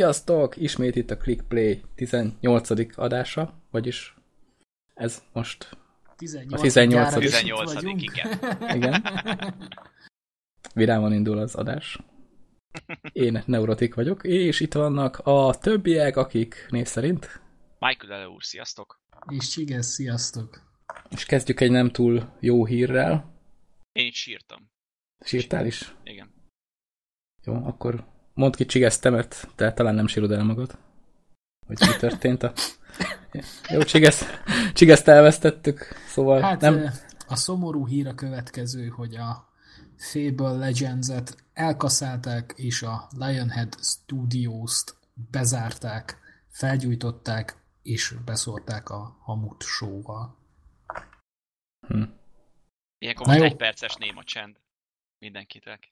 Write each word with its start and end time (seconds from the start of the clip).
Sziasztok! 0.00 0.56
Ismét 0.56 0.96
itt 0.96 1.10
a 1.10 1.16
Click 1.16 1.48
Play 1.48 1.82
18. 1.94 2.98
adása, 2.98 3.62
vagyis 3.70 4.14
ez 4.94 5.22
most 5.32 5.76
18. 6.16 6.60
a 6.60 7.18
18. 7.18 7.72
18. 7.72 8.02
igen. 8.02 8.38
Igen. 8.76 9.04
Vidáman 10.74 11.12
indul 11.12 11.38
az 11.38 11.54
adás. 11.54 11.98
Én 13.12 13.42
neurotik 13.46 13.94
vagyok, 13.94 14.24
és 14.24 14.60
itt 14.60 14.72
vannak 14.72 15.18
a 15.18 15.54
többiek, 15.60 16.16
akik 16.16 16.66
név 16.70 16.86
szerint. 16.86 17.40
Michael 17.78 18.12
Ele 18.12 18.28
úr, 18.28 18.42
sziasztok! 18.42 19.00
És 19.28 19.48
Csigesz, 19.48 19.86
sziasztok! 19.86 20.62
És 21.10 21.24
kezdjük 21.24 21.60
egy 21.60 21.70
nem 21.70 21.90
túl 21.90 22.36
jó 22.40 22.66
hírrel. 22.66 23.34
Én 23.92 24.10
sírtam. 24.10 24.70
Sírtál 25.24 25.66
is? 25.66 25.94
Igen. 26.04 26.34
Jó, 27.44 27.54
akkor 27.54 28.18
mondd 28.34 28.56
ki 28.56 28.66
Csigesztemet, 28.66 29.48
te 29.54 29.72
talán 29.72 29.94
nem 29.94 30.06
sírod 30.06 30.30
el 30.30 30.44
magad. 30.44 30.78
Hogy 31.66 31.78
mi 31.80 31.96
történt 31.98 32.42
a... 32.42 32.52
Jó, 33.68 33.82
Csigesz, 33.82 34.24
Csigeszt 34.72 35.08
elvesztettük, 35.08 35.94
szóval 36.08 36.40
Hát 36.40 36.60
nem... 36.60 36.90
a 37.28 37.36
szomorú 37.36 37.86
hír 37.86 38.06
a 38.06 38.14
következő, 38.14 38.88
hogy 38.88 39.14
a 39.14 39.48
Fable 39.96 40.52
Legends-et 40.52 41.36
elkaszálták, 41.52 42.52
és 42.56 42.82
a 42.82 43.08
Lionhead 43.16 43.76
Studios-t 43.80 44.96
bezárták, 45.30 46.18
felgyújtották, 46.48 47.56
és 47.82 48.14
beszórták 48.24 48.88
a 48.88 49.16
Hamut 49.20 49.62
show-val. 49.62 50.36
Hm. 51.86 52.02
Ilyenkor 52.98 53.26
Na 53.26 53.32
egy 53.32 53.56
perces 53.56 53.96
néma 53.96 54.24
csend. 54.24 54.56
Mindenkitek. 55.20 55.88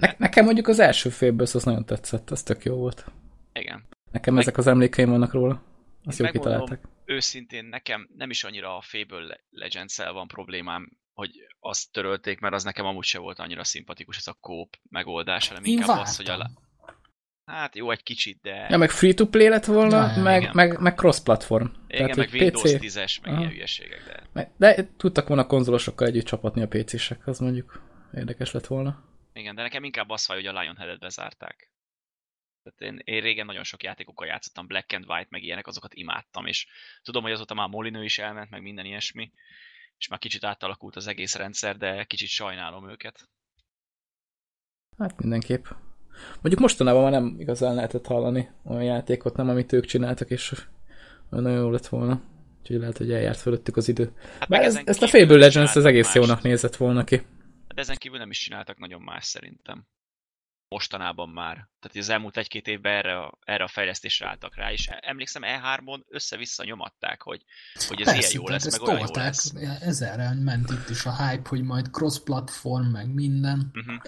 Ne, 0.00 0.14
nekem 0.18 0.44
mondjuk 0.44 0.68
az 0.68 0.78
első 0.78 1.08
félből 1.08 1.46
az 1.52 1.64
nagyon 1.64 1.84
tetszett, 1.84 2.30
az 2.30 2.42
tök 2.42 2.64
jó 2.64 2.76
volt. 2.76 3.04
Igen. 3.52 3.84
Nekem 4.12 4.34
Meg- 4.34 4.42
ezek 4.42 4.56
az 4.58 4.66
emlékeim 4.66 5.10
vannak 5.10 5.32
róla. 5.32 5.62
Azt 6.04 6.18
jó 6.18 6.26
kitalálták. 6.26 6.80
Őszintén 7.04 7.64
nekem 7.64 8.08
nem 8.16 8.30
is 8.30 8.44
annyira 8.44 8.76
a 8.76 8.80
Fable 8.80 9.40
legends 9.50 9.96
van 9.96 10.26
problémám, 10.28 10.90
hogy 11.12 11.30
azt 11.60 11.92
törölték, 11.92 12.40
mert 12.40 12.54
az 12.54 12.64
nekem 12.64 12.86
amúgy 12.86 13.04
se 13.04 13.18
volt 13.18 13.38
annyira 13.38 13.64
szimpatikus 13.64 14.16
ez 14.16 14.26
a 14.26 14.36
kóp 14.40 14.76
megoldás, 14.90 15.48
hanem 15.48 15.64
Én 15.64 15.72
inkább 15.78 16.00
az, 16.00 16.16
hogy 16.16 16.28
a... 16.30 16.36
vártam. 16.36 16.62
Hát 17.44 17.76
jó 17.76 17.90
egy 17.90 18.02
kicsit, 18.02 18.38
de... 18.42 18.66
Ja, 18.70 18.76
meg 18.76 18.90
free-to-play 18.90 19.48
lett 19.48 19.64
volna, 19.64 19.96
Ja, 20.06 20.12
ja, 20.16 20.22
meg, 20.22 20.40
igen. 20.42 20.52
meg, 20.54 20.80
meg 20.80 20.94
cross-platform. 20.94 21.66
igen, 21.88 22.04
meg 22.06 22.14
hogy 22.30 22.40
Windows 22.40 22.72
10-es, 22.78 23.22
meg 23.22 23.30
Aha. 23.32 23.38
ilyen 23.40 23.50
hülyeségek, 23.52 24.04
de... 24.06 24.22
meg- 24.32 24.50
De 24.56 24.88
tudtak 24.96 25.28
volna 25.28 25.46
konzolosokkal 25.46 26.06
együtt 26.06 26.24
csapatni 26.24 26.62
a 26.62 26.68
PC-sek, 26.68 27.26
az 27.26 27.38
mondjuk 27.38 27.82
érdekes 28.16 28.52
lett 28.52 28.66
volna. 28.66 29.04
Igen, 29.32 29.54
de 29.54 29.62
nekem 29.62 29.84
inkább 29.84 30.10
az 30.10 30.24
fáj, 30.24 30.36
hogy 30.36 30.46
a 30.46 30.60
Lionhead-et 30.60 30.98
bezárták. 30.98 31.70
Tehát 32.62 32.94
én, 32.94 33.14
én 33.14 33.22
régen 33.22 33.46
nagyon 33.46 33.64
sok 33.64 33.82
játékokkal 33.82 34.26
játszottam, 34.26 34.66
Black 34.66 34.92
and 34.92 35.04
White, 35.08 35.28
meg 35.30 35.42
ilyenek, 35.42 35.66
azokat 35.66 35.94
imádtam, 35.94 36.46
és 36.46 36.66
tudom, 37.02 37.22
hogy 37.22 37.32
azóta 37.32 37.54
már 37.54 37.68
Molinő 37.68 38.04
is 38.04 38.18
elment, 38.18 38.50
meg 38.50 38.62
minden 38.62 38.84
ilyesmi, 38.84 39.32
és 39.98 40.08
már 40.08 40.18
kicsit 40.18 40.44
átalakult 40.44 40.96
az 40.96 41.06
egész 41.06 41.34
rendszer, 41.36 41.76
de 41.76 42.04
kicsit 42.04 42.28
sajnálom 42.28 42.90
őket. 42.90 43.28
Hát 44.98 45.20
mindenképp. 45.20 45.64
Mondjuk 46.32 46.60
mostanában 46.60 47.02
már 47.02 47.12
nem 47.12 47.34
igazán 47.38 47.74
lehetett 47.74 48.06
hallani 48.06 48.48
olyan 48.64 48.84
játékot, 48.84 49.36
nem 49.36 49.48
amit 49.48 49.72
ők 49.72 49.84
csináltak, 49.84 50.30
és 50.30 50.66
nagyon 51.30 51.58
jó 51.58 51.70
lett 51.70 51.86
volna. 51.86 52.22
Úgyhogy 52.60 52.76
lehet, 52.76 52.98
hogy 52.98 53.12
eljárt 53.12 53.38
fölöttük 53.38 53.76
az 53.76 53.88
idő. 53.88 54.12
Hát 54.38 54.48
Bár 54.48 54.62
ez, 54.62 54.80
ezt 54.84 55.02
a 55.02 55.06
Fable 55.06 55.36
Legends 55.36 55.76
az 55.76 55.84
egész 55.84 56.04
mást. 56.04 56.16
jónak 56.16 56.42
nézett 56.42 56.76
volna 56.76 57.04
ki. 57.04 57.22
De 57.74 57.80
ezen 57.80 57.96
kívül 57.96 58.18
nem 58.18 58.30
is 58.30 58.38
csináltak 58.38 58.78
nagyon 58.78 59.02
más 59.02 59.24
szerintem. 59.24 59.86
Mostanában 60.68 61.28
már. 61.28 61.54
Tehát 61.54 61.96
az 61.96 62.08
elmúlt 62.08 62.36
egy-két 62.36 62.66
évben 62.66 62.92
erre 62.92 63.18
a, 63.18 63.38
erre 63.44 63.64
a 63.64 63.68
fejlesztésre 63.68 64.26
álltak 64.26 64.56
rá, 64.56 64.72
és 64.72 64.88
emlékszem 65.00 65.42
E3-on 65.44 66.00
össze-vissza 66.08 66.64
nyomatták, 66.64 67.22
hogy, 67.22 67.44
hogy 67.88 68.00
ez 68.00 68.18
ilyen 68.18 68.30
jó 68.32 68.48
lesz, 68.48 68.78
meg 68.78 68.82
olyan 68.88 68.98
jó 68.98 69.04
tolták, 69.04 69.24
lesz. 69.24 69.54
ezerre 69.80 70.34
ment 70.34 70.70
itt 70.70 70.88
is 70.88 71.04
a 71.04 71.16
hype, 71.16 71.48
hogy 71.48 71.62
majd 71.62 71.90
cross-platform, 71.90 72.84
meg 72.86 73.14
minden. 73.14 73.70
Uh-huh. 73.74 74.02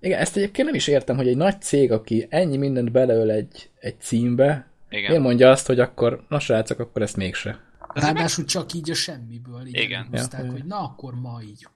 Igen, 0.00 0.20
ezt 0.20 0.36
egyébként 0.36 0.66
nem 0.66 0.76
is 0.76 0.86
értem, 0.86 1.16
hogy 1.16 1.28
egy 1.28 1.36
nagy 1.36 1.62
cég, 1.62 1.92
aki 1.92 2.26
ennyi 2.30 2.56
mindent 2.56 2.92
beleöl 2.92 3.30
egy, 3.30 3.70
egy 3.78 4.00
címbe, 4.00 4.70
Igen. 4.88 5.08
miért 5.08 5.22
mondja 5.22 5.50
azt, 5.50 5.66
hogy 5.66 5.80
akkor, 5.80 6.24
na 6.28 6.38
srácok, 6.38 6.78
akkor 6.78 7.02
ezt 7.02 7.16
mégse. 7.16 7.64
Ráadásul 7.94 8.44
csak 8.44 8.72
így 8.72 8.90
a 8.90 8.94
semmiből 8.94 9.66
így 9.66 9.76
Igen. 9.76 10.08
Ja. 10.12 10.50
hogy 10.50 10.64
na 10.64 10.78
akkor 10.78 11.14
ma 11.14 11.40
így. 11.42 11.66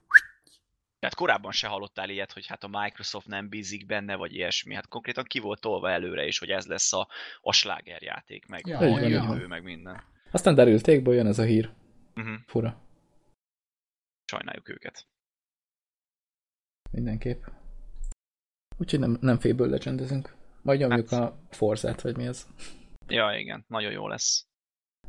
Tehát 1.01 1.15
korábban 1.15 1.51
se 1.51 1.67
hallottál 1.67 2.09
ilyet, 2.09 2.31
hogy 2.31 2.47
hát 2.47 2.63
a 2.63 2.67
Microsoft 2.67 3.27
nem 3.27 3.49
bízik 3.49 3.85
benne, 3.85 4.15
vagy 4.15 4.33
ilyesmi. 4.33 4.73
Hát 4.73 4.87
konkrétan 4.87 5.23
ki 5.23 5.39
volt 5.39 5.61
tolva 5.61 5.89
előre 5.89 6.25
is, 6.25 6.39
hogy 6.39 6.49
ez 6.49 6.65
lesz 6.65 6.93
a, 6.93 7.07
a 7.41 7.51
slágerjáték, 7.51 8.45
meg 8.45 8.65
Ja, 8.67 8.77
a 8.77 8.99
jövő, 8.99 9.39
ja. 9.41 9.47
meg 9.47 9.63
minden. 9.63 10.03
Aztán 10.31 10.55
derültékből 10.55 11.13
jön 11.13 11.27
ez 11.27 11.39
a 11.39 11.43
hír. 11.43 11.73
Uh-huh. 12.15 12.35
Fura. 12.45 12.81
Sajnáljuk 14.25 14.69
őket. 14.69 15.07
Mindenképp. 16.91 17.43
Úgyhogy 18.77 18.99
nem, 18.99 19.17
nem 19.21 19.39
félből 19.39 19.69
legendezünk. 19.69 20.35
Majd 20.61 20.79
nyomjuk 20.79 21.09
Hát. 21.09 21.19
a 21.19 21.39
Forzát, 21.49 22.01
vagy 22.01 22.17
mi 22.17 22.25
ez. 22.25 22.47
Ja, 23.07 23.35
igen, 23.37 23.65
nagyon 23.67 23.91
jó 23.91 24.07
lesz. 24.07 24.45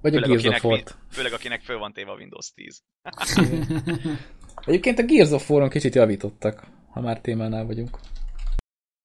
Vagy 0.01 0.17
a 0.17 0.21
Főleg 0.21 0.43
Gears 0.43 0.45
of 0.45 0.65
akinek, 0.65 0.89
főleg 1.11 1.33
akinek 1.33 1.63
föl 1.63 1.79
van 1.79 1.93
téve 1.93 2.11
a 2.11 2.17
Windows 2.17 2.53
10. 2.53 2.83
Egyébként 4.67 4.99
a 4.99 5.03
Gears 5.03 5.31
of 5.31 5.51
War-on 5.51 5.69
kicsit 5.69 5.95
javítottak, 5.95 6.67
ha 6.91 7.01
már 7.01 7.21
témánál 7.21 7.67
vagyunk. 7.67 7.99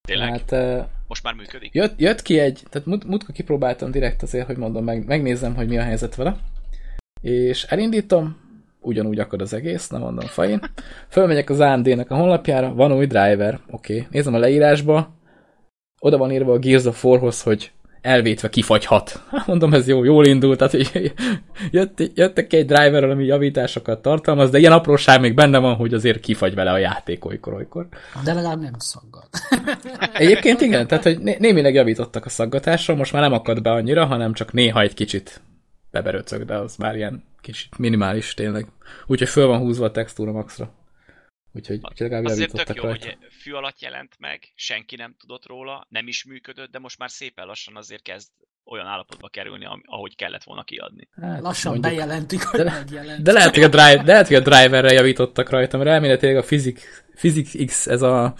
Tényleg? 0.08 0.28
Hát 0.28 0.52
uh, 0.52 0.84
Most 1.06 1.22
már 1.22 1.34
működik? 1.34 1.74
jött, 1.74 2.00
jött 2.00 2.22
ki 2.22 2.38
egy, 2.38 2.62
tehát 2.70 2.86
mut, 2.86 3.04
mutka 3.04 3.32
kipróbáltam 3.32 3.90
direkt 3.90 4.22
azért, 4.22 4.46
hogy 4.46 4.56
mondom, 4.56 4.84
meg, 4.84 5.06
megnézzem, 5.06 5.54
hogy 5.54 5.68
mi 5.68 5.78
a 5.78 5.82
helyzet 5.82 6.14
vele. 6.14 6.36
És 7.20 7.64
elindítom, 7.64 8.36
ugyanúgy 8.80 9.18
akad 9.18 9.40
az 9.40 9.52
egész, 9.52 9.88
nem 9.88 10.00
mondom 10.00 10.26
fain. 10.26 10.60
Fölmegyek 11.08 11.50
az 11.50 11.60
AMD-nek 11.60 12.10
a 12.10 12.16
honlapjára, 12.16 12.74
van 12.74 12.92
új 12.92 13.06
driver, 13.06 13.60
oké. 13.70 13.94
Okay. 13.94 14.06
Nézem 14.10 14.34
a 14.34 14.38
leírásba, 14.38 15.14
oda 16.00 16.16
van 16.16 16.32
írva 16.32 16.52
a 16.52 16.58
Gears 16.58 16.84
of 16.84 17.04
War-hoz, 17.04 17.42
hogy 17.42 17.72
elvétve 18.00 18.48
kifagyhat. 18.48 19.22
Hát 19.30 19.46
Mondom, 19.46 19.74
ez 19.74 19.88
jó, 19.88 20.04
jól 20.04 20.26
indult, 20.26 20.58
tehát 20.58 20.72
hogy 20.72 21.12
jött, 21.70 22.02
jöttek 22.14 22.52
egy 22.52 22.66
driverrel, 22.66 23.10
ami 23.10 23.24
javításokat 23.24 24.02
tartalmaz, 24.02 24.50
de 24.50 24.58
ilyen 24.58 24.72
apróság 24.72 25.20
még 25.20 25.34
benne 25.34 25.58
van, 25.58 25.74
hogy 25.74 25.94
azért 25.94 26.20
kifagy 26.20 26.54
vele 26.54 26.70
a 26.70 26.78
játék 26.78 27.24
olykor-olykor. 27.24 27.88
De 28.24 28.32
legalább 28.32 28.60
nem 28.60 28.72
szaggad. 28.78 29.28
Egyébként 30.12 30.60
igen, 30.60 30.86
tehát 30.86 31.04
hogy 31.04 31.18
né- 31.18 31.38
némileg 31.38 31.74
javítottak 31.74 32.24
a 32.24 32.28
szaggatásra, 32.28 32.94
most 32.94 33.12
már 33.12 33.22
nem 33.22 33.32
akad 33.32 33.62
be 33.62 33.70
annyira, 33.70 34.06
hanem 34.06 34.32
csak 34.32 34.52
néha 34.52 34.80
egy 34.80 34.94
kicsit 34.94 35.40
beberöcög, 35.90 36.44
de 36.44 36.54
az 36.54 36.76
már 36.76 36.96
ilyen 36.96 37.24
kicsit 37.40 37.78
minimális 37.78 38.34
tényleg. 38.34 38.66
Úgyhogy 39.06 39.28
föl 39.28 39.46
van 39.46 39.58
húzva 39.58 39.84
a 39.84 39.90
textúra 39.90 40.32
maxra. 40.32 40.70
Úgyhogy, 41.58 41.76
úgyhogy 41.76 41.98
legalább 42.00 42.24
Azért 42.24 42.52
tök 42.52 42.76
jó, 42.76 42.82
rajta. 42.82 43.06
hogy 43.06 43.16
fű 43.30 43.52
alatt 43.52 43.80
jelent 43.80 44.14
meg, 44.18 44.52
senki 44.54 44.96
nem 44.96 45.14
tudott 45.18 45.46
róla, 45.46 45.86
nem 45.88 46.06
is 46.08 46.24
működött, 46.24 46.70
de 46.70 46.78
most 46.78 46.98
már 46.98 47.10
szépen 47.10 47.46
lassan 47.46 47.76
azért 47.76 48.02
kezd 48.02 48.28
olyan 48.64 48.86
állapotba 48.86 49.28
kerülni, 49.28 49.66
ahogy 49.84 50.16
kellett 50.16 50.42
volna 50.44 50.62
kiadni. 50.64 51.08
Hát, 51.20 51.40
Lassan 51.40 51.72
mondjuk. 51.72 51.92
bejelentik, 51.94 52.42
hogy 52.42 52.60
De- 52.60 52.70
megjelent. 52.70 53.22
De 53.22 53.32
lehet, 53.32 53.54
hogy 53.54 53.62
a, 53.62 53.68
drive, 53.68 54.02
de 54.02 54.12
lehet, 54.12 54.26
hogy 54.26 54.36
a 54.36 54.40
driverre 54.40 54.92
javítottak 54.92 55.50
rajta, 55.50 55.76
mert 55.76 55.90
elméletileg 55.90 56.36
a 56.36 56.42
Physics, 56.42 56.82
Physics 57.14 57.64
X, 57.66 57.86
ez 57.86 58.02
a 58.02 58.34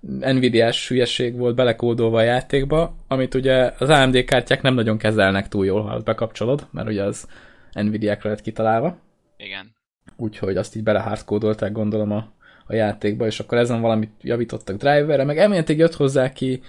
Nvidia-s 0.00 0.88
hülyeség 0.88 1.36
volt 1.36 1.54
belekódolva 1.54 2.18
a 2.18 2.22
játékba, 2.22 2.96
amit 3.08 3.34
ugye 3.34 3.72
az 3.78 3.88
AMD 3.88 4.24
kártyák 4.24 4.62
nem 4.62 4.74
nagyon 4.74 4.98
kezelnek 4.98 5.48
túl 5.48 5.64
jól, 5.66 5.82
ha 5.82 5.94
azt 5.94 6.04
bekapcsolod, 6.04 6.68
mert 6.70 6.88
ugye 6.88 7.02
az 7.02 7.28
Nvidia-kra 7.72 8.30
lett 8.30 8.40
kitalálva. 8.40 8.98
Igen. 9.36 9.72
úgyhogy 10.16 10.56
azt 10.56 10.76
így 10.76 10.82
belehardkódolták 10.82 11.72
gondolom 11.72 12.10
a, 12.10 12.32
a 12.66 12.74
játékba, 12.74 13.26
és 13.26 13.40
akkor 13.40 13.58
ezen 13.58 13.80
valamit 13.80 14.10
javítottak 14.20 14.76
driverre, 14.76 15.24
meg 15.24 15.38
elméletileg 15.38 15.80
jött 15.80 15.94
hozzá 15.94 16.32
ki 16.32 16.62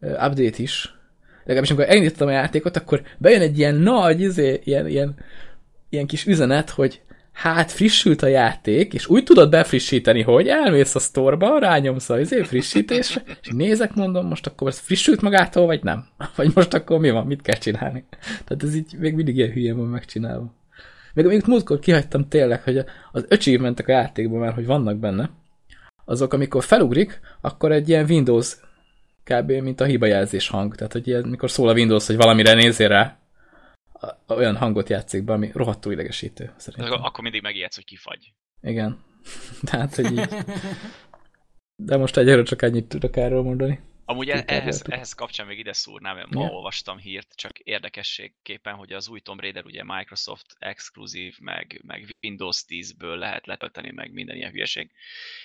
update 0.00 0.62
is. 0.62 0.94
Legalábbis 1.38 1.70
amikor 1.70 1.88
elindítottam 1.88 2.28
a 2.28 2.30
játékot, 2.30 2.76
akkor 2.76 3.02
bejön 3.18 3.40
egy 3.40 3.58
ilyen 3.58 3.74
nagy, 3.74 4.20
izé, 4.20 4.60
ilyen, 4.64 4.88
ilyen, 4.88 5.14
ilyen 5.88 6.06
kis 6.06 6.26
üzenet, 6.26 6.70
hogy 6.70 7.00
hát 7.32 7.72
frissült 7.72 8.22
a 8.22 8.26
játék, 8.26 8.94
és 8.94 9.06
úgy 9.06 9.24
tudod 9.24 9.50
befrissíteni, 9.50 10.22
hogy 10.22 10.48
elmész 10.48 10.94
a 10.94 10.98
sztorba, 10.98 11.58
rányomsz 11.58 12.10
a 12.10 12.20
izé, 12.20 12.42
frissítésre, 12.42 13.22
és 13.42 13.48
nézek, 13.48 13.94
mondom, 13.94 14.26
most 14.26 14.46
akkor 14.46 14.68
ez 14.68 14.78
frissült 14.78 15.20
magától, 15.20 15.66
vagy 15.66 15.82
nem? 15.82 16.06
Vagy 16.36 16.50
most 16.54 16.74
akkor 16.74 16.98
mi 16.98 17.10
van, 17.10 17.26
mit 17.26 17.42
kell 17.42 17.58
csinálni? 17.58 18.04
Tehát 18.44 18.62
ez 18.62 18.74
így 18.74 18.96
még 18.98 19.14
mindig 19.14 19.36
ilyen 19.36 19.50
hülye 19.50 19.74
van 19.74 19.86
megcsinálva. 19.86 20.54
Még 21.14 21.24
amit 21.24 21.46
múltkor 21.46 21.78
kihagytam 21.78 22.28
tényleg, 22.28 22.62
hogy 22.62 22.84
az 23.12 23.26
achievementek 23.28 23.88
a 23.88 23.92
játékban 23.92 24.40
már, 24.40 24.52
hogy 24.52 24.66
vannak 24.66 24.96
benne, 24.96 25.30
azok, 26.04 26.32
amikor 26.32 26.64
felugrik, 26.64 27.20
akkor 27.40 27.72
egy 27.72 27.88
ilyen 27.88 28.04
Windows 28.04 28.56
kb. 29.24 29.50
mint 29.50 29.80
a 29.80 29.84
hibajelzés 29.84 30.48
hang. 30.48 30.74
Tehát, 30.74 30.92
hogy 30.92 31.08
ilyen, 31.08 31.28
mikor 31.28 31.50
szól 31.50 31.68
a 31.68 31.72
Windows, 31.72 32.06
hogy 32.06 32.16
valamire 32.16 32.52
nézzél 32.52 32.88
rá, 32.88 33.18
olyan 34.28 34.56
hangot 34.56 34.88
játszik 34.88 35.24
be, 35.24 35.32
ami 35.32 35.50
rohadtul 35.54 35.92
idegesítő, 35.92 36.44
De 36.44 36.52
szerintem. 36.56 36.92
akkor 36.92 37.06
akkor 37.06 37.22
mindig 37.22 37.42
megijedsz, 37.42 37.74
hogy 37.74 37.84
kifagy. 37.84 38.32
Igen. 38.62 38.98
Tehát, 39.70 39.94
hogy 39.94 40.12
így. 40.12 40.28
De 41.76 41.96
most 41.96 42.16
egyelőre 42.16 42.42
csak 42.42 42.62
ennyit 42.62 42.88
tudok 42.88 43.16
erről 43.16 43.42
mondani. 43.42 43.80
Amúgy 44.04 44.28
e- 44.28 44.44
ehhez, 44.46 44.82
ehhez 44.88 45.12
kapcsán 45.12 45.46
még 45.46 45.58
ide 45.58 45.72
szúrnám, 45.72 46.16
mert 46.16 46.30
ma 46.30 46.42
Ja. 46.42 46.48
olvastam 46.50 46.98
hírt, 46.98 47.32
csak 47.34 47.58
érdekességképpen, 47.58 48.74
hogy 48.74 48.92
az 48.92 49.08
új 49.08 49.20
Tomb 49.20 49.40
Raider 49.40 49.64
ugye 49.64 49.84
Microsoft 49.84 50.56
exkluzív, 50.58 51.38
meg, 51.40 51.80
meg 51.86 52.16
Windows 52.22 52.64
10-ből 52.68 53.16
lehet 53.16 53.46
letölteni, 53.46 53.90
meg 53.90 54.12
minden 54.12 54.36
ilyen 54.36 54.50
hülyeség. 54.50 54.90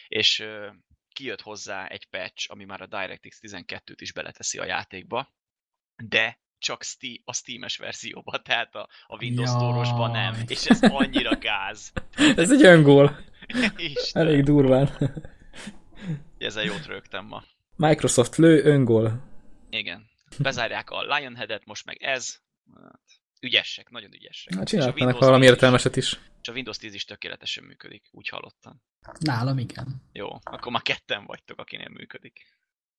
És 0.07 0.39
ö, 0.39 0.67
kijött 1.13 1.41
hozzá 1.41 1.85
egy 1.87 2.05
patch, 2.05 2.51
ami 2.51 2.63
már 2.65 2.81
a 2.81 2.85
DirectX 2.87 3.39
12-t 3.41 3.95
is 3.97 4.11
beleteszi 4.11 4.57
a 4.57 4.65
játékba, 4.65 5.33
de 6.03 6.39
csak 6.59 6.83
Steam, 6.83 7.15
a 7.25 7.33
Steam-es 7.33 7.77
verzióba, 7.77 8.41
tehát 8.41 8.75
a, 8.75 8.89
a 9.07 9.17
Windows 9.17 9.49
Jaj. 9.49 9.57
Store-osban 9.59 10.11
nem. 10.11 10.35
És 10.47 10.65
ez 10.65 10.81
annyira 10.81 11.37
gáz. 11.37 11.91
Ez 12.35 12.51
egy 12.51 12.63
öngól. 12.63 13.17
Elég 14.11 14.43
durván. 14.43 14.89
ezzel 16.37 16.63
jót 16.63 16.85
rögtem 16.85 17.25
ma. 17.25 17.43
Microsoft 17.77 18.35
lő, 18.35 18.63
öngól. 18.63 19.23
Igen. 19.69 20.05
Bezárják 20.39 20.89
a 20.89 21.01
Lionhead-et, 21.15 21.65
most 21.65 21.85
meg 21.85 22.03
ez. 22.03 22.39
Hát, 22.75 23.01
ügyesek, 23.41 23.89
nagyon 23.89 24.13
ügyesek. 24.13 24.53
Hát 24.53 24.71
Windows 24.71 25.19
valami 25.19 25.39
10 25.39 25.49
is- 25.49 25.55
értelmeset 25.55 25.95
is. 25.95 26.19
És 26.41 26.47
a 26.47 26.51
Windows 26.51 26.77
10 26.77 26.93
is 26.93 27.05
tökéletesen 27.05 27.63
működik, 27.63 28.07
úgy 28.11 28.29
hallottam. 28.29 28.81
Nálam 29.19 29.57
igen. 29.57 30.01
Jó, 30.11 30.27
akkor 30.43 30.71
már 30.71 30.81
ketten 30.81 31.25
vagytok, 31.25 31.59
akinél 31.59 31.89
működik. 31.89 32.45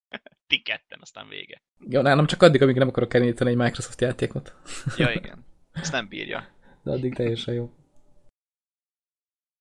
Ti 0.47 0.59
ketten, 0.63 0.99
aztán 1.01 1.29
vége. 1.29 1.63
Jó, 1.89 2.01
nálam 2.01 2.27
csak 2.27 2.43
addig, 2.43 2.63
amíg 2.63 2.77
nem 2.77 2.89
akarok 2.89 3.15
elindítani 3.15 3.51
egy 3.51 3.57
Microsoft 3.57 4.01
játékot. 4.01 4.55
Ja, 4.97 5.11
igen. 5.21 5.45
Ezt 5.73 5.93
nem 5.93 6.09
bírja. 6.09 6.49
De 6.83 6.91
addig 6.91 7.15
teljesen 7.15 7.55
jó. 7.55 7.73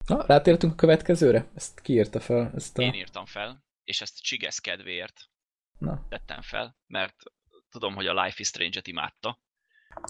Na, 0.06 0.26
rátértünk 0.26 0.72
a 0.72 0.76
következőre? 0.76 1.48
Ezt 1.54 1.80
kiírta 1.80 2.20
fel? 2.20 2.52
Ezt 2.54 2.78
a... 2.78 2.82
Én 2.82 2.94
írtam 2.94 3.26
fel, 3.26 3.64
és 3.88 4.00
ezt 4.00 4.22
Csigesz 4.22 4.58
kedvéért 4.58 5.30
Na, 5.78 6.06
tettem 6.08 6.42
fel, 6.42 6.76
mert 6.86 7.22
tudom, 7.70 7.94
hogy 7.94 8.06
a 8.06 8.22
Life 8.22 8.36
is 8.38 8.46
Strange-et 8.46 8.86
imádta, 8.86 9.40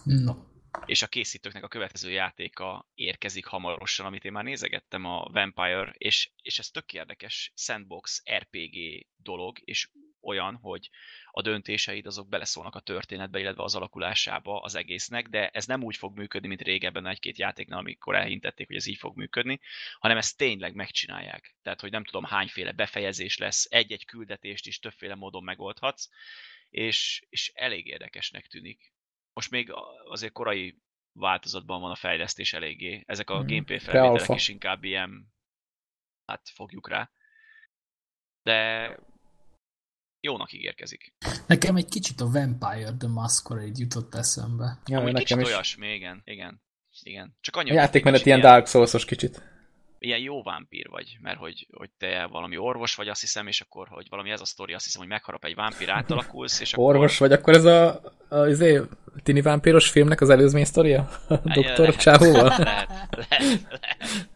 No. 0.04 0.34
és 0.86 1.02
a 1.02 1.06
készítőknek 1.06 1.62
a 1.62 1.68
következő 1.68 2.10
játéka 2.10 2.88
érkezik 2.94 3.46
hamarosan, 3.46 4.06
amit 4.06 4.24
én 4.24 4.32
már 4.32 4.44
nézegettem, 4.44 5.04
a 5.04 5.28
Vampire, 5.32 5.94
és, 5.98 6.32
és 6.42 6.58
ez 6.58 6.70
tök 6.70 6.92
érdekes 6.92 7.52
sandbox 7.54 8.22
RPG 8.36 9.06
dolog, 9.16 9.58
és 9.64 9.90
olyan, 10.22 10.54
hogy 10.56 10.90
a 11.30 11.42
döntéseid 11.42 12.06
azok 12.06 12.28
beleszólnak 12.28 12.74
a 12.74 12.80
történetbe, 12.80 13.38
illetve 13.38 13.62
az 13.62 13.74
alakulásába 13.74 14.60
az 14.60 14.74
egésznek, 14.74 15.28
de 15.28 15.48
ez 15.48 15.66
nem 15.66 15.82
úgy 15.82 15.96
fog 15.96 16.16
működni, 16.16 16.48
mint 16.48 16.62
régebben 16.62 17.06
egy-két 17.06 17.38
játéknál, 17.38 17.78
amikor 17.78 18.14
elhintették, 18.14 18.66
hogy 18.66 18.76
ez 18.76 18.86
így 18.86 18.98
fog 18.98 19.16
működni, 19.16 19.60
hanem 19.98 20.16
ezt 20.16 20.36
tényleg 20.36 20.74
megcsinálják. 20.74 21.56
Tehát, 21.62 21.80
hogy 21.80 21.90
nem 21.90 22.04
tudom 22.04 22.24
hányféle 22.24 22.72
befejezés 22.72 23.38
lesz, 23.38 23.66
egy-egy 23.70 24.04
küldetést 24.04 24.66
is 24.66 24.78
többféle 24.78 25.14
módon 25.14 25.44
megoldhatsz, 25.44 26.08
és, 26.70 27.22
és 27.28 27.52
elég 27.54 27.86
érdekesnek 27.86 28.46
tűnik. 28.46 28.92
Most 29.32 29.50
még 29.50 29.72
azért 30.04 30.32
korai 30.32 30.78
változatban 31.12 31.80
van 31.80 31.90
a 31.90 31.94
fejlesztés 31.94 32.52
eléggé. 32.52 33.02
Ezek 33.06 33.30
a 33.30 33.38
Mhm. 33.38 33.46
gameplay 33.46 33.78
felvételek 33.78 34.34
is 34.36 34.48
inkább 34.48 34.84
ilyen, 34.84 35.32
hát 36.26 36.48
fogjuk 36.54 36.88
rá. 36.88 37.10
De 38.42 38.98
jónak 40.20 40.52
ígérkezik. 40.52 41.12
Nekem 41.46 41.76
egy 41.76 41.88
kicsit 41.88 42.20
a 42.20 42.30
Vampire 42.30 42.92
the 42.98 43.08
Masquerade 43.08 43.72
jutott 43.74 44.14
eszembe. 44.14 44.78
ja, 44.86 44.98
Amúgy 44.98 45.12
nekem 45.12 45.38
kicsit 45.38 45.40
is. 45.50 45.54
olyasmi, 45.54 45.94
igen, 45.94 46.22
igen. 46.24 46.62
Igen. 47.02 47.36
Csak 47.40 47.56
annyi, 47.56 47.70
A 47.70 47.74
játékmenet 47.74 48.20
kicsit 48.22 48.34
ilyen 48.36 48.50
Dark 48.52 48.66
Souls-os 48.66 49.04
kicsit. 49.04 49.42
ilyen 49.98 50.18
jó 50.20 50.42
vámpír 50.42 50.88
vagy, 50.88 51.16
mert 51.20 51.38
hogy, 51.38 51.66
hogy 51.72 51.90
te 51.98 52.26
valami 52.26 52.56
orvos 52.56 52.94
vagy, 52.94 53.08
azt 53.08 53.20
hiszem, 53.20 53.46
és 53.46 53.60
akkor, 53.60 53.88
hogy 53.88 54.06
valami 54.10 54.30
ez 54.30 54.40
a 54.40 54.44
sztori, 54.44 54.72
azt 54.72 54.84
hiszem, 54.84 55.00
hogy 55.00 55.10
megharap 55.10 55.44
egy 55.44 55.54
vámpír, 55.54 55.90
átalakulsz, 55.90 56.60
és 56.60 56.72
akkor... 56.72 56.94
Orvos 56.94 57.18
vagy, 57.18 57.32
akkor 57.32 57.54
ez 57.54 57.64
a, 57.64 58.00
a 58.28 58.46
izé, 58.46 58.80
tini 59.22 59.42
vámpíros 59.42 59.90
filmnek 59.90 60.20
az 60.20 60.30
előzmény 60.30 60.64
sztoria? 60.64 61.08
Doktor. 61.54 61.96
Csávóval? 61.96 62.48
Lehet, 62.58 62.88
lehet, 63.10 63.60
lehet. 63.70 64.28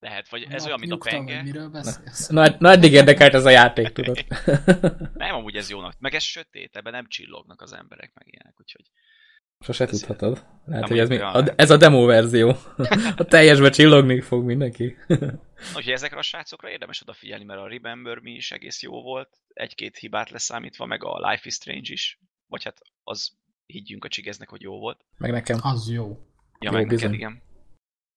Lehet, 0.00 0.28
vagy 0.28 0.46
ez 0.50 0.66
olyan, 0.66 0.80
mint 0.80 0.92
a 0.92 0.96
penge. 0.96 1.42
Miről 1.42 1.68
beszélsz? 1.68 2.28
Na, 2.28 2.56
na, 2.58 2.70
eddig 2.70 2.92
érdekelt 2.92 3.34
ez 3.34 3.44
a 3.44 3.50
játék, 3.50 3.88
tudod. 3.88 4.26
Nem, 5.14 5.34
amúgy 5.34 5.56
ez 5.56 5.70
jónak. 5.70 5.94
Meg 5.98 6.14
ez 6.14 6.22
sötét, 6.22 6.76
ebben 6.76 6.92
nem 6.92 7.08
csillognak 7.08 7.60
az 7.62 7.72
emberek, 7.72 8.10
meg 8.14 8.26
ilyenek, 8.26 8.54
úgyhogy... 8.60 8.90
Sose 9.60 9.86
tudhatod. 9.86 10.44
Lehet, 10.64 10.88
Nem 10.88 10.90
hogy 10.90 10.98
ez, 10.98 11.08
mi, 11.08 11.16
a, 11.16 11.52
ez 11.56 11.70
a 11.70 11.76
demo 11.76 12.04
verzió. 12.04 12.56
A 13.16 13.24
teljesbe 13.24 13.70
csillogni 13.70 14.20
fog 14.20 14.44
mindenki. 14.44 14.96
Úgyhogy 15.76 15.92
ezekre 15.92 16.18
a 16.18 16.22
srácokra 16.22 16.70
érdemes 16.70 17.02
odafigyelni, 17.02 17.44
mert 17.44 17.60
a 17.60 17.68
Remember 17.68 18.18
Me 18.18 18.30
is 18.30 18.50
egész 18.50 18.82
jó 18.82 19.02
volt, 19.02 19.28
egy-két 19.48 19.96
hibát 19.96 20.30
leszámítva, 20.30 20.86
meg 20.86 21.04
a 21.04 21.28
Life 21.30 21.42
is 21.44 21.54
Strange 21.54 21.92
is, 21.92 22.20
vagy 22.46 22.64
hát 22.64 22.78
az 23.02 23.30
higgyünk 23.66 24.04
a 24.04 24.08
csigeznek, 24.08 24.48
hogy 24.48 24.62
jó 24.62 24.78
volt. 24.78 25.04
Meg 25.16 25.30
nekem. 25.30 25.58
Az 25.62 25.90
jó. 25.90 26.06
Ja, 26.60 26.70
Jó, 26.70 26.76
meg 26.76 26.86
bizony. 26.86 27.10
neked 27.10 27.14
igen. 27.14 27.42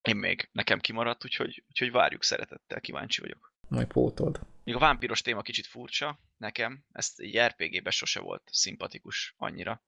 Én 0.01 0.15
még, 0.15 0.49
nekem 0.51 0.79
kimaradt, 0.79 1.25
úgyhogy, 1.25 1.63
úgyhogy 1.67 1.91
várjuk 1.91 2.23
szeretettel, 2.23 2.79
kíváncsi 2.81 3.21
vagyok. 3.21 3.53
Majd 3.67 3.87
pótold. 3.87 4.39
Még 4.63 4.75
a 4.75 4.79
vámpiros 4.79 5.21
téma 5.21 5.41
kicsit 5.41 5.67
furcsa 5.67 6.19
nekem, 6.37 6.83
ezt 6.91 7.19
egy 7.19 7.39
RPG-ben 7.39 7.91
sose 7.91 8.19
volt 8.19 8.43
szimpatikus 8.51 9.35
annyira. 9.37 9.83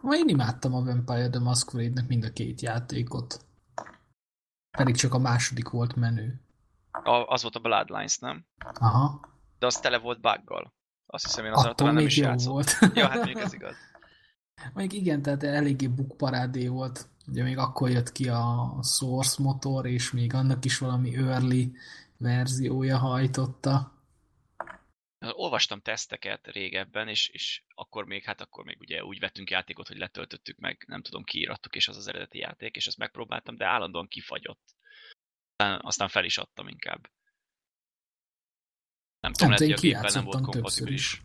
Ma 0.00 0.16
én 0.16 0.28
imádtam 0.28 0.74
a 0.74 0.82
Vampire 0.84 1.28
the 1.28 1.40
Masquerade-nek 1.40 2.08
mind 2.08 2.24
a 2.24 2.32
két 2.32 2.60
játékot. 2.60 3.44
Pedig 4.78 4.96
csak 4.96 5.14
a 5.14 5.18
második 5.18 5.68
volt 5.68 5.94
menő. 5.94 6.40
A, 6.90 7.10
az 7.10 7.42
volt 7.42 7.56
a 7.56 7.60
Bloodlines, 7.60 8.18
nem? 8.18 8.46
Aha. 8.74 9.28
De 9.58 9.66
az 9.66 9.80
tele 9.80 9.98
volt 9.98 10.20
buggal. 10.20 10.74
Azt 11.06 11.24
hiszem, 11.24 11.44
én 11.44 11.52
Attól 11.52 11.74
talán 11.74 11.94
nem 11.94 12.06
is 12.06 12.16
jó 12.16 12.24
játszottam. 12.24 12.52
volt. 12.52 12.78
Ja, 12.96 13.08
hát 13.08 13.16
mondjuk 13.16 13.38
ez 13.38 13.52
igaz. 13.52 13.74
Még 14.74 14.92
igen, 14.92 15.22
tehát 15.22 15.42
eléggé 15.42 15.86
bukparádé 15.86 16.66
volt. 16.66 17.08
Ugye 17.26 17.42
még 17.42 17.58
akkor 17.58 17.90
jött 17.90 18.12
ki 18.12 18.28
a 18.28 18.78
Source 18.82 19.42
motor, 19.42 19.86
és 19.86 20.10
még 20.10 20.34
annak 20.34 20.64
is 20.64 20.78
valami 20.78 21.16
early 21.16 21.72
verziója 22.16 22.98
hajtotta. 22.98 23.92
Olvastam 25.18 25.80
teszteket 25.80 26.46
régebben, 26.46 27.08
és, 27.08 27.28
és 27.28 27.62
akkor 27.74 28.04
még, 28.04 28.24
hát 28.24 28.40
akkor 28.40 28.64
még 28.64 28.80
ugye 28.80 29.04
úgy 29.04 29.18
vettünk 29.18 29.50
játékot, 29.50 29.88
hogy 29.88 29.98
letöltöttük 29.98 30.58
meg, 30.58 30.84
nem 30.86 31.02
tudom, 31.02 31.24
kiírattuk, 31.24 31.74
és 31.74 31.88
az 31.88 31.96
az 31.96 32.08
eredeti 32.08 32.38
játék, 32.38 32.76
és 32.76 32.86
ezt 32.86 32.98
megpróbáltam, 32.98 33.56
de 33.56 33.66
állandóan 33.66 34.08
kifagyott. 34.08 34.74
Aztán, 35.56 35.80
aztán 35.82 36.08
fel 36.08 36.24
is 36.24 36.38
adtam 36.38 36.68
inkább. 36.68 37.10
Nem 39.20 39.32
tudom, 39.32 39.50
Hát 39.50 39.60
lehet, 39.60 39.74
hogy 39.74 39.90
a 39.90 39.92
géppel 39.92 40.10
nem 40.12 40.24
volt 40.24 40.44
kompatibilis. 40.44 41.22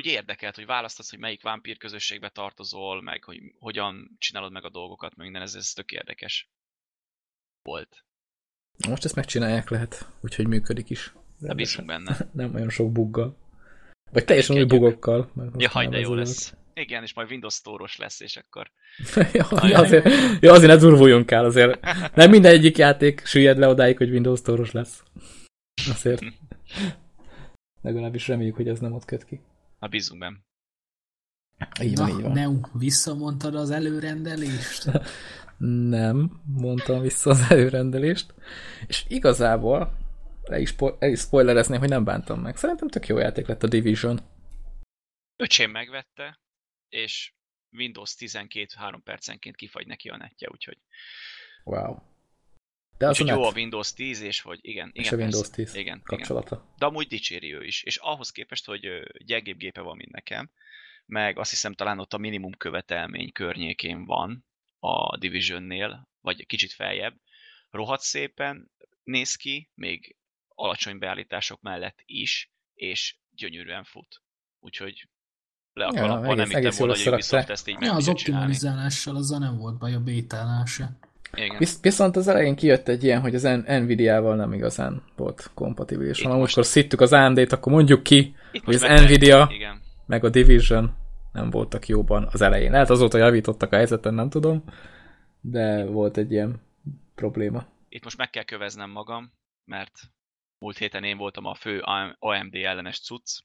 Úgy 0.00 0.06
érdekelt, 0.06 0.54
hogy 0.54 0.66
választasz, 0.66 1.10
hogy 1.10 1.18
melyik 1.18 1.42
vámpír 1.42 1.76
közösségbe 1.76 2.28
tartozol, 2.28 3.02
meg 3.02 3.24
hogy 3.24 3.40
hogyan 3.58 4.16
csinálod 4.18 4.52
meg 4.52 4.64
a 4.64 4.70
dolgokat, 4.70 5.16
meg 5.16 5.24
minden, 5.24 5.42
ez, 5.42 5.54
ez 5.54 5.72
tök 5.72 5.92
érdekes. 5.92 6.50
Volt. 7.62 8.04
Most 8.88 9.04
ezt 9.04 9.14
megcsinálják 9.14 9.68
lehet, 9.70 10.06
úgyhogy 10.20 10.46
működik 10.46 10.90
is. 10.90 11.12
De 11.38 11.54
bízunk 11.54 11.86
benne. 11.86 12.16
Nem 12.32 12.54
olyan 12.54 12.70
sok 12.70 12.92
buggal. 12.92 13.36
Vagy 14.10 14.24
teljesen 14.24 14.56
új 14.56 14.64
bugokkal. 14.64 15.32
Jaj, 15.56 15.70
már 15.72 15.88
de 15.88 15.98
jó 15.98 16.14
lesz. 16.14 16.54
Igen, 16.74 17.02
és 17.02 17.14
majd 17.14 17.30
Windows 17.30 17.54
Store-os 17.54 17.96
lesz, 17.96 18.20
és 18.20 18.36
akkor 18.36 18.70
ja, 19.32 19.46
ja, 19.62 19.78
azért, 19.78 20.06
ja, 20.40 20.52
azért 20.52 20.72
ne 20.72 20.76
durvuljunk 20.76 21.30
el, 21.30 21.44
azért 21.44 21.80
nem 22.14 22.30
minden 22.30 22.52
egyik 22.52 22.76
játék 22.76 23.26
süllyed 23.26 23.58
le 23.58 23.68
odáig, 23.68 23.96
hogy 23.96 24.10
Windows 24.10 24.38
Store-os 24.38 24.70
lesz. 24.70 25.02
Azért. 25.90 26.22
Legalábbis 27.82 28.28
reméljük, 28.28 28.56
hogy 28.56 28.68
ez 28.68 28.80
nem 28.80 28.92
ott 28.92 29.04
köt 29.04 29.24
ki. 29.24 29.40
Na 29.80 29.88
bízunk 29.88 30.20
benne. 30.20 30.38
Így 31.82 31.96
van, 31.96 32.08
így 32.08 32.14
Na, 32.16 32.22
van. 32.22 32.32
Neu, 32.32 32.60
visszamondtad 32.72 33.54
az 33.54 33.70
előrendelést? 33.70 34.84
Nem, 35.88 36.42
mondtam 36.46 37.00
vissza 37.00 37.30
az 37.30 37.50
előrendelést. 37.50 38.34
És 38.86 39.04
igazából 39.08 39.96
el 40.42 40.60
is, 40.60 40.68
spo- 40.68 41.02
el 41.02 41.10
is 41.10 41.20
spoilerezném, 41.20 41.78
hogy 41.78 41.88
nem 41.88 42.04
bántam 42.04 42.40
meg. 42.40 42.56
Szerintem 42.56 42.88
tök 42.88 43.06
jó 43.06 43.18
játék 43.18 43.46
lett 43.46 43.62
a 43.62 43.68
Division. 43.68 44.20
Öcsém 45.36 45.70
megvette, 45.70 46.40
és 46.88 47.34
Windows 47.76 48.14
12-3 48.18 49.00
percenként 49.04 49.56
kifagy 49.56 49.86
neki 49.86 50.08
a 50.08 50.16
netje, 50.16 50.48
úgyhogy, 50.50 50.78
Wow. 51.64 51.96
De 53.00 53.08
az 53.08 53.20
a 53.20 53.22
úgyhogy 53.22 53.38
jó 53.38 53.42
a 53.42 53.46
net 53.46 53.56
Windows 53.56 53.92
10, 53.92 54.20
és 54.20 54.40
hogy 54.40 54.58
igen, 54.62 54.88
igen 54.92 55.04
és 55.04 55.12
a 55.12 55.16
Windows 55.16 55.48
persze. 55.48 55.54
10 55.54 55.74
igen, 55.74 55.84
igen. 55.84 56.00
kapcsolata. 56.02 56.74
De 56.78 56.86
amúgy 56.86 57.06
dicséri 57.06 57.54
ő 57.54 57.64
is. 57.64 57.82
És 57.82 57.96
ahhoz 57.96 58.30
képest, 58.30 58.66
hogy 58.66 58.88
gyengébb 59.24 59.56
gépe 59.58 59.80
van, 59.80 59.96
mint 59.96 60.10
nekem, 60.10 60.50
meg 61.06 61.38
azt 61.38 61.50
hiszem 61.50 61.74
talán 61.74 61.98
ott 61.98 62.12
a 62.12 62.18
minimum 62.18 62.52
követelmény 62.52 63.32
környékén 63.32 64.04
van 64.04 64.44
a 64.78 65.16
Divisionnél, 65.16 66.08
vagy 66.20 66.46
kicsit 66.46 66.72
feljebb, 66.72 67.14
rohadt 67.70 68.02
szépen 68.02 68.70
néz 69.04 69.34
ki, 69.34 69.70
még 69.74 70.16
alacsony 70.48 70.98
beállítások 70.98 71.60
mellett 71.60 72.02
is, 72.04 72.50
és 72.74 73.16
gyönyörűen 73.30 73.84
fut. 73.84 74.22
Úgyhogy 74.58 75.08
le 75.72 75.86
a 75.86 75.92
Ja, 75.94 76.02
egész- 76.02 76.36
nem 76.36 76.46
hittem 76.46 76.56
egész 76.56 76.78
jól 76.78 76.88
volna, 76.88 77.10
hogy 77.10 77.50
ezt 77.50 77.68
így 77.68 77.74
meg 77.74 77.84
Ja, 77.84 77.94
az 77.94 78.08
optimalizálással 78.08 79.16
azzal 79.16 79.38
nem 79.38 79.56
volt 79.56 79.78
baj 79.78 79.94
a 79.94 80.00
bétánál 80.00 80.64
se. 80.64 80.98
Igen. 81.32 81.58
Visz, 81.58 81.80
viszont 81.80 82.16
az 82.16 82.28
elején 82.28 82.56
kijött 82.56 82.88
egy 82.88 83.04
ilyen, 83.04 83.20
hogy 83.20 83.34
az 83.34 83.42
Nvidia-val 83.66 84.36
nem 84.36 84.52
igazán 84.52 85.02
volt 85.16 85.50
kompatibilis. 85.54 86.22
Ha 86.22 86.36
most- 86.36 86.62
szittük 86.62 87.00
az 87.00 87.12
AMD-t, 87.12 87.52
akkor 87.52 87.72
mondjuk 87.72 88.02
ki, 88.02 88.34
Itt 88.52 88.64
hogy 88.64 88.74
az 88.74 88.82
Nvidia 88.82 89.48
Igen. 89.52 89.80
meg 90.06 90.24
a 90.24 90.28
Division 90.28 90.96
nem 91.32 91.50
voltak 91.50 91.86
jóban 91.88 92.28
az 92.32 92.40
elején. 92.40 92.70
Lehet 92.70 92.90
azóta 92.90 93.18
javítottak 93.18 93.72
a 93.72 93.76
helyzeten, 93.76 94.14
nem 94.14 94.28
tudom, 94.28 94.64
de 95.40 95.84
volt 95.84 96.16
egy 96.16 96.32
ilyen 96.32 96.60
probléma. 97.14 97.66
Itt 97.88 98.04
most 98.04 98.16
meg 98.16 98.30
kell 98.30 98.42
köveznem 98.44 98.90
magam, 98.90 99.32
mert 99.64 99.92
múlt 100.58 100.78
héten 100.78 101.04
én 101.04 101.16
voltam 101.16 101.44
a 101.44 101.54
fő 101.54 101.78
AM 101.80 102.16
AMD 102.18 102.54
ellenes 102.54 103.00
cucc, 103.00 103.38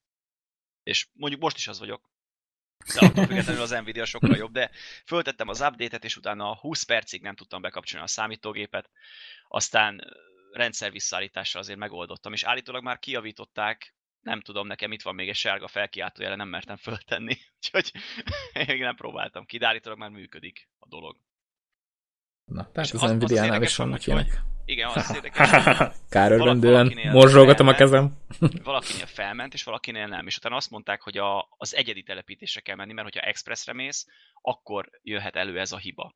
és 0.84 1.08
mondjuk 1.14 1.42
most 1.42 1.58
is 1.58 1.68
az 1.68 1.80
vagyok. 1.80 2.02
De 2.94 3.06
attól 3.06 3.26
függetlenül 3.26 3.62
az 3.62 3.70
Nvidia 3.70 4.06
sokkal 4.06 4.36
jobb, 4.36 4.52
de 4.52 4.72
föltettem 5.06 5.48
az 5.48 5.62
update-et, 5.62 6.04
és 6.04 6.18
utána 6.18 6.56
20 6.56 6.84
percig 6.84 7.22
nem 7.22 7.36
tudtam 7.36 7.62
bekapcsolni 7.62 8.06
a 8.06 8.10
számítógépet, 8.10 8.90
aztán 9.48 10.02
rendszer 10.52 10.92
visszaállítással 10.92 11.62
azért 11.62 11.80
megoldottam, 11.80 12.34
és 12.34 12.44
állítólag 12.44 12.84
már 12.84 13.00
kijavították, 13.00 13.96
nem 14.22 14.42
tudom, 14.42 14.68
nekem 14.68 14.92
itt 14.92 15.02
van 15.02 15.16
még 15.16 15.30
egy 15.30 15.36
sárga 15.36 15.68
felkiáltójele, 15.68 16.36
nem 16.36 16.48
mertem 16.48 16.78
föltenni, 16.78 17.38
úgyhogy 17.56 17.92
még 18.68 18.80
nem 18.80 18.96
próbáltam 18.96 19.46
ki, 19.46 19.58
de 19.58 19.68
állítólag 19.68 20.00
már 20.00 20.10
működik 20.10 20.70
a 20.80 20.88
dolog. 20.88 21.18
Na, 22.46 22.70
tehát 22.74 22.92
az, 22.94 23.04
az- 23.04 23.12
Nvidia-nál 23.12 23.62
is 23.62 23.76
vannak 23.76 24.06
ilyenek. 24.06 24.42
Igen, 24.66 24.90
az 24.94 25.12
érdekes, 25.16 25.50
hogy 25.50 25.88
Kárörvendően 26.10 27.00
morzsolgatom 27.12 27.68
a 27.68 27.74
kezem. 27.74 28.14
valakinél 28.64 29.06
felment, 29.06 29.54
és 29.54 29.64
valakinél 29.64 30.08
nem. 30.08 30.28
És 30.28 30.38
utána 30.38 30.56
azt 30.56 30.70
mondták, 30.70 31.02
hogy 31.02 31.18
a, 31.18 31.48
az 31.58 31.76
egyedi 31.76 32.04
telepítésre 32.04 32.62
kell 32.62 32.76
menni, 32.76 32.94
mert 32.94 33.12
hogyha 33.14 33.28
expressre 33.28 33.74
mész, 33.74 34.06
akkor 34.42 34.90
jöhet 35.02 35.36
elő 35.36 35.60
ez 35.60 35.72
a 35.72 35.78
hiba. 35.78 36.16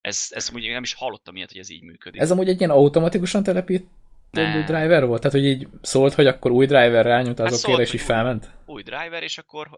Ez, 0.00 0.26
ez 0.30 0.50
ugye 0.54 0.72
nem 0.72 0.82
is 0.82 0.94
hallottam 0.94 1.36
ilyet, 1.36 1.50
hogy 1.50 1.60
ez 1.60 1.70
így 1.70 1.82
működik. 1.82 2.20
Ez 2.20 2.30
amúgy 2.30 2.48
egy 2.48 2.58
ilyen 2.58 2.70
automatikusan 2.70 3.42
telepített 3.42 3.88
Nem. 4.42 4.64
driver 4.64 5.06
volt? 5.06 5.20
Tehát, 5.22 5.36
hogy 5.36 5.46
így 5.46 5.68
szólt, 5.82 6.14
hogy 6.14 6.26
akkor 6.26 6.50
új 6.50 6.66
driver 6.66 7.04
rányújt 7.04 7.38
Hát 7.38 7.46
azokért, 7.46 7.76
szólt, 7.76 7.80
és 7.88 7.92
így 7.94 8.00
felment? 8.06 8.50
Új 8.66 8.82
driver, 8.82 9.22
és 9.22 9.38
akkor 9.38 9.68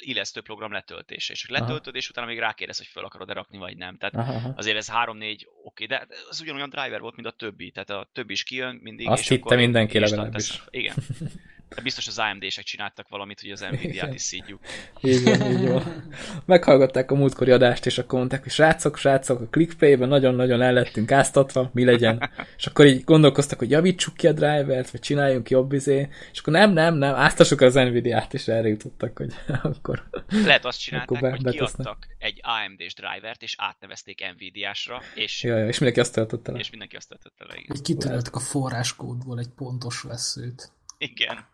illesztő 0.00 0.40
program 0.40 0.72
letöltése. 0.72 1.32
És 1.32 1.46
hogy 1.46 1.58
letöltöd, 1.60 1.94
és 1.94 2.08
utána 2.08 2.26
még 2.26 2.38
rákérdez, 2.38 2.76
hogy 2.76 2.86
fel 2.86 3.04
akarod-e 3.04 3.32
rakni, 3.32 3.58
vagy 3.58 3.76
nem. 3.76 3.96
Tehát 3.96 4.14
Aha, 4.14 4.32
aha. 4.32 4.52
azért 4.56 4.76
ez 4.76 4.88
3-4 4.92 5.36
oké, 5.64 5.84
de 5.84 6.06
az 6.30 6.40
ugyanolyan 6.40 6.68
driver 6.70 7.00
volt, 7.00 7.14
mint 7.14 7.28
a 7.28 7.30
többi. 7.30 7.70
Tehát 7.70 7.90
a 7.90 8.08
többi 8.12 8.32
is 8.32 8.42
kijön 8.42 8.78
mindig. 8.82 9.08
Azt 9.08 9.22
és 9.22 9.28
hitte 9.28 9.56
mindenki 9.56 9.98
legalábbis. 9.98 10.46
tesz- 10.48 10.62
Igen. 10.70 10.94
De 11.74 11.82
biztos 11.82 12.06
az 12.06 12.18
AMD-sek 12.18 12.64
csináltak 12.64 13.08
valamit, 13.08 13.40
hogy 13.40 13.50
az 13.50 13.66
Nvidia-t 13.70 14.14
is 14.14 14.22
szídjuk. 14.22 14.60
Így 15.00 15.22
van, 15.24 15.50
így 15.50 15.68
van. 15.68 16.10
Meghallgatták 16.46 17.10
a 17.10 17.14
múltkori 17.14 17.50
adást, 17.50 17.86
és 17.86 17.98
akkor 17.98 18.18
mondták, 18.18 18.42
hogy 18.42 18.52
srácok, 18.52 18.96
srácok, 18.96 19.40
a 19.40 19.48
ClickPlay-ben 19.50 20.08
nagyon-nagyon 20.08 20.62
el 20.62 20.72
lettünk 20.72 21.12
áztatva, 21.12 21.70
mi 21.72 21.84
legyen. 21.84 22.30
És 22.56 22.66
akkor 22.66 22.86
így 22.86 23.04
gondolkoztak, 23.04 23.58
hogy 23.58 23.70
javítsuk 23.70 24.14
ki 24.14 24.26
a 24.26 24.32
drivert, 24.32 24.90
vagy 24.90 25.00
csináljunk 25.00 25.50
jobb 25.50 25.72
izé, 25.72 26.08
és 26.32 26.38
akkor 26.38 26.52
nem, 26.52 26.72
nem, 26.72 26.94
nem, 26.94 27.14
áztassuk 27.14 27.60
az 27.60 27.74
Nvidia-t, 27.74 28.34
és 28.34 28.48
erre 28.48 28.68
jutottak, 28.68 29.18
hogy 29.18 29.34
akkor... 29.62 30.08
Lehet 30.28 30.64
azt 30.64 30.80
csinálták, 30.80 31.20
be- 31.20 31.30
hogy 31.30 31.42
betesznek. 31.42 31.76
kiadtak 31.76 32.06
egy 32.18 32.40
AMD-s 32.42 32.94
drivert, 32.94 33.42
és 33.42 33.54
átnevezték 33.58 34.32
Nvidia-sra, 34.34 35.02
és, 35.14 35.42
Jaj, 35.42 35.58
jaj, 35.58 35.68
és 35.68 35.78
mindenki 35.78 36.00
azt 36.00 36.14
töltötte 36.14 36.52
le. 36.52 36.58
és 36.58 36.70
mindenki 36.70 36.96
azt 36.96 37.08
töltötte 37.08 37.44
le. 37.44 37.52
Igen. 37.54 37.66
Hogy 37.68 37.82
kitöröltek 37.82 38.34
a 38.34 38.40
forráskódból 38.40 39.38
egy 39.38 39.50
pontos 39.56 40.00
veszőt. 40.02 40.72
Igen. 41.12 41.46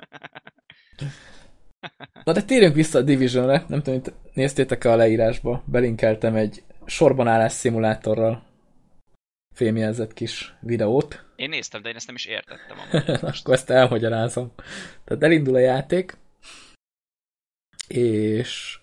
Na 2.25 2.33
de 2.33 2.43
térjünk 2.43 2.75
vissza 2.75 2.99
a 2.99 3.03
Divisionre, 3.03 3.65
nem 3.69 3.83
tudom, 3.83 4.01
hogy 4.01 4.13
néztétek-e 4.33 4.91
a 4.91 4.97
leírásba, 4.97 5.63
belinkeltem 5.67 6.35
egy 6.35 6.63
sorban 6.87 7.29
állás 7.29 7.53
szimulátorral 7.53 8.43
fémjelzett 9.55 10.13
kis 10.13 10.55
videót, 10.61 11.25
Én 11.41 11.49
néztem, 11.49 11.83
de 11.83 11.89
én 11.89 11.95
ezt 11.95 12.07
nem 12.07 12.15
is 12.15 12.25
értettem. 12.25 12.77
Akkor 13.31 13.55
ezt 13.55 13.71
elmagyarázom. 13.71 14.53
Tehát 15.05 15.23
elindul 15.23 15.55
a 15.55 15.59
játék, 15.59 16.17
és 17.89 18.79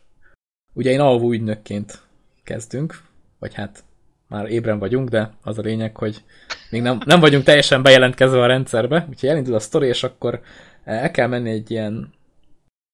ugye 0.74 0.92
én 0.92 1.00
alvó 1.00 1.32
ügynökként 1.32 2.02
kezdünk, 2.44 3.02
vagy 3.40 3.54
hát 3.54 3.84
már 4.28 4.50
ébren 4.50 4.80
vagyunk, 4.80 5.10
de 5.10 5.32
az 5.42 5.58
a 5.58 5.62
lényeg, 5.62 5.98
hogy 5.98 6.24
még 6.70 6.82
nem, 6.82 7.00
nem 7.06 7.20
vagyunk 7.20 7.44
teljesen 7.44 7.82
bejelentkezve 7.82 8.42
a 8.42 8.46
rendszerbe, 8.46 9.06
úgyhogy 9.10 9.30
elindul 9.30 9.56
a 9.56 9.60
sztori, 9.60 9.88
és 9.88 10.04
akkor 10.04 10.42
el 10.84 11.12
kell 11.12 11.28
menni 11.28 11.50
egy 11.50 11.72
ilyen, 11.72 12.14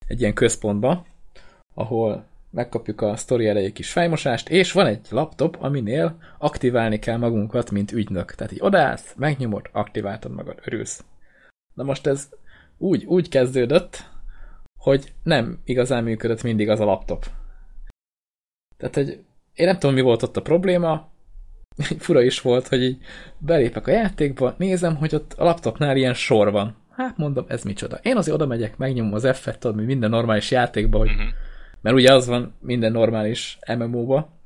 egy 0.07 0.19
ilyen 0.19 0.33
központba, 0.33 1.05
ahol 1.73 2.25
megkapjuk 2.51 3.01
a 3.01 3.15
sztori 3.15 3.47
elejé 3.47 3.71
kis 3.71 3.91
fejmosást, 3.91 4.49
és 4.49 4.71
van 4.71 4.85
egy 4.85 5.07
laptop, 5.09 5.57
aminél 5.59 6.17
aktiválni 6.37 6.99
kell 6.99 7.17
magunkat, 7.17 7.71
mint 7.71 7.91
ügynök. 7.91 8.35
Tehát 8.35 8.53
így 8.53 8.61
odaállsz, 8.61 9.13
megnyomod, 9.17 9.69
aktiváltad 9.71 10.31
magad, 10.31 10.59
örülsz. 10.65 11.03
Na 11.73 11.83
most 11.83 12.07
ez 12.07 12.29
úgy, 12.77 13.05
úgy 13.05 13.29
kezdődött, 13.29 14.11
hogy 14.77 15.13
nem 15.23 15.59
igazán 15.63 16.03
működött 16.03 16.43
mindig 16.43 16.69
az 16.69 16.79
a 16.79 16.85
laptop. 16.85 17.25
Tehát, 18.77 18.95
hogy 18.95 19.23
én 19.53 19.65
nem 19.65 19.79
tudom, 19.79 19.95
mi 19.95 20.01
volt 20.01 20.23
ott 20.23 20.37
a 20.37 20.41
probléma, 20.41 21.11
fura 21.99 22.21
is 22.21 22.41
volt, 22.41 22.67
hogy 22.67 22.83
így 22.83 22.97
belépek 23.37 23.87
a 23.87 23.91
játékba, 23.91 24.55
nézem, 24.57 24.95
hogy 24.95 25.15
ott 25.15 25.33
a 25.37 25.43
laptopnál 25.43 25.97
ilyen 25.97 26.13
sor 26.13 26.51
van. 26.51 26.75
Hát 26.95 27.17
mondom, 27.17 27.45
ez 27.47 27.63
micsoda. 27.63 27.99
Én 28.01 28.17
azért 28.17 28.35
oda 28.35 28.45
megyek, 28.45 28.77
megnyomom 28.77 29.13
az 29.13 29.27
F-et, 29.33 29.63
mint 29.63 29.85
minden 29.85 30.09
normális 30.09 30.51
játékban, 30.51 30.99
hogy 31.01 31.09
Mhm. 31.09 31.27
mert 31.81 31.95
ugye 31.95 32.13
az 32.13 32.27
van 32.27 32.55
minden 32.59 32.91
normális 32.91 33.57
MMO-ba, 33.77 34.41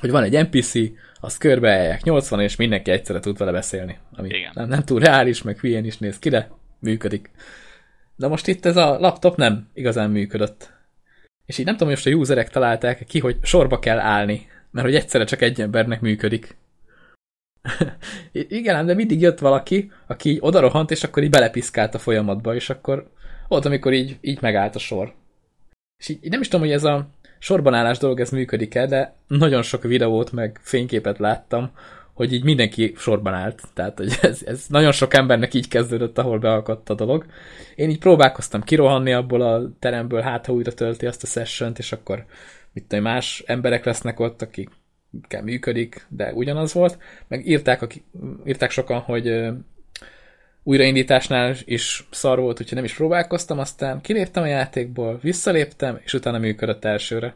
hogy 0.00 0.10
van 0.10 0.22
egy 0.22 0.46
NPC, 0.48 0.72
azt 1.20 1.38
körbeállják 1.38 2.02
80 2.02 2.40
és 2.40 2.56
mindenki 2.56 2.90
egyszerre 2.90 3.20
tud 3.20 3.38
vele 3.38 3.52
beszélni. 3.52 3.98
Ami 4.12 4.28
Igen. 4.28 4.50
nem, 4.54 4.68
nem 4.68 4.82
túl 4.82 5.00
reális, 5.00 5.42
meg 5.42 5.58
hülyén 5.58 5.84
is 5.84 5.98
néz 5.98 6.18
ki, 6.18 6.28
de 6.28 6.50
működik. 6.78 7.30
De 8.16 8.28
most 8.28 8.46
itt 8.46 8.64
ez 8.66 8.76
a 8.76 8.98
laptop 8.98 9.36
nem 9.36 9.68
igazán 9.74 10.10
működött. 10.10 10.72
És 11.46 11.58
így 11.58 11.64
nem 11.64 11.76
tudom, 11.76 11.88
hogy 11.94 12.02
most 12.04 12.14
a 12.16 12.18
userek 12.18 12.50
találták 12.50 13.04
ki, 13.04 13.18
hogy 13.18 13.36
sorba 13.42 13.78
kell 13.78 13.98
állni, 13.98 14.46
mert 14.72 14.86
hogy 14.86 14.96
egyszerre 14.96 15.24
csak 15.24 15.42
egy 15.42 15.60
embernek 15.60 16.00
működik. 16.00 16.56
Igen, 18.32 18.86
de 18.86 18.94
mindig 18.94 19.20
jött 19.20 19.38
valaki, 19.38 19.90
aki 20.06 20.30
így 20.30 20.38
odarohant, 20.40 20.90
és 20.90 21.04
akkor 21.04 21.22
így 21.22 21.30
belepiszkált 21.30 21.94
a 21.94 21.98
folyamatba, 21.98 22.54
és 22.54 22.70
akkor 22.70 23.10
ott, 23.48 23.64
amikor 23.64 23.92
így, 23.92 24.18
így 24.20 24.40
megállt 24.40 24.74
a 24.74 24.78
sor. 24.78 25.12
És 25.98 26.08
így, 26.08 26.30
nem 26.30 26.40
is 26.40 26.48
tudom, 26.48 26.66
hogy 26.66 26.74
ez 26.74 26.84
a 26.84 27.08
sorban 27.38 27.74
állás 27.74 27.98
dolog, 27.98 28.20
ez 28.20 28.30
működik-e, 28.30 28.86
de 28.86 29.14
nagyon 29.26 29.62
sok 29.62 29.82
videót, 29.82 30.32
meg 30.32 30.60
fényképet 30.62 31.18
láttam, 31.18 31.70
hogy 32.12 32.32
így 32.32 32.44
mindenki 32.44 32.94
sorban 32.96 33.34
állt. 33.34 33.62
Tehát, 33.74 33.98
hogy 33.98 34.18
ez, 34.22 34.42
ez 34.46 34.64
nagyon 34.68 34.92
sok 34.92 35.14
embernek 35.14 35.54
így 35.54 35.68
kezdődött, 35.68 36.18
ahol 36.18 36.38
beakadt 36.38 36.90
a 36.90 36.94
dolog. 36.94 37.26
Én 37.74 37.90
így 37.90 37.98
próbálkoztam 37.98 38.62
kirohanni 38.62 39.12
abból 39.12 39.40
a 39.40 39.70
teremből, 39.78 40.20
hát 40.20 40.46
ha 40.46 40.52
újra 40.52 40.72
tölti 40.72 41.06
azt 41.06 41.22
a 41.22 41.26
sessiont, 41.26 41.78
és 41.78 41.92
akkor 41.92 42.24
mit 42.72 42.84
tudom, 42.84 43.04
más 43.04 43.42
emberek 43.46 43.84
lesznek 43.84 44.20
ott, 44.20 44.42
akik 44.42 44.70
kell 45.28 45.42
működik, 45.42 46.06
de 46.08 46.32
ugyanaz 46.32 46.72
volt. 46.72 46.98
Meg 47.28 47.46
írták, 47.46 47.82
akik, 47.82 48.04
írták 48.46 48.70
sokan, 48.70 49.00
hogy 49.00 49.52
újraindításnál 50.62 51.56
is 51.64 52.08
szar 52.10 52.40
volt, 52.40 52.60
úgyhogy 52.60 52.76
nem 52.76 52.84
is 52.84 52.94
próbálkoztam, 52.94 53.58
aztán 53.58 54.00
kiléptem 54.00 54.42
a 54.42 54.46
játékból, 54.46 55.18
visszaléptem, 55.22 56.00
és 56.04 56.14
utána 56.14 56.38
működött 56.38 56.84
elsőre. 56.84 57.34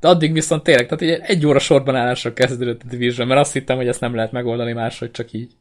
De 0.00 0.08
addig 0.08 0.32
viszont 0.32 0.62
tényleg, 0.62 0.86
tehát 0.86 1.20
egy, 1.20 1.36
egy 1.36 1.46
óra 1.46 1.58
sorban 1.58 1.96
állásra 1.96 2.32
kezdődött 2.32 2.82
a 2.82 2.88
Division, 2.88 3.26
mert 3.26 3.40
azt 3.40 3.52
hittem, 3.52 3.76
hogy 3.76 3.88
ezt 3.88 4.00
nem 4.00 4.14
lehet 4.14 4.32
megoldani 4.32 4.72
máshogy, 4.72 5.10
csak 5.10 5.32
így. 5.32 5.52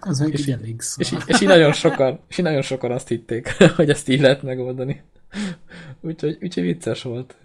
Ez 0.00 0.20
És 0.30 0.40
így 0.40 0.50
elég 0.50 0.80
szar. 0.80 1.04
És 1.04 1.12
így, 1.12 1.22
és 1.26 1.40
így 1.40 1.48
nagyon 1.48 1.72
sokan, 1.72 2.20
és 2.28 2.38
így 2.38 2.44
nagyon 2.44 2.62
sokan 2.62 2.90
azt 2.90 3.08
hitték, 3.08 3.56
hogy 3.76 3.90
ezt 3.90 4.08
így 4.08 4.20
lehet 4.20 4.42
megoldani. 4.42 5.02
Úgyhogy, 6.00 6.38
úgyhogy 6.42 6.62
vicces 6.62 7.02
volt. 7.02 7.36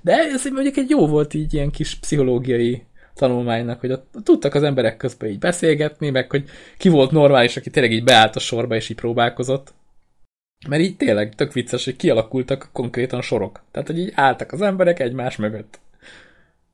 De 0.00 0.12
ez 0.12 0.44
mondjuk 0.44 0.76
egy 0.76 0.90
jó 0.90 1.06
volt 1.06 1.34
így 1.34 1.54
ilyen 1.54 1.70
kis 1.70 1.94
pszichológiai 1.94 2.82
tanulmánynak, 3.14 3.80
hogy 3.80 3.92
ott 3.92 4.14
tudtak 4.24 4.54
az 4.54 4.62
emberek 4.62 4.96
közben 4.96 5.30
így 5.30 5.38
beszélgetni, 5.38 6.10
meg 6.10 6.30
hogy 6.30 6.48
ki 6.78 6.88
volt 6.88 7.10
normális, 7.10 7.56
aki 7.56 7.70
tényleg 7.70 7.92
így 7.92 8.04
beállt 8.04 8.36
a 8.36 8.40
sorba 8.40 8.74
és 8.74 8.88
így 8.88 8.96
próbálkozott. 8.96 9.74
Mert 10.68 10.82
így 10.82 10.96
tényleg 10.96 11.34
tök 11.34 11.52
vicces, 11.52 11.84
hogy 11.84 11.96
kialakultak 11.96 12.68
konkrétan 12.72 13.22
sorok. 13.22 13.60
Tehát, 13.70 13.88
hogy 13.88 13.98
így 13.98 14.12
álltak 14.14 14.52
az 14.52 14.60
emberek 14.60 15.00
egymás 15.00 15.36
mögött. 15.36 15.80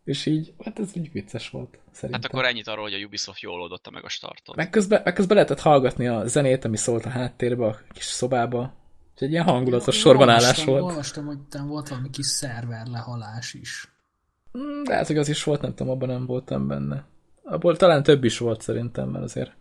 És 0.04 0.26
így, 0.26 0.52
hát 0.64 0.78
ez 0.78 0.90
úgy 0.94 1.12
vicces 1.12 1.50
volt, 1.50 1.78
szerintem. 1.92 2.20
Hát 2.20 2.32
akkor 2.32 2.44
ennyit 2.44 2.68
arról, 2.68 2.82
hogy 2.82 2.92
a 2.92 3.06
Ubisoft 3.06 3.40
jól 3.40 3.60
oldotta 3.60 3.90
meg 3.90 4.04
a 4.04 4.08
startot. 4.08 4.56
Meg 4.56 4.70
közben, 4.70 5.00
meg 5.04 5.12
közben 5.12 5.36
lehetett 5.36 5.60
hallgatni 5.60 6.06
a 6.06 6.26
zenét, 6.26 6.64
ami 6.64 6.76
szólt 6.76 7.04
a 7.04 7.08
háttérbe, 7.08 7.66
a 7.66 7.78
kis 7.92 8.04
szobába. 8.04 8.74
Úgyhogy 9.18 9.36
egy 9.36 9.42
ilyen 9.44 9.54
hangulatos 9.54 9.94
Én 9.94 10.00
sorbanállás 10.00 10.42
olvastam- 10.42 10.66
volt. 10.66 10.82
Olvastam, 10.82 11.26
hogy 11.26 11.38
volt 11.66 11.88
valami 11.88 12.10
kis 12.10 12.26
szerver 12.26 12.86
lehalás 12.86 13.54
is. 13.54 13.92
Mm, 14.58 14.82
De 14.82 14.94
hát, 14.94 15.06
hogy 15.06 15.18
az 15.18 15.28
is 15.28 15.44
volt, 15.44 15.60
nem 15.60 15.74
tudom, 15.74 15.92
abban 15.92 16.08
nem 16.08 16.26
voltam 16.26 16.66
benne. 16.66 17.04
Abból 17.42 17.76
talán 17.76 18.02
több 18.02 18.24
is 18.24 18.38
volt 18.38 18.60
szerintem, 18.60 19.08
mert 19.08 19.24
azért 19.24 19.52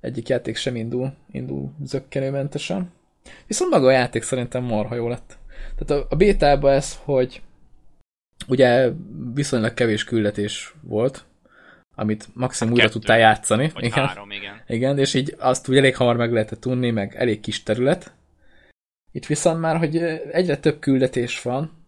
egyik 0.00 0.28
játék 0.28 0.56
sem 0.56 0.76
indul, 0.76 1.14
indul 1.30 1.74
zöggenőmentesen. 1.82 2.92
Viszont 3.46 3.70
maga 3.70 3.86
a 3.86 3.90
játék 3.90 4.22
szerintem 4.22 4.62
marha 4.62 4.94
jó 4.94 5.08
lett. 5.08 5.38
Tehát 5.76 6.04
a, 6.04 6.06
a 6.10 6.16
bétában 6.16 6.72
ez, 6.72 6.98
hogy 7.02 7.42
ugye 8.48 8.90
viszonylag 9.34 9.74
kevés 9.74 10.04
küldetés 10.04 10.74
volt, 10.82 11.24
amit 11.94 12.28
maximum 12.34 12.72
újra 12.72 12.88
tudtál 12.88 13.18
játszani. 13.18 13.70
Vagy 13.74 13.84
igen. 13.84 14.06
három, 14.06 14.30
igen. 14.30 14.62
Igen, 14.66 14.98
és 14.98 15.14
így 15.14 15.34
azt 15.38 15.68
úgy 15.68 15.76
elég 15.76 15.96
hamar 15.96 16.16
meg 16.16 16.32
lehetett 16.32 16.60
tudni, 16.60 16.90
meg 16.90 17.14
elég 17.16 17.40
kis 17.40 17.62
terület. 17.62 18.13
Itt 19.14 19.26
viszont 19.26 19.60
már, 19.60 19.76
hogy 19.76 19.96
egyre 20.32 20.56
több 20.56 20.78
küldetés 20.78 21.42
van, 21.42 21.86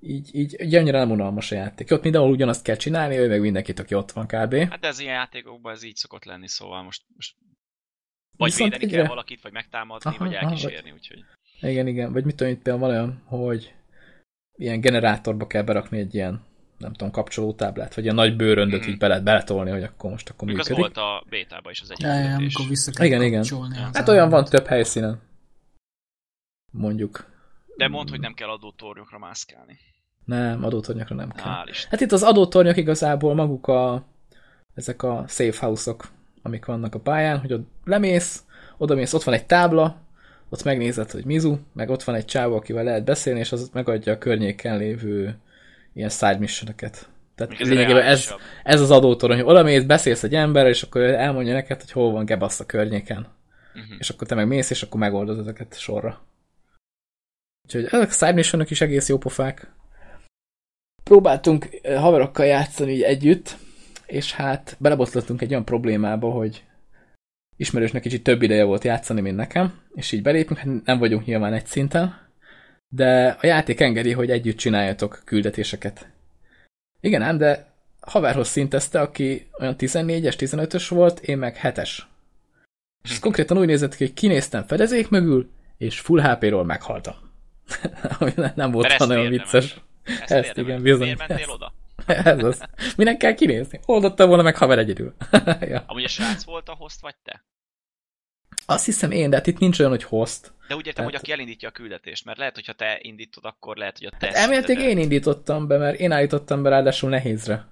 így, 0.00 0.34
így, 0.34 0.60
így 0.60 0.74
annyira 0.74 0.98
nem 0.98 1.10
unalmas 1.10 1.52
a 1.52 1.54
játék. 1.54 1.90
Ott 1.90 2.02
mindenhol 2.02 2.30
ugyanazt 2.30 2.62
kell 2.62 2.76
csinálni, 2.76 3.16
ő 3.16 3.28
meg 3.28 3.40
mindenkit, 3.40 3.78
aki 3.78 3.94
ott 3.94 4.12
van 4.12 4.26
kb. 4.26 4.54
Hát 4.54 4.80
de 4.80 4.86
ez 4.88 4.98
ilyen 5.00 5.14
játékokban 5.14 5.72
ez 5.72 5.82
így 5.82 5.96
szokott 5.96 6.24
lenni, 6.24 6.48
szóval 6.48 6.82
most, 6.82 7.02
most 7.16 7.34
vagy 8.36 8.50
Viszont 8.50 8.70
védeni 8.70 8.84
egyre- 8.90 9.00
kell 9.02 9.08
valakit, 9.14 9.40
vagy 9.42 9.52
megtámadni, 9.52 10.10
Aha, 10.10 10.24
vagy 10.24 10.34
aha, 10.34 10.44
elkísérni, 10.46 10.90
úgyhogy... 10.90 11.24
Igen, 11.60 11.86
igen. 11.86 12.12
Vagy 12.12 12.24
mit 12.24 12.36
tudom, 12.36 12.52
itt 12.52 12.62
például 12.62 12.86
van 12.86 12.90
olyan, 12.96 13.22
hogy 13.24 13.74
ilyen 14.56 14.80
generátorba 14.80 15.46
kell 15.46 15.62
berakni 15.62 15.98
egy 15.98 16.14
ilyen, 16.14 16.42
nem 16.78 16.92
tudom, 16.92 17.10
kapcsolótáblát, 17.10 17.94
vagy 17.94 18.04
ilyen 18.04 18.16
nagy 18.16 18.36
bőröndöt 18.36 18.80
Mhm. 18.80 18.88
így 18.90 18.98
be 18.98 19.06
lehet 19.08 19.22
beletolni, 19.24 19.70
hogy 19.70 19.82
akkor 19.82 20.10
most 20.10 20.28
akkor 20.28 20.48
az 20.48 20.54
működik. 20.54 20.76
volt 20.76 20.96
a 20.96 21.24
bétában 21.28 21.72
is 21.72 21.80
az 21.80 21.90
egyik 21.90 22.06
Ja, 22.06 22.14
ja, 22.14 22.34
amikor 22.34 22.66
vissza 22.68 22.90
kell 22.92 23.06
Igen, 23.06 23.22
igen. 23.22 23.40
az 23.40 23.50
Hát 23.92 24.08
olyan 24.08 24.28
van 24.28 24.44
több 24.44 24.66
helyszínen. 24.66 25.20
Mondjuk. 26.78 27.26
De 27.76 27.88
mondd, 27.88 28.10
hogy 28.10 28.20
nem 28.20 28.34
kell 28.34 28.48
adótornyokra 28.48 29.18
mászkálni. 29.18 29.78
Nem, 30.24 30.64
adótornyokra 30.64 31.14
nem 31.14 31.30
kell. 31.30 31.44
Hál' 31.44 31.68
Isten. 31.68 31.90
Hát 31.90 32.00
itt 32.00 32.12
az 32.12 32.22
adótornyok 32.22 32.76
igazából 32.76 33.34
maguk 33.34 33.66
a, 33.66 34.04
ezek 34.74 35.02
a 35.02 35.24
safe 35.28 35.66
house-ok, 35.66 36.08
amik 36.42 36.64
vannak 36.64 36.94
a 36.94 37.00
pályán, 37.00 37.40
hogy 37.40 37.52
ott 37.52 37.68
lemész, 37.84 38.42
oda 38.76 38.94
mész, 38.94 39.12
ott 39.12 39.22
van 39.22 39.34
egy 39.34 39.46
tábla, 39.46 39.96
ott 40.48 40.64
megnézed, 40.64 41.10
hogy 41.10 41.24
mizu, 41.24 41.56
meg 41.72 41.90
ott 41.90 42.02
van 42.02 42.14
egy 42.14 42.24
csávó, 42.24 42.56
akivel 42.56 42.84
lehet 42.84 43.04
beszélni, 43.04 43.40
és 43.40 43.52
az 43.52 43.70
megadja 43.72 44.12
a 44.12 44.18
környéken 44.18 44.78
lévő 44.78 45.38
ilyen 45.92 46.08
side. 46.08 46.38
Tehát 47.34 47.52
Még 47.52 47.60
ez 47.60 47.68
lényegében 47.68 48.02
ez, 48.02 48.34
ez 48.64 48.80
az 48.80 48.90
adótorony, 48.90 49.36
hogy 49.36 49.46
oda 49.46 49.62
mész, 49.62 49.82
beszélsz 49.82 50.22
egy 50.22 50.34
emberrel, 50.34 50.70
és 50.70 50.82
akkor 50.82 51.02
elmondja 51.02 51.52
neked, 51.52 51.80
hogy 51.80 51.92
hol 51.92 52.12
van 52.12 52.24
gebasz 52.24 52.60
a 52.60 52.66
környéken. 52.66 53.26
Mhm. 53.74 53.96
És 53.98 54.10
akkor 54.10 54.26
te 54.26 54.34
meg 54.34 54.46
mész, 54.46 54.70
és 54.70 54.82
akkor 54.82 55.00
megoldod 55.00 55.38
ezeket 55.38 55.78
sorra. 55.78 56.20
Úgyhogy 57.68 58.00
ezek 58.00 58.28
a 58.28 58.32
missionok 58.32 58.70
is 58.70 58.80
egész 58.80 59.08
jó 59.08 59.18
pofák. 59.18 59.72
Próbáltunk 61.02 61.68
eh, 61.82 62.00
haverokkal 62.00 62.46
játszani 62.46 62.92
így 62.92 63.02
együtt, 63.02 63.56
és 64.06 64.32
hát 64.32 64.76
belebotlottunk 64.78 65.42
egy 65.42 65.50
olyan 65.50 65.64
problémába, 65.64 66.30
hogy 66.30 66.64
ismerősnek 67.56 68.02
kicsit 68.02 68.22
több 68.22 68.42
ideje 68.42 68.64
volt 68.64 68.84
játszani, 68.84 69.20
mint 69.20 69.36
nekem, 69.36 69.80
és 69.94 70.12
így 70.12 70.22
belépünk, 70.22 70.58
hát 70.58 70.84
nem 70.84 70.98
vagyunk 70.98 71.24
nyilván 71.24 71.52
egy 71.52 71.66
szinten, 71.66 72.28
de 72.88 73.36
a 73.40 73.46
játék 73.46 73.80
engedi, 73.80 74.12
hogy 74.12 74.30
együtt 74.30 74.56
csináljatok 74.56 75.22
küldetéseket. 75.24 76.08
Igen 77.00 77.22
ám, 77.22 77.38
de 77.38 77.72
haverhoz 78.00 78.48
szintezte, 78.48 79.00
aki 79.00 79.48
olyan 79.60 79.74
14-es, 79.78 80.34
15-ös 80.38 80.86
volt, 80.88 81.20
én 81.20 81.38
meg 81.38 81.58
7-es. 81.62 81.98
És 83.02 83.10
ez 83.10 83.18
konkrétan 83.18 83.58
úgy 83.58 83.66
nézett 83.66 83.94
ki, 83.94 84.04
hogy 84.04 84.14
kinéztem 84.14 84.66
fedezék 84.66 85.08
mögül, 85.08 85.50
és 85.76 86.00
full 86.00 86.20
HP-ról 86.20 86.64
meghaltam. 86.64 87.27
Ami 88.18 88.32
nem 88.54 88.70
volt 88.70 88.88
Mert 88.88 89.00
ezt 89.00 89.10
olyan 89.10 89.22
érdemes. 89.24 89.50
vicces. 89.52 89.76
Ezt, 90.20 90.30
Ezt 90.30 90.56
igen, 90.56 90.82
bizony. 90.82 91.00
Miért 91.02 91.18
mentél 91.18 91.36
Ezt. 91.36 91.50
oda? 91.50 91.72
Ez 92.32 92.44
az. 92.44 92.62
Minek 92.96 93.16
kell 93.16 93.34
kinézni? 93.34 93.80
Oldotta 93.86 94.26
volna 94.26 94.42
meg 94.42 94.56
haver 94.56 94.78
egyedül. 94.78 95.14
ja. 95.60 95.84
Amúgy 95.86 96.04
a 96.04 96.08
srác 96.08 96.44
volt 96.44 96.68
a 96.68 96.74
host, 96.78 97.00
vagy 97.00 97.14
te? 97.24 97.44
Azt 98.66 98.84
hiszem 98.84 99.10
én, 99.10 99.30
de 99.30 99.36
hát 99.36 99.46
itt 99.46 99.58
nincs 99.58 99.78
olyan, 99.78 99.90
hogy 99.90 100.02
host. 100.02 100.52
De 100.68 100.74
úgy 100.74 100.86
értem, 100.86 100.94
Tehát- 100.94 101.10
hogy 101.10 101.14
aki 101.20 101.32
elindítja 101.32 101.68
a 101.68 101.72
küldetést, 101.72 102.24
mert 102.24 102.38
lehet, 102.38 102.54
hogyha 102.54 102.72
te 102.72 102.98
indítod, 103.02 103.44
akkor 103.44 103.76
lehet, 103.76 103.98
hogy 103.98 104.06
a 104.06 104.16
te 104.18 104.26
Hát 104.26 104.34
elméletileg 104.36 104.84
én 104.84 104.98
indítottam 104.98 105.66
be, 105.66 105.78
mert 105.78 105.98
én 105.98 106.12
állítottam 106.12 106.62
be 106.62 106.68
ráadásul 106.68 107.10
nehézre. 107.10 107.64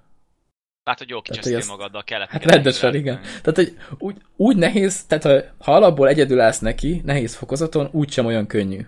Hát, 0.84 0.98
hogy 0.98 1.08
jó 1.08 1.22
kicsesztél 1.22 1.56
azt- 1.56 1.68
magaddal, 1.68 2.04
kellett 2.04 2.28
Hát 2.28 2.44
rendesen, 2.44 2.94
igen. 2.94 3.20
Tehát, 3.20 3.54
hogy 3.56 3.76
úgy, 3.98 4.16
úgy 4.36 4.56
nehéz, 4.56 5.04
tehát 5.04 5.24
ha, 5.24 5.64
ha 5.64 5.74
alapból 5.74 6.08
egyedül 6.08 6.40
állsz 6.40 6.58
neki, 6.58 7.00
nehéz 7.04 7.34
fokozaton, 7.36 7.88
úgysem 7.92 8.26
olyan 8.26 8.46
könnyű. 8.46 8.86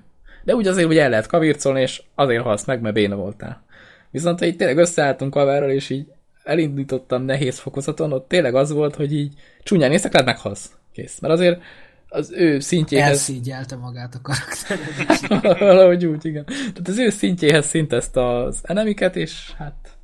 De 0.48 0.54
úgy 0.54 0.66
azért, 0.66 0.87
hogy 0.87 0.98
el 0.98 1.08
lehet 1.08 1.26
kavircolni, 1.26 1.80
és 1.80 2.02
azért 2.14 2.42
halsz 2.42 2.64
meg, 2.64 2.80
mert 2.80 2.94
béna 2.94 3.16
voltál. 3.16 3.64
Viszont, 4.11 4.38
ha 4.38 4.46
így 4.46 4.56
tényleg 4.56 4.76
összeálltunk 4.76 5.34
haverral, 5.34 5.70
és 5.70 5.90
így 5.90 6.06
elindítottam 6.42 7.22
nehéz 7.22 7.58
fokozaton, 7.58 8.12
ott 8.12 8.28
tényleg 8.28 8.54
az 8.54 8.72
volt, 8.72 8.94
hogy 8.94 9.12
így 9.12 9.34
csúnyán 9.62 9.90
néztek, 9.90 10.12
lehet 10.12 10.26
meghalsz. 10.26 10.72
Kész. 10.92 11.18
Mert 11.20 11.34
azért 11.34 11.62
az 12.08 12.30
ő 12.30 12.61
szintjéhez... 12.61 13.08
Elszígyelte 13.08 13.76
magát 13.76 14.14
a 14.14 14.20
karakter. 14.28 14.78
Valahogy 15.58 16.06
úgy, 16.06 16.24
igen. 16.24 16.44
Tehát 16.44 16.88
az 16.88 16.98
ő 16.98 17.11
szintjéhez 17.11 17.66
szintezte 17.66 18.26
az 18.26 18.61
enemiket, 18.62 19.16
és 19.16 19.52
hát 19.52 19.98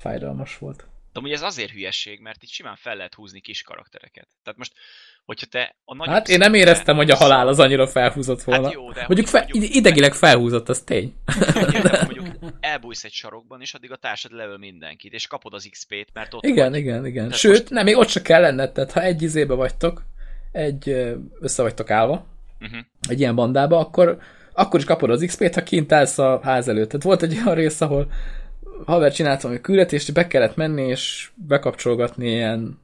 fájdalmas 0.00 0.58
volt. 0.58 0.86
De 1.12 1.18
amúgy 1.18 1.32
ez 1.32 1.42
azért 1.42 1.70
hülyesség, 1.70 2.20
mert 2.20 2.42
itt 2.42 2.50
simán 2.50 2.76
fel 2.76 2.96
lehet 2.96 3.14
húzni 3.14 3.40
kis 3.40 3.62
karaktereket. 3.62 4.28
Tehát 4.42 4.58
most, 4.58 4.72
hogyha 5.30 5.46
te 5.46 5.76
a 5.84 5.94
nagyobb 5.94 6.14
Hát 6.14 6.28
én 6.28 6.38
nem 6.38 6.54
éreztem, 6.54 6.96
hogy 6.96 7.10
a 7.10 7.16
halál 7.16 7.48
az 7.48 7.58
annyira 7.58 7.86
felhúzott 7.86 8.42
volna. 8.42 8.64
Hát 8.64 8.72
jó, 8.72 8.92
de 8.92 9.04
mondjuk, 9.06 9.26
fe, 9.26 9.46
mondjuk- 9.50 9.74
idegileg 9.74 10.12
felhúzott, 10.14 10.68
az 10.68 10.80
tény. 10.80 11.14
Értem, 11.74 12.06
mondjuk 12.14 12.26
elbújsz 12.60 13.04
egy 13.04 13.12
sarokban, 13.12 13.60
és 13.60 13.74
addig 13.74 13.92
a 13.92 13.96
társad 13.96 14.32
leöl 14.32 14.58
mindenkit, 14.58 15.12
és 15.12 15.26
kapod 15.26 15.54
az 15.54 15.68
XP-t, 15.70 16.08
mert 16.12 16.34
ott 16.34 16.44
Igen, 16.44 16.70
vagy. 16.70 16.78
igen, 16.80 17.06
igen. 17.06 17.24
Tehát 17.24 17.38
Sőt, 17.38 17.52
most- 17.58 17.70
nem, 17.70 17.84
még 17.84 17.96
ott 17.96 18.08
se 18.08 18.22
kell 18.22 18.40
lenned, 18.40 18.72
tehát 18.72 18.92
ha 18.92 19.02
egy 19.02 19.22
izébe 19.22 19.54
vagytok, 19.54 20.02
egy 20.52 20.88
össze 21.40 21.62
vagytok 21.62 21.90
állva, 21.90 22.26
Uh-huh. 22.60 22.80
egy 23.08 23.20
ilyen 23.20 23.34
bandába, 23.34 23.78
akkor, 23.78 24.18
akkor 24.52 24.80
is 24.80 24.86
kapod 24.86 25.10
az 25.10 25.24
XP-t, 25.26 25.54
ha 25.54 25.62
kint 25.62 25.92
állsz 25.92 26.18
a 26.18 26.40
ház 26.42 26.68
előtt. 26.68 26.88
Tehát 26.88 27.02
volt 27.04 27.22
egy 27.22 27.36
olyan 27.36 27.54
rész, 27.54 27.80
ahol 27.80 28.12
haver 28.86 29.12
csinált 29.12 29.40
valami 29.40 29.60
küldetést, 29.60 30.12
be 30.12 30.26
kellett 30.26 30.56
menni, 30.56 30.82
és 30.88 31.30
bekapcsolgatni 31.34 32.28
ilyen 32.30 32.78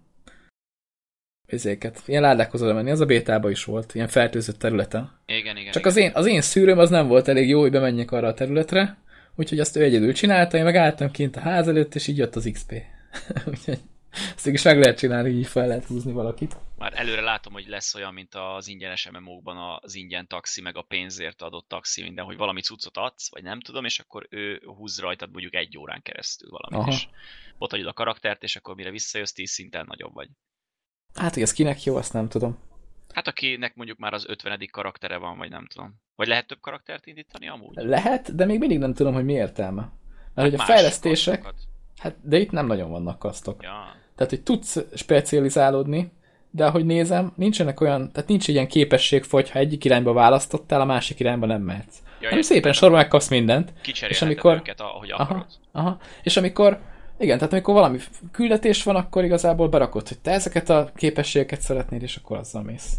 izéket, 1.49 2.03
ilyen 2.07 2.23
ládákhoz 2.23 2.63
oda 2.63 2.73
menni. 2.73 2.91
Az 2.91 3.01
a 3.01 3.05
bétába 3.05 3.51
is 3.51 3.65
volt, 3.65 3.95
ilyen 3.95 4.09
fertőzött 4.09 4.59
területen. 4.59 5.21
Igen, 5.27 5.57
igen. 5.57 5.73
Csak 5.73 5.83
igen. 5.83 5.93
az 5.93 5.97
én, 5.97 6.11
az 6.15 6.27
én 6.27 6.41
szűrőm 6.41 6.79
az 6.79 6.91
nem 6.91 7.07
volt 7.07 7.29
elég 7.29 7.49
jó, 7.49 7.61
hogy 7.61 7.71
bemenjek 7.71 8.11
arra 8.11 8.29
a 8.29 8.35
területre, 8.35 8.99
úgyhogy 9.35 9.61
azt 9.61 9.77
ő 9.77 9.83
egyedül 9.83 10.13
csinálta, 10.13 10.57
én 10.57 10.65
meg 10.65 10.77
álltam 10.77 11.11
kint 11.11 11.37
a 11.37 11.41
ház 11.41 11.69
előtt, 11.69 11.95
és 11.95 12.07
így 12.07 12.19
jött 12.19 12.37
az 12.37 12.51
XP. 12.53 12.73
úgyhogy 13.51 13.79
ezt 14.35 14.47
is 14.47 14.63
meg 14.63 14.79
lehet 14.79 14.99
csinálni, 14.99 15.31
így 15.31 15.47
fel 15.47 15.67
lehet 15.67 15.85
húzni 15.85 16.13
valakit. 16.13 16.57
Már 16.77 16.93
előre 16.95 17.21
látom, 17.21 17.53
hogy 17.53 17.67
lesz 17.67 17.95
olyan, 17.95 18.15
mint 18.15 18.35
az 18.35 18.69
ingyenes 18.69 19.11
MMO-kban 19.11 19.79
az 19.83 19.95
ingyen 19.95 20.27
taxi, 20.27 20.61
meg 20.61 20.77
a 20.77 20.83
pénzért 20.83 21.43
adott 21.43 21.69
taxi, 21.69 22.03
minden, 22.03 22.25
hogy 22.25 22.37
valami 22.37 22.61
cuccot 22.61 22.97
adsz, 22.97 23.31
vagy 23.31 23.43
nem 23.43 23.61
tudom, 23.61 23.85
és 23.85 23.99
akkor 23.99 24.27
ő 24.31 24.63
húz 24.65 25.01
rajtad 25.01 25.31
mondjuk 25.31 25.55
egy 25.55 25.79
órán 25.79 26.03
keresztül 26.03 26.51
valamit, 26.51 26.79
Aha. 26.79 26.91
és 26.91 27.07
ott 27.59 27.73
adod 27.73 27.87
a 27.87 27.93
karaktert, 27.93 28.43
és 28.43 28.57
akkor 28.57 28.75
mire 28.75 28.91
visszajössz, 28.91 29.33
tíz 29.33 29.51
szinten 29.51 29.85
nagyobb 29.89 30.15
vagy. 30.15 30.29
Hát, 31.17 31.35
hogy 31.35 31.43
ez 31.43 31.53
kinek 31.53 31.85
jó, 31.85 31.97
azt 31.97 32.13
nem 32.13 32.29
tudom. 32.29 32.59
Hát 33.15 33.29
akinek 33.29 33.75
mondjuk 33.77 33.99
már 33.99 34.13
az 34.13 34.25
50. 34.29 34.69
karaktere 34.71 35.17
van, 35.17 35.39
vagy 35.39 35.51
nem 35.51 35.67
tudom. 35.67 35.95
Vagy 36.17 36.27
lehet 36.29 36.47
több 36.47 36.61
karaktert 36.61 37.07
indítani 37.07 37.49
amúgy? 37.49 37.75
Lehet, 37.75 38.35
de 38.35 38.45
még 38.45 38.59
mindig 38.59 38.79
nem 38.79 38.95
tudom, 38.95 39.15
hogy 39.15 39.25
mi 39.25 39.33
értelme. 39.33 39.91
Mert 40.35 40.51
hogy 40.51 40.61
a 40.61 40.63
fejlesztések, 40.63 41.43
kasztokat. 41.43 41.61
hát, 41.99 42.15
de 42.23 42.39
itt 42.39 42.51
nem 42.51 42.67
nagyon 42.67 42.91
vannak 42.91 43.19
kasztok. 43.19 43.63
Ja. 43.63 43.95
Tehát, 44.17 44.33
hogy 44.33 44.43
tudsz 44.43 44.79
specializálódni, 44.95 46.13
de 46.51 46.67
ahogy 46.67 46.85
nézem, 46.85 47.33
nincsenek 47.37 47.81
olyan, 47.81 48.13
tehát 48.13 48.29
nincs 48.29 48.49
ilyen 48.49 48.69
képesség, 48.69 49.25
hogy 49.31 49.51
ha 49.51 49.59
egyik 49.59 49.85
irányba 49.85 50.13
választottál, 50.13 50.81
a 50.81 50.85
másik 50.85 51.21
irányba 51.21 51.47
nem 51.47 51.63
mehetsz. 51.63 51.97
Ja, 52.21 52.29
hanem 52.29 52.43
szépen 52.43 52.73
sorban 52.73 52.99
megkapsz 52.99 53.29
mindent. 53.29 53.73
És 54.09 54.23
amikor- 54.23 54.55
őket, 54.57 54.81
ahogy 54.81 55.11
Aha, 55.11 55.23
akarod. 55.23 55.47
aha. 55.73 55.99
És 56.23 56.37
amikor, 56.37 56.81
igen, 57.19 57.39
tehát 57.39 57.53
amikor 57.53 57.75
valami 57.75 57.99
küldetés 58.31 58.83
van, 58.83 58.97
akkor 58.97 59.25
igazából 59.25 59.69
berakod, 59.69 60.09
hogy 60.09 60.19
te 60.19 60.31
ezeket 60.31 60.69
a 60.69 60.91
képességeket 60.95 61.61
szeretnéd, 61.61 62.03
és 62.03 62.17
akkor 62.17 62.37
azzal 62.37 62.63
mész. 62.63 62.97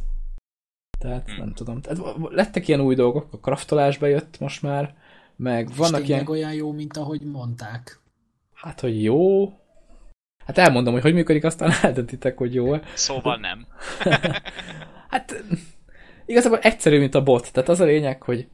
Tehát 0.99 1.25
Hmm. 1.25 1.38
nem 1.38 1.53
tudom. 1.53 1.82
Tehát 1.82 2.03
lettek 2.30 2.67
ilyen 2.67 2.82
új 2.82 2.95
dolgok, 2.95 3.27
a 3.34 3.39
kraftolás 3.39 3.97
bejött 3.97 4.39
most 4.39 4.62
már, 4.62 4.95
meg 5.36 5.67
És 5.69 5.75
vannak 5.77 6.08
ilyen, 6.08 6.27
olyan 6.27 6.53
jó, 6.53 6.71
mint 6.71 6.97
ahogy 6.97 7.21
mondták. 7.21 7.99
hát 8.53 8.80
hogy 8.80 9.03
jó, 9.03 9.47
hát 10.45 10.58
elmondom, 10.58 10.93
hogy 10.93 11.01
hogy 11.01 11.13
működik, 11.13 11.43
aztán 11.43 11.71
eldöntitek, 11.82 12.38
hogy 12.38 12.53
jó-e. 12.53 12.82
Szóval 12.93 13.38
nem. 13.38 13.65
Hát 15.10 15.43
igazából 16.25 16.60
egyszerű, 16.60 16.99
mint 16.99 17.15
a 17.15 17.23
bot. 17.23 17.51
Tehát 17.51 17.69
az 17.69 17.80
a 17.80 17.86
lényeg, 17.86 18.21
hogy 18.23 18.47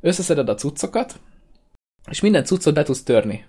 összeszeded 0.00 0.48
a 0.48 0.54
cuccokat, 0.54 1.20
és 2.10 2.20
minden 2.20 2.44
cuccot 2.44 2.74
be 2.74 2.82
tudsz 2.82 3.02
törni. 3.02 3.44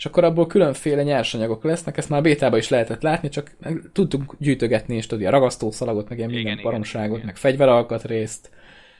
És 0.00 0.06
akkor 0.06 0.24
abból 0.24 0.46
különféle 0.46 1.02
nyersanyagok 1.02 1.64
lesznek, 1.64 1.96
ezt 1.96 2.08
már 2.08 2.22
bétában 2.22 2.58
is 2.58 2.68
lehetett 2.68 3.02
látni, 3.02 3.28
csak 3.28 3.50
tudtunk 3.92 4.34
gyűjtögetni, 4.38 4.96
és 4.96 5.06
tudja, 5.06 5.30
ragasztószalagot, 5.30 6.08
meg 6.08 6.18
ilyen 6.18 6.30
Igen, 6.30 6.42
minden 6.42 6.58
igen, 6.58 6.70
baromságot, 6.70 7.14
igen. 7.14 7.26
meg 7.26 7.36
fegyveralkatrészt. 7.36 8.50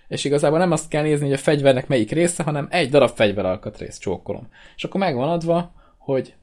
És 0.09 0.25
igazából 0.25 0.59
nem 0.59 0.71
azt 0.71 0.89
kell 0.89 1.03
nézni, 1.03 1.25
hogy 1.25 1.35
a 1.35 1.39
fegyvernek 1.39 1.89
melyik 1.89 2.11
része, 2.11 2.43
hanem 2.43 2.67
egy 2.71 2.91
darab 2.91 3.11
fegyveralkatrészt 3.15 4.01
csókolom. 4.01 4.49
És 4.77 4.85
akkor 4.85 5.01
megvan 5.01 5.29
adva, 5.29 5.73
hogy 5.99 6.35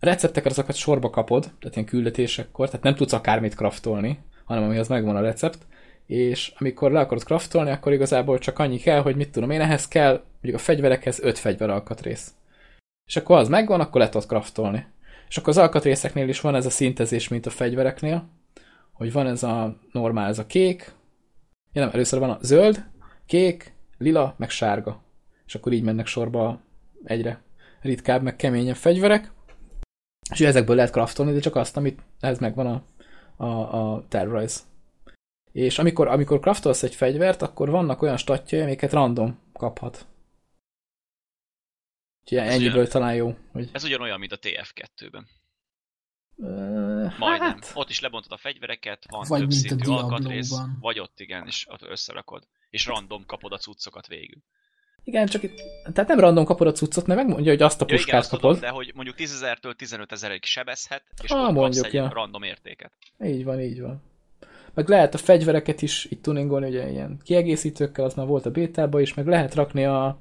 a 0.00 0.06
recepteket 0.06 0.52
azokat 0.52 0.74
sorba 0.74 1.10
kapod, 1.10 1.42
tehát 1.42 1.76
ilyen 1.76 1.88
küldetésekkor, 1.88 2.66
tehát 2.66 2.84
nem 2.84 2.94
tudsz 2.94 3.12
akármit 3.12 3.54
kraftolni, 3.54 4.18
hanem 4.44 4.62
amihez 4.62 4.88
megvan 4.88 5.16
a 5.16 5.20
recept, 5.20 5.58
és 6.06 6.52
amikor 6.58 6.92
le 6.92 7.00
akarod 7.00 7.24
kraftolni, 7.24 7.70
akkor 7.70 7.92
igazából 7.92 8.38
csak 8.38 8.58
annyi 8.58 8.78
kell, 8.78 9.00
hogy 9.00 9.16
mit 9.16 9.30
tudom 9.30 9.50
én, 9.50 9.60
ehhez 9.60 9.88
kell, 9.88 10.22
mondjuk 10.32 10.54
a 10.56 10.64
fegyverekhez 10.64 11.20
öt 11.22 11.38
fegyveralkatrész. 11.38 12.32
És 13.06 13.16
akkor 13.16 13.38
az 13.38 13.48
megvan, 13.48 13.80
akkor 13.80 14.00
le 14.00 14.08
tudod 14.08 14.26
kraftolni. 14.26 14.86
És 15.28 15.36
akkor 15.36 15.48
az 15.48 15.58
alkatrészeknél 15.58 16.28
is 16.28 16.40
van 16.40 16.54
ez 16.54 16.66
a 16.66 16.70
szintezés, 16.70 17.28
mint 17.28 17.46
a 17.46 17.50
fegyvereknél, 17.50 18.28
hogy 18.92 19.12
van 19.12 19.26
ez 19.26 19.42
a 19.42 19.76
normál, 19.92 20.28
ez 20.28 20.38
a 20.38 20.46
kék, 20.46 20.94
ja 21.72 21.80
nem, 21.80 21.90
először 21.92 22.18
van 22.18 22.30
a 22.30 22.38
zöld, 22.42 22.84
kék, 23.26 23.74
lila, 23.98 24.34
meg 24.38 24.50
sárga. 24.50 25.02
És 25.46 25.54
akkor 25.54 25.72
így 25.72 25.82
mennek 25.82 26.06
sorba 26.06 26.60
egyre 27.04 27.42
ritkább, 27.80 28.22
meg 28.22 28.36
keményebb 28.36 28.76
fegyverek. 28.76 29.32
És 30.30 30.40
ezekből 30.40 30.76
lehet 30.76 30.90
craftolni, 30.90 31.32
de 31.32 31.40
csak 31.40 31.56
azt, 31.56 31.76
amit 31.76 32.00
ez 32.20 32.38
megvan 32.38 32.66
a, 32.66 32.82
a, 33.44 33.92
a 33.92 34.04
tervrajz. 34.08 34.66
És 35.52 35.78
amikor, 35.78 36.08
amikor 36.08 36.40
craftolsz 36.40 36.82
egy 36.82 36.94
fegyvert, 36.94 37.42
akkor 37.42 37.70
vannak 37.70 38.02
olyan 38.02 38.16
statjai, 38.16 38.60
amiket 38.60 38.92
random 38.92 39.38
kaphat. 39.52 40.06
Úgyhogy 42.24 42.38
Ez 42.38 42.54
ennyiből 42.54 42.72
ugyan- 42.80 42.88
talán 42.90 43.14
jó. 43.14 43.36
Hogy, 43.52 43.68
Ez 43.72 43.84
ugyanolyan, 43.84 44.18
mint 44.18 44.32
a 44.32 44.38
TF2-ben. 44.38 45.26
uh, 46.36 47.18
Majdnem. 47.18 47.50
hát, 47.50 47.70
Ott 47.74 47.90
is 47.90 48.00
lebontod 48.00 48.32
a 48.32 48.36
fegyvereket, 48.36 49.04
van 49.10 49.24
Vagy 49.28 49.40
több 49.40 49.50
szintű 49.50 49.90
alkatrész, 49.90 50.52
vagy 50.80 50.98
ott 51.00 51.20
igen, 51.20 51.46
és 51.46 51.66
ott 51.70 51.82
összerakod. 51.82 52.42
És 52.70 52.86
random 52.86 53.24
kapod 53.26 53.52
a 53.52 53.56
cuccokat 53.58 54.06
végül. 54.06 54.38
igen, 55.04 55.26
csak 55.26 55.42
itt, 55.42 55.60
tehát 55.92 56.08
nem 56.08 56.20
random 56.20 56.44
kapod 56.44 56.66
a 56.66 56.72
cuccot, 56.72 57.06
mert 57.06 57.20
megmondja, 57.20 57.50
hogy 57.50 57.62
azt 57.62 57.80
a 57.80 57.84
Ja, 57.88 57.94
igen, 57.94 58.04
puskát 58.04 58.20
azt 58.20 58.30
kapod. 58.30 58.54
tudom, 58.54 58.60
de 58.60 58.68
hogy 58.76 58.92
mondjuk 58.94 59.16
10 59.16 59.32
ezertől 59.32 59.74
15 59.74 60.12
ezerig 60.12 60.44
sebezhet, 60.44 61.02
és 61.22 61.30
Ah, 61.30 61.38
ott 61.38 61.44
kapsz 61.44 61.56
mondjuk, 61.56 61.84
egy 61.86 61.92
ja. 61.92 62.10
random 62.12 62.42
értéket. 62.42 62.92
Így 63.24 63.44
van, 63.44 63.60
így 63.60 63.80
van. 63.80 64.02
Meg 64.74 64.88
lehet 64.88 65.14
a 65.14 65.18
fegyvereket 65.18 65.82
is 65.82 66.04
itt 66.04 66.22
tuningolni, 66.22 66.68
ugye 66.68 66.90
ilyen 66.90 67.20
kiegészítőkkel, 67.24 68.04
az 68.04 68.14
már 68.14 68.26
volt 68.26 68.46
a 68.46 68.50
bétában 68.50 69.00
is, 69.00 69.14
meg 69.14 69.26
lehet 69.26 69.54
rakni 69.54 69.84
a, 69.84 70.18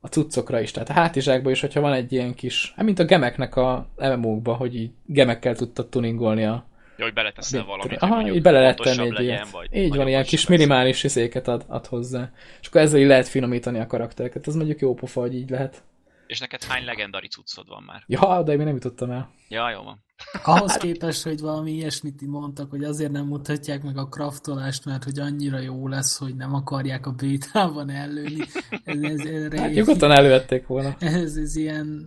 a 0.00 0.06
cuccokra 0.06 0.60
is, 0.60 0.70
tehát 0.70 0.88
a 0.88 0.92
hátizsákba 0.92 1.50
is, 1.50 1.60
hogyha 1.60 1.80
van 1.80 1.92
egy 1.92 2.12
ilyen 2.12 2.34
kis, 2.34 2.72
hát 2.76 2.84
mint 2.84 2.98
a 2.98 3.04
gemeknek 3.04 3.56
a 3.56 3.88
MMO-kba, 3.96 4.54
hogy 4.54 4.76
így 4.76 4.90
gemekkel 5.06 5.56
tudtad 5.56 5.88
tuningolni 5.88 6.44
a 6.44 6.66
Ja, 6.98 7.04
hogy 7.04 7.12
beleteszel 7.12 7.64
valamit, 7.64 7.86
hogy 7.88 7.98
Aha, 8.00 8.14
mondjuk 8.14 8.36
így 8.36 8.42
bele 8.42 8.60
lehet 8.60 8.80
tenni 8.80 9.02
egy 9.02 9.12
legyen, 9.12 9.24
ilyet. 9.24 9.50
vagy 9.50 9.68
Így 9.72 9.96
van, 9.96 10.08
ilyen 10.08 10.24
kis 10.24 10.46
minimális 10.46 11.04
izéket 11.04 11.48
ad, 11.48 11.64
ad 11.66 11.86
hozzá. 11.86 12.30
És 12.60 12.66
akkor 12.68 12.80
ezzel 12.80 13.00
így 13.00 13.06
lehet 13.06 13.28
finomítani 13.28 13.78
a 13.78 13.86
karaktereket. 13.86 14.46
Ez 14.46 14.54
mondjuk 14.54 14.80
jó 14.80 14.94
pofa, 14.94 15.20
hogy 15.20 15.34
így 15.34 15.50
lehet. 15.50 15.82
És 16.28 16.40
neked 16.40 16.62
hány 16.64 16.84
legendari 16.84 17.28
cuccod 17.28 17.68
van 17.68 17.82
már? 17.82 18.02
Ja, 18.06 18.42
de 18.42 18.50
én 18.50 18.56
még 18.56 18.66
nem 18.66 18.74
jutottam 18.74 19.10
el. 19.10 19.30
Ja, 19.48 19.70
jó 19.70 19.82
van. 19.82 20.04
Ahhoz 20.44 20.76
képest, 20.76 21.22
hogy 21.22 21.40
valami 21.40 21.70
ilyesmit 21.72 22.26
mondtak, 22.26 22.70
hogy 22.70 22.84
azért 22.84 23.10
nem 23.12 23.26
mutatják 23.26 23.82
meg 23.82 23.96
a 23.96 24.08
kraftolást, 24.08 24.84
mert 24.84 25.04
hogy 25.04 25.18
annyira 25.18 25.58
jó 25.58 25.88
lesz, 25.88 26.18
hogy 26.18 26.36
nem 26.36 26.54
akarják 26.54 27.06
a 27.06 27.10
bétában 27.12 27.90
ellőni. 27.90 28.44
Ez, 28.84 29.02
ez, 29.02 29.18
erre, 29.26 29.60
Hát 29.60 29.70
nyugodtan 29.72 30.10
elővették 30.10 30.66
volna. 30.66 30.96
ez, 30.98 31.36
ez 31.36 31.56
ilyen... 31.56 32.06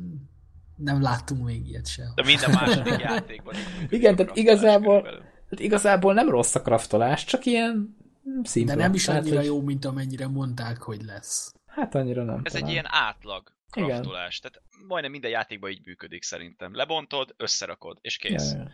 Nem 0.76 1.02
láttunk 1.02 1.46
még 1.46 1.68
ilyet 1.68 1.88
se. 1.88 2.04
De 2.16 2.24
minden 2.24 2.52
második 2.52 3.00
játékban. 3.00 3.54
Igen, 3.90 4.16
tehát 4.16 4.36
igazából- 4.38 5.02
körülbelül. 5.02 5.30
Hát 5.50 5.60
igazából 5.60 6.14
nem 6.14 6.30
rossz 6.30 6.56
a 6.56 6.62
kraftolás, 6.62 7.24
csak 7.26 7.46
ilyen 7.46 7.98
szimpla. 8.44 8.76
De 8.76 8.82
nem 8.82 8.94
is 8.94 9.06
Tehát, 9.06 9.22
annyira 9.22 9.38
hogy- 9.38 9.46
jó, 9.46 9.62
mint 9.62 9.86
amennyire 9.86 10.28
mondták, 10.28 10.82
hogy 10.82 11.02
lesz. 11.04 11.54
Hát 11.66 11.96
annyira 11.96 12.24
nem. 12.24 12.42
Ez 12.44 12.52
talán. 12.52 12.68
egy 12.68 12.74
ilyen 12.74 12.86
átlag 12.88 13.44
Igen. 13.76 13.90
kraftolás. 13.90 14.40
Tehát 14.40 14.62
majdnem 14.88 15.12
minden 15.12 15.32
játékban 15.32 15.70
így 15.70 15.82
működik 15.86 16.24
szerintem. 16.24 16.76
Lebontod, 16.76 17.34
összerakod, 17.38 17.98
és 18.02 18.18
kész. 18.18 18.52
Ja, 18.52 18.58
ja. 18.58 18.70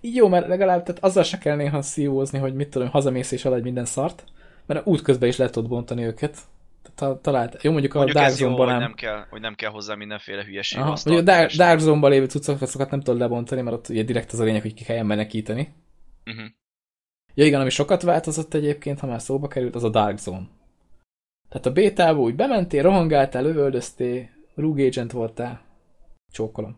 Jó, 0.00 0.28
mert 0.28 0.46
legalább 0.46 0.82
tehát 0.82 1.04
azzal 1.04 1.22
se 1.22 1.38
kell 1.38 1.56
néha 1.56 1.82
szívózni, 1.82 2.38
hogy 2.38 2.54
mit 2.54 2.68
tudom, 2.68 2.88
hazamész 2.88 3.30
és 3.30 3.44
eladj 3.44 3.62
minden 3.62 3.84
szart, 3.84 4.24
mert 4.66 4.86
útközben 4.86 5.28
is 5.28 5.36
le 5.36 5.50
tudod 5.50 5.68
bontani 5.68 6.04
őket. 6.04 6.38
Tehát 6.94 7.18
talált, 7.18 7.62
jó 7.62 7.72
mondjuk 7.72 7.94
a 7.94 7.96
Mondjuk 7.96 8.18
Dark 8.18 8.30
ez 8.30 8.40
jó, 8.40 8.46
Zone-ban 8.46 8.66
hogy 8.66 8.74
nem. 8.74 8.82
nem 8.82 8.94
kell, 8.94 9.26
hogy 9.30 9.40
nem 9.40 9.54
kell 9.54 9.70
hozzá 9.70 9.94
mindenféle 9.94 10.44
hülyeség. 10.44 10.78
Aha, 10.78 10.98
mondjuk 11.04 11.28
a 11.28 11.32
Dark, 11.32 11.52
Dark 11.52 11.78
Zone-ban 11.78 12.10
lévő 12.10 12.26
cuccokat 12.26 12.90
nem 12.90 13.00
tudod 13.00 13.20
lebontani, 13.20 13.60
mert 13.60 13.76
ott 13.76 13.88
ugye 13.88 14.02
direkt 14.02 14.32
az 14.32 14.40
a 14.40 14.44
lényeg, 14.44 14.62
hogy 14.62 14.74
ki 14.74 14.84
kelljen 14.84 15.06
menekíteni. 15.06 15.74
Mhm. 16.24 16.44
Ja 17.34 17.44
igen, 17.44 17.60
ami 17.60 17.70
sokat 17.70 18.02
változott 18.02 18.54
egyébként, 18.54 19.00
ha 19.00 19.06
már 19.06 19.20
szóba 19.20 19.48
került, 19.48 19.74
az 19.74 19.84
a 19.84 19.88
Dark 19.88 20.18
Zone. 20.18 20.48
Tehát 21.50 21.66
a 21.66 21.72
bétába 21.72 22.20
úgy 22.20 22.34
bementél, 22.34 22.82
rohangáltál, 22.82 23.42
lövöldöztél, 23.42 24.28
Rogue 24.54 24.86
Agent 24.86 25.12
voltál, 25.12 25.60
csókolom. 26.32 26.76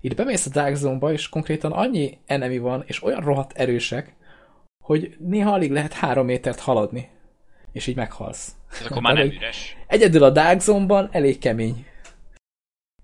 Itt 0.00 0.16
bemész 0.16 0.46
a 0.46 0.50
Dark 0.50 0.74
Zone-ba, 0.74 1.12
és 1.12 1.28
konkrétan 1.28 1.72
annyi 1.72 2.18
enemy 2.26 2.58
van, 2.58 2.82
és 2.86 3.02
olyan 3.02 3.20
rohadt 3.20 3.58
erősek, 3.58 4.14
hogy 4.78 5.16
néha 5.18 5.52
alig 5.52 5.70
lehet 5.70 5.92
három 5.92 6.26
métert 6.26 6.60
haladni. 6.60 7.08
És 7.72 7.86
így 7.86 7.96
meghalsz. 7.96 8.54
Ez 8.80 8.86
akkor 8.86 9.02
már 9.02 9.14
nem 9.14 9.26
üres. 9.26 9.76
Egyedül 9.86 10.22
a 10.22 10.30
Dark 10.30 10.60
Zone-ban 10.60 11.08
elég 11.12 11.38
kemény 11.38 11.86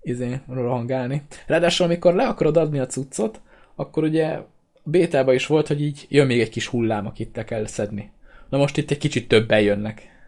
izé, 0.01 0.39
rohangálni. 0.47 1.21
Ráadásul, 1.47 1.85
amikor 1.85 2.13
le 2.13 2.27
akarod 2.27 2.57
adni 2.57 2.79
a 2.79 2.85
cuccot, 2.85 3.41
akkor 3.75 4.03
ugye 4.03 4.39
bétában 4.83 5.33
is 5.33 5.45
volt, 5.45 5.67
hogy 5.67 5.81
így 5.81 6.05
jön 6.09 6.25
még 6.25 6.39
egy 6.39 6.49
kis 6.49 6.67
hullám, 6.67 7.05
akit 7.05 7.31
te 7.31 7.43
kell 7.43 7.65
szedni. 7.65 8.11
Na 8.49 8.57
most 8.57 8.77
itt 8.77 8.91
egy 8.91 8.97
kicsit 8.97 9.27
többen 9.27 9.61
jönnek. 9.61 10.18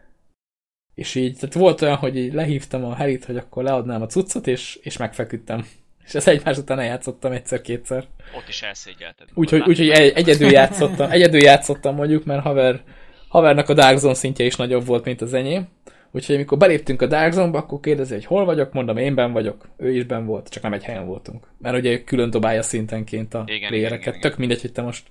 És 0.96 1.16
így, 1.16 1.36
tehát 1.36 1.54
volt 1.54 1.82
olyan, 1.82 1.96
hogy 1.96 2.18
így 2.18 2.34
lehívtam 2.34 2.86
a 2.86 2.96
Herit, 2.96 3.26
hogy 3.26 3.38
akkor 3.38 3.64
leadnám 3.64 4.02
a 4.02 4.06
cuccot, 4.06 4.48
és, 4.48 4.80
és 4.82 4.98
megfeküdtem. 4.98 5.66
És 6.06 6.16
ezt 6.16 6.28
egymás 6.28 6.58
után 6.58 6.80
eljátszottam 6.80 7.32
egyszer-kétszer. 7.32 8.06
Ott 8.38 8.48
is 8.48 8.62
elszégyelted. 8.62 9.28
Úgyhogy 9.34 9.62
úgy, 9.68 9.90
egy, 9.90 10.12
egyedül 10.16 10.52
játszottam, 10.52 11.12
egyedül 11.12 11.42
játszottam 11.42 11.96
mondjuk, 11.96 12.26
mert 12.26 12.42
haver, 12.42 12.82
havernak 13.28 13.70
a 13.70 13.74
Dark 13.74 13.98
Zone 13.98 14.14
szintje 14.14 14.46
is 14.46 14.56
nagyobb 14.56 14.86
volt, 14.86 15.06
mint 15.06 15.22
az 15.22 15.34
enyém. 15.34 15.68
Úgyhogy 16.12 16.36
amikor 16.36 16.58
beléptünk 16.58 17.02
a 17.02 17.08
Dark 17.08 17.32
Zone-ba, 17.32 17.58
akkor 17.58 17.80
kérdezi, 17.80 18.14
hogy 18.14 18.26
hol 18.26 18.46
vagyok, 18.46 18.74
mondom, 18.74 18.98
én 18.98 19.16
ben 19.16 19.32
vagyok, 19.32 19.70
ő 19.78 19.96
is 19.96 20.04
ben 20.04 20.26
volt, 20.26 20.50
csak 20.50 20.64
nem 20.64 20.74
egy 20.74 20.84
helyen 20.84 21.06
voltunk. 21.06 21.48
Mert 21.58 21.78
ugye 21.78 22.04
külön 22.04 22.30
dobálja 22.30 22.62
szintenként 22.62 23.34
a 23.34 23.44
Igen, 23.46 23.70
playereket. 23.70 24.02
igen, 24.02 24.16
igen, 24.18 24.30
Tök 24.30 24.40
mindegy, 24.40 24.62
hogy 24.62 24.72
te 24.72 24.82
most 24.82 25.08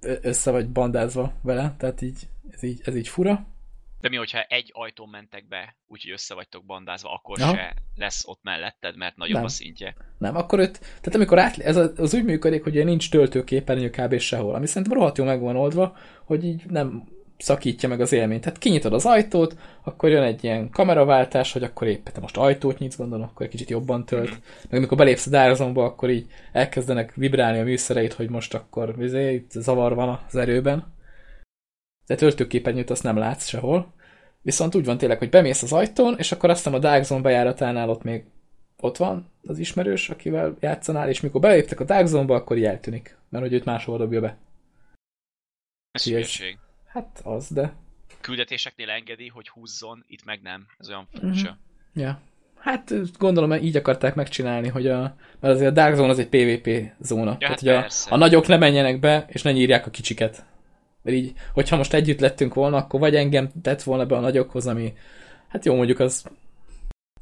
össze 0.00 0.50
vagy 0.50 0.68
bandázva 0.68 1.32
vele, 1.42 1.74
tehát 1.78 2.02
így, 2.02 2.18
ez 2.50 2.62
így, 2.62 2.80
ez 2.84 2.96
így 2.96 3.08
fura. 3.08 3.46
De 4.00 4.08
mi, 4.08 4.16
hogyha 4.16 4.40
egy 4.40 4.70
ajtón 4.72 5.08
mentek 5.08 5.48
be, 5.48 5.76
úgyhogy 5.86 6.12
össze 6.12 6.34
vagytok 6.34 6.64
bandázva, 6.64 7.12
akkor 7.12 7.40
Aha. 7.40 7.54
se 7.54 7.74
lesz 7.94 8.22
ott 8.26 8.42
melletted, 8.42 8.96
mert 8.96 9.16
nagyobb 9.16 9.34
Nem. 9.36 9.44
a 9.44 9.48
szintje. 9.48 9.94
Nem, 10.18 10.36
akkor 10.36 10.58
őt, 10.58 10.78
tehát 10.80 11.14
amikor 11.14 11.38
át, 11.38 11.58
ez 11.58 11.76
az, 11.76 11.92
az 11.96 12.14
úgy 12.14 12.24
működik, 12.24 12.62
hogy 12.62 12.84
nincs 12.84 13.10
töltőképernyő 13.10 13.90
kb. 13.90 14.18
sehol, 14.18 14.54
ami 14.54 14.66
szerintem 14.66 14.98
rohadt 14.98 15.18
jó 15.18 15.24
meg 15.24 15.40
van 15.40 15.56
oldva, 15.56 15.96
hogy 16.24 16.44
így 16.44 16.62
nem 16.66 17.08
szakítja 17.42 17.88
meg 17.88 18.00
az 18.00 18.12
élményt. 18.12 18.42
Tehát 18.42 18.58
kinyitod 18.58 18.92
az 18.92 19.06
ajtót, 19.06 19.56
akkor 19.84 20.08
jön 20.08 20.22
egy 20.22 20.44
ilyen 20.44 20.70
kameraváltás, 20.70 21.52
hogy 21.52 21.62
akkor 21.62 21.86
épp 21.86 22.08
te 22.08 22.20
most 22.20 22.36
ajtót 22.36 22.78
nyitsz, 22.78 22.96
gondolom, 22.96 23.24
akkor 23.24 23.46
egy 23.46 23.52
kicsit 23.52 23.70
jobban 23.70 24.04
tölt. 24.04 24.30
Mhm. 24.30 24.38
Meg 24.68 24.78
amikor 24.78 24.96
belépsz 24.96 25.26
a 25.26 25.30
Darzonba, 25.30 25.84
akkor 25.84 26.10
így 26.10 26.26
elkezdenek 26.52 27.14
vibrálni 27.14 27.58
a 27.58 27.64
műszereit, 27.64 28.12
hogy 28.12 28.30
most 28.30 28.54
akkor 28.54 28.96
vizé, 28.96 29.34
itt 29.34 29.50
zavar 29.50 29.94
van 29.94 30.20
az 30.26 30.36
erőben. 30.36 30.98
De 32.10 32.16
töltőképernyőt 32.16 32.90
azt 32.90 33.02
nem 33.02 33.16
látsz 33.16 33.48
sehol. 33.48 33.92
Viszont 34.42 34.74
úgy 34.74 34.84
van 34.84 34.98
tényleg, 34.98 35.18
hogy 35.18 35.28
bemész 35.28 35.62
az 35.62 35.72
ajtón, 35.72 36.14
és 36.18 36.32
akkor 36.32 36.50
azt 36.50 36.58
hiszem 36.58 36.74
a 36.74 36.78
Dark 36.78 37.02
Zone 37.02 37.22
bejáratánál 37.22 37.88
ott 37.88 38.02
még 38.02 38.24
ott 38.76 38.96
van 38.96 39.30
az 39.42 39.58
ismerős, 39.58 40.10
akivel 40.10 40.56
játszanál, 40.60 41.08
és 41.08 41.20
mikor 41.20 41.40
beléptek 41.40 41.80
a 41.80 41.84
Dark 41.84 42.06
Zone-ba, 42.06 42.34
akkor 42.34 42.56
így 42.56 42.64
eltűnik. 42.64 43.16
Mert 43.28 43.44
hogy 43.44 43.52
őt 43.52 43.64
máshol 43.64 43.98
dobja 43.98 44.20
be. 44.20 44.36
Ez 45.90 46.06
Yes. 46.06 46.14
hülyeség. 46.14 46.58
Hát 46.86 47.20
az, 47.24 47.50
de... 47.50 47.72
Küldetéseknél 48.20 48.90
engedi, 48.90 49.28
hogy 49.28 49.48
húzzon, 49.48 50.04
itt 50.06 50.24
meg 50.24 50.40
nem. 50.42 50.66
Ez 50.78 50.88
olyan 50.88 51.08
furcsa. 51.12 51.58
Ja. 51.94 52.20
Hát 52.58 52.92
gondolom, 53.18 53.52
így 53.52 53.76
akarták 53.76 54.14
megcsinálni, 54.14 54.68
hogy 54.68 54.86
a... 54.86 55.00
Mert 55.40 55.54
azért 55.54 55.70
a 55.70 55.74
Dark 55.74 55.94
Zone 55.94 56.10
az 56.10 56.18
egy 56.18 56.28
PvP 56.28 56.92
zóna. 57.00 57.38
Tehát, 57.38 57.42
hát 57.42 57.60
hogy 57.60 57.68
a, 57.68 57.80
persze. 57.80 58.10
a 58.10 58.16
nagyok 58.16 58.46
ne 58.46 58.56
menjenek 58.56 59.00
be, 59.00 59.24
és 59.28 59.42
ne 59.42 59.52
nyírják 59.52 59.86
a 59.86 59.90
kicsiket. 59.90 60.44
Mert 61.02 61.16
így, 61.16 61.32
hogyha 61.52 61.76
most 61.76 61.94
együtt 61.94 62.20
lettünk 62.20 62.54
volna, 62.54 62.76
akkor 62.76 63.00
vagy 63.00 63.16
engem 63.16 63.50
tett 63.62 63.82
volna 63.82 64.06
be 64.06 64.16
a 64.16 64.20
nagyokhoz, 64.20 64.66
ami... 64.66 64.92
Hát 65.48 65.64
jó, 65.64 65.74
mondjuk 65.74 65.98
az 65.98 66.24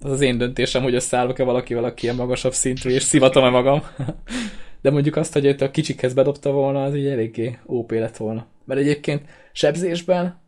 az 0.01 0.11
az 0.11 0.21
én 0.21 0.39
döntésem, 0.39 0.83
hogy 0.83 0.95
összeállok-e 0.95 1.45
valakivel, 1.45 1.85
aki 1.85 2.05
ilyen 2.05 2.17
magasabb 2.17 2.53
szintű, 2.53 2.91
és 2.91 3.03
szivatom-e 3.03 3.49
magam. 3.49 3.83
De 4.83 4.91
mondjuk 4.91 5.17
azt, 5.17 5.33
hogy 5.33 5.45
őt 5.45 5.61
a 5.61 5.71
kicsikhez 5.71 6.15
bedobta 6.15 6.51
volna, 6.51 6.85
az 6.85 6.95
így 6.95 7.07
eléggé 7.07 7.59
OP 7.67 7.91
lett 7.91 8.17
volna. 8.17 8.47
Mert 8.65 8.81
egyébként 8.81 9.29
sebzésben 9.53 10.41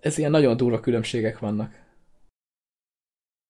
ez 0.00 0.18
ilyen 0.18 0.30
nagyon 0.30 0.56
durva 0.56 0.80
különbségek 0.80 1.38
vannak. 1.38 1.78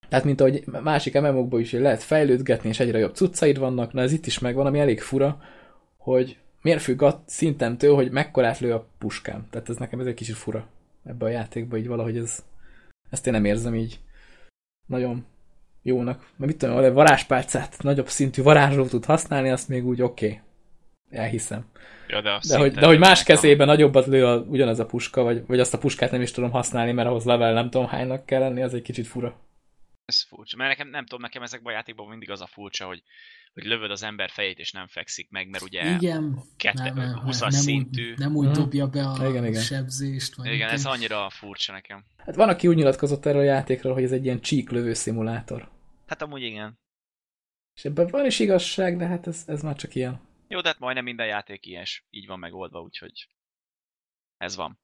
Tehát, 0.08 0.24
mint 0.24 0.40
ahogy 0.40 0.64
másik 0.82 1.20
MMO-kban 1.20 1.60
is 1.60 1.72
lehet 1.72 2.02
fejlődgetni, 2.02 2.68
és 2.68 2.80
egyre 2.80 2.98
jobb 2.98 3.14
cuccaid 3.14 3.58
vannak, 3.58 3.92
na 3.92 4.00
ez 4.00 4.12
itt 4.12 4.26
is 4.26 4.38
megvan, 4.38 4.66
ami 4.66 4.78
elég 4.78 5.00
fura, 5.00 5.42
hogy 5.96 6.38
miért 6.62 6.82
függ 6.82 7.02
a 7.02 7.22
szintemtől, 7.26 7.94
hogy 7.94 8.10
mekkorát 8.10 8.58
lő 8.58 8.72
a 8.72 8.86
puskám. 8.98 9.46
Tehát 9.50 9.68
ez 9.68 9.76
nekem 9.76 10.00
ez 10.00 10.06
egy 10.06 10.14
kicsit 10.14 10.36
fura 10.36 10.66
ebbe 11.04 11.24
a 11.24 11.28
játékba, 11.28 11.76
így 11.76 11.86
valahogy 11.86 12.16
ez, 12.16 12.44
ezt 13.10 13.26
én 13.26 13.32
nem 13.32 13.44
érzem 13.44 13.74
így 13.74 14.00
nagyon 14.86 15.26
jónak. 15.82 16.18
Mert 16.36 16.50
mit 16.50 16.58
tudom, 16.58 16.78
egy 16.78 16.92
varázspálcát 16.92 17.82
nagyobb 17.82 18.08
szintű 18.08 18.42
varázsló 18.42 18.86
tud 18.86 19.04
használni, 19.04 19.50
azt 19.50 19.68
még 19.68 19.86
úgy 19.86 20.02
oké. 20.02 20.26
Okay. 20.26 20.40
Elhiszem. 21.10 21.64
Ja, 22.08 22.20
de, 22.20 22.30
a 22.30 22.40
De 22.48 22.58
hogy, 22.58 22.72
de 22.72 22.86
hogy 22.86 22.98
más 22.98 23.22
kezében 23.22 23.66
nagyobbat 23.66 24.06
lő 24.06 24.26
a, 24.26 24.36
ugyanaz 24.38 24.78
a 24.78 24.86
puska, 24.86 25.22
vagy, 25.22 25.46
vagy 25.46 25.60
azt 25.60 25.74
a 25.74 25.78
puskát 25.78 26.10
nem 26.10 26.20
is 26.20 26.30
tudom 26.30 26.50
használni, 26.50 26.92
mert 26.92 27.08
ahhoz 27.08 27.24
level 27.24 27.52
nem 27.52 27.70
tudom 27.70 27.86
hánynak 27.86 28.26
kell 28.26 28.40
lenni, 28.40 28.62
az 28.62 28.74
egy 28.74 28.82
kicsit 28.82 29.06
fura. 29.06 29.40
Ez 30.04 30.22
furcsa. 30.22 30.56
Mert 30.56 30.70
nekem, 30.70 30.88
nem 30.88 31.04
tudom, 31.04 31.20
nekem 31.20 31.42
ezekben 31.42 31.72
a 31.72 31.76
játékban 31.76 32.08
mindig 32.08 32.30
az 32.30 32.40
a 32.40 32.46
furcsa, 32.46 32.86
hogy, 32.86 33.02
hogy 33.52 33.64
lövöd 33.64 33.90
az 33.90 34.02
ember 34.02 34.30
fejét, 34.30 34.58
és 34.58 34.72
nem 34.72 34.86
fekszik 34.86 35.30
meg, 35.30 35.48
mert 35.48 35.64
ugye 35.64 35.94
Igen, 35.94 36.42
kette, 36.56 36.82
nem, 36.82 36.94
nem, 36.94 37.18
20 37.18 37.40
nem, 37.40 37.50
szintű. 37.50 38.10
úgy, 38.10 38.18
nem 38.18 38.34
úgy 38.36 38.46
Mhm. 38.46 38.54
dobja 38.54 38.86
be 38.86 39.06
a 39.08 39.28
Igen, 39.28 39.46
igen. 39.46 39.62
sebzést. 39.62 40.34
Vagy 40.34 40.52
Igen, 40.52 40.68
ez 40.68 40.84
annyira 40.86 41.30
furcsa 41.30 41.72
nekem. 41.72 42.04
Hát 42.16 42.34
van, 42.34 42.48
aki 42.48 42.68
úgy 42.68 42.76
nyilatkozott 42.76 43.26
erről 43.26 43.40
a 43.40 43.44
játékról, 43.44 43.92
hogy 43.92 44.02
ez 44.02 44.12
egy 44.12 44.24
ilyen 44.24 44.40
csíklövő 44.40 44.94
szimulátor. 44.94 45.70
Hát 46.06 46.22
amúgy 46.22 46.42
igen. 46.42 46.78
És 47.76 47.84
ebben 47.84 48.06
van 48.06 48.26
is 48.26 48.38
igazság, 48.38 48.96
de 48.96 49.06
hát 49.06 49.26
ez, 49.26 49.42
ez 49.46 49.62
már 49.62 49.76
csak 49.76 49.94
ilyen. 49.94 50.20
Jó, 50.48 50.60
de 50.60 50.68
hát 50.68 50.78
majdnem 50.78 51.04
minden 51.04 51.26
játék 51.26 51.66
ilyes, 51.66 52.06
így 52.10 52.26
van 52.26 52.38
megoldva, 52.38 52.80
úgyhogy 52.80 53.28
ez 54.36 54.56
van. 54.56 54.80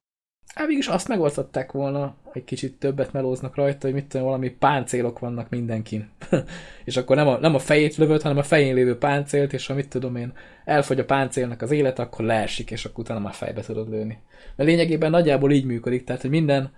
Hát 0.54 0.66
mégis 0.66 0.86
azt 0.86 1.08
megoldották 1.08 1.72
volna, 1.72 2.14
hogy 2.22 2.44
kicsit 2.44 2.78
többet 2.78 3.12
melóznak 3.12 3.54
rajta, 3.54 3.86
hogy 3.86 3.94
mit 3.94 4.06
tudom, 4.06 4.26
valami 4.26 4.48
páncélok 4.48 5.18
vannak 5.18 5.48
mindenkin. 5.48 6.10
és 6.84 6.96
akkor 6.96 7.16
nem 7.16 7.28
a, 7.28 7.38
nem 7.38 7.54
a 7.54 7.58
fejét 7.58 7.96
lövöd, 7.96 8.22
hanem 8.22 8.38
a 8.38 8.42
fején 8.42 8.74
lévő 8.74 8.98
páncélt, 8.98 9.52
és 9.52 9.66
ha 9.66 9.74
mit 9.74 9.88
tudom 9.88 10.16
én, 10.16 10.32
elfogy 10.64 10.98
a 10.98 11.04
páncélnak 11.04 11.62
az 11.62 11.70
élet, 11.70 11.98
akkor 11.98 12.24
leesik, 12.24 12.70
és 12.70 12.84
akkor 12.84 13.04
utána 13.04 13.20
már 13.20 13.32
fejbe 13.32 13.60
tudod 13.60 13.90
lőni. 13.90 14.18
Mert 14.56 14.68
lényegében 14.68 15.10
nagyjából 15.10 15.52
így 15.52 15.64
működik, 15.64 16.04
tehát 16.04 16.22
hogy 16.22 16.30
minden, 16.30 16.72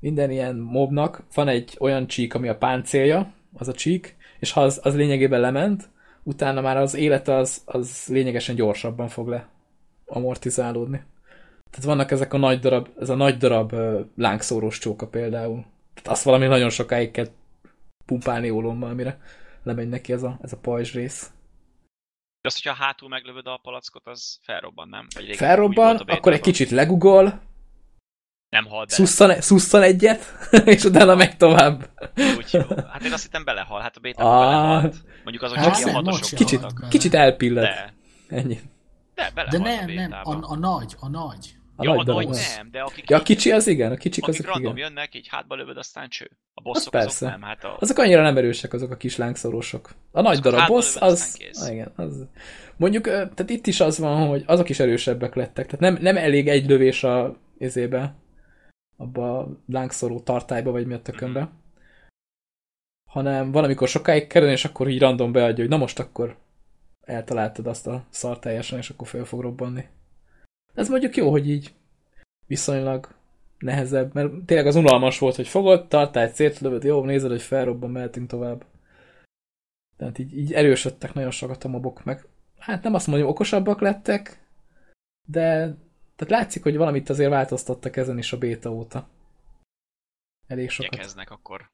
minden 0.00 0.30
ilyen 0.30 0.56
mobnak 0.56 1.22
van 1.34 1.48
egy 1.48 1.76
olyan 1.78 2.06
csík, 2.06 2.34
ami 2.34 2.48
a 2.48 2.56
páncélja, 2.56 3.32
az 3.52 3.68
a 3.68 3.72
csík, 3.72 4.16
és 4.38 4.52
ha 4.52 4.60
az, 4.60 4.80
az 4.82 4.96
lényegében 4.96 5.40
lement, 5.40 5.88
utána 6.22 6.60
már 6.60 6.76
az 6.76 6.94
élete 6.94 7.34
az, 7.34 7.62
az 7.64 8.06
lényegesen 8.08 8.54
gyorsabban 8.54 9.08
fog 9.08 9.28
le 9.28 9.48
amortizálódni. 10.06 11.02
Tehát 11.70 11.86
vannak 11.86 12.10
ezek 12.10 12.32
a 12.32 12.36
nagy 12.38 12.58
darab, 12.60 12.88
ez 13.00 13.08
a 13.08 13.14
nagy 13.14 13.36
darab 13.36 13.72
uh, 13.72 14.00
lángszórós 14.16 14.78
csóka 14.78 15.06
például. 15.08 15.64
Tehát 15.94 16.10
azt 16.10 16.22
valami 16.22 16.46
nagyon 16.46 16.70
sokáig 16.70 17.10
kell 17.10 17.26
pumpálni 18.06 18.50
ólommal, 18.50 18.94
mire 18.94 19.20
lemegy 19.62 19.88
neki 19.88 20.12
ez 20.12 20.22
a, 20.22 20.38
ez 20.42 20.52
a 20.52 20.56
pajzs 20.56 20.92
rész. 20.92 21.30
De 22.40 22.48
azt, 22.48 22.62
hogyha 22.62 22.84
hátul 22.84 23.08
meglövöd 23.08 23.46
a 23.46 23.60
palackot, 23.62 24.06
az 24.06 24.38
felrobban, 24.42 24.88
nem? 24.88 25.06
Vagy 25.14 25.36
Felrobban, 25.36 25.96
akkor 25.96 26.32
egy 26.32 26.40
kicsit 26.40 26.70
legugol, 26.70 27.24
Nem 28.48 28.64
hal 28.64 28.84
bele. 28.84 28.88
szusszan, 28.88 29.40
szusszan 29.40 29.82
egyet, 29.82 30.24
és 30.64 30.84
utána 30.84 31.14
megy 31.14 31.36
tovább. 31.36 31.90
Úgy 32.36 32.48
jó. 32.52 32.60
Hát 32.90 33.02
én 33.04 33.12
azt 33.12 33.22
hittem 33.22 33.44
belehal, 33.44 33.80
hát 33.80 33.96
a 33.96 34.00
bétában 34.00 34.32
Ah, 34.32 34.50
belehalt. 34.50 34.96
Mondjuk 35.22 35.42
azok 35.42 35.56
hát 35.56 35.66
csak 35.66 35.78
ilyen 35.78 35.94
hatosok 35.94 36.38
Kicsit, 36.38 36.88
kicsit 36.88 37.14
elpillad. 37.14 37.64
De, 37.64 37.94
Ennyi. 38.28 38.60
de 39.14 39.30
De 39.34 39.56
a 39.56 39.60
nem, 39.60 39.90
nem, 39.90 40.12
a, 40.12 40.36
a 40.40 40.56
nagy, 40.56 40.96
a 41.00 41.08
nagy. 41.08 41.54
A 41.80 41.84
ja, 41.84 41.94
nagy 41.94 42.04
darab. 42.04 42.28
az. 42.28 42.56
nem, 42.56 42.70
de 42.70 42.80
akik, 42.80 43.10
Ja, 43.10 43.16
a 43.16 43.22
kicsi 43.22 43.50
az 43.50 43.66
igen, 43.66 43.92
a 43.92 43.96
kicsik 43.96 44.22
akik 44.22 44.38
azok 44.40 44.52
random 44.52 44.76
igen. 44.76 44.88
jönnek, 44.88 45.14
így 45.14 45.28
hátba 45.28 45.54
lövöd, 45.54 45.76
aztán 45.76 46.08
cső. 46.08 46.30
A 46.54 46.62
bosszok 46.62 46.90
persze. 46.90 47.26
azok 47.26 47.38
nem, 47.38 47.48
hát 47.48 47.64
a... 47.64 47.76
Azok 47.80 47.98
annyira 47.98 48.22
nem 48.22 48.36
erősek, 48.36 48.72
azok 48.72 48.90
a 48.90 48.96
kis 48.96 49.16
lángszorosok. 49.16 49.90
A 50.10 50.20
nagy 50.20 50.30
Azok 50.30 50.44
darab 50.44 50.66
boss, 50.66 50.94
lövöd, 50.94 51.08
az... 51.08 51.40
Ah, 51.52 51.72
igen, 51.72 51.92
az... 51.96 52.26
Mondjuk, 52.76 53.04
tehát 53.04 53.50
itt 53.50 53.66
is 53.66 53.80
az 53.80 53.98
van, 53.98 54.28
hogy 54.28 54.42
azok 54.46 54.68
is 54.68 54.80
erősebbek 54.80 55.34
lettek. 55.34 55.66
Tehát 55.66 55.80
nem, 55.80 56.02
nem 56.02 56.16
elég 56.16 56.48
egy 56.48 56.68
lövés 56.68 57.04
a 57.04 57.36
izébe, 57.58 58.14
abba 58.96 59.38
a 59.38 59.48
lángszoró 59.66 60.20
tartályba, 60.20 60.70
vagy 60.70 60.86
mi 60.86 60.94
a 60.94 61.02
tökönbe. 61.02 61.40
Mhm. 61.40 61.50
Hanem 63.04 63.52
valamikor 63.52 63.88
sokáig 63.88 64.26
kerül, 64.26 64.48
és 64.48 64.64
akkor 64.64 64.88
így 64.88 65.00
random 65.00 65.32
beadja, 65.32 65.56
hogy 65.56 65.68
na 65.68 65.76
most 65.76 65.98
akkor 65.98 66.36
eltaláltad 67.00 67.66
azt 67.66 67.86
a 67.86 68.04
szar 68.10 68.38
teljesen, 68.38 68.78
és 68.78 68.90
akkor 68.90 69.06
föl 69.06 69.24
fog 69.24 69.40
robbanni. 69.40 69.84
Ez 70.74 70.88
mondjuk 70.88 71.16
jó, 71.16 71.30
hogy 71.30 71.48
így 71.48 71.74
viszonylag 72.46 73.14
nehezebb, 73.58 74.14
mert 74.14 74.44
tényleg 74.44 74.66
az 74.66 74.76
unalmas 74.76 75.18
volt, 75.18 75.36
hogy 75.36 75.48
fogod, 75.48 75.88
tartályt 75.88 76.34
szétlövöd, 76.34 76.84
jó, 76.84 77.04
nézed, 77.04 77.30
hogy 77.30 77.42
felrobban, 77.42 77.90
mehetünk 77.90 78.28
tovább. 78.28 78.64
Tehát 79.96 80.18
így, 80.18 80.38
így 80.38 80.52
erősödtek 80.52 81.14
nagyon 81.14 81.30
sokat 81.30 81.64
a 81.64 81.68
mobok, 81.68 82.04
meg 82.04 82.26
hát 82.58 82.82
nem 82.82 82.94
azt 82.94 83.06
mondom, 83.06 83.28
okosabbak 83.28 83.80
lettek, 83.80 84.48
de 85.28 85.76
tehát 86.16 86.42
látszik, 86.42 86.62
hogy 86.62 86.76
valamit 86.76 87.08
azért 87.08 87.30
változtattak 87.30 87.96
ezen 87.96 88.18
is 88.18 88.32
a 88.32 88.38
béta 88.38 88.72
óta. 88.72 89.08
Elég 90.46 90.70
sokat. 90.70 90.92
Igyekeznek 90.92 91.30
akkor. 91.30 91.70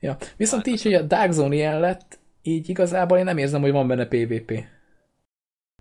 Ja. 0.00 0.16
Viszont 0.36 0.66
így, 0.66 0.82
hogy 0.82 0.94
a 0.94 1.02
Dark 1.02 1.32
Zone 1.32 1.54
ilyen 1.54 1.80
lett, 1.80 2.18
így 2.42 2.68
igazából 2.68 3.18
én 3.18 3.24
nem 3.24 3.38
érzem, 3.38 3.60
hogy 3.60 3.72
van 3.72 3.88
benne 3.88 4.06
PvP. 4.06 4.64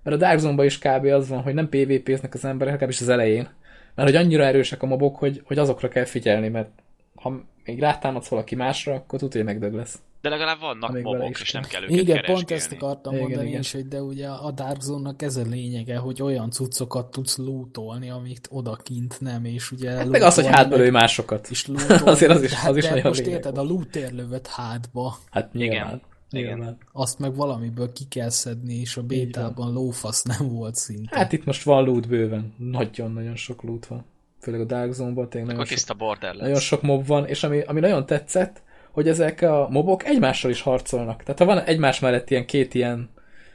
Mert 0.05 0.21
a 0.21 0.25
Dark 0.25 0.39
Zone-ban 0.39 0.65
is 0.65 0.79
kb. 0.79 1.05
az 1.05 1.27
van, 1.29 1.41
hogy 1.41 1.53
nem 1.53 1.69
PvP-znek 1.69 2.33
az 2.33 2.45
emberek, 2.45 2.73
legalábbis 2.73 3.01
az 3.01 3.09
elején. 3.09 3.49
Mert 3.95 4.09
hogy 4.09 4.17
annyira 4.17 4.43
erősek 4.43 4.83
a 4.83 4.85
mobok, 4.85 5.15
hogy, 5.15 5.41
hogy 5.45 5.57
azokra 5.57 5.87
kell 5.87 6.05
figyelni, 6.05 6.47
mert 6.47 6.69
ha 7.15 7.41
még 7.65 7.79
rátámadsz 7.79 8.27
valaki 8.27 8.55
másra, 8.55 8.93
akkor 8.93 9.19
tudja, 9.19 9.43
hogy 9.43 9.49
megdög 9.53 9.73
lesz. 9.73 9.99
De 10.21 10.29
legalább 10.31 10.59
vannak 10.59 10.89
Amíg 10.89 11.03
mobok, 11.03 11.29
is 11.29 11.41
és 11.41 11.51
nem 11.51 11.63
kell. 11.63 11.81
őket 11.81 11.93
Igen, 11.95 12.05
keresgélni. 12.05 12.33
pont 12.33 12.51
ezt 12.51 12.71
akartam 12.71 13.13
Igen, 13.13 13.25
mondani 13.25 13.47
igen. 13.47 13.59
is, 13.59 13.71
hogy 13.71 13.87
de 13.87 14.01
ugye 14.01 14.27
a 14.27 14.51
Dark 14.51 14.81
Zone-nak 14.81 15.21
ez 15.21 15.35
a 15.35 15.41
lényege, 15.49 15.97
hogy 15.97 16.21
olyan 16.21 16.51
cuccokat 16.51 17.11
tudsz 17.11 17.37
lootolni, 17.37 18.09
amit 18.09 18.47
odakint 18.51 19.21
nem, 19.21 19.45
és 19.45 19.71
ugye 19.71 19.91
Hát 19.91 20.07
meg 20.07 20.21
az, 20.21 20.35
hogy 20.35 20.45
hátba 20.47 20.75
lőj 20.75 20.89
másokat. 20.89 21.47
és 21.49 21.67
lootolni. 21.67 22.09
Azért 22.11 22.31
az 22.31 22.43
is- 22.43 22.53
Hát 22.53 22.69
az 22.69 22.77
is 22.77 22.83
de 22.83 22.89
nagyon 22.89 23.07
most 23.07 23.19
lényeg 23.19 23.33
érted, 23.35 23.57
a 23.57 23.63
looter 23.63 24.11
lövött 24.11 24.47
hátba, 24.47 25.17
Hát 25.31 25.53
nyilván. 25.53 25.75
Igen. 25.87 26.01
Nyilván. 26.31 26.77
azt 26.91 27.19
meg 27.19 27.35
valamiből 27.35 27.91
ki 27.91 28.03
kell 28.09 28.29
szedni, 28.29 28.73
és 28.73 28.97
a 28.97 29.03
bétában 29.03 29.73
lófasz 29.73 30.23
nem 30.23 30.49
volt 30.49 30.75
szinte. 30.75 31.17
Hát 31.17 31.31
itt 31.31 31.45
most 31.45 31.63
van 31.63 31.83
loot 31.83 32.07
bőven. 32.07 32.53
Nagyon-nagyon 32.57 33.35
sok 33.35 33.63
loot 33.63 33.85
van. 33.85 34.05
Főleg 34.41 34.61
a 34.61 34.65
Dark 34.65 34.91
Zone-ban 34.91 35.29
tényleg 35.29 35.49
nagyon 35.49 35.65
sok, 35.65 35.75
tiszta 35.75 35.93
Borderlands. 35.93 36.41
nagyon 36.41 36.59
sok 36.59 36.81
mob 36.81 37.07
van, 37.07 37.27
és 37.27 37.43
ami, 37.43 37.61
ami 37.61 37.79
nagyon 37.79 38.05
tetszett, 38.05 38.61
hogy 38.91 39.07
ezek 39.07 39.41
a 39.41 39.67
mobok 39.69 40.05
egymással 40.05 40.51
is 40.51 40.61
harcolnak. 40.61 41.23
Tehát 41.23 41.39
ha 41.39 41.45
van 41.45 41.59
egymás 41.59 41.99
mellett 41.99 42.29
ilyen 42.29 42.45
két 42.45 42.73
ilyen, 42.73 43.09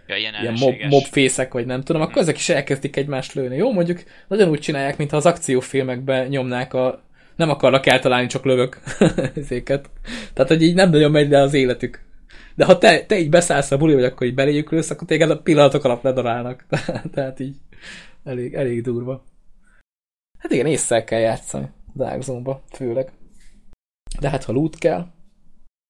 Ja, 0.06 0.16
ilyen 0.16 0.34
ilyen 0.40 0.54
mob, 0.58 0.74
mobfészek, 0.88 1.52
vagy 1.52 1.66
nem 1.66 1.82
tudom, 1.82 2.02
akkor 2.02 2.22
ezek 2.22 2.36
is 2.36 2.48
elkezdik 2.48 2.96
egymást 2.96 3.32
lőni. 3.32 3.56
Jó, 3.56 3.72
mondjuk 3.72 4.02
nagyon 4.28 4.48
úgy 4.48 4.60
csinálják, 4.60 4.96
mintha 4.96 5.16
az 5.16 5.26
akciófilmekben 5.26 6.28
nyomnák 6.28 6.74
a 6.74 7.02
nem 7.36 7.50
akarnak 7.50 7.86
eltalálni, 7.86 8.26
csak 8.26 8.44
lövök 8.44 8.80
ezéket. 9.36 9.90
Tehát, 10.32 10.50
hogy 10.50 10.62
így 10.62 10.74
nem 10.74 10.90
nagyon 10.90 11.10
megy 11.10 11.30
le 11.30 11.40
az 11.40 11.54
életük. 11.54 12.04
De 12.54 12.64
ha 12.64 12.78
te, 12.78 13.06
te 13.06 13.18
így 13.18 13.30
beszállsz 13.30 13.70
a 13.70 13.76
buli, 13.76 13.94
vagy 13.94 14.04
akkor 14.04 14.26
így 14.26 14.34
beléjük 14.34 14.70
lősz, 14.70 14.90
akkor 14.90 15.06
téged 15.06 15.30
a 15.30 15.40
pillanatok 15.42 15.84
alatt 15.84 16.02
ledarálnak. 16.02 16.66
Tehát 17.14 17.40
így 17.40 17.56
elég, 18.24 18.54
elég 18.54 18.82
durva. 18.82 19.24
Hát 20.38 20.52
igen, 20.52 20.66
észre 20.66 21.04
kell 21.04 21.20
játszani 21.20 21.68
Dark 21.96 22.22
Zone-ba, 22.22 22.62
főleg. 22.72 23.12
De 24.20 24.28
hát 24.28 24.44
ha 24.44 24.52
loot 24.52 24.78
kell, 24.78 25.06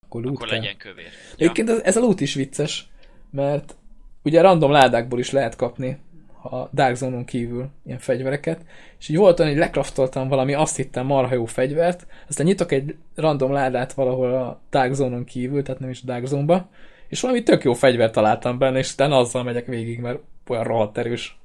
akkor 0.06 0.22
loot 0.22 0.34
Akkor 0.34 0.48
kell. 0.48 0.58
legyen 0.58 0.76
kövér. 0.76 1.04
Ja. 1.04 1.34
Egyébként 1.36 1.68
ez, 1.68 1.80
ez 1.82 1.96
a 1.96 2.00
loot 2.00 2.20
is 2.20 2.34
vicces, 2.34 2.88
mert 3.30 3.76
ugye 4.22 4.40
random 4.40 4.70
ládákból 4.70 5.18
is 5.18 5.30
lehet 5.30 5.56
kapni 5.56 5.98
a 6.42 6.68
Dark 6.72 6.94
Zone-on 6.94 7.24
kívül 7.24 7.68
ilyen 7.84 7.98
fegyvereket, 7.98 8.60
és 8.98 9.08
így 9.08 9.16
volt 9.16 9.40
olyan, 9.40 9.52
hogy 9.52 9.60
lekraftoltam 9.60 10.28
valami, 10.28 10.54
azt 10.54 10.76
hittem 10.76 11.06
marha 11.06 11.34
jó 11.34 11.44
fegyvert, 11.44 12.06
aztán 12.28 12.46
nyitok 12.46 12.72
egy 12.72 12.96
random 13.14 13.52
ládát 13.52 13.92
valahol 13.92 14.34
a 14.34 14.60
Dark 14.70 14.92
Zone-on 14.92 15.24
kívül, 15.24 15.62
tehát 15.62 15.80
nem 15.80 15.90
is 15.90 16.00
a 16.02 16.06
Dark 16.06 16.26
Zone-ba, 16.26 16.68
és 17.08 17.20
valami 17.20 17.42
tök 17.42 17.64
jó 17.64 17.72
fegyvert 17.72 18.12
találtam 18.12 18.58
benne, 18.58 18.78
és 18.78 18.92
utána 18.92 19.16
azzal 19.18 19.42
megyek 19.42 19.66
végig, 19.66 20.00
mert 20.00 20.18
olyan 20.48 20.64
rohadt 20.64 20.98
erős. 20.98 21.38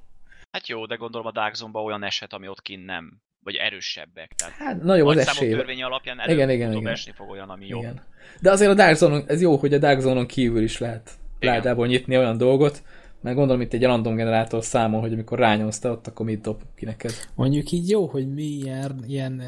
Hát 0.51 0.67
jó, 0.67 0.85
de 0.85 0.95
gondolom 0.95 1.27
a 1.27 1.31
Dark 1.31 1.55
Zone-ban 1.55 1.83
olyan 1.85 2.03
eset, 2.03 2.33
ami 2.33 2.47
ott 2.47 2.61
kint 2.61 2.85
nem. 2.85 3.21
Vagy 3.43 3.55
erősebbek. 3.55 4.31
Tehát 4.35 4.53
Hát 4.53 4.83
nagyobb 4.83 5.07
az 5.07 5.17
esély. 5.17 5.49
törvény 5.51 5.83
alapján 5.83 6.15
Igen, 6.15 6.29
előbb 6.29 6.49
igen, 6.49 6.69
utóbb 6.69 6.81
igen. 6.81 6.93
esni 6.93 7.11
fog 7.15 7.29
olyan, 7.29 7.49
ami 7.49 7.67
jó. 7.67 7.79
Igen. 7.79 8.01
De 8.41 8.51
azért 8.51 8.71
a 8.71 8.73
Dark 8.73 8.95
Zone-on, 8.95 9.23
ez 9.27 9.41
jó, 9.41 9.55
hogy 9.55 9.73
a 9.73 9.77
Dark 9.77 9.99
Zone-on 9.99 10.27
kívül 10.27 10.63
is 10.63 10.77
lehet 10.77 11.11
Igen. 11.39 11.53
ládából 11.53 11.87
nyitni 11.87 12.17
olyan 12.17 12.37
dolgot, 12.37 12.83
mert 13.25 13.37
gondolom 13.37 13.61
itt 13.61 13.73
egy 13.73 13.83
random 13.83 14.15
generátor 14.15 14.63
számol, 14.63 15.01
hogy 15.01 15.13
amikor 15.13 15.39
rányomsz 15.39 15.83
ott, 15.83 16.07
akkor 16.07 16.25
mit 16.25 16.41
dob 16.41 16.61
ki 16.75 16.85
neked. 16.85 17.11
Mondjuk 17.35 17.71
így 17.71 17.89
jó, 17.89 18.05
hogy 18.07 18.33
mi 18.33 18.43
ilyen, 18.43 19.03
ilyen 19.07 19.41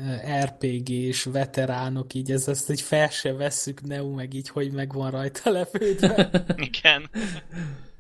RPG-s 0.44 1.24
veteránok, 1.24 2.14
így 2.14 2.32
ez, 2.32 2.48
ezt 2.48 2.70
egy 2.70 2.82
fel 2.82 3.10
se 3.10 3.34
vesszük, 3.34 3.82
Neu 3.82 4.14
meg 4.14 4.34
így, 4.34 4.50
hogy 4.50 4.72
meg 4.72 4.94
van 4.94 5.12
rajta 5.12 5.52
lefőtve. 5.58 6.46
Igen. 6.56 7.10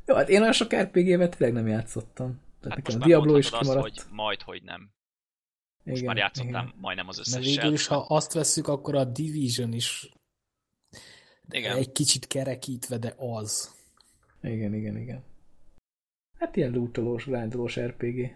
Jó, 0.05 0.15
hát 0.15 0.29
én 0.29 0.41
olyan 0.41 0.53
sok 0.53 0.75
RPG-vel 0.75 1.29
tényleg 1.29 1.53
nem 1.53 1.67
játszottam. 1.67 2.27
Tehát 2.61 2.77
Hát 2.77 2.77
nekem 2.77 2.83
most 2.83 2.95
a 2.95 2.99
már 2.99 3.07
Diablo 3.07 3.37
is 3.37 3.49
kimaradt. 3.49 3.85
azt, 3.85 3.95
hogy 3.95 4.15
majd, 4.15 4.41
hogy 4.41 4.61
nem. 4.63 4.89
Most 5.83 6.01
igen, 6.01 6.05
már 6.05 6.17
játszottam 6.17 6.65
igen. 6.65 6.73
majdnem 6.81 7.07
az 7.07 7.17
Mert 7.17 7.27
összes 7.27 7.55
végül 7.55 7.73
is, 7.73 7.87
ha 7.87 7.95
azt 7.95 8.33
vesszük, 8.33 8.67
akkor 8.67 8.95
a 8.95 9.05
Division 9.05 9.73
is 9.73 10.09
Igen. 11.49 11.77
egy 11.77 11.91
kicsit 11.91 12.27
kerekítve, 12.27 12.97
de 12.97 13.13
az. 13.17 13.75
Igen, 14.41 14.73
igen, 14.73 14.97
igen. 14.97 15.23
Hát 16.39 16.55
ilyen 16.55 16.71
lootolós, 16.71 17.25
grindolós 17.25 17.79
RPG. 17.79 18.35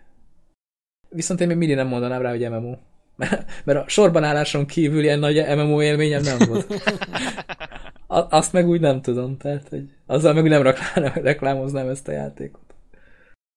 Viszont 1.09 1.41
én 1.41 1.47
még 1.47 1.57
mindig 1.57 1.75
nem 1.75 1.87
mondanám 1.87 2.21
rá, 2.21 2.29
hogy 2.29 2.49
MMO. 2.49 2.75
Mert 3.65 3.79
a 3.79 3.87
sorban 3.87 4.23
álláson 4.23 4.65
kívül 4.65 5.03
ilyen 5.03 5.19
nagy 5.19 5.45
MMO 5.55 5.81
élményem 5.81 6.21
nem 6.21 6.37
volt. 6.47 6.73
Azt 8.29 8.53
meg 8.53 8.67
úgy 8.67 8.79
nem 8.79 9.01
tudom, 9.01 9.37
tehát 9.37 9.69
hogy 9.69 9.89
azzal 10.05 10.33
meg 10.33 10.43
úgy 10.43 10.49
nem 10.49 10.61
reklám- 10.61 11.15
reklámoznám 11.31 11.87
ezt 11.87 12.07
a 12.07 12.11
játékot. 12.11 12.73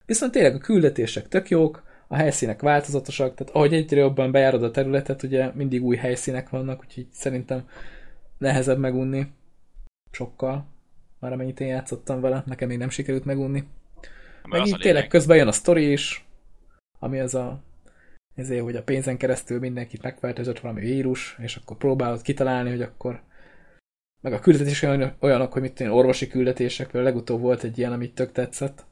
Viszont 0.06 0.32
tényleg 0.32 0.54
a 0.54 0.58
küldetések 0.58 1.28
tök 1.28 1.48
jók, 1.48 1.82
a 2.08 2.16
helyszínek 2.16 2.60
változatosak, 2.60 3.34
tehát 3.34 3.54
ahogy 3.54 3.74
egyre 3.74 4.00
jobban 4.00 4.30
bejárod 4.30 4.62
a 4.62 4.70
területet, 4.70 5.22
ugye 5.22 5.50
mindig 5.54 5.84
új 5.84 5.96
helyszínek 5.96 6.48
vannak, 6.48 6.80
úgyhogy 6.80 7.06
szerintem 7.12 7.68
nehezebb 8.38 8.78
megunni. 8.78 9.26
Sokkal. 10.10 10.66
Már 11.20 11.32
amennyit 11.32 11.60
én 11.60 11.68
játszottam 11.68 12.20
vele, 12.20 12.42
nekem 12.46 12.68
még 12.68 12.78
nem 12.78 12.90
sikerült 12.90 13.24
megunni. 13.24 13.64
Meg 14.48 14.66
így 14.66 14.72
tényleg 14.72 14.82
lényeg. 14.82 15.08
közben 15.08 15.36
jön 15.36 15.48
a 15.48 15.52
sztori 15.52 15.92
is, 15.92 16.26
ami 16.98 17.20
az 17.20 17.34
a 17.34 17.62
ezért, 18.34 18.62
hogy 18.62 18.76
a 18.76 18.82
pénzen 18.82 19.16
keresztül 19.16 19.58
mindenkit 19.58 20.02
megfertőzött 20.02 20.58
valami 20.58 20.80
vírus, 20.80 21.36
és 21.40 21.56
akkor 21.56 21.76
próbálod 21.76 22.22
kitalálni, 22.22 22.70
hogy 22.70 22.82
akkor 22.82 23.22
meg 24.20 24.32
a 24.32 24.38
küldetés 24.38 24.82
olyan- 24.82 25.16
olyanok, 25.20 25.52
hogy 25.52 25.62
mit 25.62 25.72
tudom, 25.72 25.92
orvosi 25.92 26.26
küldetések, 26.26 26.86
például 26.86 27.12
legutóbb 27.12 27.40
volt 27.40 27.62
egy 27.62 27.78
ilyen, 27.78 27.92
amit 27.92 28.14
tök 28.14 28.32
tetszett, 28.32 28.84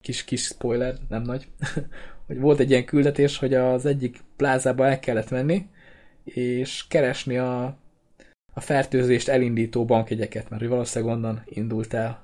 kis, 0.00 0.24
kis 0.24 0.42
spoiler, 0.42 0.94
nem 1.08 1.22
nagy, 1.22 1.48
hogy 2.26 2.38
volt 2.38 2.58
egy 2.58 2.70
ilyen 2.70 2.84
küldetés, 2.84 3.38
hogy 3.38 3.54
az 3.54 3.86
egyik 3.86 4.20
plázába 4.36 4.86
el 4.86 4.98
kellett 4.98 5.30
menni, 5.30 5.68
és 6.24 6.86
keresni 6.86 7.38
a, 7.38 7.64
a 8.52 8.60
fertőzést 8.60 9.28
elindító 9.28 9.84
bankjegyeket, 9.84 10.50
mert 10.50 10.66
valószínűleg 10.66 11.14
onnan 11.14 11.42
indult 11.44 11.94
el. 11.94 12.23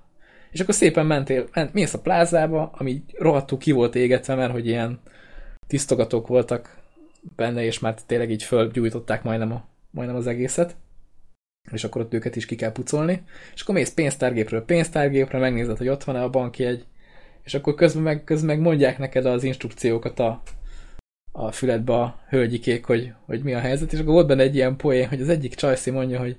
És 0.50 0.60
akkor 0.60 0.74
szépen 0.74 1.06
mentél, 1.06 1.48
ment, 1.54 1.72
mész 1.72 1.94
a 1.94 2.00
plázába, 2.00 2.70
ami 2.74 3.04
rohadtul 3.18 3.58
ki 3.58 3.72
volt 3.72 3.94
égetve, 3.94 4.34
mert 4.34 4.52
hogy 4.52 4.66
ilyen 4.66 5.00
tisztogatók 5.66 6.26
voltak 6.26 6.78
benne, 7.36 7.64
és 7.64 7.78
már 7.78 7.94
tényleg 8.06 8.30
így 8.30 8.42
fölgyújtották 8.42 9.22
majdnem, 9.22 9.52
a, 9.52 9.64
majdnem 9.90 10.16
az 10.16 10.26
egészet. 10.26 10.76
És 11.72 11.84
akkor 11.84 12.00
ott 12.00 12.14
őket 12.14 12.36
is 12.36 12.46
ki 12.46 12.56
kell 12.56 12.72
pucolni. 12.72 13.22
És 13.54 13.62
akkor 13.62 13.74
mész 13.74 13.94
pénztárgépről 13.94 14.64
pénztárgépre, 14.64 15.38
megnézed, 15.38 15.76
hogy 15.76 15.88
ott 15.88 16.04
van-e 16.04 16.22
a 16.22 16.30
bankjegy, 16.30 16.84
és 17.42 17.54
akkor 17.54 17.74
közben 17.74 18.02
meg, 18.02 18.24
közben 18.24 18.56
meg 18.56 18.64
mondják 18.64 18.98
neked 18.98 19.26
az 19.26 19.42
instrukciókat 19.44 20.18
a, 20.18 20.42
a 21.32 21.52
füledbe 21.52 21.92
a 21.92 22.20
hölgyikék, 22.28 22.84
hogy, 22.84 23.12
hogy 23.26 23.42
mi 23.42 23.54
a 23.54 23.58
helyzet, 23.58 23.92
és 23.92 23.98
akkor 23.98 24.12
volt 24.12 24.26
benne 24.26 24.42
egy 24.42 24.54
ilyen 24.54 24.76
poén, 24.76 25.08
hogy 25.08 25.20
az 25.20 25.28
egyik 25.28 25.54
csajszi 25.54 25.90
mondja, 25.90 26.18
hogy, 26.18 26.36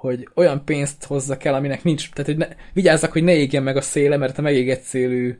hogy 0.00 0.28
olyan 0.34 0.64
pénzt 0.64 1.04
hozzak 1.04 1.44
el, 1.44 1.54
aminek 1.54 1.82
nincs, 1.82 2.10
tehát 2.10 2.26
hogy 2.26 2.36
ne, 2.36 2.48
vigyázzak, 2.72 3.12
hogy 3.12 3.22
ne 3.22 3.34
égjen 3.34 3.62
meg 3.62 3.76
a 3.76 3.80
széle, 3.80 4.16
mert 4.16 4.38
a 4.38 4.42
megégett 4.42 4.80
szélű 4.80 5.38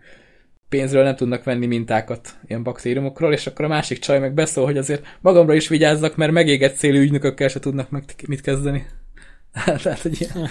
pénzről 0.68 1.02
nem 1.02 1.16
tudnak 1.16 1.44
venni 1.44 1.66
mintákat 1.66 2.36
ilyen 2.46 2.62
baktériumokról, 2.62 3.32
és 3.32 3.46
akkor 3.46 3.64
a 3.64 3.68
másik 3.68 3.98
csaj 3.98 4.18
meg 4.18 4.34
beszól, 4.34 4.64
hogy 4.64 4.78
azért 4.78 5.06
magamra 5.20 5.54
is 5.54 5.68
vigyázzak, 5.68 6.16
mert 6.16 6.32
megégett 6.32 6.74
szélű 6.74 7.00
ügynökökkel 7.00 7.48
se 7.48 7.60
tudnak 7.60 7.90
meg 7.90 8.04
mit 8.26 8.40
kezdeni. 8.40 8.86
Tehát, 9.82 10.00
hogy 10.00 10.20
ilyen, 10.20 10.48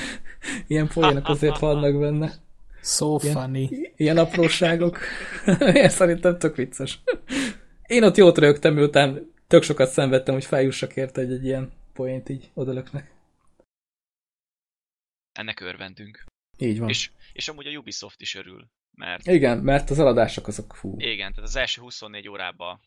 ilyen 0.68 0.88
poénok 0.94 1.28
azért 1.28 1.60
vannak 1.60 2.00
benne. 2.00 2.34
So 2.82 3.20
Igen. 3.22 3.36
funny. 3.36 3.70
Ilyen 3.96 4.18
apróságok. 4.18 4.98
Én 5.74 5.90
szerintem 5.90 6.38
tök 6.38 6.56
vicces. 6.56 7.00
Én 7.88 8.04
ott 8.04 8.18
jót 8.18 8.38
rögtem, 8.38 8.74
miután 8.74 9.32
tök 9.48 9.64
sokat 9.64 9.90
szenvedtem, 9.90 10.34
hogy 10.34 10.46
feljussak 10.46 10.96
érte 10.96 11.22
egy, 11.22 11.32
egy 11.32 11.46
ilyen 11.46 11.72
poént 11.94 12.30
így 12.30 12.50
odalöknek. 12.54 13.16
Ennek 15.38 15.60
örvendünk. 15.60 16.24
Így 16.58 16.80
van. 16.80 16.90
És, 16.90 17.12
és 17.34 17.48
amúgy 17.48 17.68
a 17.68 17.78
Ubisoft 17.78 18.22
is 18.22 18.36
örül, 18.36 18.68
mert 18.92 19.28
Igen, 19.28 19.58
mert 19.58 19.90
az 19.90 20.00
eladások 20.00 20.48
azok 20.48 20.76
fú. 20.76 20.96
igen, 20.98 21.34
tehát 21.34 21.50
az 21.50 21.56
első 21.56 21.82
24 21.82 22.30
órában 22.30 22.80